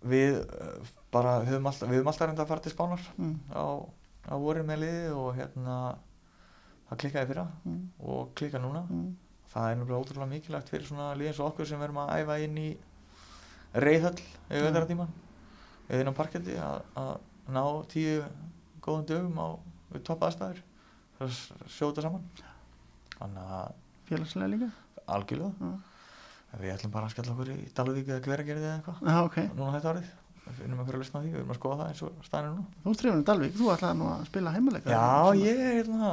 við 0.06 0.40
eh, 0.44 0.90
bara 1.16 1.38
höfum 1.48 1.70
alltaf, 1.72 1.90
við 1.90 2.02
höfum 2.02 2.12
alltaf 2.12 2.28
reynda 2.30 2.44
að 2.46 2.52
fara 2.52 2.66
til 2.66 2.74
Spánar 2.76 3.06
mm. 3.18 3.36
á, 3.56 3.66
á 4.30 4.36
vorin 4.42 4.68
með 4.68 4.82
liði 4.84 5.14
og 5.16 5.30
hérna 5.40 5.78
það 6.90 7.00
klikkaði 7.04 7.30
fyrra 7.32 7.46
Mm. 7.66 7.80
og 8.06 8.34
klikka 8.38 8.60
núna 8.62 8.84
Mm. 8.90 9.16
það 9.54 9.70
er 9.72 9.78
náttúrulega 9.80 10.02
ótrúlega 10.04 10.30
mikilvægt 10.36 10.70
fyrir 10.70 10.86
svona 10.90 11.14
lið 11.18 11.32
eins 11.32 11.40
og 11.40 11.48
okkur 11.54 11.66
sem 11.70 11.80
verum 11.80 11.98
að 12.04 12.12
æfa 12.20 12.36
inn 12.44 12.58
í 12.60 12.68
reyðhöll 13.74 14.20
Já. 14.20 14.60
yfir 14.60 14.68
þetta 14.72 14.88
tíma 14.92 15.08
eða 15.90 16.02
inn 16.04 16.12
á 16.12 16.20
parketti 16.20 16.58
að, 16.60 17.18
ná 17.56 17.64
tíu 17.90 18.22
góðum 18.86 19.06
dögum 19.10 19.40
á 19.42 19.48
topp 20.06 20.24
aðstæður 20.28 20.62
sjóta 21.72 22.06
saman. 22.06 22.26
Þannig 23.16 23.56
að 23.58 23.74
félagslega 24.10 24.52
líka? 24.52 24.70
Algjörlega. 25.16 25.72
En 26.56 26.62
við 26.62 26.76
ætlum 26.76 26.94
bara 26.94 27.10
að 27.10 27.16
skella 27.16 27.34
okkur 27.34 27.52
í 27.56 27.58
Dalvík 27.76 28.12
eða 28.12 28.22
hveragerði 28.28 28.68
eða 28.68 28.78
eitthvað. 28.78 29.02
Já, 29.08 29.18
ok, 29.24 29.42
núna 29.56 29.74
þetta 29.76 29.94
árið. 29.96 30.14
Við 30.46 30.58
finnum 30.60 30.82
einhverju 30.82 31.00
að 31.00 31.04
listna 31.04 31.22
því, 31.24 31.30
við 31.34 31.40
erum 31.42 31.52
að 31.56 31.58
skoða 31.58 31.78
það 31.80 31.92
eins 31.92 32.02
og 32.06 32.26
staðinu 32.28 32.56
nú. 32.56 32.66
Þú 32.86 33.12
af 33.12 33.22
Dalvík 33.30 33.56
þú 33.58 33.70
ætlaði 33.74 33.98
nú 33.98 34.10
að 34.12 34.26
spila 34.30 34.52
heimuleika 34.54 34.92
Já, 34.94 35.06
ég 35.42 35.62
er 35.64 35.72
hérna 35.80 36.12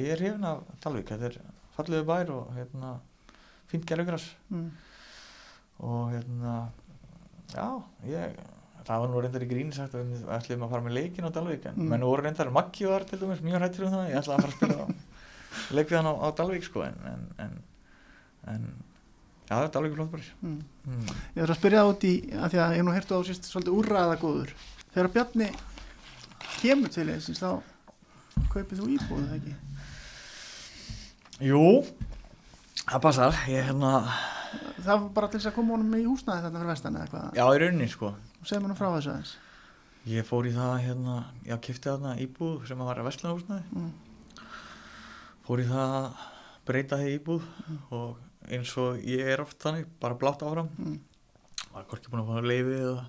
ég 0.00 0.08
er 0.14 0.22
hérna 0.24 0.54
Dalvík, 0.82 1.12
þetta 1.12 1.28
er 1.28 1.36
fallegu 1.76 2.08
bær 2.08 2.32
og 2.34 2.50
hérna 2.56 2.92
fínt 3.70 3.86
gerðugras 3.88 4.26
mm. 4.52 4.66
og 5.88 6.10
hérna 6.12 6.56
já, 7.52 7.66
ég 8.08 8.40
það 8.86 9.00
var 9.02 9.08
nú 9.12 9.20
reyndar 9.22 9.44
í 9.44 9.48
gríni 9.50 9.74
sagt 9.76 9.94
að 9.94 10.08
við 10.12 10.22
ætlum 10.36 10.64
að 10.66 10.70
fara 10.74 10.84
með 10.86 10.96
leikin 10.98 11.26
á 11.28 11.30
Dalvík 11.34 11.66
en 11.70 11.74
Mm. 11.78 11.88
menn 11.92 12.04
voru 12.06 12.22
reyndar 12.26 12.50
Maggi 12.54 12.86
var 12.90 13.04
til 13.08 13.18
dæmis 13.20 13.40
mjög 13.44 13.62
hættur 13.66 13.86
um 13.86 13.92
það, 13.94 14.08
ég 14.10 14.18
ætlaði 14.20 14.36
að 14.36 14.42
fara 14.42 14.52
að 14.52 14.56
spila 14.56 14.76
á- 14.82 15.74
leik 15.76 15.88
við 15.92 15.96
hann 16.00 16.10
á, 16.10 16.14
á 16.18 16.28
Dalvík 16.40 16.64
sko 16.66 16.82
en, 16.86 16.96
en, 17.12 17.22
en, 17.38 17.52
en 18.54 18.64
já, 19.50 19.56
Dalvík 19.74 19.92
er 19.92 19.96
flott 20.00 20.12
bara 20.12 20.22
Mm. 20.42 20.62
mm. 20.86 21.12
ég 21.36 21.42
þarf 21.42 21.54
að 21.54 21.60
spyrja 21.60 21.82
það 21.82 21.92
út 21.94 22.04
í 22.08 22.14
að 22.42 22.48
því 22.56 22.62
að 22.66 22.76
ég 22.78 22.86
nú 22.88 22.94
hértu 22.96 23.14
á 23.14 23.20
síst 23.28 23.44
svolítið 23.50 23.76
úrraða 23.78 24.16
góður 24.22 24.54
þegar 24.94 25.12
Bjarni 25.14 25.50
kemur 26.62 26.90
til 26.94 27.06
þess 27.12 27.38
þá 27.38 27.50
kaupið 28.52 28.80
þú 28.82 28.88
íbúðu 28.96 29.28
það 29.28 29.36
ekki 29.38 29.54
Jú, 31.42 31.62
það 32.86 33.00
passar 33.02 33.38
ég 33.50 33.64
hérna, 33.66 33.92
það 34.82 34.90
var 34.92 35.08
bara 35.16 35.28
til 35.32 35.40
þess 35.40 35.50
að 35.50 35.56
koma 35.56 35.74
honum 35.76 35.96
í 35.98 36.04
húsnaði 36.06 36.44
þarna 36.44 36.60
fyrir 36.60 36.70
vestan 36.72 36.98
eða 37.00 37.08
hvað 37.12 37.38
já 37.40 37.44
í 37.56 37.60
rauninni 37.62 37.88
sko 37.90 38.12
segja 38.48 38.60
mér 38.62 38.72
nú 38.72 38.78
frá 38.78 38.88
þessu 38.94 39.12
aðeins. 39.12 39.34
Ég 40.10 40.26
fór 40.26 40.48
í 40.48 40.52
það 40.54 40.72
hérna, 40.82 41.16
já, 41.46 41.54
kifti 41.62 41.90
þarna 41.90 42.16
íbúð 42.24 42.66
sem 42.66 42.80
að 42.82 42.88
var 42.90 43.00
að 43.00 43.06
vestlunarhúsnaði 43.06 43.64
mm. 43.70 43.92
fór 45.46 45.62
í 45.62 45.66
það 45.68 45.94
að 45.98 46.24
breyta 46.66 46.98
því 46.98 47.12
íbúð 47.18 47.46
og 47.94 48.50
eins 48.50 48.74
og 48.82 48.98
ég 49.06 49.30
er 49.30 49.42
oft 49.44 49.62
þannig 49.62 49.86
bara 50.02 50.18
blátt 50.18 50.42
áfram. 50.42 50.72
Mm. 50.78 50.98
var 51.72 51.86
hvorki 51.90 52.10
búin 52.10 52.24
að 52.24 52.32
fá 52.32 52.50
leifi 52.50 52.74
eða 52.80 53.06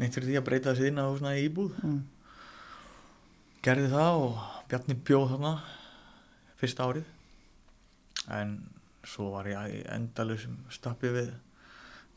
neitt 0.00 0.14
fyrir 0.14 0.30
því 0.30 0.38
að 0.38 0.46
breyta 0.46 0.72
þessi 0.72 0.92
inn 0.92 1.02
á 1.02 1.06
svona 1.10 1.34
íbúð. 1.42 1.74
Mm. 1.82 2.00
gerði 3.66 3.92
það 3.92 4.22
og 4.22 4.40
Bjarni 4.70 4.94
bjóð 4.94 5.32
þarna 5.32 5.50
fyrsta 6.60 6.86
árið. 6.86 7.06
En 8.30 8.52
svo 9.02 9.32
var 9.32 9.48
ég 9.50 9.80
endalusum 9.90 10.60
stappi 10.70 11.10
við 11.10 11.32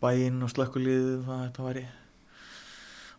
bæinn 0.04 0.44
og 0.46 0.52
slökkuliðið 0.54 1.08
um 1.16 1.24
það 1.26 1.40
að 1.40 1.46
þetta 1.48 1.66
væri 1.68 1.86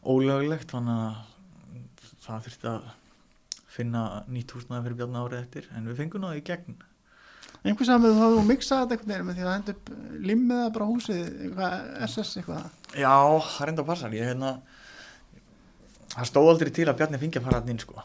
ólöglegt 0.05 0.75
þannig 0.75 1.01
að 1.05 2.11
það 2.25 2.47
þurfti 2.47 2.71
að 2.71 2.91
finna 3.75 4.03
nýtt 4.31 4.55
húsnaði 4.55 4.87
fyrir 4.87 4.99
Bjarni 5.01 5.23
árið 5.23 5.41
eftir 5.41 5.71
en 5.75 5.89
við 5.91 6.01
fengum 6.03 6.27
það 6.29 6.39
í 6.39 6.45
gegn. 6.47 6.77
Einhvers 7.65 7.91
að 7.91 8.03
með 8.05 8.15
þú 8.15 8.23
hafði 8.23 8.45
miksað 8.49 8.81
þetta 8.83 8.95
einhvern 8.95 9.11
veginn 9.11 9.29
með 9.29 9.37
því 9.39 9.45
að 9.45 9.55
henda 9.55 9.75
upp 9.75 9.91
limmiða 10.29 10.73
bara 10.75 10.89
húsið, 10.91 11.21
eitthvað, 11.47 11.77
SS 12.07 12.39
eitthvað? 12.41 12.65
Já, 12.93 13.15
það 13.49 13.73
enda 13.73 13.85
að 13.85 13.89
passa 13.89 14.11
ég 14.13 14.29
hérna 14.29 14.51
það 16.15 16.29
stóð 16.31 16.51
aldrei 16.53 16.73
til 16.77 16.89
að 16.89 16.99
Bjarni 17.01 17.21
fengi 17.23 17.41
að 17.41 17.47
fara 17.49 17.61
hann 17.61 17.73
inn 17.73 17.81
sko. 17.83 18.05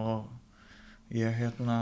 Og 0.00 1.14
ég 1.16 1.38
hérna 1.38 1.78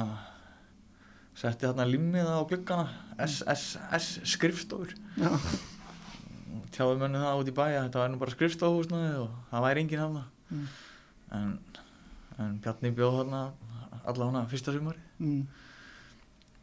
setti 1.38 1.66
þarna 1.66 1.86
limmiða 1.88 2.38
á 2.38 2.49
gluggana 2.51 2.86
SSS 3.24 4.20
skrifstofur. 4.28 4.94
Já, 5.18 5.30
tjáði 6.74 6.99
mönnu 7.03 7.22
það 7.22 7.42
út 7.42 7.51
í 7.53 7.57
bæja 7.59 7.84
þetta 7.86 8.03
væri 8.03 8.12
nú 8.14 8.20
bara 8.22 8.34
skrifstofhúsnaði 8.34 9.14
og 9.22 9.32
það 9.53 9.64
væri 9.68 9.84
enginn 9.86 10.05
hafna 10.07 10.26
Mm. 10.49 10.68
en, 11.36 11.49
en 12.40 12.55
Bjarni 12.64 12.88
bjóð 12.96 13.18
þarna 13.18 13.40
allavega 14.09 14.46
fyrsta 14.49 14.72
sumari 14.72 15.03
mm. 15.20 15.42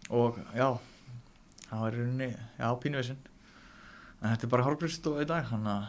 og 0.10 0.40
já 0.58 0.66
það 1.68 1.84
var 1.84 1.98
í 1.98 2.00
rauninni, 2.00 2.30
já 2.58 2.66
pínuvisinn 2.82 3.20
en 4.24 4.32
þetta 4.32 4.48
er 4.48 4.52
bara 4.56 4.66
hálfgriðstofa 4.66 5.22
í 5.22 5.30
dag 5.30 5.46
þannig 5.52 5.72
að, 5.76 5.86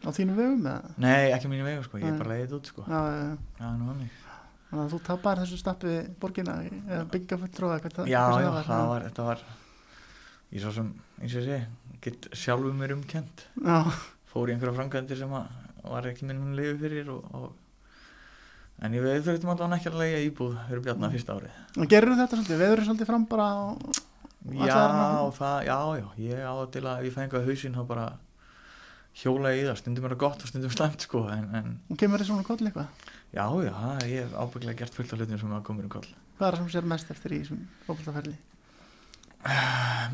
á 0.00 0.08
þínum 0.16 0.40
vegum 0.40 0.64
eða? 0.72 0.94
nei 1.04 1.28
ekki 1.34 1.50
mínu 1.52 1.66
vegu 1.68 1.84
sko, 1.84 2.00
ég 2.00 2.08
er 2.08 2.18
bara 2.22 2.32
leiðið 2.38 2.56
út 2.56 2.72
sko 2.72 2.86
Já, 2.88 3.00
já, 3.04 3.20
já. 3.20 3.36
já, 3.60 3.68
nú 3.76 3.90
hann 3.90 4.02
þannig 4.70 4.84
að 4.86 4.92
þú 4.94 5.02
tapar 5.10 5.42
þessu 5.42 5.60
stappi 5.60 5.94
borgina 6.22 6.56
eða 6.64 7.04
byggja 7.12 7.40
fulltróða 7.42 7.80
það, 7.84 8.08
já, 8.08 8.24
já, 8.40 8.48
það 8.48 8.70
það 8.70 8.90
var, 8.94 9.06
þetta 9.10 9.28
var 9.28 9.44
ég 10.50 10.64
svo 10.64 10.72
sem, 10.78 10.92
eins 11.20 11.34
og 11.34 11.42
ég 11.42 11.48
segi 11.50 11.60
get 12.04 12.28
sjálfur 12.36 12.76
mér 12.76 12.94
umkent 12.96 13.46
fór 14.30 14.50
í 14.50 14.54
einhverja 14.54 14.76
framkvæmdir 14.76 15.18
sem 15.20 15.32
var 15.32 16.06
ekki 16.10 16.28
minn 16.28 16.40
hann 16.42 16.56
lifi 16.58 16.76
fyrir 16.80 17.10
og, 17.12 17.26
og 17.34 18.84
en 18.84 18.96
ég 18.96 19.04
veið 19.04 19.26
þurftum 19.26 19.52
alltaf 19.52 19.76
ekki 19.76 19.90
að 19.90 19.98
lega 20.00 20.22
íbúð 20.24 20.56
fyrir 20.68 20.84
bjarnar 20.86 21.12
fyrsta 21.12 21.36
árið. 21.36 21.60
Og 21.76 21.90
gerur 21.90 22.16
þetta 22.16 22.38
svolítið, 22.38 22.62
veður 22.62 22.84
svolítið 22.86 23.10
fram 23.10 23.26
bara 23.28 23.48
já, 24.56 24.80
það, 25.36 25.56
já, 25.68 25.78
já, 26.00 26.06
ég 26.24 26.44
á 26.44 26.52
það 26.52 26.68
til 26.76 26.84
að 26.84 27.00
ef 27.00 27.08
ég 27.08 27.16
fengi 27.16 27.40
að 27.40 27.48
hausinn 27.50 27.76
þá 27.76 27.82
bara 27.90 28.06
hjóla 29.20 29.52
í 29.52 29.64
það, 29.66 29.80
stundum 29.82 30.06
er 30.06 30.14
það 30.14 30.22
gott 30.22 30.44
og 30.44 30.52
stundum 30.52 30.72
slæmt 30.72 31.04
sko, 31.04 31.24
en, 31.34 31.48
en 31.58 31.72
og 31.90 31.98
kemur 32.00 32.22
þið 32.22 32.30
svona 32.30 32.46
koll 32.46 32.60
eitthvað? 32.62 33.08
Já, 33.34 33.44
já, 33.66 33.74
ég 34.06 34.24
hef 34.24 34.38
ábygglega 34.38 34.80
gert 34.80 34.96
fullt 34.96 35.12
af 35.12 35.20
hlutum 35.20 35.42
sem 35.42 35.52
að 35.58 35.66
komur 35.66 35.86
um 35.86 35.92
koll. 35.92 36.08
Hvað 36.38 36.48
er 36.48 36.56
það 36.56 36.62
sem 36.62 36.72
sér 36.76 36.88
mest 36.94 37.12
eftir 37.12 37.34
í 37.36 37.42
þessum 37.42 37.66
fókbaltaferli 37.84 38.38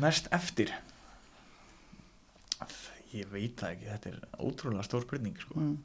mest 0.03 0.29
eftir 0.35 0.71
ég 3.17 3.29
veit 3.31 3.55
það 3.59 3.71
ekki 3.75 3.89
þetta 3.91 4.09
er 4.11 4.19
ótrúlega 4.47 4.83
stór 4.87 5.05
spurning 5.05 5.37
sko. 5.39 5.55
mm. 5.59 5.77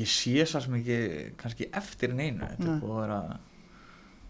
ég 0.00 0.08
sé 0.10 0.32
það 0.42 0.64
sem 0.66 0.76
ekki 0.80 0.98
kannski 1.42 1.68
eftir 1.82 2.10
en 2.14 2.20
einu 2.24 2.46
þetta 2.48 2.66
Nei. 2.68 2.74
er 2.76 2.80
búið 2.82 2.96
að 2.96 3.02
vera 3.06 3.20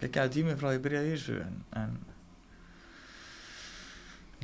geggjaði 0.02 0.34
tími 0.36 0.56
frá 0.58 0.68
því 0.72 0.78
að 0.80 0.84
byrja 0.88 1.02
í 1.06 1.12
þessu 1.14 1.36
en, 1.44 1.58
en 1.82 1.92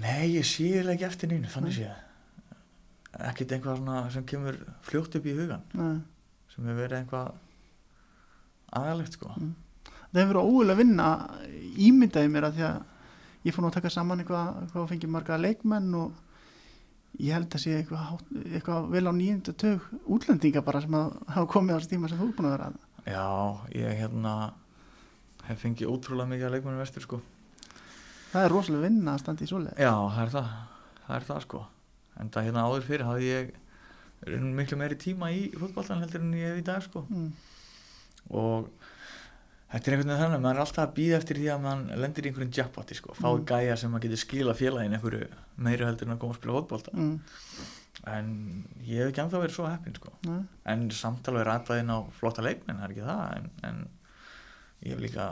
nei, 0.03 0.29
ég 0.37 0.47
sé 0.47 0.69
það 0.79 0.93
ekki 0.95 1.09
eftir 1.09 1.33
neinu 1.33 1.51
þannig 1.53 1.75
Nei. 1.75 1.79
sé 1.81 1.89
það 1.89 3.27
ekkert 3.33 3.55
einhvað 3.57 3.81
svona 3.81 3.97
sem 4.15 4.27
kemur 4.31 4.59
fljótt 4.87 5.17
upp 5.19 5.27
í 5.27 5.35
hugan 5.39 5.65
Nei. 5.75 5.97
sem 6.53 6.69
hefur 6.69 6.81
verið 6.85 7.01
einhvað 7.03 7.33
aðalegt 8.79 9.17
sko 9.19 9.33
Mm. 9.39 9.55
það 10.13 10.21
hefur 10.23 10.31
verið 10.33 10.49
ógulega 10.49 10.75
að 10.75 10.81
vinna 10.83 11.09
ímyndaði 11.89 12.31
mér 12.33 12.47
að 12.49 12.55
því 12.59 12.65
að 12.69 12.79
ég 13.49 13.55
fór 13.55 13.63
nú 13.65 13.69
að 13.71 13.77
taka 13.79 13.91
saman 13.93 14.21
eitthvað, 14.23 14.49
eitthvað 14.63 14.83
og 14.83 14.89
fengi 14.93 15.11
marga 15.11 15.37
leikmenn 15.41 15.91
og 15.99 16.13
ég 17.19 17.35
held 17.35 17.55
að 17.55 17.63
sé 17.65 17.75
eitthvað, 17.79 18.23
eitthvað 18.47 18.91
vel 18.95 19.05
á 19.11 19.13
nýjönda 19.15 19.55
tög 19.59 19.87
útlendinga 20.07 20.63
bara 20.67 20.83
sem 20.85 20.95
að 20.99 21.17
hafa 21.35 21.51
komið 21.55 21.75
á 21.75 21.79
þessu 21.79 21.93
tíma 21.95 22.11
sem 22.11 22.21
þú 22.21 22.29
er 22.29 22.37
búin 22.39 22.49
að 22.49 22.55
vera 22.55 22.69
að 22.71 22.79
já, 23.09 23.27
ég 23.75 24.01
hérna 24.03 24.35
hef 25.49 25.63
fengið 25.65 25.93
ótrúlega 25.93 26.31
mikið 26.33 26.49
að 26.49 26.55
leikmennu 26.57 26.83
vestur 26.83 27.05
sko. 27.05 27.21
Það 28.29 28.45
er 28.45 28.53
rosalega 28.53 28.85
vinna 28.85 29.15
að 29.15 29.23
standa 29.23 29.45
í 29.45 29.49
svoleið 29.49 29.81
Já, 29.81 29.93
það 29.97 30.23
er 30.25 30.33
það, 30.35 30.51
það 31.07 31.15
er 31.17 31.27
það 31.31 31.45
sko. 31.47 31.63
En 32.19 32.33
það 32.35 32.49
hérna 32.49 32.65
áður 32.69 32.87
fyrir 32.89 33.09
hafði 33.09 33.31
ég 33.33 33.55
miklu 34.59 34.79
meiri 34.81 34.99
tíma 34.99 35.31
í 35.33 35.45
fótboltan 35.57 36.03
heldur 36.03 36.25
en 36.25 36.35
ég 36.37 36.53
hef 36.53 36.61
í 36.61 36.67
dag 36.67 36.85
sko. 36.85 37.05
Mm. 37.09 37.31
og 38.29 38.67
þetta 39.69 39.91
er 39.91 39.95
einhvern 39.95 40.09
veginn 40.09 40.23
þannig, 40.23 40.41
maður 40.45 40.57
er 40.59 40.63
alltaf 40.65 40.85
að 40.87 40.95
býða 40.97 41.17
eftir 41.21 41.37
því 41.43 41.49
að 41.55 41.61
mann 41.67 41.83
lendir 42.01 42.25
í 42.25 42.31
einhverjum 42.31 42.53
jackpoti 42.57 42.95
sko, 42.97 43.15
fái 43.19 43.33
Mm. 43.35 43.45
gæja 43.51 43.77
sem 43.77 43.91
maður 43.93 44.07
getur 44.07 44.23
skila 44.23 44.55
félagin 44.57 44.95
einhverju 44.97 45.29
meiri 45.59 45.85
heldur 45.85 46.07
en 46.09 46.15
að 46.17 46.19
koma 46.23 46.33
að 46.35 46.39
spila 46.41 46.57
fótbolta 46.59 46.95
Mm. 46.97 47.21
en 48.07 48.65
ég 48.87 48.97
hef 49.03 49.09
ekki 49.13 49.23
ennþá 49.25 49.43
verið 49.43 49.57
svo 49.59 49.67
heppin 49.69 49.95
sko 49.99 50.13
Nei. 50.25 50.41
en 50.67 50.89
samtalið 50.91 51.45
rataði 51.51 51.81
inn 51.85 51.91
á 51.93 51.99
flotta 52.21 52.43
leikmenn, 52.43 52.79
það 52.79 52.85
er 52.85 52.95
ekki 52.95 53.09
það 53.11 53.37
en, 53.37 53.51
en 53.65 53.89
ég 54.87 54.95
hef 54.95 55.01
líka 55.01 55.29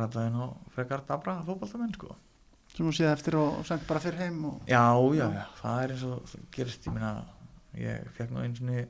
rataði 0.00 0.26
inn 0.32 0.40
á 0.40 0.46
frekar 0.74 1.04
dabra 1.06 1.36
fótboltamenn 1.46 1.94
sko 1.94 2.16
sem 2.74 2.86
þú 2.86 2.92
séð 2.94 3.12
eftir 3.12 3.34
og, 3.38 3.64
sendt 3.66 3.86
bara 3.86 4.00
fyrir 4.00 4.18
heim 4.24 4.44
og, 4.46 4.60
Já, 4.66 4.82
já, 5.14 5.26
já, 5.34 5.44
það 5.62 5.82
er 5.84 5.90
eins 5.94 6.04
og 6.06 6.34
gerist, 6.54 6.84
ég 6.86 6.92
meina, 6.94 7.24
ég 7.74 8.10
fekk 8.16 8.30
nú 8.30 8.42
eins 8.42 8.60
og 8.62 8.88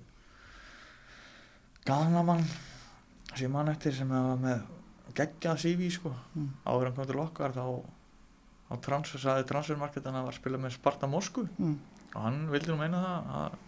ganamann 1.88 2.44
sem 3.34 3.46
ég 3.46 3.52
mann 3.54 3.70
eftir 3.72 3.94
sem 3.96 4.10
var 4.10 4.38
með 4.40 4.62
geggjað 5.16 5.58
CV, 5.64 5.88
sko, 5.90 6.12
Mm. 6.36 6.50
áður 6.66 6.86
en 6.90 6.94
kom 6.94 7.06
til 7.06 7.18
okkar 7.22 7.52
þá, 7.54 7.64
þá 8.68 8.74
transfer, 8.86 9.20
saði 9.20 9.46
transfermarket 9.48 10.04
hann 10.06 10.14
að 10.20 10.28
var 10.28 10.32
að 10.34 10.40
spila 10.40 10.58
með 10.62 10.76
Sparta 10.76 11.06
Moskvu 11.10 11.48
mm. 11.58 11.76
og 12.14 12.22
hann 12.22 12.40
vildi 12.52 12.70
nú 12.70 12.76
meina 12.78 13.00
það 13.02 13.32
að 13.40 13.58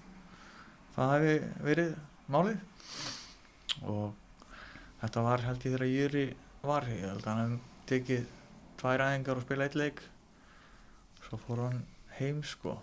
það 0.94 1.12
hefði 1.16 1.34
verið 1.66 1.92
málið 2.28 2.60
og 3.82 4.14
þetta 5.00 5.24
var 5.26 5.44
held 5.48 5.66
ég 5.66 5.74
þegar 5.74 5.90
Júri 5.90 6.24
var, 6.62 6.86
ég 6.92 7.08
held 7.08 7.26
að 7.26 7.30
hann 7.32 7.42
hefði 7.42 7.60
tekið 7.92 8.26
tvær 8.82 9.04
æðingar 9.08 9.40
og 9.40 9.46
spila 9.46 9.66
eitt 9.66 9.78
leik 9.78 10.02
svo 11.26 11.38
fór 11.42 11.64
hann 11.66 11.82
heim 12.18 12.42
sko 12.46 12.76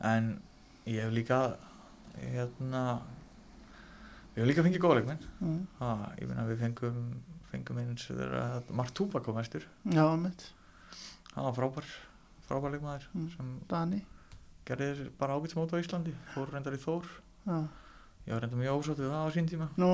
en 0.00 0.32
ég 0.88 1.04
hef 1.04 1.12
líka 1.14 1.40
hérna 2.18 2.84
ég 4.40 4.46
hef 4.46 4.48
líka 4.50 4.64
fengið 4.64 4.80
góða 4.82 4.96
leikmenn. 5.00 5.24
Mm. 5.44 5.58
ha, 5.80 5.90
ég 6.20 6.28
meina 6.30 6.46
við 6.48 6.62
fengum 6.64 7.00
fengum 7.50 7.80
eins 7.82 8.06
Mark 8.70 8.94
Tupac 8.96 9.24
kom 9.26 9.36
mestur 9.36 9.64
já, 9.84 10.04
mitt, 10.16 10.46
hann 11.34 11.44
var 11.48 11.56
frábær 11.58 11.90
frábær 12.48 12.72
leikmaður 12.76 13.06
Mm. 13.14 13.60
Dani. 13.68 14.00
gerði 14.64 14.88
þér 14.94 15.10
bara 15.18 15.36
ágætsmót 15.36 15.72
á 15.74 15.82
Íslandi 15.82 16.14
fór 16.34 16.48
reyndar 16.54 16.76
í 16.76 16.80
Þór. 16.80 17.04
Já, 17.46 17.58
ég 18.26 18.32
var 18.32 18.40
reyndar 18.44 18.60
mjög 18.60 18.80
ósátt 18.80 19.00
við 19.02 19.10
það 19.10 19.26
á 19.26 19.34
sín 19.34 19.48
tíma. 19.50 19.68
Nú, 19.76 19.90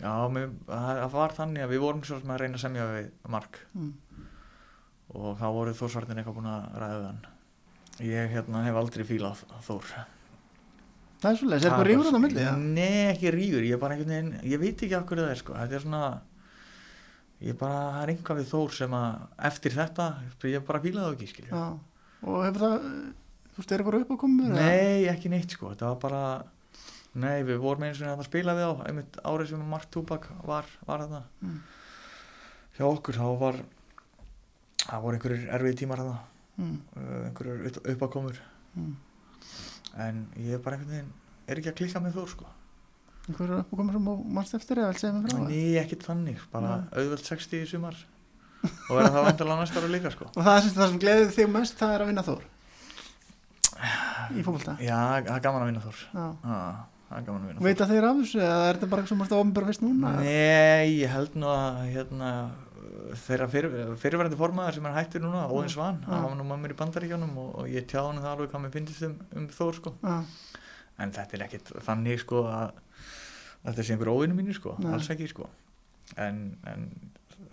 já, 0.00 0.12
mér, 0.32 0.52
það 0.66 1.00
það 1.02 1.12
var 1.12 1.34
þannig 1.38 1.64
að 1.64 1.72
við 1.74 1.82
vorum 1.84 2.02
svo 2.08 2.20
sem 2.20 2.30
að 2.34 2.40
reyna 2.42 2.56
að 2.58 2.64
semja 2.64 2.86
við 2.94 3.10
Mark. 3.28 3.58
Mm. 3.74 3.92
og 5.14 5.38
þá 5.40 5.46
voru 5.56 5.72
Þórsvartin 5.76 6.18
eitthvað 6.20 6.36
búin 6.40 6.50
að 6.52 6.64
ræða 6.82 7.04
hann. 7.06 7.20
Ég 8.04 8.30
hérna 8.32 8.64
hef 8.66 8.76
aldrei 8.76 9.04
fílað 9.08 9.44
Þór 9.66 9.86
það 11.18 11.30
er 11.32 11.38
svolítið, 11.40 11.58
er 11.58 11.68
eitthvað 11.68 11.86
rífur 11.88 12.08
þetta 12.08 12.18
á 12.18 12.24
milli 12.24 12.42
ja? 12.44 12.56
Nei, 12.56 12.98
ekki 13.12 13.32
rífur, 13.34 13.64
ég 13.68 13.76
er 13.76 13.82
bara 13.82 13.94
einhvern 13.96 14.12
veginn 14.14 14.50
ég 14.52 14.60
veit 14.62 14.82
ekki 14.86 14.96
af 14.98 15.06
hverju 15.08 15.24
það 15.24 15.32
er 15.34 15.40
sko 15.42 15.56
þetta 15.58 15.78
er 15.78 15.84
svona 15.86 16.02
ég 17.38 17.52
er 17.54 17.58
bara, 17.60 17.80
það 17.94 18.02
er 18.02 18.12
einhvað 18.14 18.40
við 18.42 18.48
Þór 18.52 18.76
sem 18.78 18.94
að 18.98 19.24
eftir 19.50 19.74
þetta, 19.78 20.06
ég 20.52 20.64
bara 20.68 20.82
fílaði 20.84 21.06
það 21.08 21.16
ekki 21.18 21.30
skilja 21.32 21.50
já, 21.54 21.66
og 22.28 22.38
hefur 22.46 22.64
það 22.66 22.76
þú 23.58 23.64
er 23.66 23.82
eitthvað 23.82 23.98
upp 24.02 24.14
á 24.14 24.22
komið 24.22 24.54
Nei, 24.58 25.08
ekki 25.10 25.32
neitt 25.32 25.54
sko, 25.56 25.72
þetta 25.74 25.90
var 25.92 26.00
bara 26.06 26.22
Nei, 27.18 27.42
við 27.42 27.56
vorum 27.62 27.82
eins 27.88 27.98
og 28.04 28.20
að 28.20 28.26
spila 28.28 28.54
við 28.54 28.68
á 28.68 28.72
einmitt 28.86 29.16
árið 29.26 29.48
sem 29.50 29.62
Mark 29.66 29.88
Tupac 29.90 30.28
var, 30.46 30.66
var 30.86 31.02
þarna 31.02 31.22
Mm. 31.42 31.56
hjá 32.78 32.84
okkur, 32.86 33.16
þá 33.18 33.26
var 33.40 33.56
það 34.84 35.02
voru 35.02 35.16
einhverjir 35.18 35.48
erfið 35.56 35.78
tímar 35.80 36.02
þarna 36.02 36.18
mm. 36.58 36.76
einhverjir 37.30 37.64
upp- 37.70 37.80
Mm. 38.78 38.92
En 39.96 40.22
ég 40.36 40.54
er 40.58 40.62
bara 40.64 40.76
einhvern 40.76 40.92
veginn 40.94 41.12
er 41.48 41.60
ekki 41.60 41.72
að 41.72 41.78
klikka 41.80 42.02
með 42.04 42.18
Þór 42.18 42.30
sko. 42.34 42.50
Einhver 43.28 43.48
er 43.48 43.62
upp 43.62 43.72
á 43.72 43.74
komið 43.78 43.96
sem 43.96 44.06
þú 44.08 44.14
mannst 44.36 44.54
eftir 44.58 44.80
eða 44.82 44.92
vilt 44.92 45.02
segja 45.02 45.14
mig 45.16 45.24
frá 45.24 45.34
það? 45.38 45.48
Nei, 45.48 45.72
ekkert 45.82 46.06
þannig, 46.08 46.44
bara 46.52 46.74
Nei. 46.74 46.84
auðveld 47.00 47.24
60 47.28 47.58
í 47.64 47.70
sumar. 47.72 47.98
Og 48.68 48.92
verða 48.98 49.10
það 49.14 49.26
vandalega 49.28 49.62
næsta 49.62 49.80
ára 49.82 49.90
líka 49.92 50.12
sko. 50.14 50.28
Og 50.36 50.44
það, 50.46 50.60
sem, 50.66 50.76
sem 50.78 51.00
gleðið 51.04 51.34
þig 51.36 51.50
mest 51.54 51.80
það 51.80 51.94
er 51.96 52.04
að 52.04 52.12
vinna 52.12 52.24
Þór? 52.28 52.46
Í 54.34 54.42
fólkvölda 54.44 54.72
Já, 54.82 54.96
það 55.24 55.34
er 55.36 55.42
gaman 55.44 55.62
að 55.64 55.68
vinna 55.70 55.82
Þór. 55.84 56.00
Það 56.12 57.18
er 57.20 57.26
gaman 57.28 57.44
að 57.44 57.50
vinna 57.52 57.64
veit 57.68 57.82
að 57.84 57.92
þeir 57.94 58.06
af 58.08 58.18
þessu 58.22 58.40
eða 58.42 58.56
er 58.68 58.78
þetta 58.78 58.88
bara 58.90 59.04
eitthvað 59.04 59.12
sem 59.12 59.20
þú 59.20 59.26
ert 59.28 59.36
að 59.36 59.42
ofnbæra 59.44 59.68
fyrst 59.70 59.84
núna? 59.84 60.10
Nei, 60.18 60.88
ég 60.98 61.12
held 61.14 61.36
nú 61.38 61.48
að 61.52 61.78
hérna 61.94 62.32
þeirra 63.24 63.46
fyrir, 63.52 63.74
fyrirverandi 64.02 64.38
formaður 64.40 64.74
sem 64.78 64.86
er 64.90 64.96
hættur 64.98 65.22
núna, 65.24 65.44
Óðin 65.52 65.72
Svan 65.74 65.98
Já. 66.02 66.08
hann 66.12 66.24
var 66.26 66.36
nú 66.38 66.46
með 66.48 66.60
mér 66.64 66.74
í 66.74 66.78
bandaríkjónum 66.82 67.36
og, 67.42 67.48
og 67.62 67.68
ég 67.72 67.86
tjáði 67.90 68.10
hann 68.12 68.22
það 68.24 68.32
alveg 68.34 68.50
hvað 68.52 68.64
mér 68.66 68.74
finnst 68.76 69.02
um, 69.08 69.16
um 69.38 69.48
Þór 69.58 69.78
sko. 69.78 69.94
En 70.98 71.12
þetta 71.14 71.36
er 71.38 71.44
ekkit 71.46 71.72
þannig 71.86 72.22
sko 72.24 72.44
að 72.50 72.70
að 73.58 73.72
þetta 73.72 73.84
sé 73.88 73.94
einhver 73.96 74.10
óvinni 74.14 74.36
mínir 74.38 74.54
sko, 74.58 74.76
Nei. 74.78 74.92
alls 74.94 75.08
ekki 75.10 75.26
sko 75.32 75.48
en, 76.16 76.36
en 76.70 76.88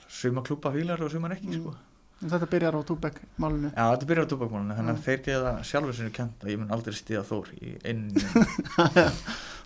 suma 0.08 0.42
klúpa 0.46 0.70
fílar 0.74 1.02
og 1.02 1.10
sumar 1.12 1.34
ekki 1.36 1.50
Mm. 1.50 1.60
sko 1.64 1.76
en 2.24 2.30
þetta 2.32 2.48
byrjar 2.48 2.76
á 2.78 2.82
Túbek 2.88 3.18
málunu. 3.42 3.70
Já, 3.76 3.86
þetta 3.92 4.08
byrjar 4.10 4.26
á 4.26 4.32
túbakmálunum, 4.32 4.78
þannig 4.78 4.94
að 4.96 5.02
þeir 5.04 5.24
geða 5.26 5.50
sjálfur 5.68 5.98
sinni 5.98 6.14
kent 6.16 6.46
að 6.46 6.54
ég 6.54 6.62
mun 6.62 6.72
aldrei 6.72 6.96
stíða 6.96 7.26
Þór 7.28 7.50
í 7.60 7.74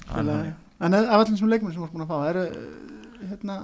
Spila- 0.10 0.53
En 0.80 0.95
af 0.95 1.10
allir 1.11 1.34
þessum 1.34 1.49
leikmenn 1.51 1.73
sem 1.76 1.84
ert 1.84 1.91
búin 1.93 2.06
að 2.06 2.10
fá, 2.10 2.19
eru, 2.31 2.43
hérna, 3.19 3.57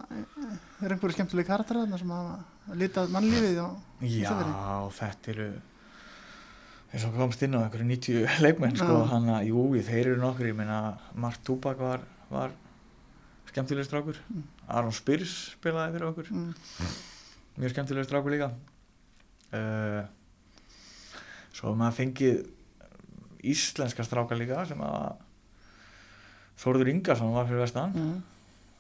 er 0.84 0.96
einhverju 0.96 1.16
skemmtilegi 1.16 1.48
karakter 1.48 1.80
þarna 1.82 2.02
sem 2.02 2.12
hafa 2.16 2.76
litað 2.82 3.16
mannlífið 3.16 3.62
á 3.64 3.70
Já, 4.06 4.36
þetta 5.00 5.34
eru 5.36 5.48
eins 6.96 7.06
og 7.08 7.16
komst 7.18 7.42
inn 7.44 7.56
á 7.56 7.64
einhverju 7.64 7.88
90 7.90 8.44
leikmenn 8.46 8.78
sko, 8.80 9.02
hann 9.12 9.32
að, 9.32 9.50
jú, 9.50 9.66
þeir 9.88 10.12
eru 10.14 10.22
nokkur 10.22 10.52
ég 10.52 10.58
meina, 10.58 10.80
Mark 11.20 11.42
Túbak 11.44 11.82
var, 11.82 12.06
var 12.32 12.54
skemmtileg 13.52 13.88
strákur. 13.88 14.20
Mm. 14.32 14.46
Aron 14.78 14.96
Spyrs 14.96 15.36
spilaði 15.56 15.96
fyrir 15.96 16.10
okkur. 16.10 16.32
Mm, 16.32 16.54
mjög 17.62 17.76
skemmtileg 17.76 18.08
strákur 18.08 18.34
líka. 18.34 18.50
Uh, 19.56 20.02
svo 21.56 21.76
maður 21.78 22.00
fengið 22.02 22.42
íslenska 23.46 24.04
strákar 24.04 24.40
líka 24.40 24.66
sem 24.68 24.82
að 24.84 25.22
Þórður 26.60 26.90
Ingarsson 26.94 27.36
var 27.36 27.48
fyrir 27.50 27.64
vestan. 27.64 27.96
Mm, 27.96 28.20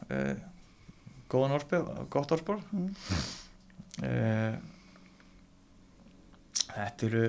uh, 0.07 0.54
góðan 1.31 1.55
orðspil, 1.57 1.81
gott 2.13 2.31
orðspil 2.35 2.59
mm. 2.71 2.87
uh, 4.05 4.55
þetta 6.75 7.07
eru 7.09 7.25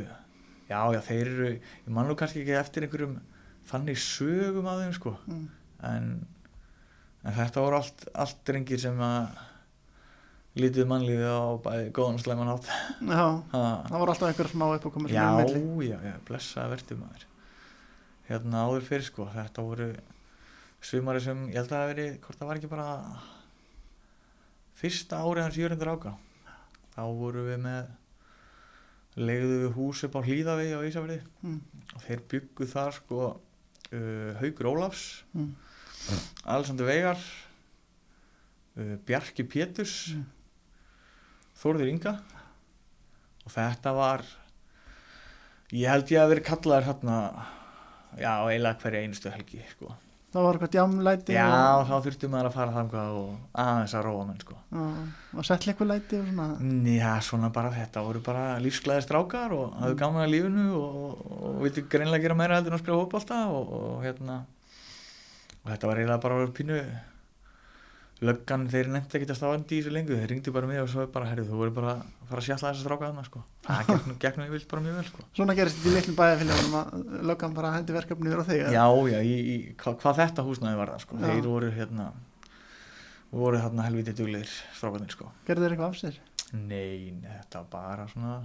já 0.66 0.81
já 0.97 1.01
þeir 1.06 1.27
eru 1.32 1.51
ég 1.56 1.90
man 1.94 2.09
nú 2.10 2.16
kannski 2.18 2.43
ekki 2.43 2.56
eftir 2.59 2.86
einhverjum 2.86 3.18
þannig 3.70 4.01
sögum 4.02 4.68
að 4.70 4.85
þeim 4.85 4.97
sko 4.97 5.12
Mm. 5.27 5.44
en, 5.90 6.09
en 7.27 7.35
þetta 7.36 7.62
voru 7.64 7.78
allt, 7.81 8.06
allt 8.14 8.40
drengir 8.48 8.81
sem 8.82 8.98
að 9.02 9.28
lítið 10.56 10.86
mannlífið 10.89 11.28
á 11.28 11.40
bæði 11.66 11.89
góðan 11.97 12.16
og 12.18 12.23
slæman 12.24 12.48
hátt 12.52 12.68
Já, 12.70 13.24
ha, 13.52 13.62
það 13.90 13.98
voru 14.01 14.12
alltaf 14.14 14.28
einhverja 14.31 14.52
smá 14.55 14.66
upp 14.73 14.86
og 14.89 14.94
komið 14.94 15.12
sem 15.14 15.40
er 15.40 15.56
milli. 15.56 15.89
já, 15.90 15.98
já, 16.09 16.14
blessaði 16.28 16.73
verðum 16.74 17.02
maður 17.05 17.27
hérna 18.31 18.62
áður 18.66 18.86
fyrir 18.89 19.06
sko 19.06 19.27
þetta 19.35 19.66
voru 19.66 19.89
sumari 20.86 21.20
sem 21.23 21.44
ég 21.51 21.59
held 21.60 21.68
að 21.70 21.77
það 21.77 21.90
verið, 21.93 22.14
hvort 22.24 22.40
það 22.40 22.48
var 22.51 22.60
ekki 22.60 22.70
bara 22.73 22.89
fyrsta 24.77 25.23
árið 25.24 25.47
hans 25.47 25.59
Jörgundur 25.61 25.93
Áka 25.94 26.12
þá 26.97 27.03
voru 27.16 27.47
við 27.48 27.62
með 27.65 27.90
legðu 29.16 29.59
við 29.62 29.74
hús 29.78 30.03
upp 30.05 30.16
á 30.19 30.27
Hlíðavegi 30.27 30.77
á 30.77 30.81
Ísafriði 30.85 31.20
Mm, 31.43 31.61
og 31.97 32.03
þeir 32.05 32.23
byggu 32.32 32.69
þar 32.69 32.97
sko 32.98 33.20
uh, 33.32 34.31
Haugur 34.43 34.70
Ólafs 34.74 35.05
mm, 35.32 35.51
Alexander 36.44 36.89
Veigar 36.89 37.20
uh, 38.77 38.97
Bjarki 39.09 39.44
Péturs 39.48 39.98
Mm. 40.15 40.24
Þórður 41.57 41.89
Inga. 41.89 42.11
Og 43.47 43.53
þetta 43.55 43.93
var 43.97 44.20
ég 45.73 45.89
held 45.89 46.11
ég 46.12 46.20
að 46.20 46.32
verið 46.35 46.44
kallaður 46.51 46.89
hérna 46.90 47.15
já, 48.20 48.32
eiginlega 48.44 48.81
hverja 48.82 49.01
einustu 49.07 49.32
helgi 49.32 49.62
sko. 49.70 49.94
Það 50.37 50.45
var 50.45 50.57
eitthvað 50.57 50.73
djamlæti 50.75 51.33
já, 51.33 51.45
og, 51.49 51.83
þá 51.89 51.95
þurfti 52.05 52.29
maður 52.29 52.49
að 52.51 52.57
fara 52.59 52.73
þangað 52.75 53.15
og 53.17 53.61
aðeins 53.63 53.95
að 53.97 54.03
róa 54.05 54.25
menn 54.29 54.43
sko. 54.43 54.57
og 54.77 55.47
settla 55.49 55.73
eitthvað 55.73 55.89
læti 55.95 56.19
og 56.21 56.27
svona. 56.29 56.49
já, 56.93 57.13
svona 57.25 57.51
bara 57.55 57.71
þetta 57.73 58.03
voru 58.05 58.21
bara 58.27 58.43
lífsglæði 58.61 59.07
strákar 59.07 59.55
og 59.57 59.79
hafðu 59.81 59.99
gaman 60.03 60.27
að 60.27 60.35
lífinu 60.35 60.67
og, 60.77 61.25
og, 61.25 61.57
vildi 61.63 61.87
greinlega 61.89 62.27
gera 62.27 62.37
meira 62.37 62.59
heldur 62.59 62.75
en 62.75 62.79
að 62.79 62.85
spila 62.85 63.01
hópálta 63.01 63.41
og, 63.49 63.73
og 63.81 64.05
hérna 64.05 64.37
og 65.63 65.73
þetta 65.73 65.89
var 65.89 66.03
eiginlega 66.03 66.25
bara 66.27 66.51
pínu 66.61 66.83
löggan, 68.24 68.64
þeir 68.72 68.88
nefndi 68.94 69.18
ekki 69.18 69.28
að 69.28 69.38
stáðandi 69.38 69.76
í 69.76 69.80
þessu 69.82 69.93
lengu, 69.93 70.16
þeir 70.16 70.30
ringdi 70.32 70.52
bara 70.55 70.68
mig 70.70 70.80
og 70.80 70.88
svo 70.88 71.05
bara, 71.12 71.28
herrið, 71.28 71.51
þú 71.51 71.59
voru 71.60 71.72
bara 71.76 71.90
að 71.98 72.30
fara 72.30 72.40
að 72.40 72.47
sjalla 72.47 72.70
þessa 72.70 72.84
stráka 72.84 73.10
þarna, 73.10 73.24
sko. 73.26 73.43
Það 73.66 73.90
gegnum, 73.90 74.16
gegnum 74.22 74.47
ég 74.47 74.55
vilt 74.55 74.68
bara 74.70 74.84
mjög 74.86 74.97
vel, 74.97 75.09
sko. 75.10 75.24
Svona 75.36 75.56
gerist 75.59 75.80
þetta 75.80 75.90
í 75.90 75.97
litlum 75.97 76.16
bæðafélagum 76.20 76.76
að 76.80 76.86
löggan 77.30 77.56
bara 77.59 77.72
hendi 77.74 77.97
verkefni 77.97 78.30
yfir 78.30 78.40
á 78.40 78.48
þig. 78.48 78.62
Já, 78.72 78.86
já, 79.12 79.18
í, 79.20 79.34
í, 79.36 79.56
hvað, 79.82 79.98
hvað 80.01 80.20
þetta 80.22 80.47
húsnaði 80.47 80.80
var 80.80 80.93
það, 80.94 81.02
sko. 81.05 81.18
Já. 81.20 81.26
Þeir 81.26 81.51
voru, 81.51 81.72
hérna, 81.76 82.06
voru 83.36 83.60
þarna 83.66 83.88
helviti 83.90 84.16
duglegir 84.16 84.55
strákarnir, 84.78 85.12
sko. 85.12 85.28
Gerðu 85.51 85.66
þeir 85.66 85.76
eitthvað 85.76 85.93
af 85.93 86.01
sér? 86.01 86.20
Nei, 86.56 87.12
nei, 87.20 87.34
þetta 87.43 87.64
bara 87.68 88.09
svona, 88.14 88.38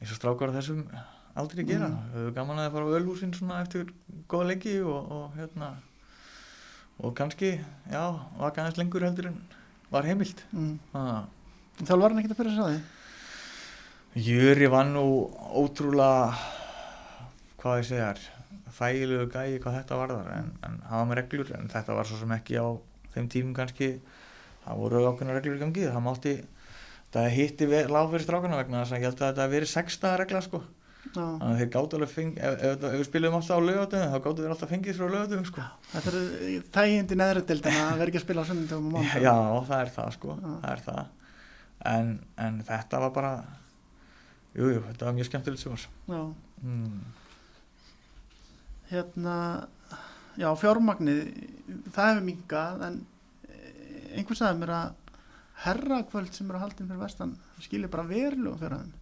eins 0.00 0.14
og 0.14 0.22
strákar 0.22 0.54
þessum 0.56 0.86
aldrei 1.34 1.66
gera. 1.68 1.90
Mm. 1.90 2.30
Og, 6.98 7.04
og 7.04 7.08
og 7.08 7.16
kannski, 7.18 7.60
já, 7.90 8.04
vaka 8.38 8.62
aðeins 8.62 8.78
lengur 8.78 9.02
heldur 9.06 9.26
en 9.30 9.40
var 9.90 10.04
heimilt. 10.04 10.44
Mm. 10.52 10.78
Ah. 10.94 11.24
Þjálf 11.80 12.00
var 12.00 12.12
hann 12.12 12.20
ekkert 12.22 12.36
að 12.36 12.42
byrja 12.42 12.52
að 12.52 12.58
sá 12.58 12.66
því? 12.70 12.82
Jöri 14.24 14.68
var 14.70 14.86
nú 14.86 15.04
ótrúlega 15.58 16.36
hvað 17.58 17.80
ég 17.80 17.88
segjar 17.88 18.20
þægilegu 18.74 19.26
gæi 19.32 19.58
hvað 19.62 19.78
þetta 19.80 19.98
varðar 19.98 20.28
en, 20.36 20.52
en 20.66 20.76
hafa 20.86 21.06
með 21.08 21.18
reglur 21.20 21.50
en 21.56 21.70
þetta 21.72 21.96
var 21.98 22.06
svo 22.06 22.18
sem 22.20 22.34
ekki 22.36 22.58
á 22.62 22.66
þeim 23.14 23.28
tímum 23.32 23.56
kannski 23.56 23.88
það 24.64 24.80
voru 24.82 25.02
ákveðna 25.08 25.34
reglur 25.34 25.58
í 25.58 25.62
gangi 25.64 25.88
það 25.88 26.04
mátti 26.04 26.34
það 27.14 27.28
hitti 27.34 27.68
lág 27.90 28.10
fyrir 28.12 28.26
strákana 28.26 28.58
vegna 28.58 28.82
þess 28.82 28.94
að 28.94 29.00
ég 29.00 29.06
held 29.08 29.20
að 29.20 29.28
þetta 29.32 29.50
verið 29.54 29.70
sexta 29.70 30.14
regla 30.18 30.42
sko. 30.46 30.62
Þannig 31.12 31.42
að 31.48 31.58
þeir 31.60 31.70
gáttu 31.74 31.98
alveg 31.98 32.12
feng 32.14 32.38
ef, 32.38 32.54
ef, 32.68 32.84
ef 32.88 32.94
við 32.98 33.04
spilum 33.08 33.34
alltaf 33.38 33.58
á 33.60 33.66
lögatöðum 33.68 34.14
þá 34.14 34.18
gáttu 34.24 34.44
þeir 34.44 34.54
alltaf 34.54 34.72
fengið 34.74 34.96
frá 34.98 35.08
lögatöðum 35.14 35.48
sko 35.50 35.66
Þetta 35.92 36.12
er 36.14 36.64
þægindi 36.78 37.18
neðri 37.20 37.42
dildin 37.50 37.80
að 37.82 37.98
vera 38.00 38.12
ekki 38.12 38.20
að 38.20 38.24
spila 38.24 38.44
á 38.44 38.48
mánu. 38.80 39.04
já 39.24 39.34
það 39.68 39.76
er 39.80 39.92
það 39.98 40.14
sko 40.16 40.38
það 40.40 40.70
er 40.72 40.82
það 40.88 41.04
en, 41.94 42.10
en 42.46 42.62
þetta 42.70 43.02
var 43.04 43.12
bara 43.18 43.34
jújú 44.54 44.76
jú, 44.78 44.82
þetta 44.88 45.08
var 45.08 45.16
mjög 45.18 45.28
skemmtilegt 45.28 45.62
sem 45.62 45.74
var 45.74 45.84
Já. 45.84 46.22
mm. 46.62 46.98
Hérna, 48.90 49.36
já, 50.38 50.48
fjármagnið, 50.60 51.22
það 51.94 52.10
hefur 52.10 52.26
minkað 52.28 52.82
en 52.88 52.98
einhvern 54.14 54.38
sagði 54.38 54.60
mér 54.60 54.72
að 54.76 55.00
herrakvöld 55.64 56.34
sem 56.36 56.50
eru 56.50 56.58
að 56.58 56.64
haldin 56.66 56.90
fyrir 56.90 57.00
vestan 57.02 57.32
skilir 57.64 57.90
bara 57.90 58.04
verilegu 58.06 58.54
fyrir 58.60 58.82
þeim. 58.82 58.92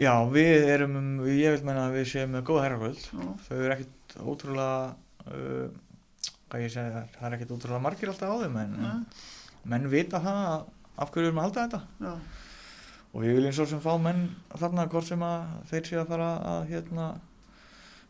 Já, 0.00 0.14
við 0.32 0.64
erum, 0.72 0.94
um, 0.96 1.08
ég 1.28 1.52
vil 1.58 1.64
meina 1.68 1.86
að 1.90 1.98
við 1.98 2.06
séum 2.14 2.30
með 2.34 2.44
góða 2.48 2.62
herrakvöld. 2.66 3.00
Já. 3.12 3.24
Þau 3.46 3.56
eru 3.60 3.74
ekkit 3.74 4.14
ótrúlega, 4.32 4.76
uh, 5.28 6.28
hvað 6.50 6.62
ég 6.64 6.72
segi 6.72 6.94
það, 6.94 7.16
er 7.28 7.36
ekkit 7.36 7.52
ótrúlega 7.56 7.84
margir 7.84 8.12
alltaf 8.12 8.32
á 8.32 8.36
þeim, 8.40 8.56
en, 8.62 8.78
en 8.90 9.02
menn 9.74 9.90
vita 9.92 10.20
það 10.24 10.38
að- 10.50 10.70
af 11.00 11.10
hverju 11.12 11.26
við 11.26 11.30
erum 11.30 11.40
að 11.42 11.46
halda 11.48 11.64
þetta. 11.66 11.82
Já. 12.06 12.14
Og 13.10 13.24
við 13.24 13.34
viljum 13.36 13.52
svo 13.58 13.66
sem 13.66 13.80
fá 13.82 13.92
menn 14.00 14.22
þarna 14.54 14.86
hvort 14.92 15.08
sem 15.10 15.22
að 15.26 15.52
þeir 15.70 15.84
séu 15.90 16.00
að 16.00 16.10
fara 16.14 16.30
að, 16.54 16.60
hérna, 16.70 17.06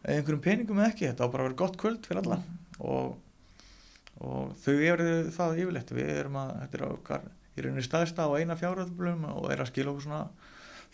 einhverjum 0.04 0.42
peningum 0.44 0.78
eða 0.80 0.92
ekki, 0.92 1.08
þetta 1.10 1.26
á 1.26 1.32
bara 1.32 1.42
að 1.44 1.48
vera 1.50 1.60
gott 1.64 1.76
kvöld 1.80 2.06
fyrir 2.06 2.22
alla. 2.22 2.38
Og, 2.80 3.16
og 4.20 4.54
þau 4.62 4.74
eru 4.92 5.08
það 5.34 5.58
yfirleitt, 5.64 5.92
við 5.96 6.10
erum 6.20 6.38
að, 6.40 6.54
þetta 6.62 6.78
er 6.80 6.86
okkar, 6.90 7.26
í 7.56 7.64
rauninni 7.66 7.84
staðista 7.86 8.28
á 8.28 8.30
eina 8.38 8.56
fjárhaldblum 8.60 9.24
og 9.34 9.50
er 9.52 9.64
að 9.64 9.70
skila 9.72 9.90
okkur 9.94 10.06
svona 10.06 10.22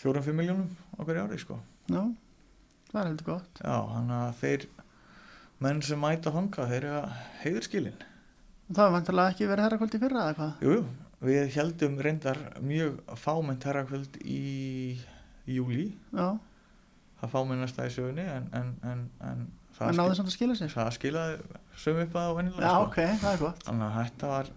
fjórum-fimm 0.03 0.37
miljónum 0.41 0.69
á 0.97 1.01
hverju 1.05 1.25
ári, 1.27 1.39
sko. 1.43 1.59
Já, 1.91 2.03
það 2.93 3.01
er 3.03 3.09
heldur 3.11 3.29
gott. 3.31 3.63
Já, 3.63 3.77
hann 3.95 4.11
að 4.17 4.35
þeir 4.43 4.67
menn 5.65 5.83
sem 5.87 6.01
mæta 6.03 6.33
þanga, 6.35 6.67
þeir 6.73 6.79
eru 6.85 7.01
að 7.01 7.17
heiður 7.45 7.67
skilin. 7.69 7.99
Það 8.67 8.83
var 8.83 8.95
vantilega 8.97 9.33
ekki 9.35 9.47
verið 9.51 9.65
herrakvöld 9.69 9.95
í 9.97 10.01
fyrra 10.03 10.25
eða 10.27 10.37
hvað? 10.41 10.65
Jú, 10.67 10.73
jú, 10.77 10.87
við 11.27 11.53
heldum 11.57 12.01
reyndar 12.03 12.41
mjög 12.67 12.97
fámennt 13.23 13.65
herrakvöld 13.69 14.19
í 14.27 14.41
júli, 15.47 15.87
Já, 16.13 16.33
það 17.23 17.33
fámennasta 17.33 17.87
í 17.87 17.93
sögunni, 17.95 18.25
en, 18.27 18.49
en, 18.59 18.73
en, 18.85 19.05
en 19.25 19.47
það, 19.79 19.95
sér. 20.59 20.73
það 20.75 20.91
skilaði 20.99 21.39
sömu 21.79 22.03
upp 22.09 22.19
að 22.19 22.27
Já, 22.29 22.35
vennilega. 22.41 22.73
sko. 22.75 22.89
ok, 22.91 22.99
það 23.23 23.31
er 23.33 23.43
gott. 23.47 23.65
Þannig 23.69 23.87
að 23.87 23.97
þetta 24.03 24.33
var, 24.35 24.51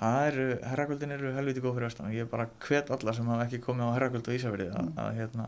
það 0.00 0.26
eru, 0.30 0.46
herrakvöldin 0.70 1.14
eru 1.16 1.32
helviti 1.36 1.60
góð 1.64 1.74
fyrir 1.78 1.88
vestan. 1.88 2.10
Ég 2.12 2.20
er 2.26 2.30
bara 2.32 2.48
hvet 2.66 2.90
alla 2.90 3.12
sem 3.16 3.26
hafa 3.26 3.46
ekki 3.46 3.62
komið 3.64 3.88
á 3.88 3.94
herrakvöld 3.96 4.28
á 4.28 4.36
Ísafirði 4.36 4.68
að, 4.72 4.82
Mm. 4.86 4.96
að 4.98 5.14
hérna, 5.20 5.46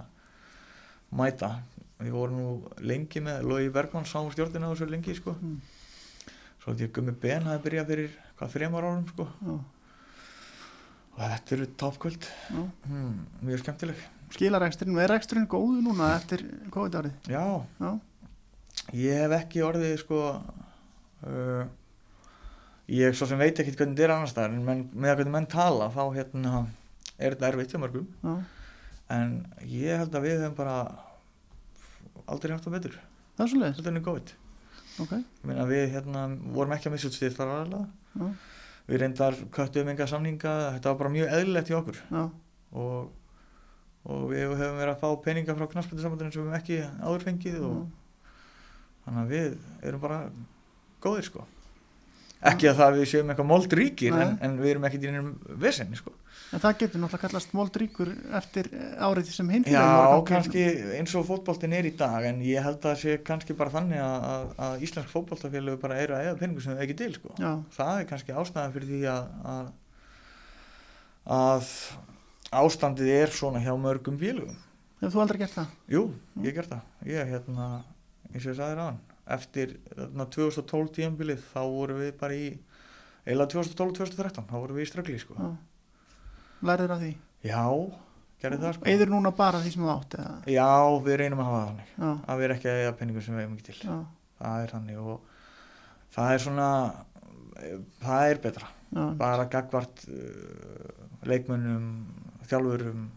mæta. 1.13 1.51
Við 1.99 2.13
vorum 2.15 2.37
nú 2.39 2.71
lengi 2.81 3.21
með 3.21 3.43
Lói 3.43 3.69
Bergmann 3.75 4.05
sá 4.07 4.21
stjórnina 4.31 4.71
þessu 4.71 4.89
lengi, 4.91 5.15
sko. 5.19 5.35
Mm. 5.43 5.59
Svo 6.63 6.73
held 6.73 6.81
ég 6.81 6.93
Gummi 6.93 7.13
Ben 7.13 7.43
hafi 7.43 7.63
byrjað 7.69 7.87
fyrir 7.91 8.11
hvað 8.39 8.53
þremar 8.55 8.85
árum 8.87 9.09
sko 9.09 9.27
Já, 9.43 9.55
og 11.19 11.23
þetta 11.25 11.53
eru 11.57 11.67
toppkvöld 11.81 12.27
já. 12.51 12.63
hmm, 12.87 13.15
mjög 13.43 13.63
skemmtileg 13.65 13.97
Skilareksturinn, 14.31 14.99
er 15.01 15.09
reksturinn 15.11 15.47
góðu 15.49 15.81
núna 15.83 16.11
eftir 16.19 16.43
COVID-árið? 16.71 17.15
já, 17.33 17.45
Já, 17.81 17.91
ég 18.93 19.23
hef 19.25 19.35
ekki 19.41 19.63
orðið 19.65 19.95
sko 20.03 20.19
uh, 21.27 21.65
ég 22.89 23.17
svo 23.17 23.29
sem 23.29 23.41
veit 23.41 23.59
ekkert 23.59 23.81
hvernig 23.81 23.97
þetta 23.99 24.07
er 24.09 24.15
annars 24.17 24.35
staðar 24.35 24.55
en 24.55 24.65
menn, 24.65 24.85
með 24.95 25.13
að 25.13 25.21
hvernig 25.21 25.37
menn 25.37 25.51
tala 25.53 25.91
þá 25.93 26.03
hérna 26.17 26.65
er 27.19 27.35
þetta 27.35 27.51
erfitt 27.53 27.75
hjá 27.75 27.81
mörgum. 27.83 28.09
Já, 28.23 28.35
en 29.19 29.39
ég 29.69 30.03
held 30.03 30.15
að 30.15 30.29
við 30.29 30.43
hefum 30.43 30.59
bara 30.59 30.77
aldrei 32.29 32.55
haft 32.55 32.69
það 32.69 32.77
betur. 32.79 33.01
Það 33.39 33.45
er 33.45 33.51
svo 33.53 33.63
leiðis, 33.63 33.81
þetta 33.81 33.91
er 33.93 33.99
nú 33.99 34.05
góðið 34.07 34.37
ok, 35.03 35.13
ég 35.19 35.47
meina 35.47 35.67
við 35.69 35.85
hérna 35.95 36.25
vorum 36.55 36.75
ekki 36.75 36.89
að 36.91 36.95
missa 36.97 37.11
út 37.11 37.41
aðalega 37.45 37.85
já, 38.19 38.27
við 38.89 39.01
reyndar 39.03 39.39
köttum 39.55 39.91
enga 39.93 40.09
samninga 40.11 40.55
þetta 40.77 40.93
var 40.93 41.01
bara 41.03 41.13
mjög 41.15 41.35
eðlilegt 41.37 41.71
hjá 41.71 41.79
okkur. 41.79 42.01
Já, 42.09 42.23
og, 42.83 43.11
og 44.09 44.25
við 44.33 44.47
höfum 44.49 44.81
verið 44.81 44.95
að 44.95 45.03
fá 45.03 45.09
peninga 45.27 45.57
frá 45.59 45.69
knaspundasambandinu 45.75 46.35
sem 46.35 46.43
við 46.43 46.49
höfum 46.49 46.59
ekki 46.59 46.81
áður 47.05 47.27
fengið 47.29 47.61
og 47.69 47.79
þannig 49.05 49.23
að 49.23 49.35
við 49.35 49.59
erum 49.91 50.05
bara 50.05 50.21
góðir 51.05 51.29
sko 51.29 51.47
ekki 52.47 52.69
að 52.71 52.79
það 52.79 52.97
við 52.99 53.09
séum 53.11 53.31
eitthvað 53.33 53.49
mold 53.51 53.75
ríkir 53.75 54.15
Nei. 54.15 54.23
en, 54.23 54.35
en 54.47 54.57
við 54.61 54.73
erum 54.73 54.85
ekkert 54.87 55.05
í 55.05 55.11
einum 55.11 55.31
vesenni 55.59 55.99
sko. 55.99 56.13
En 56.55 56.63
það 56.63 56.77
getur 56.81 57.03
náttúrulega 57.03 57.27
kallast 57.27 57.51
moldríkur 57.57 58.11
eftir 58.39 58.69
árið 59.05 59.33
sem 59.35 59.51
hinn 59.53 59.67
já, 59.69 59.83
kannski 60.29 60.63
eins 60.97 61.13
og 61.19 61.27
fótboltin 61.29 61.75
er 61.77 61.89
í 61.91 61.93
dag 61.99 62.25
en 62.25 62.39
ég 62.47 62.65
held 62.65 62.79
að 62.79 62.87
það 62.87 63.03
sé 63.03 63.17
kannski 63.27 63.57
bara 63.59 63.75
þannig 63.75 64.01
að, 64.01 64.29
að, 64.31 64.47
að 64.69 64.87
íslensk 64.87 65.13
fótboltafélög 65.13 65.83
bara 65.83 65.99
eru 66.01 66.17
að 66.17 66.31
eða 66.31 66.39
peningu 66.41 66.65
sem 66.65 66.79
þau 66.79 66.85
ekki 66.87 66.97
til 67.03 67.11
sko. 67.19 67.35
Það 67.77 67.93
er 67.97 68.09
kannski 68.13 68.39
ástæðan 68.39 68.75
fyrir 68.79 68.93
því 68.95 69.03
að, 69.13 69.29
að, 69.53 69.69
að 71.37 71.75
ástandið 72.63 73.13
er 73.19 73.37
svona 73.43 73.65
hjá 73.67 73.75
mörgum 73.77 74.17
félögum. 74.23 74.57
Hefur 75.03 75.19
þú 75.19 75.25
aldrei 75.27 75.43
gert 75.43 75.59
það? 75.59 75.77
Jú, 75.93 76.07
ég 76.47 76.57
gert 76.57 76.73
það. 76.73 76.89
Ég 77.13 77.35
hérna, 77.35 77.69
eins 78.33 78.47
og 78.47 78.55
ég 78.55 78.59
sagði 78.63 78.81
ráðan 78.81 79.05
eftir 79.37 79.77
þarna, 79.93 80.27
2012 80.35 80.93
tíambilið 80.99 81.47
þá 81.53 81.61
vorum 81.69 82.03
við 82.03 82.13
bara 82.21 82.37
í 82.37 82.51
eila 83.29 83.47
2012-2013, 83.53 84.47
þá 84.49 84.55
vorum 84.57 84.79
við 84.79 84.87
í 84.87 84.91
ströggli 84.91 85.19
sko. 85.21 85.37
Já. 85.39 85.49
lærið 86.69 86.95
af 86.95 87.03
því? 87.03 87.11
Já, 87.47 87.65
gerði 88.43 88.61
það 88.63 88.77
sko. 88.79 88.89
Eður 88.95 89.13
núna 89.15 89.35
bara 89.37 89.61
því 89.63 89.75
sem 89.75 89.85
þú 89.85 89.91
átt 89.95 90.17
eða? 90.19 90.37
Já, 90.55 90.71
við 91.05 91.21
reynum 91.23 91.43
að 91.43 91.51
hafa 91.51 91.59
það 91.59 91.69
þannig. 91.69 91.93
Já, 91.99 92.09
að 92.09 92.41
við 92.41 92.49
erum 92.49 92.59
ekki 92.59 92.71
að 92.73 92.81
eiga 92.81 92.97
peningum 93.03 93.27
sem 93.27 93.37
við 93.37 93.45
eigum 93.45 93.59
ekki 93.59 93.69
til. 93.69 93.79
Já, 93.85 93.99
það 94.41 94.65
er 94.65 94.75
þannig 94.75 95.03
og 95.05 95.37
það 96.17 96.33
er 96.33 96.45
svona 96.47 96.71
það 98.03 98.33
er 98.33 98.43
betra. 98.47 98.73
Bara 99.21 99.49
gagvart 99.53 100.05
uh, 100.09 101.07
leikmönnum, 101.29 101.89
þjálfurum 102.49 103.09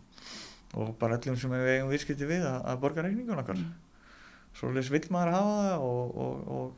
og 0.82 0.92
bara 1.00 1.18
öllum 1.20 1.38
sem 1.40 1.52
við 1.52 1.70
eigum 1.76 1.92
viðskipti 1.92 2.28
við 2.28 2.46
að, 2.48 2.60
að 2.72 2.84
borga 2.84 3.06
reikningun 3.06 3.40
okkar 3.42 3.60
svoleiðis 4.60 4.92
vill 4.94 5.08
maður 5.14 5.36
hafa 5.38 5.58
það 5.62 5.86
og, 5.88 6.16
og, 6.26 6.52
og, 6.58 6.72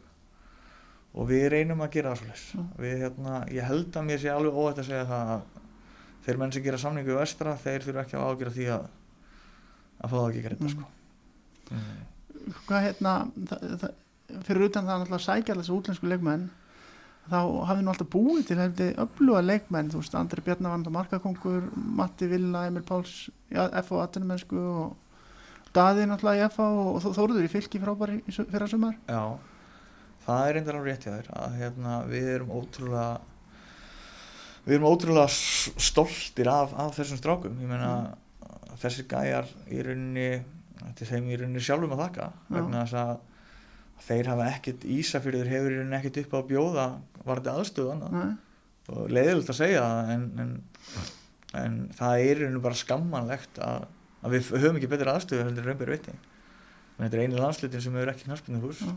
og 1.14 1.30
við 1.30 1.46
reynum 1.54 1.84
að 1.86 1.94
gera 1.98 2.14
það 2.14 2.24
svoleiðis 2.24 2.80
við 2.86 3.06
hérna, 3.06 3.38
ég 3.54 3.70
held 3.70 4.00
að 4.00 4.10
mér 4.10 4.24
sé 4.24 4.34
alveg 4.34 4.60
óætt 4.60 4.82
að 4.84 4.90
segja 4.90 5.10
það 5.12 5.34
að 5.36 5.62
þeir 6.24 6.40
menn 6.40 6.54
sem 6.56 6.64
gera 6.64 6.80
samningu 6.80 7.14
í 7.14 7.20
vestra, 7.20 7.58
þeir 7.60 7.88
þurfa 7.88 8.06
ekki 8.06 8.20
að 8.20 8.28
ágjöra 8.30 8.56
því 8.58 8.68
að 8.78 8.90
að 10.04 10.12
fá 10.12 10.18
það 10.18 10.30
ekki 10.30 10.44
greita 10.48 10.64
Mm. 10.64 10.74
sko 10.74 11.76
mm. 11.76 12.58
hvað 12.68 12.86
hérna 12.88 13.14
það, 13.50 13.70
það, 13.84 13.96
fyrir 14.48 14.68
utan 14.68 14.90
það 14.90 15.00
náttúrulega 15.00 15.26
sækja 15.28 15.58
þessu 15.60 15.78
útlensku 15.78 16.10
leikmenn 16.10 16.50
þá 17.30 17.40
hafði 17.70 17.84
nú 17.84 17.92
alltaf 17.94 18.10
búið 18.12 18.48
til 18.50 18.58
hefði 18.60 18.90
öfluga 19.00 19.44
leikmenn, 19.46 19.92
þú 19.94 20.02
veist, 20.02 20.16
Andri 20.20 20.44
Bjarnavand 20.44 20.90
og 20.90 20.96
Markakongur, 20.98 21.70
Matti 22.00 22.28
Villa, 22.28 22.66
Emil 22.68 22.84
Páls 22.84 23.30
F.O. 23.54 24.02
Atvinnumennsku 24.04 24.60
og 24.60 24.98
Daði 25.74 26.06
náttúrulega 26.10 26.46
í 26.46 26.50
F.O. 26.54 26.66
og 26.94 27.02
Þó- 27.04 27.14
Þóruður 27.18 27.48
í 27.48 27.52
fylki 27.52 27.80
frábæri 27.82 28.20
í 28.30 28.34
su- 28.36 28.46
fyrra 28.52 28.68
sumar. 28.70 28.96
Já, 29.10 29.24
það 30.28 30.48
er 30.48 30.54
reyndar 30.58 30.78
alveg 30.80 30.92
rétt 30.94 31.08
hjá 31.08 31.14
þér 31.16 31.30
að 31.44 31.56
hérna, 31.62 31.94
við 32.12 32.28
erum 32.36 32.52
ótrúlega 32.60 33.08
við 34.66 34.76
erum 34.78 34.88
ótrúlega 34.94 35.28
s- 35.34 35.74
stoltir 35.90 36.48
af, 36.52 36.74
af 36.80 36.94
þessum 37.00 37.20
strákum. 37.20 37.58
Ég 37.60 37.68
meina 37.72 37.90
þessir 38.80 39.08
gæjar 39.12 39.50
í 39.72 39.82
rauninni 39.86 40.28
þetta 40.84 41.04
er 41.06 41.10
þeim 41.14 41.28
í 41.32 41.38
rauninni 41.40 41.64
sjálfum 41.64 41.92
að 41.96 42.02
þakka 42.06 42.30
vegna 42.52 42.86
þess 42.86 43.00
að 43.02 43.18
þeir 44.04 44.30
hafa 44.32 44.48
ekkert 44.52 44.86
Ísafjörður 44.98 45.52
hefur 45.52 45.72
í 45.72 45.76
rauninni 45.80 45.98
ekkert 46.00 46.22
upp 46.24 46.34
á 46.34 46.38
að 46.42 46.48
bjóða 46.54 46.86
var 47.24 47.40
þetta 47.42 47.54
Nei, 48.14 48.32
og 48.94 49.12
leiðilegt 49.16 49.52
að 49.54 49.60
segja 49.62 49.84
en, 50.16 50.24
en, 50.44 50.56
en 51.62 51.78
það 51.96 52.24
er 52.24 52.34
í 52.34 52.40
rauninni 52.42 52.64
bara 52.66 52.80
skammanlegt 52.82 53.62
að, 53.64 53.86
að 54.24 54.38
við 54.38 54.52
höfum 54.56 54.80
ekki 54.80 54.92
betur 54.92 55.12
aðstöðu 55.14 55.48
heldur 55.48 55.66
en 55.66 55.70
raunbæri 55.72 55.98
viti 55.98 56.16
menn 56.98 57.08
þetta 57.08 57.20
er 57.20 57.24
eini 57.26 57.42
landslutin 57.42 57.84
sem 57.84 57.96
hefur 57.98 58.14
ekki 58.14 58.28
knarspinduhús 58.28 58.82
Já. 58.84 58.94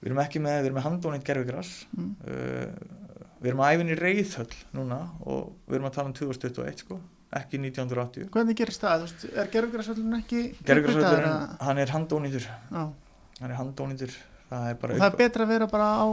við 0.00 0.10
erum 0.10 0.22
ekki 0.24 0.42
með, 0.42 0.58
við 0.60 0.70
erum 0.70 0.78
með 0.78 0.86
handónið 0.88 1.26
gerfigras 1.28 1.72
mm, 1.96 2.12
uh, 2.26 3.02
við 3.42 3.50
erum 3.50 3.64
að 3.64 3.76
æfinni 3.76 3.98
reyðhöll 3.98 4.58
núna 4.76 5.00
og 5.26 5.52
við 5.66 5.78
erum 5.78 5.88
að 5.88 5.96
tala 5.98 6.10
um 6.12 6.16
2021 6.18 6.84
sko, 6.84 6.98
ekki 7.40 7.62
1980 7.62 8.28
hvernig 8.34 8.58
gerist 8.60 8.84
það, 8.84 9.08
er 9.32 9.50
gerfugrasvöldun 9.56 10.18
ekki 10.20 10.44
uppgötvaður, 10.62 11.26
hann 11.66 11.82
er 11.82 11.94
handónýtur. 11.96 12.46
Hann 12.70 13.50
er 13.50 13.58
handónýtur. 13.58 14.14
Það 14.52 14.68
er 14.68 14.78
það 15.00 15.06
er 15.08 15.18
betra 15.18 15.46
að 15.46 15.52
vera 15.54 15.66
bara 15.72 15.88
á 15.98 16.06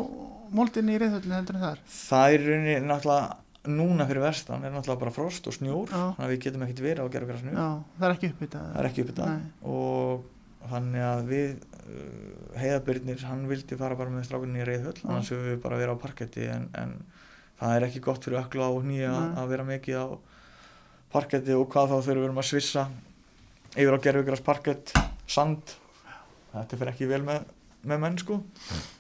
moldinni 0.56 0.96
í 0.96 1.00
reyðhöllinu 1.02 1.36
heldur 1.36 1.58
en 1.60 1.66
þar? 1.66 1.82
Það 1.92 2.34
er 2.34 2.40
í 2.40 2.50
rauninni 2.50 2.76
náttúrulega 2.88 3.49
núna 3.72 4.08
fyrir 4.10 4.24
vestan 4.24 4.66
er 4.66 4.74
náttúrulega 4.74 5.04
bara 5.04 5.14
frost 5.16 5.48
og 5.50 5.56
snjór 5.56 5.90
Já. 5.92 6.02
þannig 6.18 6.26
að 6.26 6.34
við 6.34 6.42
getum 6.46 6.66
ekkert 6.66 6.84
verið 6.86 7.02
á 7.06 7.14
gerfigrasnu 7.16 7.54
Já, 7.56 7.68
það 8.00 8.08
er 8.08 8.16
ekki 8.16 8.30
uppbyttað 8.34 8.68
það 8.70 8.82
er 8.82 8.90
ekki 8.90 9.04
upp 9.06 9.12
þetta 9.14 9.30
Nei. 9.30 9.48
og 9.74 10.70
þannig 10.70 11.06
að 11.08 11.22
við 11.30 11.52
uh, 11.54 12.58
heiðabyrnir, 12.60 13.26
hann 13.30 13.46
vildi 13.50 13.80
fara 13.80 14.00
bara 14.00 14.14
með 14.14 14.28
strákunni 14.28 14.62
í 14.62 14.68
reyðhöll, 14.68 14.98
annars 15.06 15.32
höfum 15.34 15.48
við 15.48 15.62
bara 15.64 15.80
verið 15.80 15.96
á 15.96 16.04
parketti 16.04 16.48
en, 16.52 16.66
en 16.76 16.96
það 17.60 17.76
er 17.76 17.88
ekki 17.90 18.04
gott 18.04 18.26
fyrir 18.28 18.42
ökla 18.42 18.72
og 18.76 18.88
nýja 18.88 19.14
Nei. 19.14 19.30
að 19.42 19.54
vera 19.54 19.68
mikið 19.68 20.02
á 20.04 20.08
parketti 21.14 21.56
og 21.58 21.70
hvað 21.74 21.94
þá 21.94 21.96
þegar 22.06 22.20
við 22.20 22.28
erum 22.28 22.42
að 22.44 22.50
svissa 22.50 22.88
yfir 23.76 23.96
á 23.98 24.04
gerfugras 24.04 24.44
parkett 24.46 24.94
sand. 25.30 25.76
Þetta 26.54 26.78
fyrir 26.82 26.92
ekki 26.94 27.08
vel 27.10 27.22
með, 27.26 27.48
með 27.90 28.04
menn 28.04 28.18
sko. 28.22 28.40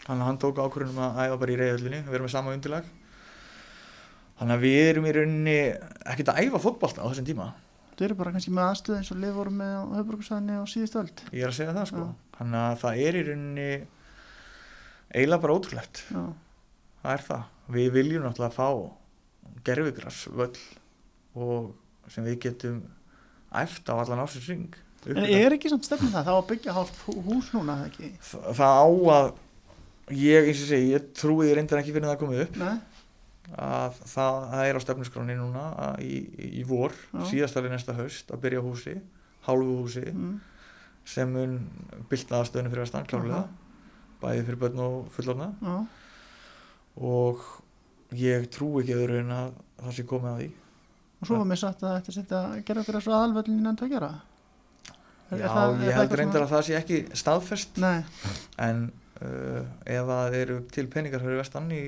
Þannig 0.05 0.23
að 0.23 0.27
hann 0.27 0.39
tók 0.41 0.61
ákvörðunum 0.61 1.03
að 1.05 1.21
æfa 1.25 1.39
bara 1.41 1.53
í 1.53 1.59
reyðhöllinni 1.59 2.01
við 2.05 2.17
erum 2.17 2.27
með 2.27 2.33
sama 2.35 2.53
undirlag 2.55 2.89
þannig 4.39 4.55
að 4.55 4.63
við 4.65 4.79
erum 4.89 5.05
í 5.09 5.13
rauninni 5.17 5.57
ekkert 6.13 6.31
að 6.33 6.41
æfa 6.45 6.61
fótbolta 6.63 7.03
á 7.03 7.09
þessum 7.11 7.27
tíma. 7.29 7.49
Þú 7.99 8.05
eru 8.07 8.15
bara 8.15 8.31
kannski 8.31 8.51
með 8.55 8.69
aðstöð 8.71 8.97
eins 9.01 9.11
og 9.11 9.17
lið 9.19 9.33
voru 9.35 9.51
með 9.59 9.71
á 9.75 9.83
höfbruksæðinni 9.99 10.55
á 10.55 10.63
síðust 10.71 10.95
öld. 11.01 11.23
Ég 11.35 11.43
er 11.43 11.51
að 11.51 11.57
segja 11.59 11.73
það 11.75 11.89
sko. 11.91 12.03
Þannig 12.39 12.59
að 12.63 12.77
það 12.83 13.01
er 13.03 13.17
í 13.19 13.23
rauninni 13.27 13.65
eiginlega 15.13 15.41
bara 15.43 15.57
ótrúlegt. 15.59 16.03
Já, 16.13 16.21
það 17.03 17.15
er 17.17 17.25
það. 17.27 17.43
Við 17.75 17.89
viljum 17.97 18.23
náttúrulega 18.25 18.55
fá 18.55 18.69
gerfigras 19.67 20.21
völl 20.31 20.61
og 21.39 22.09
sem 22.09 22.25
við 22.25 22.39
getum 22.47 22.79
æft 23.59 23.89
á 23.91 23.93
allan 23.99 24.23
ásins 24.23 24.47
ring 24.49 24.69
En 25.07 25.15
er 25.23 25.53
ekki 25.55 25.69
samt 25.71 25.85
stefnum 25.87 26.11
það, 26.11 26.25
þá 26.27 26.33
að 26.35 26.47
byggja 26.49 26.73
hálft 26.75 26.97
hú- 27.05 27.21
hús 27.23 27.47
núna, 27.55 27.77
eða 27.79 27.87
ekki? 27.87 28.09
Þa, 28.19 28.39
það 28.57 28.73
á 28.83 28.87
að 29.15 29.29
ég 30.19 30.47
eins 30.49 30.63
og 30.65 30.67
segi, 30.73 30.89
ég 30.91 31.05
trúi 31.15 31.45
ég 31.47 31.55
reyndar 31.55 31.79
ekki 31.79 31.93
fyrir 31.95 32.07
það 32.09 32.15
að 32.17 32.23
komið 32.23 32.41
upp. 32.43 32.57
Nei, 32.59 32.73
að 33.55 33.97
það, 34.03 34.37
það 34.51 34.65
er 34.65 34.79
á 34.79 34.81
stefnuskráni 34.85 35.37
núna 35.39 35.63
að 35.87 36.03
í, 36.05 36.19
í 36.59 36.65
vor, 36.67 36.95
síðastalið 37.29 37.75
næsta 37.75 37.95
haust 37.97 38.31
að 38.33 38.43
byrja 38.45 38.63
húsi, 38.65 38.95
hálfu 39.47 39.79
húsi 39.81 40.05
mm, 40.11 40.35
sem 41.09 41.33
mun 41.33 41.57
bylta 42.11 42.39
aðstöðinu 42.39 42.73
fyrir 42.73 42.85
að 42.85 42.91
stann 42.91 43.09
klárlega 43.09 43.43
bæði 44.19 44.45
fyrir 44.47 44.61
börn 44.63 44.81
og 44.83 45.11
fullorna 45.15 45.51
já, 45.63 45.75
og 47.09 47.45
ég 48.19 48.49
trú 48.51 48.73
ekki 48.81 48.97
öðru 48.97 49.21
en 49.23 49.35
að 49.35 49.53
það 49.79 49.95
sé 49.95 50.05
komið 50.09 50.31
að 50.31 50.41
því. 50.41 50.49
Og 51.19 51.29
svo 51.29 51.37
var 51.39 51.47
mér 51.47 51.59
sagt 51.61 51.83
að 51.83 51.95
þetta 51.97 52.15
setja 52.15 52.41
gera 52.67 52.83
fyrir 52.87 53.03
svo 53.05 53.15
aðalvöllin 53.15 53.61
innan 53.61 53.79
tveggera 53.79 54.11
Já, 55.29 55.49
ég 55.85 55.93
held 55.93 56.13
reyndar 56.17 56.45
að 56.47 56.53
það 56.55 56.63
sé 56.65 56.77
ekki 56.79 56.99
staðfest. 57.17 57.75
Nei, 57.81 57.99
en 58.65 58.87
uh, 59.21 59.61
ef 59.85 60.13
að 60.15 60.37
eru 60.39 60.55
til 60.73 60.87
peningar 60.89 61.21
fyrir 61.21 61.37
vestan 61.37 61.69
í 61.69 61.83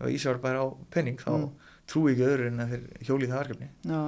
ef 0.00 0.10
Ísar 0.12 0.38
bæri 0.42 0.58
á 0.60 0.66
pening 0.90 1.18
þá 1.22 1.30
Mm. 1.36 1.50
trúi 1.86 2.12
ekki 2.14 2.26
öðru 2.26 2.46
en 2.50 2.58
þeir 2.70 2.82
hjóli 3.06 3.26
það 3.30 3.40
verkefni. 3.42 3.68
Já, 3.86 4.00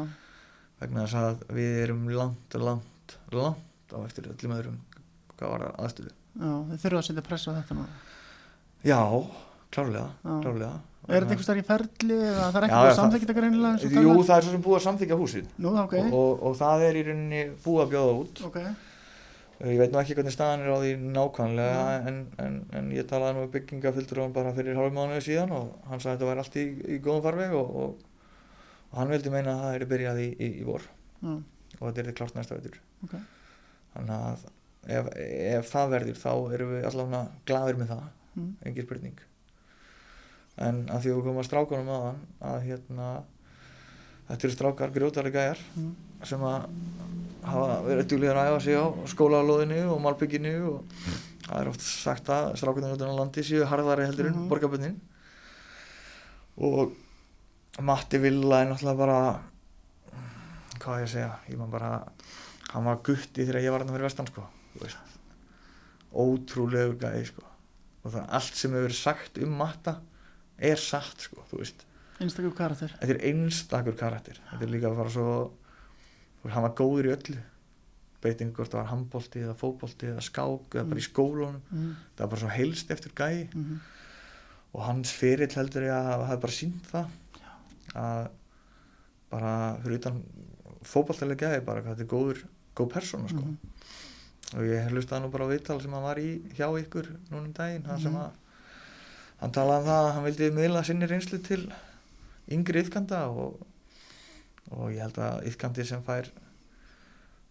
vegna 0.81 1.05
þess 1.06 1.15
að 1.15 1.43
við 1.55 1.77
erum 1.85 2.09
langt, 2.10 2.55
langt, 2.59 3.16
langt 3.32 3.94
á 3.94 3.98
eftir 4.05 4.24
öllum 4.32 4.56
öðrum 4.59 4.78
hvað 5.39 5.51
var 5.55 5.66
aðstöðu. 5.78 6.10
Já, 6.39 6.51
þið 6.73 6.82
þurfa 6.85 6.98
að 6.98 7.06
setja 7.09 7.23
pressa 7.28 7.51
á 7.51 7.56
þetta 7.59 7.74
núna 7.78 7.89
Já, 8.85 9.01
klárlega, 9.74 10.10
klárlega. 10.24 10.74
Er 11.09 11.24
þetta 11.24 11.32
einhvers 11.35 11.47
þar 11.48 11.59
í 11.59 11.65
ferli 11.66 12.16
eða 12.19 12.48
það 12.52 12.56
er 12.59 12.65
ekki 12.66 12.74
Já, 12.74 12.81
búið 12.82 12.90
já, 12.90 12.97
samþekkt 12.98 13.31
að 13.32 13.39
greinilega 13.39 13.70
eins 13.73 13.85
og 13.85 13.94
Jú, 13.97 14.24
það 14.28 14.36
er 14.36 14.43
svo 14.44 14.52
sem 14.52 14.62
búið 14.66 14.77
að 14.78 14.85
samþykja 14.86 15.16
húsið. 15.23 15.47
Nú, 15.65 15.70
ok, 15.82 15.94
og, 16.02 16.12
og, 16.19 16.43
og 16.51 16.56
það 16.59 16.85
er 16.89 16.98
í 16.98 17.05
rauninni 17.09 17.40
búið 17.65 17.82
að 17.85 17.93
bjóða 17.94 18.19
út. 18.23 18.43
Ok, 18.51 18.59
Ég 19.59 19.81
veit 19.81 19.91
nú 19.91 19.99
ekki 19.99 20.15
hvernig 20.15 20.31
staðan 20.31 20.61
er 20.63 20.71
á 20.71 20.79
því 20.79 20.91
nákvæmlega 21.17 21.87
en, 22.07 22.19
en, 22.39 22.59
en 22.79 22.91
ég 22.95 23.09
talaði 23.11 23.35
nú 23.35 23.41
við 23.43 23.55
byggingafyldur 23.57 24.21
bara 24.37 24.53
fyrir 24.55 24.77
hálfum 24.79 24.95
mánuði 24.95 25.25
síðan 25.27 25.55
og 25.57 25.73
hann 25.91 25.99
sagði 25.99 26.13
að 26.13 26.21
þetta 26.21 26.29
væri 26.29 26.43
allt 26.45 26.59
í, 26.61 26.67
í 26.95 26.99
góðum 27.03 27.25
farveg 27.25 27.57
og, 27.59 27.73
og, 27.83 28.05
og 28.93 29.01
hann 29.01 29.11
vildi 29.11 29.33
meina 29.35 29.57
að 29.57 29.65
það 29.65 29.79
er 29.81 29.87
byrjað 29.91 30.21
í, 30.23 30.29
í, 30.39 30.51
í 30.61 30.69
vor 30.69 30.87
já, 30.87 31.33
og 31.33 31.83
þetta 31.89 32.05
er 32.05 32.17
klárt 32.21 32.39
næsta 32.39 32.59
veitur. 32.61 32.79
ok 33.09 33.17
Þannig 33.97 34.15
að 34.29 34.47
ef, 34.99 35.11
ef 35.59 35.73
það 35.73 35.93
verður 35.97 36.21
þá 36.23 36.31
erum 36.55 36.75
við 36.77 36.89
allavega 36.93 37.25
gladir 37.51 37.81
með 37.81 37.93
það, 37.97 38.05
mm. 38.37 38.53
engin 38.71 38.87
spurning. 38.87 39.23
en 40.69 40.85
að 40.87 41.03
því 41.03 41.11
að 41.11 41.19
við 41.19 41.25
komum 41.27 41.43
að 41.43 41.49
strákunum 41.51 41.91
aðan 41.97 42.23
að 42.53 42.61
hérna 42.69 43.09
þetta 44.29 44.47
eru 44.47 44.55
strákar 44.55 44.95
grjótari 44.95 45.35
gæjar 45.35 45.67
Mm. 45.75 45.97
Sem 46.24 46.40
að 46.43 46.65
hafa 47.49 47.82
verið 47.86 48.09
djúlega 48.11 48.35
að 48.43 48.51
æfa 48.53 48.61
sig 48.65 48.74
á 48.78 48.85
skólalóðinu 49.12 49.81
og 49.93 50.01
malbygginu 50.05 50.55
og 50.73 50.85
það 51.49 51.61
er 51.62 51.69
oft 51.70 51.81
sagt 51.86 52.27
að 52.35 52.49
strákunum 52.61 52.93
út 52.97 53.05
á 53.07 53.09
landi 53.20 53.45
séu 53.47 53.65
harðari 53.70 54.07
heldur 54.09 54.27
en 54.27 54.35
Mhm. 54.35 54.49
borgarbönnin 54.51 54.97
og 56.59 56.93
Matti 57.81 58.19
Villa 58.19 58.62
er 58.62 58.73
náttúrulega 58.73 58.97
bara 58.99 59.40
hvað 60.81 61.03
ég 61.05 61.09
segja 61.09 61.39
ég 61.49 61.57
man 61.59 61.70
bara, 61.70 62.03
hann 62.73 62.85
var 62.85 62.97
gutti 62.97 63.45
þegar 63.47 63.62
ég 63.62 63.70
var 63.70 63.78
hann 63.85 63.89
fyrir 63.95 64.09
vestan 64.09 64.27
sko 64.27 64.43
ótrúlegur 66.15 66.97
gæði 66.99 67.27
sko. 67.28 67.43
Og 68.05 68.12
það 68.15 68.28
allt 68.39 68.55
sem 68.57 68.73
hefur 68.73 68.86
verið 68.89 68.97
sagt 69.03 69.39
um 69.45 69.51
Matta 69.59 69.97
er 70.59 70.77
satt 70.81 71.20
sko 71.27 71.43
þú 71.51 71.59
veist. 71.61 71.85
Einstaklega 72.19 72.57
karakter. 72.57 72.95
þetta 73.01 73.15
er 73.15 73.20
einstakur 73.28 73.97
karakter. 73.99 74.39
Þetta 74.51 74.65
er 74.65 74.73
líka 74.73 74.90
bara 74.97 75.11
svo 75.11 75.53
hann 76.47 76.62
var 76.62 76.74
góður 76.78 77.06
í 77.09 77.15
öllu 77.16 77.39
beiting 78.23 78.52
hvort 78.52 78.70
það 78.73 78.81
var 78.82 78.90
handbólti 78.93 79.40
eða 79.44 79.55
fótbólti 79.55 80.09
eða 80.10 80.23
skák 80.27 80.74
eða 80.74 80.89
bara 80.90 81.01
í 81.01 81.06
skólunum 81.06 81.60
Mm. 81.73 81.94
það 82.16 82.19
var 82.24 82.28
bara 82.28 82.40
svo 82.40 82.48
heilst 82.56 82.90
eftir 82.90 83.12
gæi 83.15 83.48
Mm. 83.55 83.81
og 84.74 84.82
hans 84.85 85.10
ferill 85.12 85.55
heldur 85.55 85.82
ég 85.82 85.93
að 85.94 86.09
það 86.19 86.28
hefði 86.28 86.40
bara 86.40 86.52
sínt 86.52 86.85
það 86.93 87.06
að 87.94 88.28
bara 89.31 89.52
fyrir 89.82 89.98
utan 90.01 90.23
fótballtælega 90.89 91.47
gæði 91.47 91.65
bara 91.66 91.82
þetta 91.82 92.01
er 92.01 92.10
góður 92.12 92.43
góð 92.77 92.90
persóna 92.93 93.28
sko 93.28 93.43
Mhm. 93.43 93.56
og 94.56 94.62
ég 94.65 94.89
hlustaði 94.90 95.23
nú 95.23 95.31
bara 95.31 95.44
á 95.44 95.52
viðtal 95.52 95.81
sem 95.82 95.93
hann 95.93 96.02
var 96.02 96.16
í 96.16 96.40
hjá 96.56 96.69
ykkur 96.82 97.06
núna 97.31 97.44
um 97.47 97.52
daginn 97.52 97.82
mm 97.86 98.01
sem 98.02 98.12
Mhm. 98.12 98.20
að 98.23 98.31
hann 99.40 99.52
talaði 99.52 99.81
um 99.81 99.86
það 99.86 100.09
að 100.09 100.12
hann 100.15 100.24
vildi 100.24 100.51
miðla 100.51 100.85
sinni 100.85 101.06
reynslu 101.06 101.39
til 101.44 101.73
yngri 102.51 102.82
yfkanda 102.82 103.28
og, 103.28 103.60
og 104.74 104.90
ég 104.93 105.03
held 105.03 105.20
að 105.24 105.47
yfkandi 105.51 105.86
sem 105.89 106.03
fær 106.07 106.31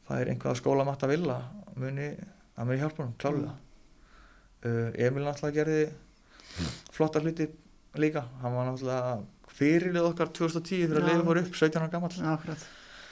fær 0.08 0.30
einhvað 0.32 0.60
skóla 0.60 0.86
matta 0.88 1.10
vilja 1.10 1.40
muni, 1.76 2.12
það 2.56 2.70
muni 2.70 2.82
hjálpa 2.82 3.04
hann 3.04 3.16
klálega 3.22 3.56
uh, 4.66 4.90
Emil 4.96 5.26
náttúrulega 5.26 5.58
gerði 5.58 5.82
flotta 6.94 7.22
hluti 7.22 7.50
líka. 7.98 8.24
Hann 8.42 8.56
var 8.56 8.68
náttúrulega 8.70 9.18
fyrirlið 9.58 10.10
okkar 10.12 10.32
2010 10.38 10.92
þegar 10.92 11.08
leiði 11.08 11.26
fór 11.26 11.42
upp 11.42 11.56
17 11.58 11.82
ára 11.82 11.92
gammal 11.94 12.58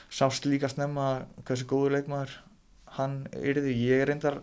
sást 0.06 0.46
líka 0.46 0.70
snemma 0.70 1.06
hversu 1.46 1.66
góður 1.66 1.96
leikmaður 1.96 2.36
hann 2.96 3.24
yrði, 3.34 3.74
ég 3.74 4.04
reyndar 4.06 4.38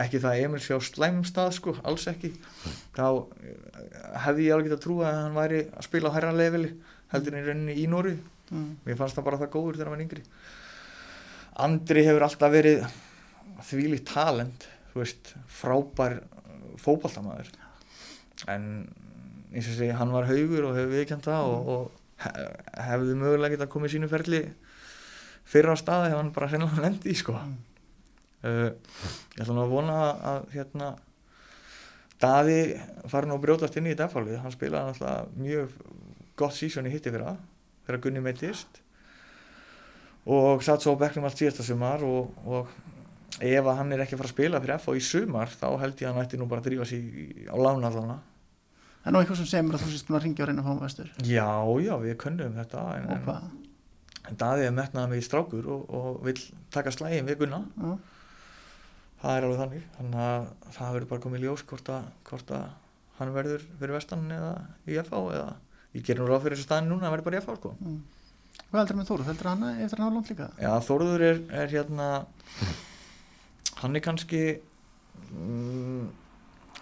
ekki 0.00 0.20
það 0.20 0.34
að 0.34 0.42
Emil 0.46 0.60
sé 0.64 0.76
á 0.76 0.80
slæmum 0.84 1.24
stað 1.28 1.54
sko, 1.56 1.74
alls 1.84 2.04
ekki. 2.08 2.30
Þá 2.96 3.06
eh, 3.08 3.56
hefði 4.24 4.46
ég 4.46 4.54
alveg 4.54 4.68
getað 4.68 4.84
trúa 4.84 5.08
að 5.08 5.18
hann 5.18 5.36
væri 5.36 5.62
að 5.68 5.88
spila 5.88 6.12
á 6.12 6.14
hærra 6.16 6.36
leveli 6.36 6.70
heldur 7.12 7.36
í 7.36 7.42
rauninni 7.48 7.76
í 7.80 7.88
Nóri 7.90 8.14
Mm. 8.52 8.76
mér 8.84 8.98
fannst 9.00 9.16
það 9.16 9.24
bara 9.30 9.38
það 9.40 9.50
góður 9.54 9.78
þegar 9.80 9.90
var 9.94 10.02
yngri 10.04 10.22
Andri 11.66 12.02
hefur 12.06 12.24
alltaf 12.26 12.52
verið 12.52 12.82
þvílíkt 13.68 14.06
talent 14.12 14.66
þú 14.92 15.00
veist, 15.02 15.32
frábær 15.48 16.18
fótballtamaður 16.82 17.48
en 18.52 18.66
eins 19.52 19.68
og 19.68 19.76
segi, 19.78 19.92
hann 19.96 20.12
var 20.12 20.28
haugur 20.28 20.66
og 20.70 20.76
hefur 20.76 20.92
viðkjönd 20.96 21.24
það 21.26 21.48
og, 21.52 21.68
og 21.74 22.24
he- 22.24 22.46
hefði 22.88 23.16
mögulega 23.20 23.54
getað 23.56 23.70
komið 23.74 23.94
sínu 23.96 24.08
ferli 24.12 24.40
fyrir 25.52 25.72
á 25.72 25.76
staði 25.80 26.10
hefði 26.10 26.20
hann 26.22 26.32
bara 26.36 26.48
hreinlega 26.52 26.84
lendi 26.86 27.12
í 27.12 27.18
sko 27.20 27.36
Mm. 27.36 27.56
uh, 28.48 28.70
ég 29.36 29.42
ætla 29.44 29.54
nú 29.54 29.62
að 29.64 29.72
vona 29.76 29.96
að 30.32 30.46
hérna 30.56 30.92
Daði 32.22 32.56
fari 33.10 33.26
nú 33.26 33.34
að 33.36 33.42
brjótast 33.44 33.76
inn 33.80 33.88
í 33.90 33.96
defalið, 33.98 34.36
hann 34.44 34.52
spilaði 34.54 34.92
náttúrulega 34.92 35.42
mjög 35.42 35.72
gott 36.38 36.54
sísón 36.54 36.86
í 36.86 36.92
hitti 36.94 37.10
fyrir 37.10 37.26
það 37.32 37.40
þegar 37.86 38.00
Gunni 38.06 38.22
meittist 38.24 38.80
og 40.32 40.62
satt 40.62 40.84
svo 40.84 40.94
á 40.94 41.00
bekknum 41.02 41.26
allt 41.26 41.40
síðasta 41.40 41.64
sumar 41.66 42.02
og, 42.06 42.34
og 42.46 42.68
ef 43.42 43.64
að 43.66 43.78
hann 43.80 43.90
er 43.96 44.04
ekki 44.04 44.14
að 44.14 44.20
fara 44.22 44.30
að 44.30 44.34
spila 44.36 44.60
fyrir 44.62 44.76
FH 44.78 44.94
í 45.00 45.02
sumar 45.06 45.50
þá 45.50 45.66
held 45.82 46.02
ég 46.02 46.06
að 46.08 46.12
hann 46.14 46.26
ætti 46.26 46.38
nú 46.38 46.46
bara 46.50 46.62
að 46.62 46.68
drífa 46.68 46.86
í- 46.94 47.48
á 47.50 47.56
lána 47.58 47.88
allana 47.90 48.18
Það 49.02 49.08
er 49.10 49.14
nú 49.16 49.18
eitthvað 49.24 49.38
sem 49.40 49.48
semur 49.50 49.74
að 49.74 49.82
þú 49.82 49.88
sést 49.96 50.06
búin 50.06 50.16
að 50.20 50.24
ringja 50.28 50.44
og 50.44 50.48
reyna 50.52 50.62
að 50.62 50.66
fá 50.68 50.70
um 50.76 50.82
vestur. 50.84 51.08
Já, 51.26 51.46
já, 51.82 51.94
við 52.04 52.12
könnum 52.22 52.52
þetta 52.54 52.82
en, 53.00 53.08
en, 53.10 53.64
en 54.30 54.36
Daði 54.38 54.66
er 54.68 54.76
metnaða 54.76 55.10
mig 55.10 55.18
í 55.18 55.26
strákur 55.26 55.66
og, 55.74 55.88
og 55.90 56.20
vill 56.28 56.38
taka 56.70 56.92
slægin 56.94 57.26
við 57.26 57.40
Gunna 57.40 57.58
Já. 57.82 57.96
það 59.24 59.34
er 59.40 59.46
alveg 59.48 59.58
þannig 59.64 59.88
þannig 59.96 60.22
að 60.28 60.46
það 60.76 60.94
verður 60.94 61.10
bara 61.16 61.24
komið 61.26 61.42
í 61.42 61.48
ljós 61.48 61.64
hvort 61.72 61.90
að, 61.96 62.06
hvort 62.30 62.54
að 62.60 62.68
hann 63.18 63.34
verður 63.34 63.66
fyrir 63.80 63.96
vestan 63.98 64.22
eða 64.38 64.52
í 64.86 65.00
FH 65.02 65.24
eða 65.34 65.50
ég 65.96 66.04
ger 66.06 66.18
nú 66.20 66.26
ráð 66.28 66.44
fyrir 66.46 66.56
þessu 66.58 66.66
staðin 66.68 66.88
núna 66.90 67.02
að 67.02 67.08
hann 67.08 67.14
verður 67.16 67.28
bara 67.28 67.38
í 67.38 67.42
FH 67.44 67.56
sko. 67.60 67.72
Mm. 67.80 68.00
Hvað 68.72 68.80
heldur 68.82 68.98
með 69.00 69.08
Þóru? 69.10 69.24
Heldur 69.28 69.48
hann 69.50 69.64
eftir 69.84 69.98
að 69.98 70.02
ná 70.02 70.14
langt 70.16 70.30
líka? 70.32 70.46
Já, 70.62 70.72
Þórður 70.86 71.24
er, 71.28 71.40
er 71.62 71.72
hérna 71.72 72.06
hann 73.82 73.96
er 73.98 74.04
kannski 74.04 74.42
mm, 75.32 76.06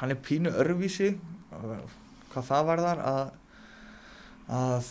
hann 0.01 0.15
er 0.15 0.21
pínu 0.27 0.53
örvísi 0.63 1.11
hvað 1.51 2.47
það 2.51 2.69
varðar 2.71 3.03
að 3.11 3.23
að 4.51 4.89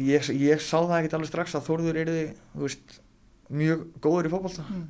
ég, 0.00 0.28
ég 0.40 0.62
sá 0.64 0.78
það 0.80 0.96
ekkert 1.00 1.16
alveg 1.18 1.30
strax 1.32 1.56
að 1.58 1.66
Þórður 1.68 1.98
er 2.02 2.10
veist, 2.60 2.96
mjög 3.52 3.86
góður 4.04 4.28
í 4.28 4.32
fótbolta 4.36 4.64
Mm. 4.70 4.86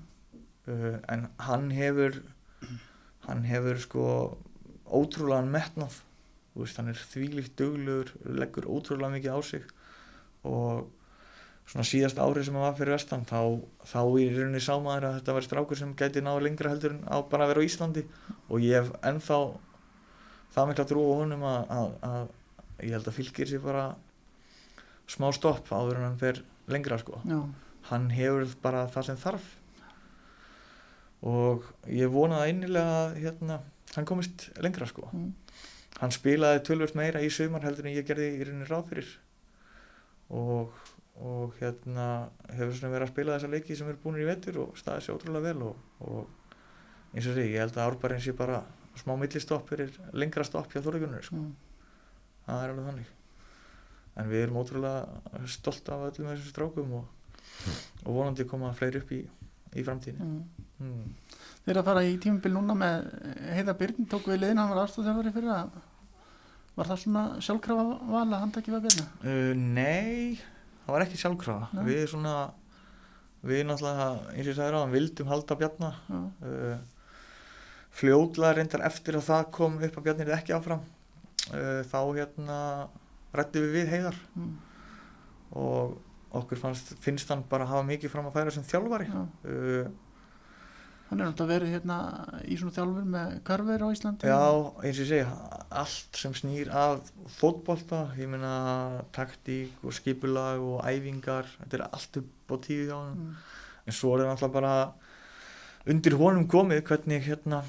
uh, 0.68 0.98
en 1.14 1.26
hann 1.46 1.70
hefur 1.74 2.20
hann 3.26 3.42
hefur 3.48 3.78
sko 3.82 4.04
ótrúlegan 4.90 5.50
metnað 5.50 6.00
veist, 6.54 6.78
hann 6.80 6.90
er 6.90 6.98
þvílíkt 7.12 7.54
duglegur 7.58 8.10
leggur 8.40 8.66
ótrúlega 8.70 9.14
mikið 9.14 9.36
á 9.36 9.40
sig. 9.46 9.68
Og 10.48 10.88
svona 11.70 11.86
síðast 11.86 12.18
árið 12.18 12.48
sem 12.48 12.58
hann 12.58 12.66
var 12.66 12.76
fyrir 12.78 12.96
vestan 12.96 13.26
þá, 13.28 13.62
þá 13.86 14.00
í 14.18 14.26
rauninni 14.34 14.62
sá 14.64 14.74
maður 14.82 15.08
að 15.08 15.16
þetta 15.20 15.36
var 15.36 15.46
strákur 15.46 15.78
sem 15.78 15.94
gæti 15.98 16.22
náðu 16.24 16.44
lengra 16.46 16.72
heldur 16.72 16.96
en 16.96 17.02
á 17.06 17.16
bara 17.22 17.46
að 17.46 17.52
vera 17.52 17.62
á 17.62 17.68
Íslandi. 17.68 18.04
Og 18.50 18.64
ég 18.64 18.80
hef 18.80 18.92
ennþá 19.06 19.40
það 20.56 20.70
mikla 20.70 20.86
trú 20.90 21.06
á 21.06 21.14
honum 21.20 21.46
að, 21.46 21.60
að, 21.78 21.90
að 22.10 22.86
ég 22.88 22.96
held 22.96 23.10
að 23.10 23.18
fylgir 23.20 23.50
sér 23.50 23.64
bara 23.64 23.84
smá 25.10 25.30
stopp 25.34 25.70
áður 25.70 26.00
en 26.00 26.08
hann 26.08 26.20
fer 26.20 26.42
lengra 26.70 26.98
sko. 27.00 27.20
Já. 27.26 27.40
hann 27.90 28.10
hefur 28.14 28.46
bara 28.62 28.86
það 28.92 29.08
sem 29.08 29.18
þarf. 29.20 29.46
Og 31.26 31.66
ég 31.90 32.10
vonaði 32.12 32.54
innilega 32.54 32.98
að 33.04 33.16
hérna, 33.24 33.58
hann 33.96 34.06
komist 34.08 34.46
lengra 34.62 34.88
sko. 34.88 35.08
Mm. 35.12 35.32
Hann 36.00 36.14
spilaði 36.14 36.62
tölvöld 36.64 36.96
meira 36.96 37.20
í 37.24 37.28
sumar 37.32 37.64
heldur 37.66 37.88
en 37.88 37.96
ég 37.96 38.06
gerði 38.08 38.30
í 38.38 38.44
rauninni 38.46 38.68
ráð 38.68 38.90
fyrir 38.90 39.10
og, 40.30 40.76
og 41.20 41.56
hérna 41.60 42.06
hefur 42.54 42.74
svona 42.76 42.94
verið 42.94 43.06
að 43.06 43.12
spila 43.12 43.36
þessa 43.36 43.52
leiki 43.52 43.76
sem 43.78 43.88
eru 43.90 44.00
búinir 44.02 44.24
í 44.24 44.28
vetur 44.30 44.60
og 44.64 44.78
staðið 44.80 45.06
sér 45.06 45.18
ótrúlega 45.18 45.46
vel 45.50 45.64
og, 45.68 45.88
og 46.06 47.16
eins 47.16 47.26
og 47.26 47.34
því, 47.36 47.46
ég 47.50 47.64
held 47.64 47.76
að 47.76 47.88
árbærin 47.88 48.22
sé 48.24 48.34
bara 48.38 48.62
smá 49.00 49.14
millistopp 49.18 49.68
fyrir 49.70 49.92
lengra 50.16 50.44
stopp 50.46 50.72
hjá 50.72 50.80
Þorðugunur 50.82 51.24
sko. 51.26 51.40
Mm. 51.40 51.52
það 52.46 52.64
er 52.64 52.72
alveg 52.74 52.88
þannig 52.90 53.16
en 54.20 54.30
við 54.30 54.44
erum 54.44 54.60
ótrúlega 54.60 55.44
stolt 55.48 55.92
af 55.92 56.08
öllum 56.08 56.30
þessum 56.32 56.50
strákum 56.54 56.96
og, 57.00 57.36
og 58.06 58.10
vonandi 58.16 58.46
koma 58.48 58.72
fleiri 58.76 59.02
upp 59.04 59.12
í, 59.16 59.22
í 59.76 59.86
framtíðinu 59.86 60.30
Mm. 60.80 60.90
mm. 60.96 61.38
Þeir 61.60 61.78
að 61.82 61.88
fara 61.90 62.02
í 62.08 62.14
tímabil 62.16 62.54
núna 62.54 62.72
með 62.72 63.10
Heiða 63.52 63.74
Byrn, 63.76 64.06
tók 64.08 64.30
við 64.30 64.38
liðin, 64.40 64.58
hann 64.62 64.70
var 64.72 64.86
aðstofþjálfari 64.86 65.32
fyrir 65.34 65.50
að 65.52 65.74
var 66.78 66.88
það 66.90 67.00
svona 67.02 67.24
sjálfkrafa 67.44 67.84
val 68.12 68.22
að 68.26 68.38
við 68.72 68.78
að 68.78 68.86
byrna? 68.88 69.06
Uh, 69.24 69.52
nei, 69.58 70.38
það 70.84 70.94
var 70.94 71.04
ekki 71.06 71.20
sjálfkrafa. 71.20 71.68
Nei. 71.76 71.82
Við 71.90 72.00
svona, 72.12 72.34
við 73.50 73.62
náttúrulega, 73.68 74.08
eins 74.32 74.44
og 74.46 74.50
ég 74.52 74.58
sagði 74.58 74.74
ráðan, 74.76 74.94
vildum 74.94 75.30
halda 75.32 75.58
Bjarna. 75.60 75.90
Uh, 76.10 76.76
fljóðlega 78.00 78.56
reyndar 78.60 78.84
eftir 78.86 79.18
að 79.18 79.26
það 79.28 79.48
kom 79.56 79.78
upp 79.82 79.98
að 79.98 80.06
Bjarni 80.06 80.26
er 80.28 80.36
ekki 80.38 80.54
áfram. 80.56 80.84
Uh, 81.50 81.80
þá 81.90 81.98
hérna 82.20 82.58
rættum 83.34 83.66
við 83.66 83.76
við 83.80 83.92
heiðar 83.96 84.16
Mm. 84.36 84.54
og 85.58 85.98
okkur 86.38 86.58
fannst, 86.60 86.92
finnst 87.02 87.28
hann 87.32 87.42
bara 87.50 87.66
hafa 87.66 87.82
mikið 87.86 88.12
fram 88.12 88.28
að 88.28 88.36
færa 88.38 88.52
sem 88.54 88.62
þjálfari. 88.66 89.08
Hann 91.10 91.18
er 91.18 91.26
náttúrulega 91.26 91.56
verið 91.56 91.72
hérna 91.74 91.96
í 92.46 92.56
svona 92.58 92.74
þjálfur 92.76 93.06
með 93.10 93.30
körfur 93.48 93.82
á 93.82 93.88
Íslandi. 93.90 94.28
já, 94.30 94.44
eins 94.86 94.98
og 95.00 95.02
ég 95.02 95.08
segi, 95.08 95.24
allt 95.82 96.18
sem 96.20 96.34
snýr 96.38 96.70
að 96.70 97.00
fótbolta, 97.34 98.04
ég 98.14 98.30
meina 98.30 98.52
taktík 99.16 99.82
og 99.82 99.96
skipulag 99.96 100.62
og 100.62 100.84
æfingar, 100.86 101.50
þetta 101.58 101.80
er 101.80 101.86
allt 101.88 102.20
upp 102.22 102.54
á 102.54 102.56
tíu 102.62 102.84
hjá 102.86 102.94
hann. 102.94 103.18
Mm. 103.18 103.36
en 103.90 103.96
svo 103.96 104.14
er 104.14 104.22
það 104.22 104.30
náttúrulega 104.30 104.54
bara 104.54 104.74
undir 105.90 106.16
honum 106.20 106.46
komið 106.46 106.84
hvernig 106.86 107.26
hérna 107.26 107.62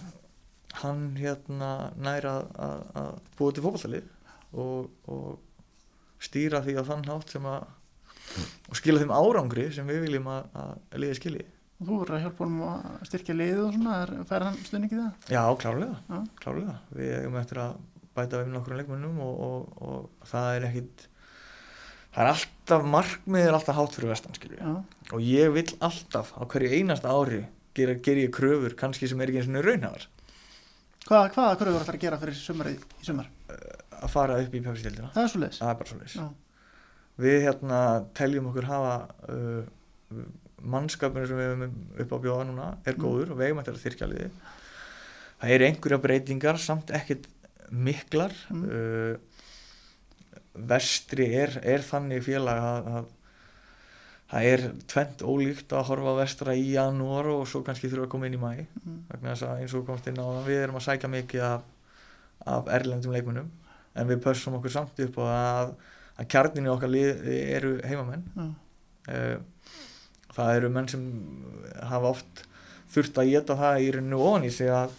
hann 0.84 1.15
hérna 1.18 1.72
næra 1.97 2.35
að, 2.38 2.51
að, 2.61 2.84
að 3.01 3.13
búa 3.39 3.55
til 3.55 3.63
fótballtalið 3.65 4.11
og, 4.53 4.91
og 5.09 6.22
stýra 6.22 6.61
því 6.61 6.77
á 6.77 6.84
þann 6.91 7.07
hátt 7.09 7.34
sem 7.34 7.47
að 7.49 7.65
og 8.69 8.77
skila 8.80 9.01
þeim 9.01 9.15
árangri 9.15 9.65
sem 9.73 9.88
við 9.89 10.05
viljum 10.05 10.30
að, 10.31 10.45
að 10.61 11.01
liði 11.01 11.18
skilji 11.18 11.47
Og 11.81 11.87
þú 11.87 11.95
verður 12.03 12.15
að 12.19 12.23
hjálpa 12.27 12.43
honum 12.45 12.65
að 12.69 13.05
styrkja 13.09 13.33
liðið 13.39 13.61
og 13.65 13.71
svona, 13.75 13.93
er, 14.05 14.11
fær 14.29 14.43
hann 14.45 14.57
stuðningi 14.61 14.97
það? 14.99 15.29
Já, 15.33 15.41
klárlega, 15.63 15.95
Já. 16.11 16.19
klárlega 16.43 16.75
við 16.93 17.13
eigum 17.17 17.37
eftir 17.41 17.61
að 17.63 17.79
bæta 18.19 18.41
við 18.43 18.51
nokkur 18.53 18.77
leikmennum 18.77 19.17
og, 19.25 19.39
og, 19.47 19.81
og 19.81 20.27
það 20.29 20.49
er 20.59 20.67
ekkit 20.67 21.05
það 22.11 22.21
er 22.25 22.29
alltaf 22.35 22.85
markmið 22.93 23.47
er 23.47 23.57
alltaf 23.57 23.77
hátt 23.79 23.95
fyrir 23.97 24.11
vestan 24.13 24.37
skilju 24.37 24.59
Já, 24.61 24.73
og 25.15 25.25
ég 25.25 25.53
vil 25.55 25.65
alltaf 25.87 26.33
á 26.37 26.43
hverju 26.45 26.73
einasta 26.77 27.13
ári 27.15 27.41
gera, 27.77 27.95
gera 28.03 28.25
ég 28.27 28.33
kröfur 28.35 28.75
kannski 28.77 29.07
sem 29.09 29.21
er 29.23 29.31
ekki 29.31 29.41
eins 29.41 29.49
og 29.55 29.65
raunhafar 29.65 30.05
Hvað, 31.07 31.31
hvaða 31.33 31.57
kröfur 31.63 31.81
ætlar 31.81 31.97
að 31.97 32.03
gera 32.05 32.19
fyrir 32.21 32.37
sumarið 32.37 32.83
í 33.01 33.07
sumar? 33.09 33.31
að 34.01 34.09
fara 34.13 34.37
upp 34.43 34.53
í 34.53 34.61
pepsitildina 34.65 35.09
Það 35.15 35.23
er 35.23 35.31
svo 35.33 35.41
leiðis. 35.41 35.59
það 35.63 35.71
er 35.71 35.79
bara 35.81 35.89
svo 35.93 35.99
leys 36.01 36.15
Já, 36.19 36.27
við 37.25 37.39
hérna 37.47 37.79
teljum 38.17 38.51
okkur 38.51 38.67
hafa 38.69 38.93
uh, 39.31 40.21
mannskapinu 40.63 41.27
sem 41.27 41.38
við 41.39 41.49
hefum 41.51 41.77
upp 42.05 42.11
á 42.13 42.17
bjóða 42.25 42.47
núna 42.49 42.67
er 42.85 42.95
Mm. 42.95 43.01
góður 43.03 43.31
og 43.31 43.38
við 43.39 43.47
eigum 43.47 43.59
eftir 43.61 43.73
að 43.77 43.85
þyrkja 43.85 44.09
liði 44.11 44.29
það 45.41 45.53
eru 45.55 45.65
einhverja 45.65 46.01
breytingar 46.03 46.57
samt 46.61 46.91
ekkit 46.93 47.27
miklar. 47.71 48.33
Mm. 48.51 48.63
uh, 48.67 49.17
vestri 50.53 51.25
er, 51.39 51.53
er 51.63 51.79
þannig 51.85 52.23
félag 52.25 52.59
að, 52.59 52.88
að 52.97 53.05
það 54.31 54.47
er 54.51 54.63
tvent 54.91 55.21
ólíkt 55.23 55.73
að 55.75 55.85
horfa 55.89 56.15
vestra 56.19 56.55
í 56.55 56.65
janúar 56.73 57.29
og 57.31 57.45
svo 57.47 57.61
kannski 57.67 57.89
þurfa 57.91 58.07
að 58.09 58.11
koma 58.13 58.27
inn 58.27 58.35
í 58.35 58.41
mæ 58.41 58.51
mm, 58.59 58.97
vegna 59.11 59.31
þess 59.33 59.45
að 59.47 59.61
eins 59.63 59.75
og 59.79 59.85
komst 59.88 60.07
inn 60.11 60.19
á 60.19 60.25
það 60.27 60.49
við 60.49 60.59
erum 60.65 60.79
að 60.79 60.85
sækja 60.88 61.11
mikið 61.15 61.45
af, 61.47 61.63
af 62.57 62.69
erlendum 62.79 63.15
leikmunum 63.15 63.49
en 63.95 64.07
við 64.11 64.21
pössum 64.23 64.55
okkur 64.59 64.71
samt 64.75 64.99
upp 65.07 65.17
á 65.19 65.25
að, 65.31 65.73
að 66.19 66.29
kjarninni 66.35 66.71
okkar 66.71 66.91
lið 66.91 67.25
eru 67.57 67.77
heimamenn. 67.88 68.27
Já, 68.35 68.49
Eh, 69.09 69.39
það 70.35 70.55
eru 70.57 70.69
menn 70.73 70.89
sem 70.91 71.05
hafa 71.91 72.11
oft 72.15 72.43
þurft 72.91 73.19
að 73.21 73.31
geta 73.31 73.57
það 73.59 73.85
í 73.85 73.89
rauninu 73.95 74.19
ofan 74.19 74.47
í 74.47 74.51
sig 74.53 74.71
að, 74.71 74.93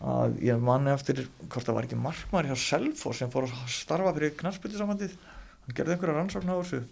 að 0.00 0.38
ég 0.44 0.62
manni 0.64 0.92
eftir 0.94 1.22
hvort 1.46 1.66
það 1.66 1.76
var 1.78 1.88
ekki 1.88 2.00
markmar 2.00 2.48
hjá 2.48 2.56
Selfoss 2.60 3.20
sem 3.20 3.32
fór 3.32 3.48
að 3.48 3.56
starfa 3.72 4.14
fyrir 4.16 4.36
knarspillisambandið 4.40 5.16
hann 5.20 5.76
gerði 5.76 5.96
einhverja 5.96 6.16
rannsókn 6.16 6.52
á 6.52 6.56
þessu 6.60 6.82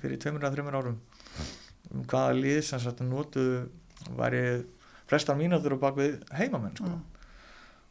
fyrir 0.00 0.20
200-300 0.22 0.80
árum 0.80 1.00
um 1.90 2.04
hvaða 2.08 2.36
lið 2.38 2.60
sem 2.64 2.80
sagt 2.82 3.02
notuðu 3.04 3.64
væri 4.16 4.44
flestar 5.10 5.36
mínútur 5.36 5.74
og 5.76 5.82
bak 5.82 5.96
við 5.98 6.20
heimamenn 6.38 6.76
sko. 6.76 6.86
já, 6.86 7.00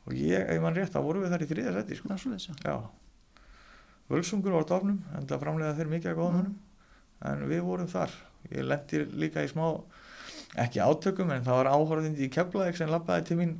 og 0.07 0.15
ég, 0.15 0.40
ef 0.40 0.61
mann 0.64 0.77
rétt, 0.77 0.94
þá 0.94 1.03
vorum 1.03 1.26
við 1.26 1.34
þar 1.34 1.44
í 1.44 1.49
þriðja 1.49 1.73
seti 1.76 1.98
sko. 1.99 2.77
Völsungur 4.10 4.56
var 4.56 4.65
á 4.65 4.69
dofnum 4.72 5.02
en 5.14 5.27
það 5.30 5.44
framlega 5.44 5.76
þeir 5.77 5.91
mikið 5.91 6.11
að 6.14 6.18
góða 6.18 6.40
Mm. 6.40 6.53
en 7.30 7.44
við 7.49 7.61
vorum 7.61 7.88
þar 7.91 8.10
ég 8.49 8.66
lendi 8.66 9.03
líka 9.20 9.44
í 9.45 9.52
smá 9.52 9.66
ekki 10.60 10.82
átökum 10.82 11.30
en 11.36 11.45
það 11.45 11.60
var 11.61 11.72
áhorðindi 11.76 12.26
í 12.26 12.32
Keflavík 12.34 12.80
sem 12.80 12.90
labbaði 12.90 13.28
til 13.30 13.38
mín 13.40 13.57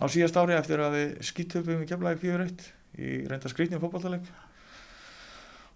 á 0.00 0.04
síðast 0.06 0.38
ári 0.38 0.54
eftir 0.56 0.82
að 0.84 0.96
við 0.96 1.08
skýttöpum 1.30 1.82
í 1.84 1.88
Keflavík 1.90 2.22
4-1 2.22 2.68
í 3.00 3.14
reynda 3.30 3.50
skrýtnum 3.50 3.82
fótballtaleg 3.82 4.28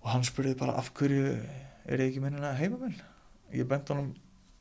og 0.04 0.10
hann 0.12 0.26
spurði 0.26 0.54
bara 0.60 0.76
af 0.78 0.92
hverju 0.96 1.32
er 1.84 2.00
ég 2.00 2.10
ekki 2.10 2.22
minnina 2.22 2.52
heimamenn? 2.58 2.96
Ég 3.54 3.66
bent 3.68 3.88
honum 3.92 4.12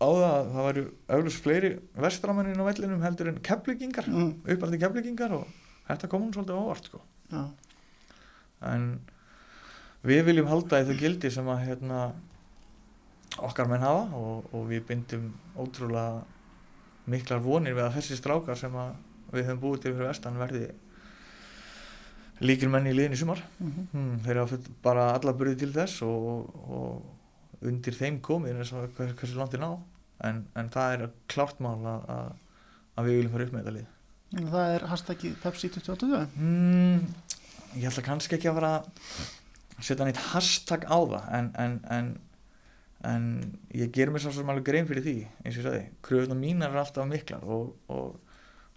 á 0.04 0.08
það 0.08 0.26
að 0.28 0.50
það 0.54 0.68
væru 0.68 0.84
auðvitað 1.08 1.40
fleiri 1.46 1.72
vestramennin 2.06 2.60
á 2.64 2.68
vellinum 2.68 3.04
heldur 3.06 3.30
en 3.32 3.42
keflingingar 3.46 4.08
Mm, 4.10 4.34
uppaldi 4.56 4.80
keflingingar 4.82 5.36
og 5.38 5.48
þetta 5.88 6.10
kom 6.12 6.26
hún 6.26 6.34
svolítið 6.36 6.60
óvart 6.60 6.90
sko. 6.90 7.02
Já, 7.32 7.44
en 8.74 8.88
við 10.04 10.26
viljum 10.28 10.50
halda 10.52 10.82
í 10.82 10.88
þau 10.90 10.98
gildi 11.00 11.32
sem 11.32 11.48
að 11.52 11.64
hérna, 11.68 12.00
okkar 13.42 13.70
menn 13.72 13.84
hafa 13.86 14.06
og, 14.18 14.50
og 14.54 14.68
við 14.70 14.86
bindum 14.90 15.32
ótrúlega 15.58 16.24
miklar 17.10 17.42
vonir 17.44 17.76
við 17.76 17.88
að 17.88 17.98
þessi 17.98 18.18
strákar 18.20 18.60
sem 18.60 18.76
að 18.80 18.94
við 19.34 19.48
höfum 19.50 19.62
búið 19.64 19.82
til 19.84 19.94
fyrir 19.96 20.12
vestan 20.12 20.38
verði 20.40 20.68
líkil 22.44 22.70
menn 22.72 22.88
í 22.90 22.94
liðin 22.94 23.16
í 23.16 23.20
sumar. 23.20 23.42
Mhm, 23.60 23.88
hmm, 23.94 24.14
þeir 24.26 24.42
hafa 24.42 24.54
full- 24.56 24.78
bara 24.84 25.10
alla 25.16 25.34
burði 25.34 25.60
til 25.64 25.74
þess 25.74 26.04
og, 26.06 26.54
og 26.70 27.66
undir 27.66 27.96
þeim 27.98 28.20
komið 28.22 28.60
eins 28.62 28.74
og 28.76 28.90
hvers, 28.98 29.16
hversu 29.20 29.40
er 29.46 29.64
ná. 29.64 29.72
En, 30.24 30.46
en 30.56 30.70
það 30.72 30.94
er 30.96 31.10
klárt 31.28 31.60
mál 31.64 31.80
að, 31.84 32.04
að, 32.14 32.34
að 32.96 33.08
við 33.08 33.18
viljum 33.18 33.34
fara 33.34 33.48
upp 33.48 33.54
með 33.56 33.64
þetta 33.64 33.76
lið. 33.78 33.88
Það 34.34 34.74
er 34.76 34.86
hashtaggi 34.90 35.32
Pepsi 35.44 35.70
2022. 35.70 36.20
Mm, 36.42 37.02
ég 37.82 37.90
ætla 37.90 38.06
kannski 38.06 38.38
ekki 38.38 38.50
að 38.50 38.60
fara 38.60 38.72
að 38.80 39.84
setja 39.84 40.08
neitt 40.08 40.22
hashtag 40.32 40.86
á 40.88 40.98
það 40.98 41.28
en, 41.38 41.50
en, 41.60 41.76
en, 41.94 42.12
en 43.04 43.24
ég 43.76 43.92
ger 43.92 44.10
mér 44.14 44.24
svo 44.24 44.32
sem 44.32 44.50
alveg 44.50 44.64
grein 44.70 44.88
fyrir 44.88 45.04
því 45.04 45.16
eins 45.44 45.58
og 45.58 45.60
ég 45.60 45.66
sagði, 45.68 45.84
kröfuna 46.08 46.38
mínar 46.40 46.72
er 46.72 46.82
alltaf 46.84 47.08
miklar 47.10 47.44
og, 47.44 47.74
og 47.92 48.16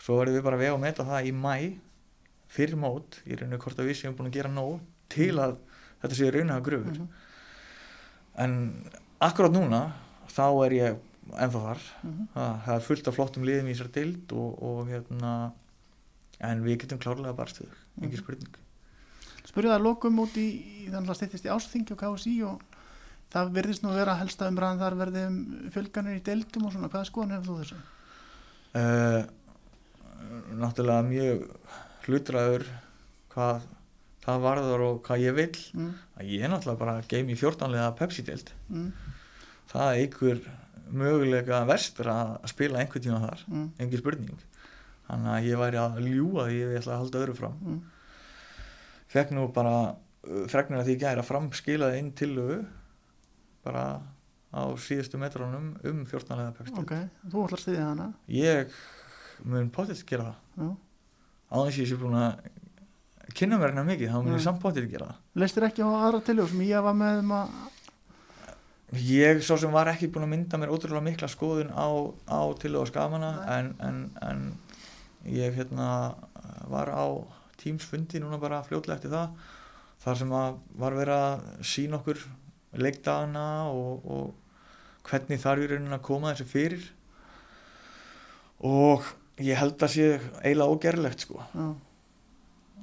svo 0.03 0.17
verðum 0.19 0.35
við 0.41 0.43
bara 0.49 0.57
að 0.59 0.65
vega 0.65 0.75
og 0.75 0.81
meta 0.83 1.07
það 1.07 1.29
í 1.31 1.33
mæ 1.33 1.55
fyrir 2.57 2.77
mót, 2.79 3.21
ég 3.27 3.41
reynir 3.41 3.59
hvort 3.63 3.79
að 3.79 3.89
við 3.91 3.99
séum 4.01 4.17
búin 4.19 4.29
að 4.31 4.37
gera 4.39 4.51
nóg 4.53 4.81
til 5.13 5.33
að 5.43 5.57
þetta 6.03 6.15
sé 6.19 6.31
raun 6.35 6.51
að 6.51 6.59
hafa 6.59 6.67
gröfur 6.71 6.97
Mhm, 7.01 7.09
en 8.37 8.57
akkurát 9.25 9.53
núna 9.55 9.81
þá 10.29 10.45
er 10.67 10.73
ég 10.77 10.99
ennþá 11.33 11.61
þar. 11.63 11.81
Mhm. 12.05 12.27
það, 12.35 12.53
það 12.67 12.75
er 12.77 12.85
fullt 12.87 13.09
af 13.09 13.15
flottum 13.17 13.47
liðum 13.49 13.67
í 13.71 13.75
þessar 13.75 13.93
deild 13.97 14.33
og, 14.37 14.63
og 14.63 14.91
hérna 14.91 15.33
en 16.47 16.63
við 16.67 16.79
getum 16.85 16.99
klárlega 17.03 17.35
bara 17.37 17.49
stuð 17.51 17.73
engin 18.03 18.11
Mhm. 18.13 18.23
spurning. 18.23 18.55
Spurðu 19.47 19.71
það 19.73 19.83
lokum 19.87 20.19
út 20.21 20.37
í, 20.37 20.47
þannig 20.91 21.09
að 21.11 21.19
stýttist 21.21 21.47
í 21.47 21.53
ásþingi 21.55 21.93
og 21.95 21.99
KSI 22.03 22.35
og 22.45 22.61
það 23.35 23.53
verðist 23.57 23.85
nú 23.85 23.95
vera 23.95 24.19
helsta 24.21 24.49
umræðan 24.51 24.83
þar 24.83 24.99
verði 25.01 25.25
um 25.31 25.39
fjölganir 25.75 26.19
í 26.19 26.25
deildum 26.27 26.69
og 26.69 26.75
svona, 26.75 26.91
hvaða 26.93 27.09
skoðan 27.11 27.37
hefur 27.37 27.49
þú 27.49 27.59
þessu? 27.63 27.81
uh, 28.77 29.23
náttúrulega 30.57 31.07
mjög 31.09 31.47
hlutræður 32.07 32.67
hvað 33.35 33.67
það 34.27 34.45
varður 34.47 34.85
og 34.89 35.01
hvað 35.07 35.25
ég 35.27 35.37
vil 35.37 35.51
Mm, 35.77 35.91
að 36.19 36.31
ég 36.35 36.45
er 36.45 36.51
náttúrulega 36.51 36.83
bara 36.83 37.03
game 37.09 37.33
í 37.33 37.39
14 37.39 37.73
liða 37.73 37.91
Pepsi-deild 37.99 38.53
mm, 38.69 38.87
það 39.71 40.01
einhver 40.01 40.41
mögulega 40.87 41.65
vestur 41.69 42.11
að 42.11 42.33
að 42.41 42.51
spila 42.53 42.81
einhvern 42.81 43.05
tíma 43.05 43.21
þar. 43.25 43.45
Mm, 43.51 43.67
engin 43.83 44.03
spurning. 44.03 44.43
Þannig 45.07 45.33
að 45.33 45.47
ég 45.49 45.61
væri 45.61 45.81
að 45.83 46.01
ljúga 46.07 46.47
því 46.49 46.59
ef 46.63 46.73
ég 46.73 46.81
ætla 46.81 46.95
að 46.95 47.01
halda 47.03 47.23
öðru 47.23 47.37
fram. 47.41 47.57
Mm, 47.63 47.81
fekk 49.15 49.33
nú 49.37 49.47
bara 49.55 49.75
uh, 49.91 50.45
fregnir 50.51 50.83
að 50.83 50.91
því 50.91 50.97
gæri 51.03 51.23
að 51.23 51.31
framskilaði 51.31 52.03
inn 52.03 52.13
til 52.19 52.33
bara 53.67 53.87
á 54.57 54.63
síðustu 54.81 55.21
metrónum 55.21 55.73
um 55.85 56.03
14 56.09 56.39
liða 56.41 56.55
Pepsi 56.57 56.77
ok, 56.81 56.95
þú 57.29 57.45
ætlar 57.45 57.59
að 57.59 57.65
stiðja 57.65 57.89
hana? 57.91 58.11
Ég 58.33 58.77
mun 59.45 59.73
potið 59.75 60.05
gera 60.09 60.31
það. 60.31 60.37
Já. 60.57 60.69
á 61.53 61.57
þess 61.61 61.77
að 61.77 61.83
ég 61.83 61.91
sé 61.91 61.99
búin 62.01 62.21
að 62.21 62.53
kynna 63.37 63.59
mér 63.61 63.73
hérna 63.73 63.85
mikið, 63.91 64.13
þá 64.15 64.21
mun 64.23 64.37
ég 64.37 64.45
samt 64.47 64.63
potið 64.63 64.87
gera 64.95 65.11
það. 65.11 65.25
Leistir 65.43 65.67
ekki 65.67 65.85
á 65.85 65.91
aðra 65.91 66.23
tiljóð 66.25 66.53
sem 66.55 66.63
ég 66.71 66.87
var 66.87 66.97
með 66.97 67.25
um 67.25 67.35
að 67.37 67.57
ég 69.03 69.43
svo 69.43 69.59
sem 69.59 69.73
var 69.75 69.91
ekki 69.91 70.09
búin 70.15 70.29
að 70.29 70.33
mynda 70.33 70.61
mér 70.63 70.73
ótrúlega 70.73 71.05
mikla 71.05 71.29
skoðun 71.31 71.73
á, 71.75 71.87
á 72.31 72.41
til 72.61 72.77
og 72.79 72.87
skamana 72.89 73.33
Nei. 73.41 73.49
en, 73.57 73.71
en, 73.83 73.99
en 74.23 74.47
ég 75.27 75.57
hérna 75.59 75.89
var 76.71 76.93
á 76.95 77.07
tímsfundi 77.59 78.23
núna 78.23 78.39
bara 78.39 78.63
fljótlega 78.67 79.01
eftir 79.01 79.11
það 79.11 79.53
þar 80.05 80.21
sem 80.21 80.35
að 80.39 80.59
var 80.79 80.99
verið 81.01 81.23
að 81.27 81.47
sína 81.67 81.99
okkur 81.99 82.23
leikdagana 82.75 83.47
og, 83.71 84.07
og 84.11 85.07
hvernig 85.07 85.41
þar 85.43 85.63
við 85.63 85.75
raunin 85.75 85.97
að 85.97 86.05
koma 86.09 86.33
þessu 86.33 86.49
fyrir. 86.51 86.87
Og 88.67 89.07
ég 89.45 89.59
held 89.61 89.83
að 89.85 89.93
sé 89.93 90.07
eiginlega 90.43 90.73
ógerlegt 90.73 91.27
sko. 91.27 91.43
Já, 91.53 91.67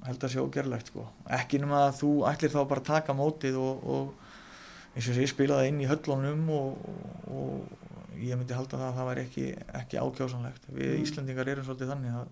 held 0.08 0.26
að 0.26 0.34
sé 0.36 0.44
ógerlegt 0.44 0.92
sko. 0.92 1.08
Ekki 1.40 1.62
nema 1.64 1.88
að 1.88 1.98
þú 2.02 2.12
ætlir 2.30 2.54
þá 2.54 2.62
bara 2.70 2.90
taka 2.94 3.18
mótið 3.18 3.58
og, 3.62 3.88
og 3.96 4.94
eins 4.94 5.10
og 5.10 5.18
sé 5.18 5.26
spilaði 5.30 5.72
inn 5.72 5.82
í 5.82 5.90
höllunum 5.90 6.46
og, 6.54 6.92
og, 7.34 7.80
ég 8.24 8.38
myndi 8.38 8.56
halda 8.56 8.78
það 8.78 8.88
að 8.88 8.98
það 8.98 9.08
væri 9.10 9.24
ekki, 9.28 9.46
ekki 9.80 10.00
ákjásanlegt 10.00 10.68
við 10.70 10.92
Mm. 10.94 11.04
Íslandingar 11.04 11.50
erum 11.50 11.66
svolítið 11.68 11.90
þannig 11.92 12.20
að, 12.20 12.28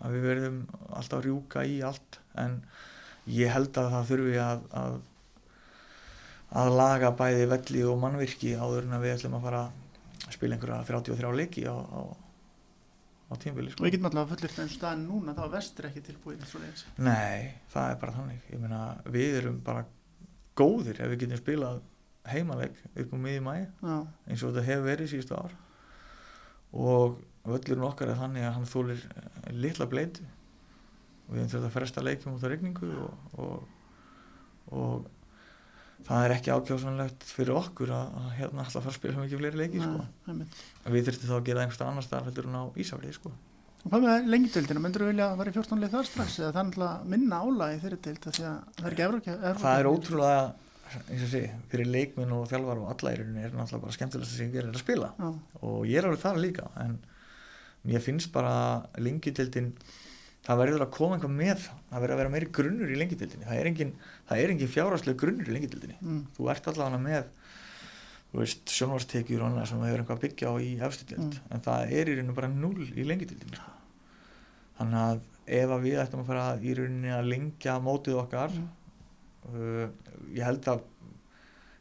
að 0.00 0.14
við 0.16 0.24
verðum 0.30 0.56
alltaf 0.98 1.24
rjúka 1.24 1.64
í 1.68 1.76
allt 1.84 2.18
en 2.42 2.56
ég 3.30 3.52
held 3.52 3.76
að 3.76 3.92
það 3.92 4.08
þurfi 4.10 4.38
að, 4.42 4.64
að 4.80 4.96
að 6.54 6.70
laga 6.78 7.10
bæði 7.16 7.48
velli 7.50 7.82
og 7.88 7.98
mannvirki 8.02 8.54
áður 8.54 8.86
en 8.86 8.96
að 8.96 9.04
við 9.06 9.16
ætlum 9.16 9.36
að 9.38 9.48
fara 9.48 9.64
að 9.66 10.36
spila 10.36 10.56
einhverja 10.56 10.78
33 10.86 11.32
leiki 11.40 11.66
á, 11.66 11.74
á, 11.74 12.00
á 13.30 13.34
tímabili 13.42 13.74
og 13.74 13.86
ég 13.86 13.96
get 13.96 14.04
náttúrulega 14.04 14.30
fullir 14.32 14.62
eins 14.62 14.76
staðin 14.78 15.04
núna 15.08 15.34
þá 15.36 15.44
vestur 15.56 15.90
ekki 15.90 16.04
tilbúið 16.06 16.46
Nei, 17.02 17.58
það 17.72 17.90
er 17.90 18.00
bara 18.02 18.16
þannig. 18.16 18.48
Meina, 18.62 18.80
við 19.10 19.38
erum 19.42 19.60
bara 19.66 19.86
góðir 20.56 21.02
ef 21.02 21.12
við 21.12 21.24
getum 21.24 21.42
spilað 21.42 21.82
heimaleg 22.26 22.78
upp 22.98 23.14
á 23.14 23.18
miði 23.22 23.42
mæ 23.44 23.54
eins 23.56 24.42
og 24.42 24.50
þetta 24.50 24.66
hefur 24.66 24.86
verið 24.88 25.12
síðustu 25.12 25.38
ár. 25.38 25.56
Og 26.76 27.20
völlurinn 27.46 27.86
okkar 27.86 28.10
er 28.10 28.18
þannig 28.18 28.46
að 28.46 28.56
hann 28.56 28.70
þólir 28.70 29.02
eh, 29.06 29.52
litla 29.54 29.86
bleitu 29.90 30.24
og 31.26 31.34
við 31.34 31.42
höfum 31.42 31.52
þetta 31.52 31.68
að 31.68 31.74
fresta 31.74 32.02
leikjum 32.02 32.34
út 32.36 32.46
á 32.46 32.50
regningu 32.50 32.88
og, 33.02 33.36
og, 33.42 33.68
og 34.74 35.06
það 36.06 36.24
er 36.24 36.34
ekki 36.36 36.54
ákjásanlegt 36.54 37.26
fyrir 37.28 37.58
okkur 37.58 37.92
að, 37.96 38.14
að 38.20 38.30
hérna 38.38 38.64
alltaf 38.64 38.84
fara 38.86 38.92
að 38.92 38.98
spila 39.00 39.24
mikið 39.24 39.42
fleiri 39.42 39.60
leiki 39.62 39.82
sko. 39.82 40.06
Einmitt. 40.30 40.60
En 40.84 40.94
við 40.94 41.08
þurftum 41.08 41.30
þá 41.30 41.36
að 41.36 41.46
gera 41.48 41.58
það 41.58 41.66
einhverstað 41.66 41.92
annar 41.92 42.06
staðar 42.06 42.28
heldur 42.30 42.48
en 42.50 42.58
á 42.58 42.64
Ísafriði 42.82 43.16
sko. 43.16 43.32
Og 43.86 43.92
hvað 43.92 44.04
með 44.06 44.30
lengildildina, 44.32 44.82
myndur 44.82 45.04
þú 45.04 45.08
vilja 45.12 45.26
að 45.30 45.40
vera 45.40 45.50
í 45.52 45.56
14 45.56 45.82
lið 45.82 45.92
þar 45.92 46.08
strax 46.08 46.38
eða 46.40 46.52
það 46.54 46.60
er 46.60 46.68
náttúrulega 46.70 47.10
minna 47.12 47.36
álægi 47.42 47.82
þeirri 47.84 47.98
að 48.14 48.38
það 48.38 48.86
er 48.86 48.96
ekki 48.96 49.04
Evrókja 49.06 49.36
það 49.62 49.76
er 49.76 49.88
ótrúlega 49.90 50.40
eins 50.86 51.22
og 51.26 51.30
sé, 51.30 51.42
fyrir 51.70 51.90
leikminn 51.90 52.32
og 52.34 52.48
þjálfar 52.50 52.80
og 52.82 52.90
alla 52.92 53.12
rauninni 53.18 53.44
er 53.44 53.54
náttúrulega 53.54 53.84
bara 53.84 53.94
skemmtilegast 53.96 54.34
að 54.34 54.40
segja 54.42 54.64
að 54.64 54.80
spila 54.80 55.12
Já, 55.18 55.28
og 55.68 55.78
ég 55.86 56.00
er 56.00 56.08
alveg 56.08 56.22
þar 56.22 56.42
líka 56.42 56.66
en 56.82 56.98
mér 57.86 58.02
finnst 58.02 58.32
bara 58.34 58.56
lengjutildin 59.02 59.72
það 60.46 60.60
verður 60.62 60.84
að 60.86 60.90
koma 60.96 61.16
einhvað 61.18 61.34
með 61.40 61.64
það 61.66 62.00
verður 62.02 62.14
að 62.16 62.20
vera 62.22 62.32
meiri 62.36 62.48
grunnur 62.58 62.92
í 62.92 62.98
lengjutildinni 63.00 63.48
það 63.48 63.60
er 63.62 63.70
engin, 63.72 63.92
það 64.28 64.42
er 64.44 64.52
engin 64.54 64.72
fjárhagslega 64.76 65.20
grunnur 65.22 65.48
í 65.50 65.54
lengjutildinni 65.56 65.96
mm, 66.00 66.20
þú 66.36 66.50
ert 66.52 66.68
allavega 66.72 67.00
með 67.02 67.30
þú 68.32 68.40
veist, 68.42 68.62
sjónvarstekjur 68.76 69.42
og 69.42 69.48
annað 69.50 69.68
sem 69.70 69.80
það 69.80 69.88
hefur 69.90 70.02
eitthvað 70.04 70.18
að 70.18 70.24
byggja 70.26 70.50
á 70.50 70.54
í 70.62 70.70
efstidild 70.88 71.22
Mm. 71.36 71.54
en 71.56 71.64
það 71.66 71.92
er 71.98 72.10
í 72.10 72.16
rauninu 72.18 72.34
bara 72.36 72.48
null 72.52 72.86
í 72.94 73.06
lengjutildinni 73.06 73.56
sko. 73.58 73.70
þannig 74.78 75.00
að 75.06 75.20
ef 75.56 75.70
að 75.76 75.84
við 75.86 75.98
ættum 76.02 76.20
að 76.24 76.26
fara 76.30 76.46
í 76.60 76.74
rauninni 76.76 77.12
að 77.14 77.28
lengja 77.32 77.76
mótið 77.86 78.18
okkar 78.22 78.50
Mm. 78.56 78.68
uh, 79.54 79.88
ég 80.34 80.42
held 80.44 80.68
að 80.74 80.84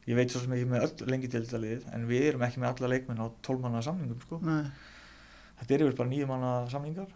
ég 0.06 0.16
veit 0.20 0.30
svo 0.32 0.40
sem 0.44 0.54
ekki 0.54 0.68
með 0.70 0.84
öll 0.86 1.10
lengjutildalið 1.12 1.86
en 1.98 2.04
við 2.08 2.28
erum 2.30 2.44
ekki 2.46 2.62
með 2.62 2.72
alla 2.76 2.92
leikmenn 2.94 3.22
á 3.26 3.28
12 3.42 3.62
manna 3.64 3.82
samningum 3.82 4.20
sko. 4.22 4.38
þetta 5.60 5.74
er 5.74 5.82
yfir 5.88 5.96
bara 5.98 6.10
nýju 6.12 6.28
manna 6.30 6.52
samningar 6.70 7.10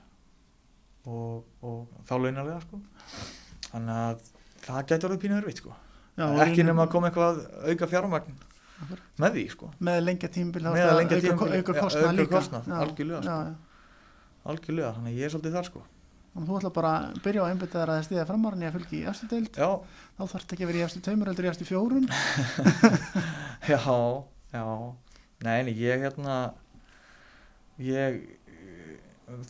og, 1.10 1.46
og 1.66 2.04
þá 2.08 2.14
launalega 2.24 2.60
sko. 2.66 2.80
þannig 3.70 4.00
að 4.04 4.30
það 4.66 4.86
getur 4.92 5.10
orðið 5.10 5.22
pínu 5.26 5.38
erfitt 5.40 5.62
sko. 5.64 5.76
já, 6.20 6.26
ekki 6.46 6.66
nema 6.68 6.86
að 6.86 6.94
koma 6.96 7.10
eitthvað 7.10 7.44
auka 7.72 7.90
fjármagn 7.94 8.40
með 9.20 9.38
því 9.38 9.46
sko. 9.54 9.70
með 9.90 10.02
lengja 10.06 10.32
tímbil 10.34 10.66
auka 10.70 10.90
auka 10.96 11.54
líka 11.54 11.78
kostnað, 11.80 12.68
Já, 12.70 12.78
algjörlega, 12.84 13.22
sko. 13.24 13.30
já, 13.30 13.38
já. 13.48 13.56
algjörlega, 14.54 14.92
þannig 14.98 15.16
að 15.16 15.20
ég 15.20 15.28
er 15.28 15.34
svolítið 15.36 15.58
þar 15.60 15.70
sko. 15.72 15.86
Þannig 16.30 16.46
að 16.46 16.50
þú 16.54 16.58
ætla 16.60 16.70
bara 16.78 16.90
að 16.96 17.20
byrja 17.26 17.42
á 17.42 17.44
að 17.44 17.52
einbytta 17.52 17.80
þér 17.82 17.92
að 17.92 18.04
stiða 18.06 18.26
framarinn 18.30 18.62
í 18.64 18.68
að 18.70 18.76
fylgi 18.78 18.98
í 19.00 19.06
efstu 19.10 19.28
deild 19.32 19.56
já, 19.58 19.70
þá 20.14 20.22
þarf 20.22 20.44
þetta 20.44 20.56
ekki 20.56 20.66
að 20.66 20.70
vera 20.70 20.80
í 20.80 20.84
efstu 20.86 21.02
taumur 21.08 21.32
heldur 21.32 21.48
í 21.48 21.50
efstu 21.50 21.66
fjórum 21.68 22.06
já, 23.74 23.80
já 24.54 24.66
nei, 25.48 25.58
nei, 25.66 25.74
ég 25.74 26.04
hérna 26.06 26.36
ég 27.82 28.22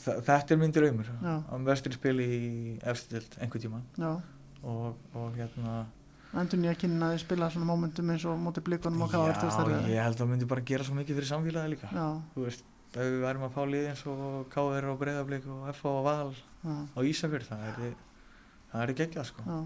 þetta 0.03 0.55
er 0.55 0.59
minn 0.61 0.73
draumur. 0.75 1.11
Að 1.21 1.69
vestri 1.69 1.95
spili 1.95 2.27
í 2.35 2.49
efstild 2.91 3.37
einhver 3.39 3.63
tíman 3.63 3.85
já, 3.99 4.11
og, 4.63 4.99
og 5.15 5.37
hérna 5.39 5.85
endur 6.39 6.59
nýja 6.61 6.75
kynna 6.77 7.13
að 7.13 7.21
spila 7.23 7.47
svona 7.49 7.65
momentum 7.65 8.09
eins 8.13 8.25
og 8.29 8.35
móti 8.37 8.61
blikunum 8.61 9.07
og 9.07 9.13
káður 9.13 9.39
já, 9.73 9.79
ég 9.89 10.03
held 10.05 10.19
að 10.21 10.29
myndi 10.29 10.49
bara 10.49 10.61
gera 10.61 10.85
svo 10.85 10.97
mikið 10.99 11.21
fyrir 11.21 11.29
samfélagi 11.31 11.73
líka. 11.73 11.89
Já, 11.89 12.09
þú 12.35 12.43
veist, 12.45 12.67
ef 12.93 12.99
við 12.99 13.23
værum 13.23 13.47
að 13.47 13.55
fá 13.55 13.63
lið 13.71 13.87
eins 13.89 14.03
og 14.11 14.27
KR 14.53 14.91
og 14.91 14.99
Breiðablík 15.01 15.47
og 15.49 15.71
F 15.73 15.81
og 15.89 16.03
Val 16.05 16.35
já, 16.35 16.75
á 16.93 16.99
Ísafjörð 17.01 17.49
það 17.49 17.65
er 17.71 17.97
það 18.69 18.83
er 18.83 18.95
geggjað 19.01 19.29
sko. 19.31 19.57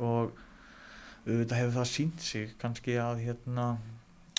Og 0.00 0.40
auðvitað 1.26 1.60
hefur 1.60 1.76
það 1.76 1.90
sínt 1.92 2.24
sig 2.24 2.54
kannski 2.62 2.96
að 2.98 3.20
hérna 3.26 3.66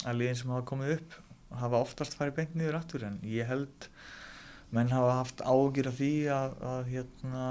að 0.03 0.19
liðin 0.19 0.39
sem 0.41 0.51
hafa 0.51 0.67
komið 0.73 0.97
upp 0.97 1.19
hafa 1.61 1.81
oftast 1.85 2.17
farið 2.17 2.37
beint 2.39 2.55
niður 2.57 2.79
aftur 2.79 3.05
en 3.07 3.19
ég 3.29 3.47
held 3.47 3.87
menn 4.73 4.91
hafa 4.93 5.17
haft 5.19 5.43
ágjur 5.45 5.89
af 5.91 5.97
því 5.99 6.13
að, 6.33 6.57
að 6.73 6.91
hérna 6.91 7.47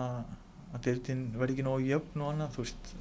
að 0.72 0.84
deildin 0.86 1.24
verði 1.36 1.56
ekki 1.56 1.66
nógu 1.66 1.88
jöfn 1.90 2.22
og 2.24 2.32
annað 2.32 2.54
þú 2.56 2.64
veist 2.64 2.92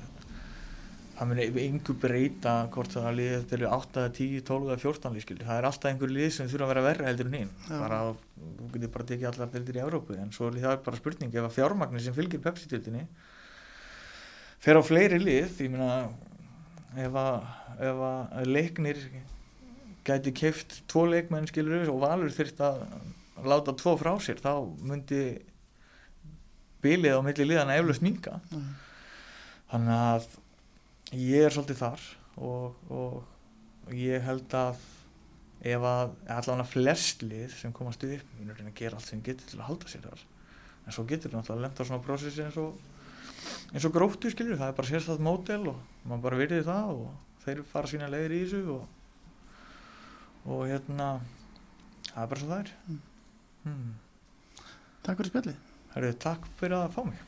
það 1.22 1.30
muni 1.30 1.46
einhver 1.62 1.98
breyta 2.02 2.54
hvort 2.74 2.96
það 2.96 3.12
liðið 3.20 3.36
þetta 3.38 3.56
eru 3.58 3.68
8, 3.76 4.04
10, 4.18 4.44
12 4.48 4.70
eða 4.72 4.82
14 4.82 5.16
lið 5.16 5.26
skilur. 5.26 5.46
það 5.46 5.60
er 5.60 5.68
alltaf 5.70 5.90
einhver 5.92 6.14
lið 6.16 6.30
sem 6.34 6.50
þurfa 6.50 6.66
að 6.66 6.72
vera 6.72 6.86
verra 6.88 7.08
heldur 7.10 7.30
en 7.30 7.38
hinn 7.38 7.52
bara 7.70 8.00
að 8.02 8.12
þú 8.42 8.70
getur 8.76 8.94
bara 8.96 9.08
tekið 9.12 9.30
allar 9.30 9.52
deildir 9.54 9.78
í 9.78 9.84
Evrópu 9.84 10.18
en 10.18 10.34
svo 10.34 10.50
er 10.50 10.58
það 10.64 10.78
bara 10.88 11.02
spurning 11.02 11.36
ef 11.36 11.48
að 11.48 11.56
fjármagnir 11.60 12.06
sem 12.06 12.18
fylgir 12.18 12.42
Pepsi-deildinni 12.42 13.06
fer 14.66 14.80
á 14.80 14.82
fleiri 14.86 15.22
lið 15.22 15.62
ég 15.62 15.74
meina 15.76 15.92
ef 17.06 17.22
að, 17.22 17.38
ef 17.92 18.04
að 18.10 18.50
leiknir 18.50 19.04
gæti 20.08 20.34
keift 20.42 20.80
tvo 20.90 21.06
leikmenn 21.12 21.50
skilur 21.50 21.94
og 21.94 22.02
Valur 22.02 22.34
þurft 22.34 22.66
að 22.66 22.82
láta 23.48 23.76
tvo 23.78 23.96
frá 24.00 24.14
sér 24.22 24.42
þá 24.44 24.54
myndi 24.86 25.24
bilið 26.82 27.18
á 27.18 27.22
milli 27.26 27.48
liðana 27.48 27.78
eflaust 27.78 28.04
minka 28.06 28.40
já, 28.52 28.62
þannig 29.72 29.98
að 29.98 30.28
ég 31.22 31.46
er 31.46 31.54
svolítið 31.54 31.82
þar 31.82 32.08
og, 32.42 32.92
og 32.92 33.94
ég 33.96 34.24
held 34.26 34.54
að 34.56 34.82
ef 35.62 35.84
að 35.86 36.14
allavega 36.26 36.66
flest 36.66 37.26
lið 37.26 37.52
sem 37.54 37.74
komast 37.76 38.04
upp 38.08 38.38
mínur 38.40 38.58
reyna 38.58 38.72
að 38.72 38.80
gera 38.80 38.98
allt 38.98 39.10
sem 39.12 39.22
getur 39.26 39.50
til 39.50 39.60
að 39.60 39.68
halda 39.68 39.92
sér 39.92 40.08
þar. 40.08 40.24
En 40.82 40.96
svo 40.96 41.04
getur 41.10 41.30
það 41.30 41.38
náttúrulega 41.38 41.66
lenda 41.68 41.86
á 41.86 41.90
svona 41.90 42.06
prósessi 42.06 42.46
eins 42.46 42.58
og 42.58 42.80
eins 43.74 43.86
og 43.86 43.94
gróttu 43.94 44.32
skilur 44.34 44.58
það 44.58 44.72
er 44.72 44.80
bara 44.80 44.90
sérstætt 44.90 45.22
mótel 45.22 45.62
og 45.70 45.78
maður 46.06 46.26
bara 46.26 46.42
virði 46.42 46.64
það 46.66 47.04
og 47.04 47.46
þeir 47.46 47.62
fara 47.70 47.92
sína 47.92 48.10
leiðir 48.10 48.36
í 48.38 48.42
þessu 48.42 48.76
og, 48.80 48.84
og 50.50 50.66
hérna 50.72 51.12
það 52.10 52.24
er 52.24 52.34
bara 52.34 52.42
svo 52.42 52.52
það 52.52 52.64
er. 52.64 52.74
Mm. 52.88 53.00
Hmm. 53.66 53.92
takk 55.04 55.22
fyrir 55.22 55.34
spjallið 55.34 55.60
Herru, 55.92 56.16
takk 56.24 56.48
fyrir 56.60 56.80
að 56.80 56.96
fá 56.96 57.04
mig 57.10 57.22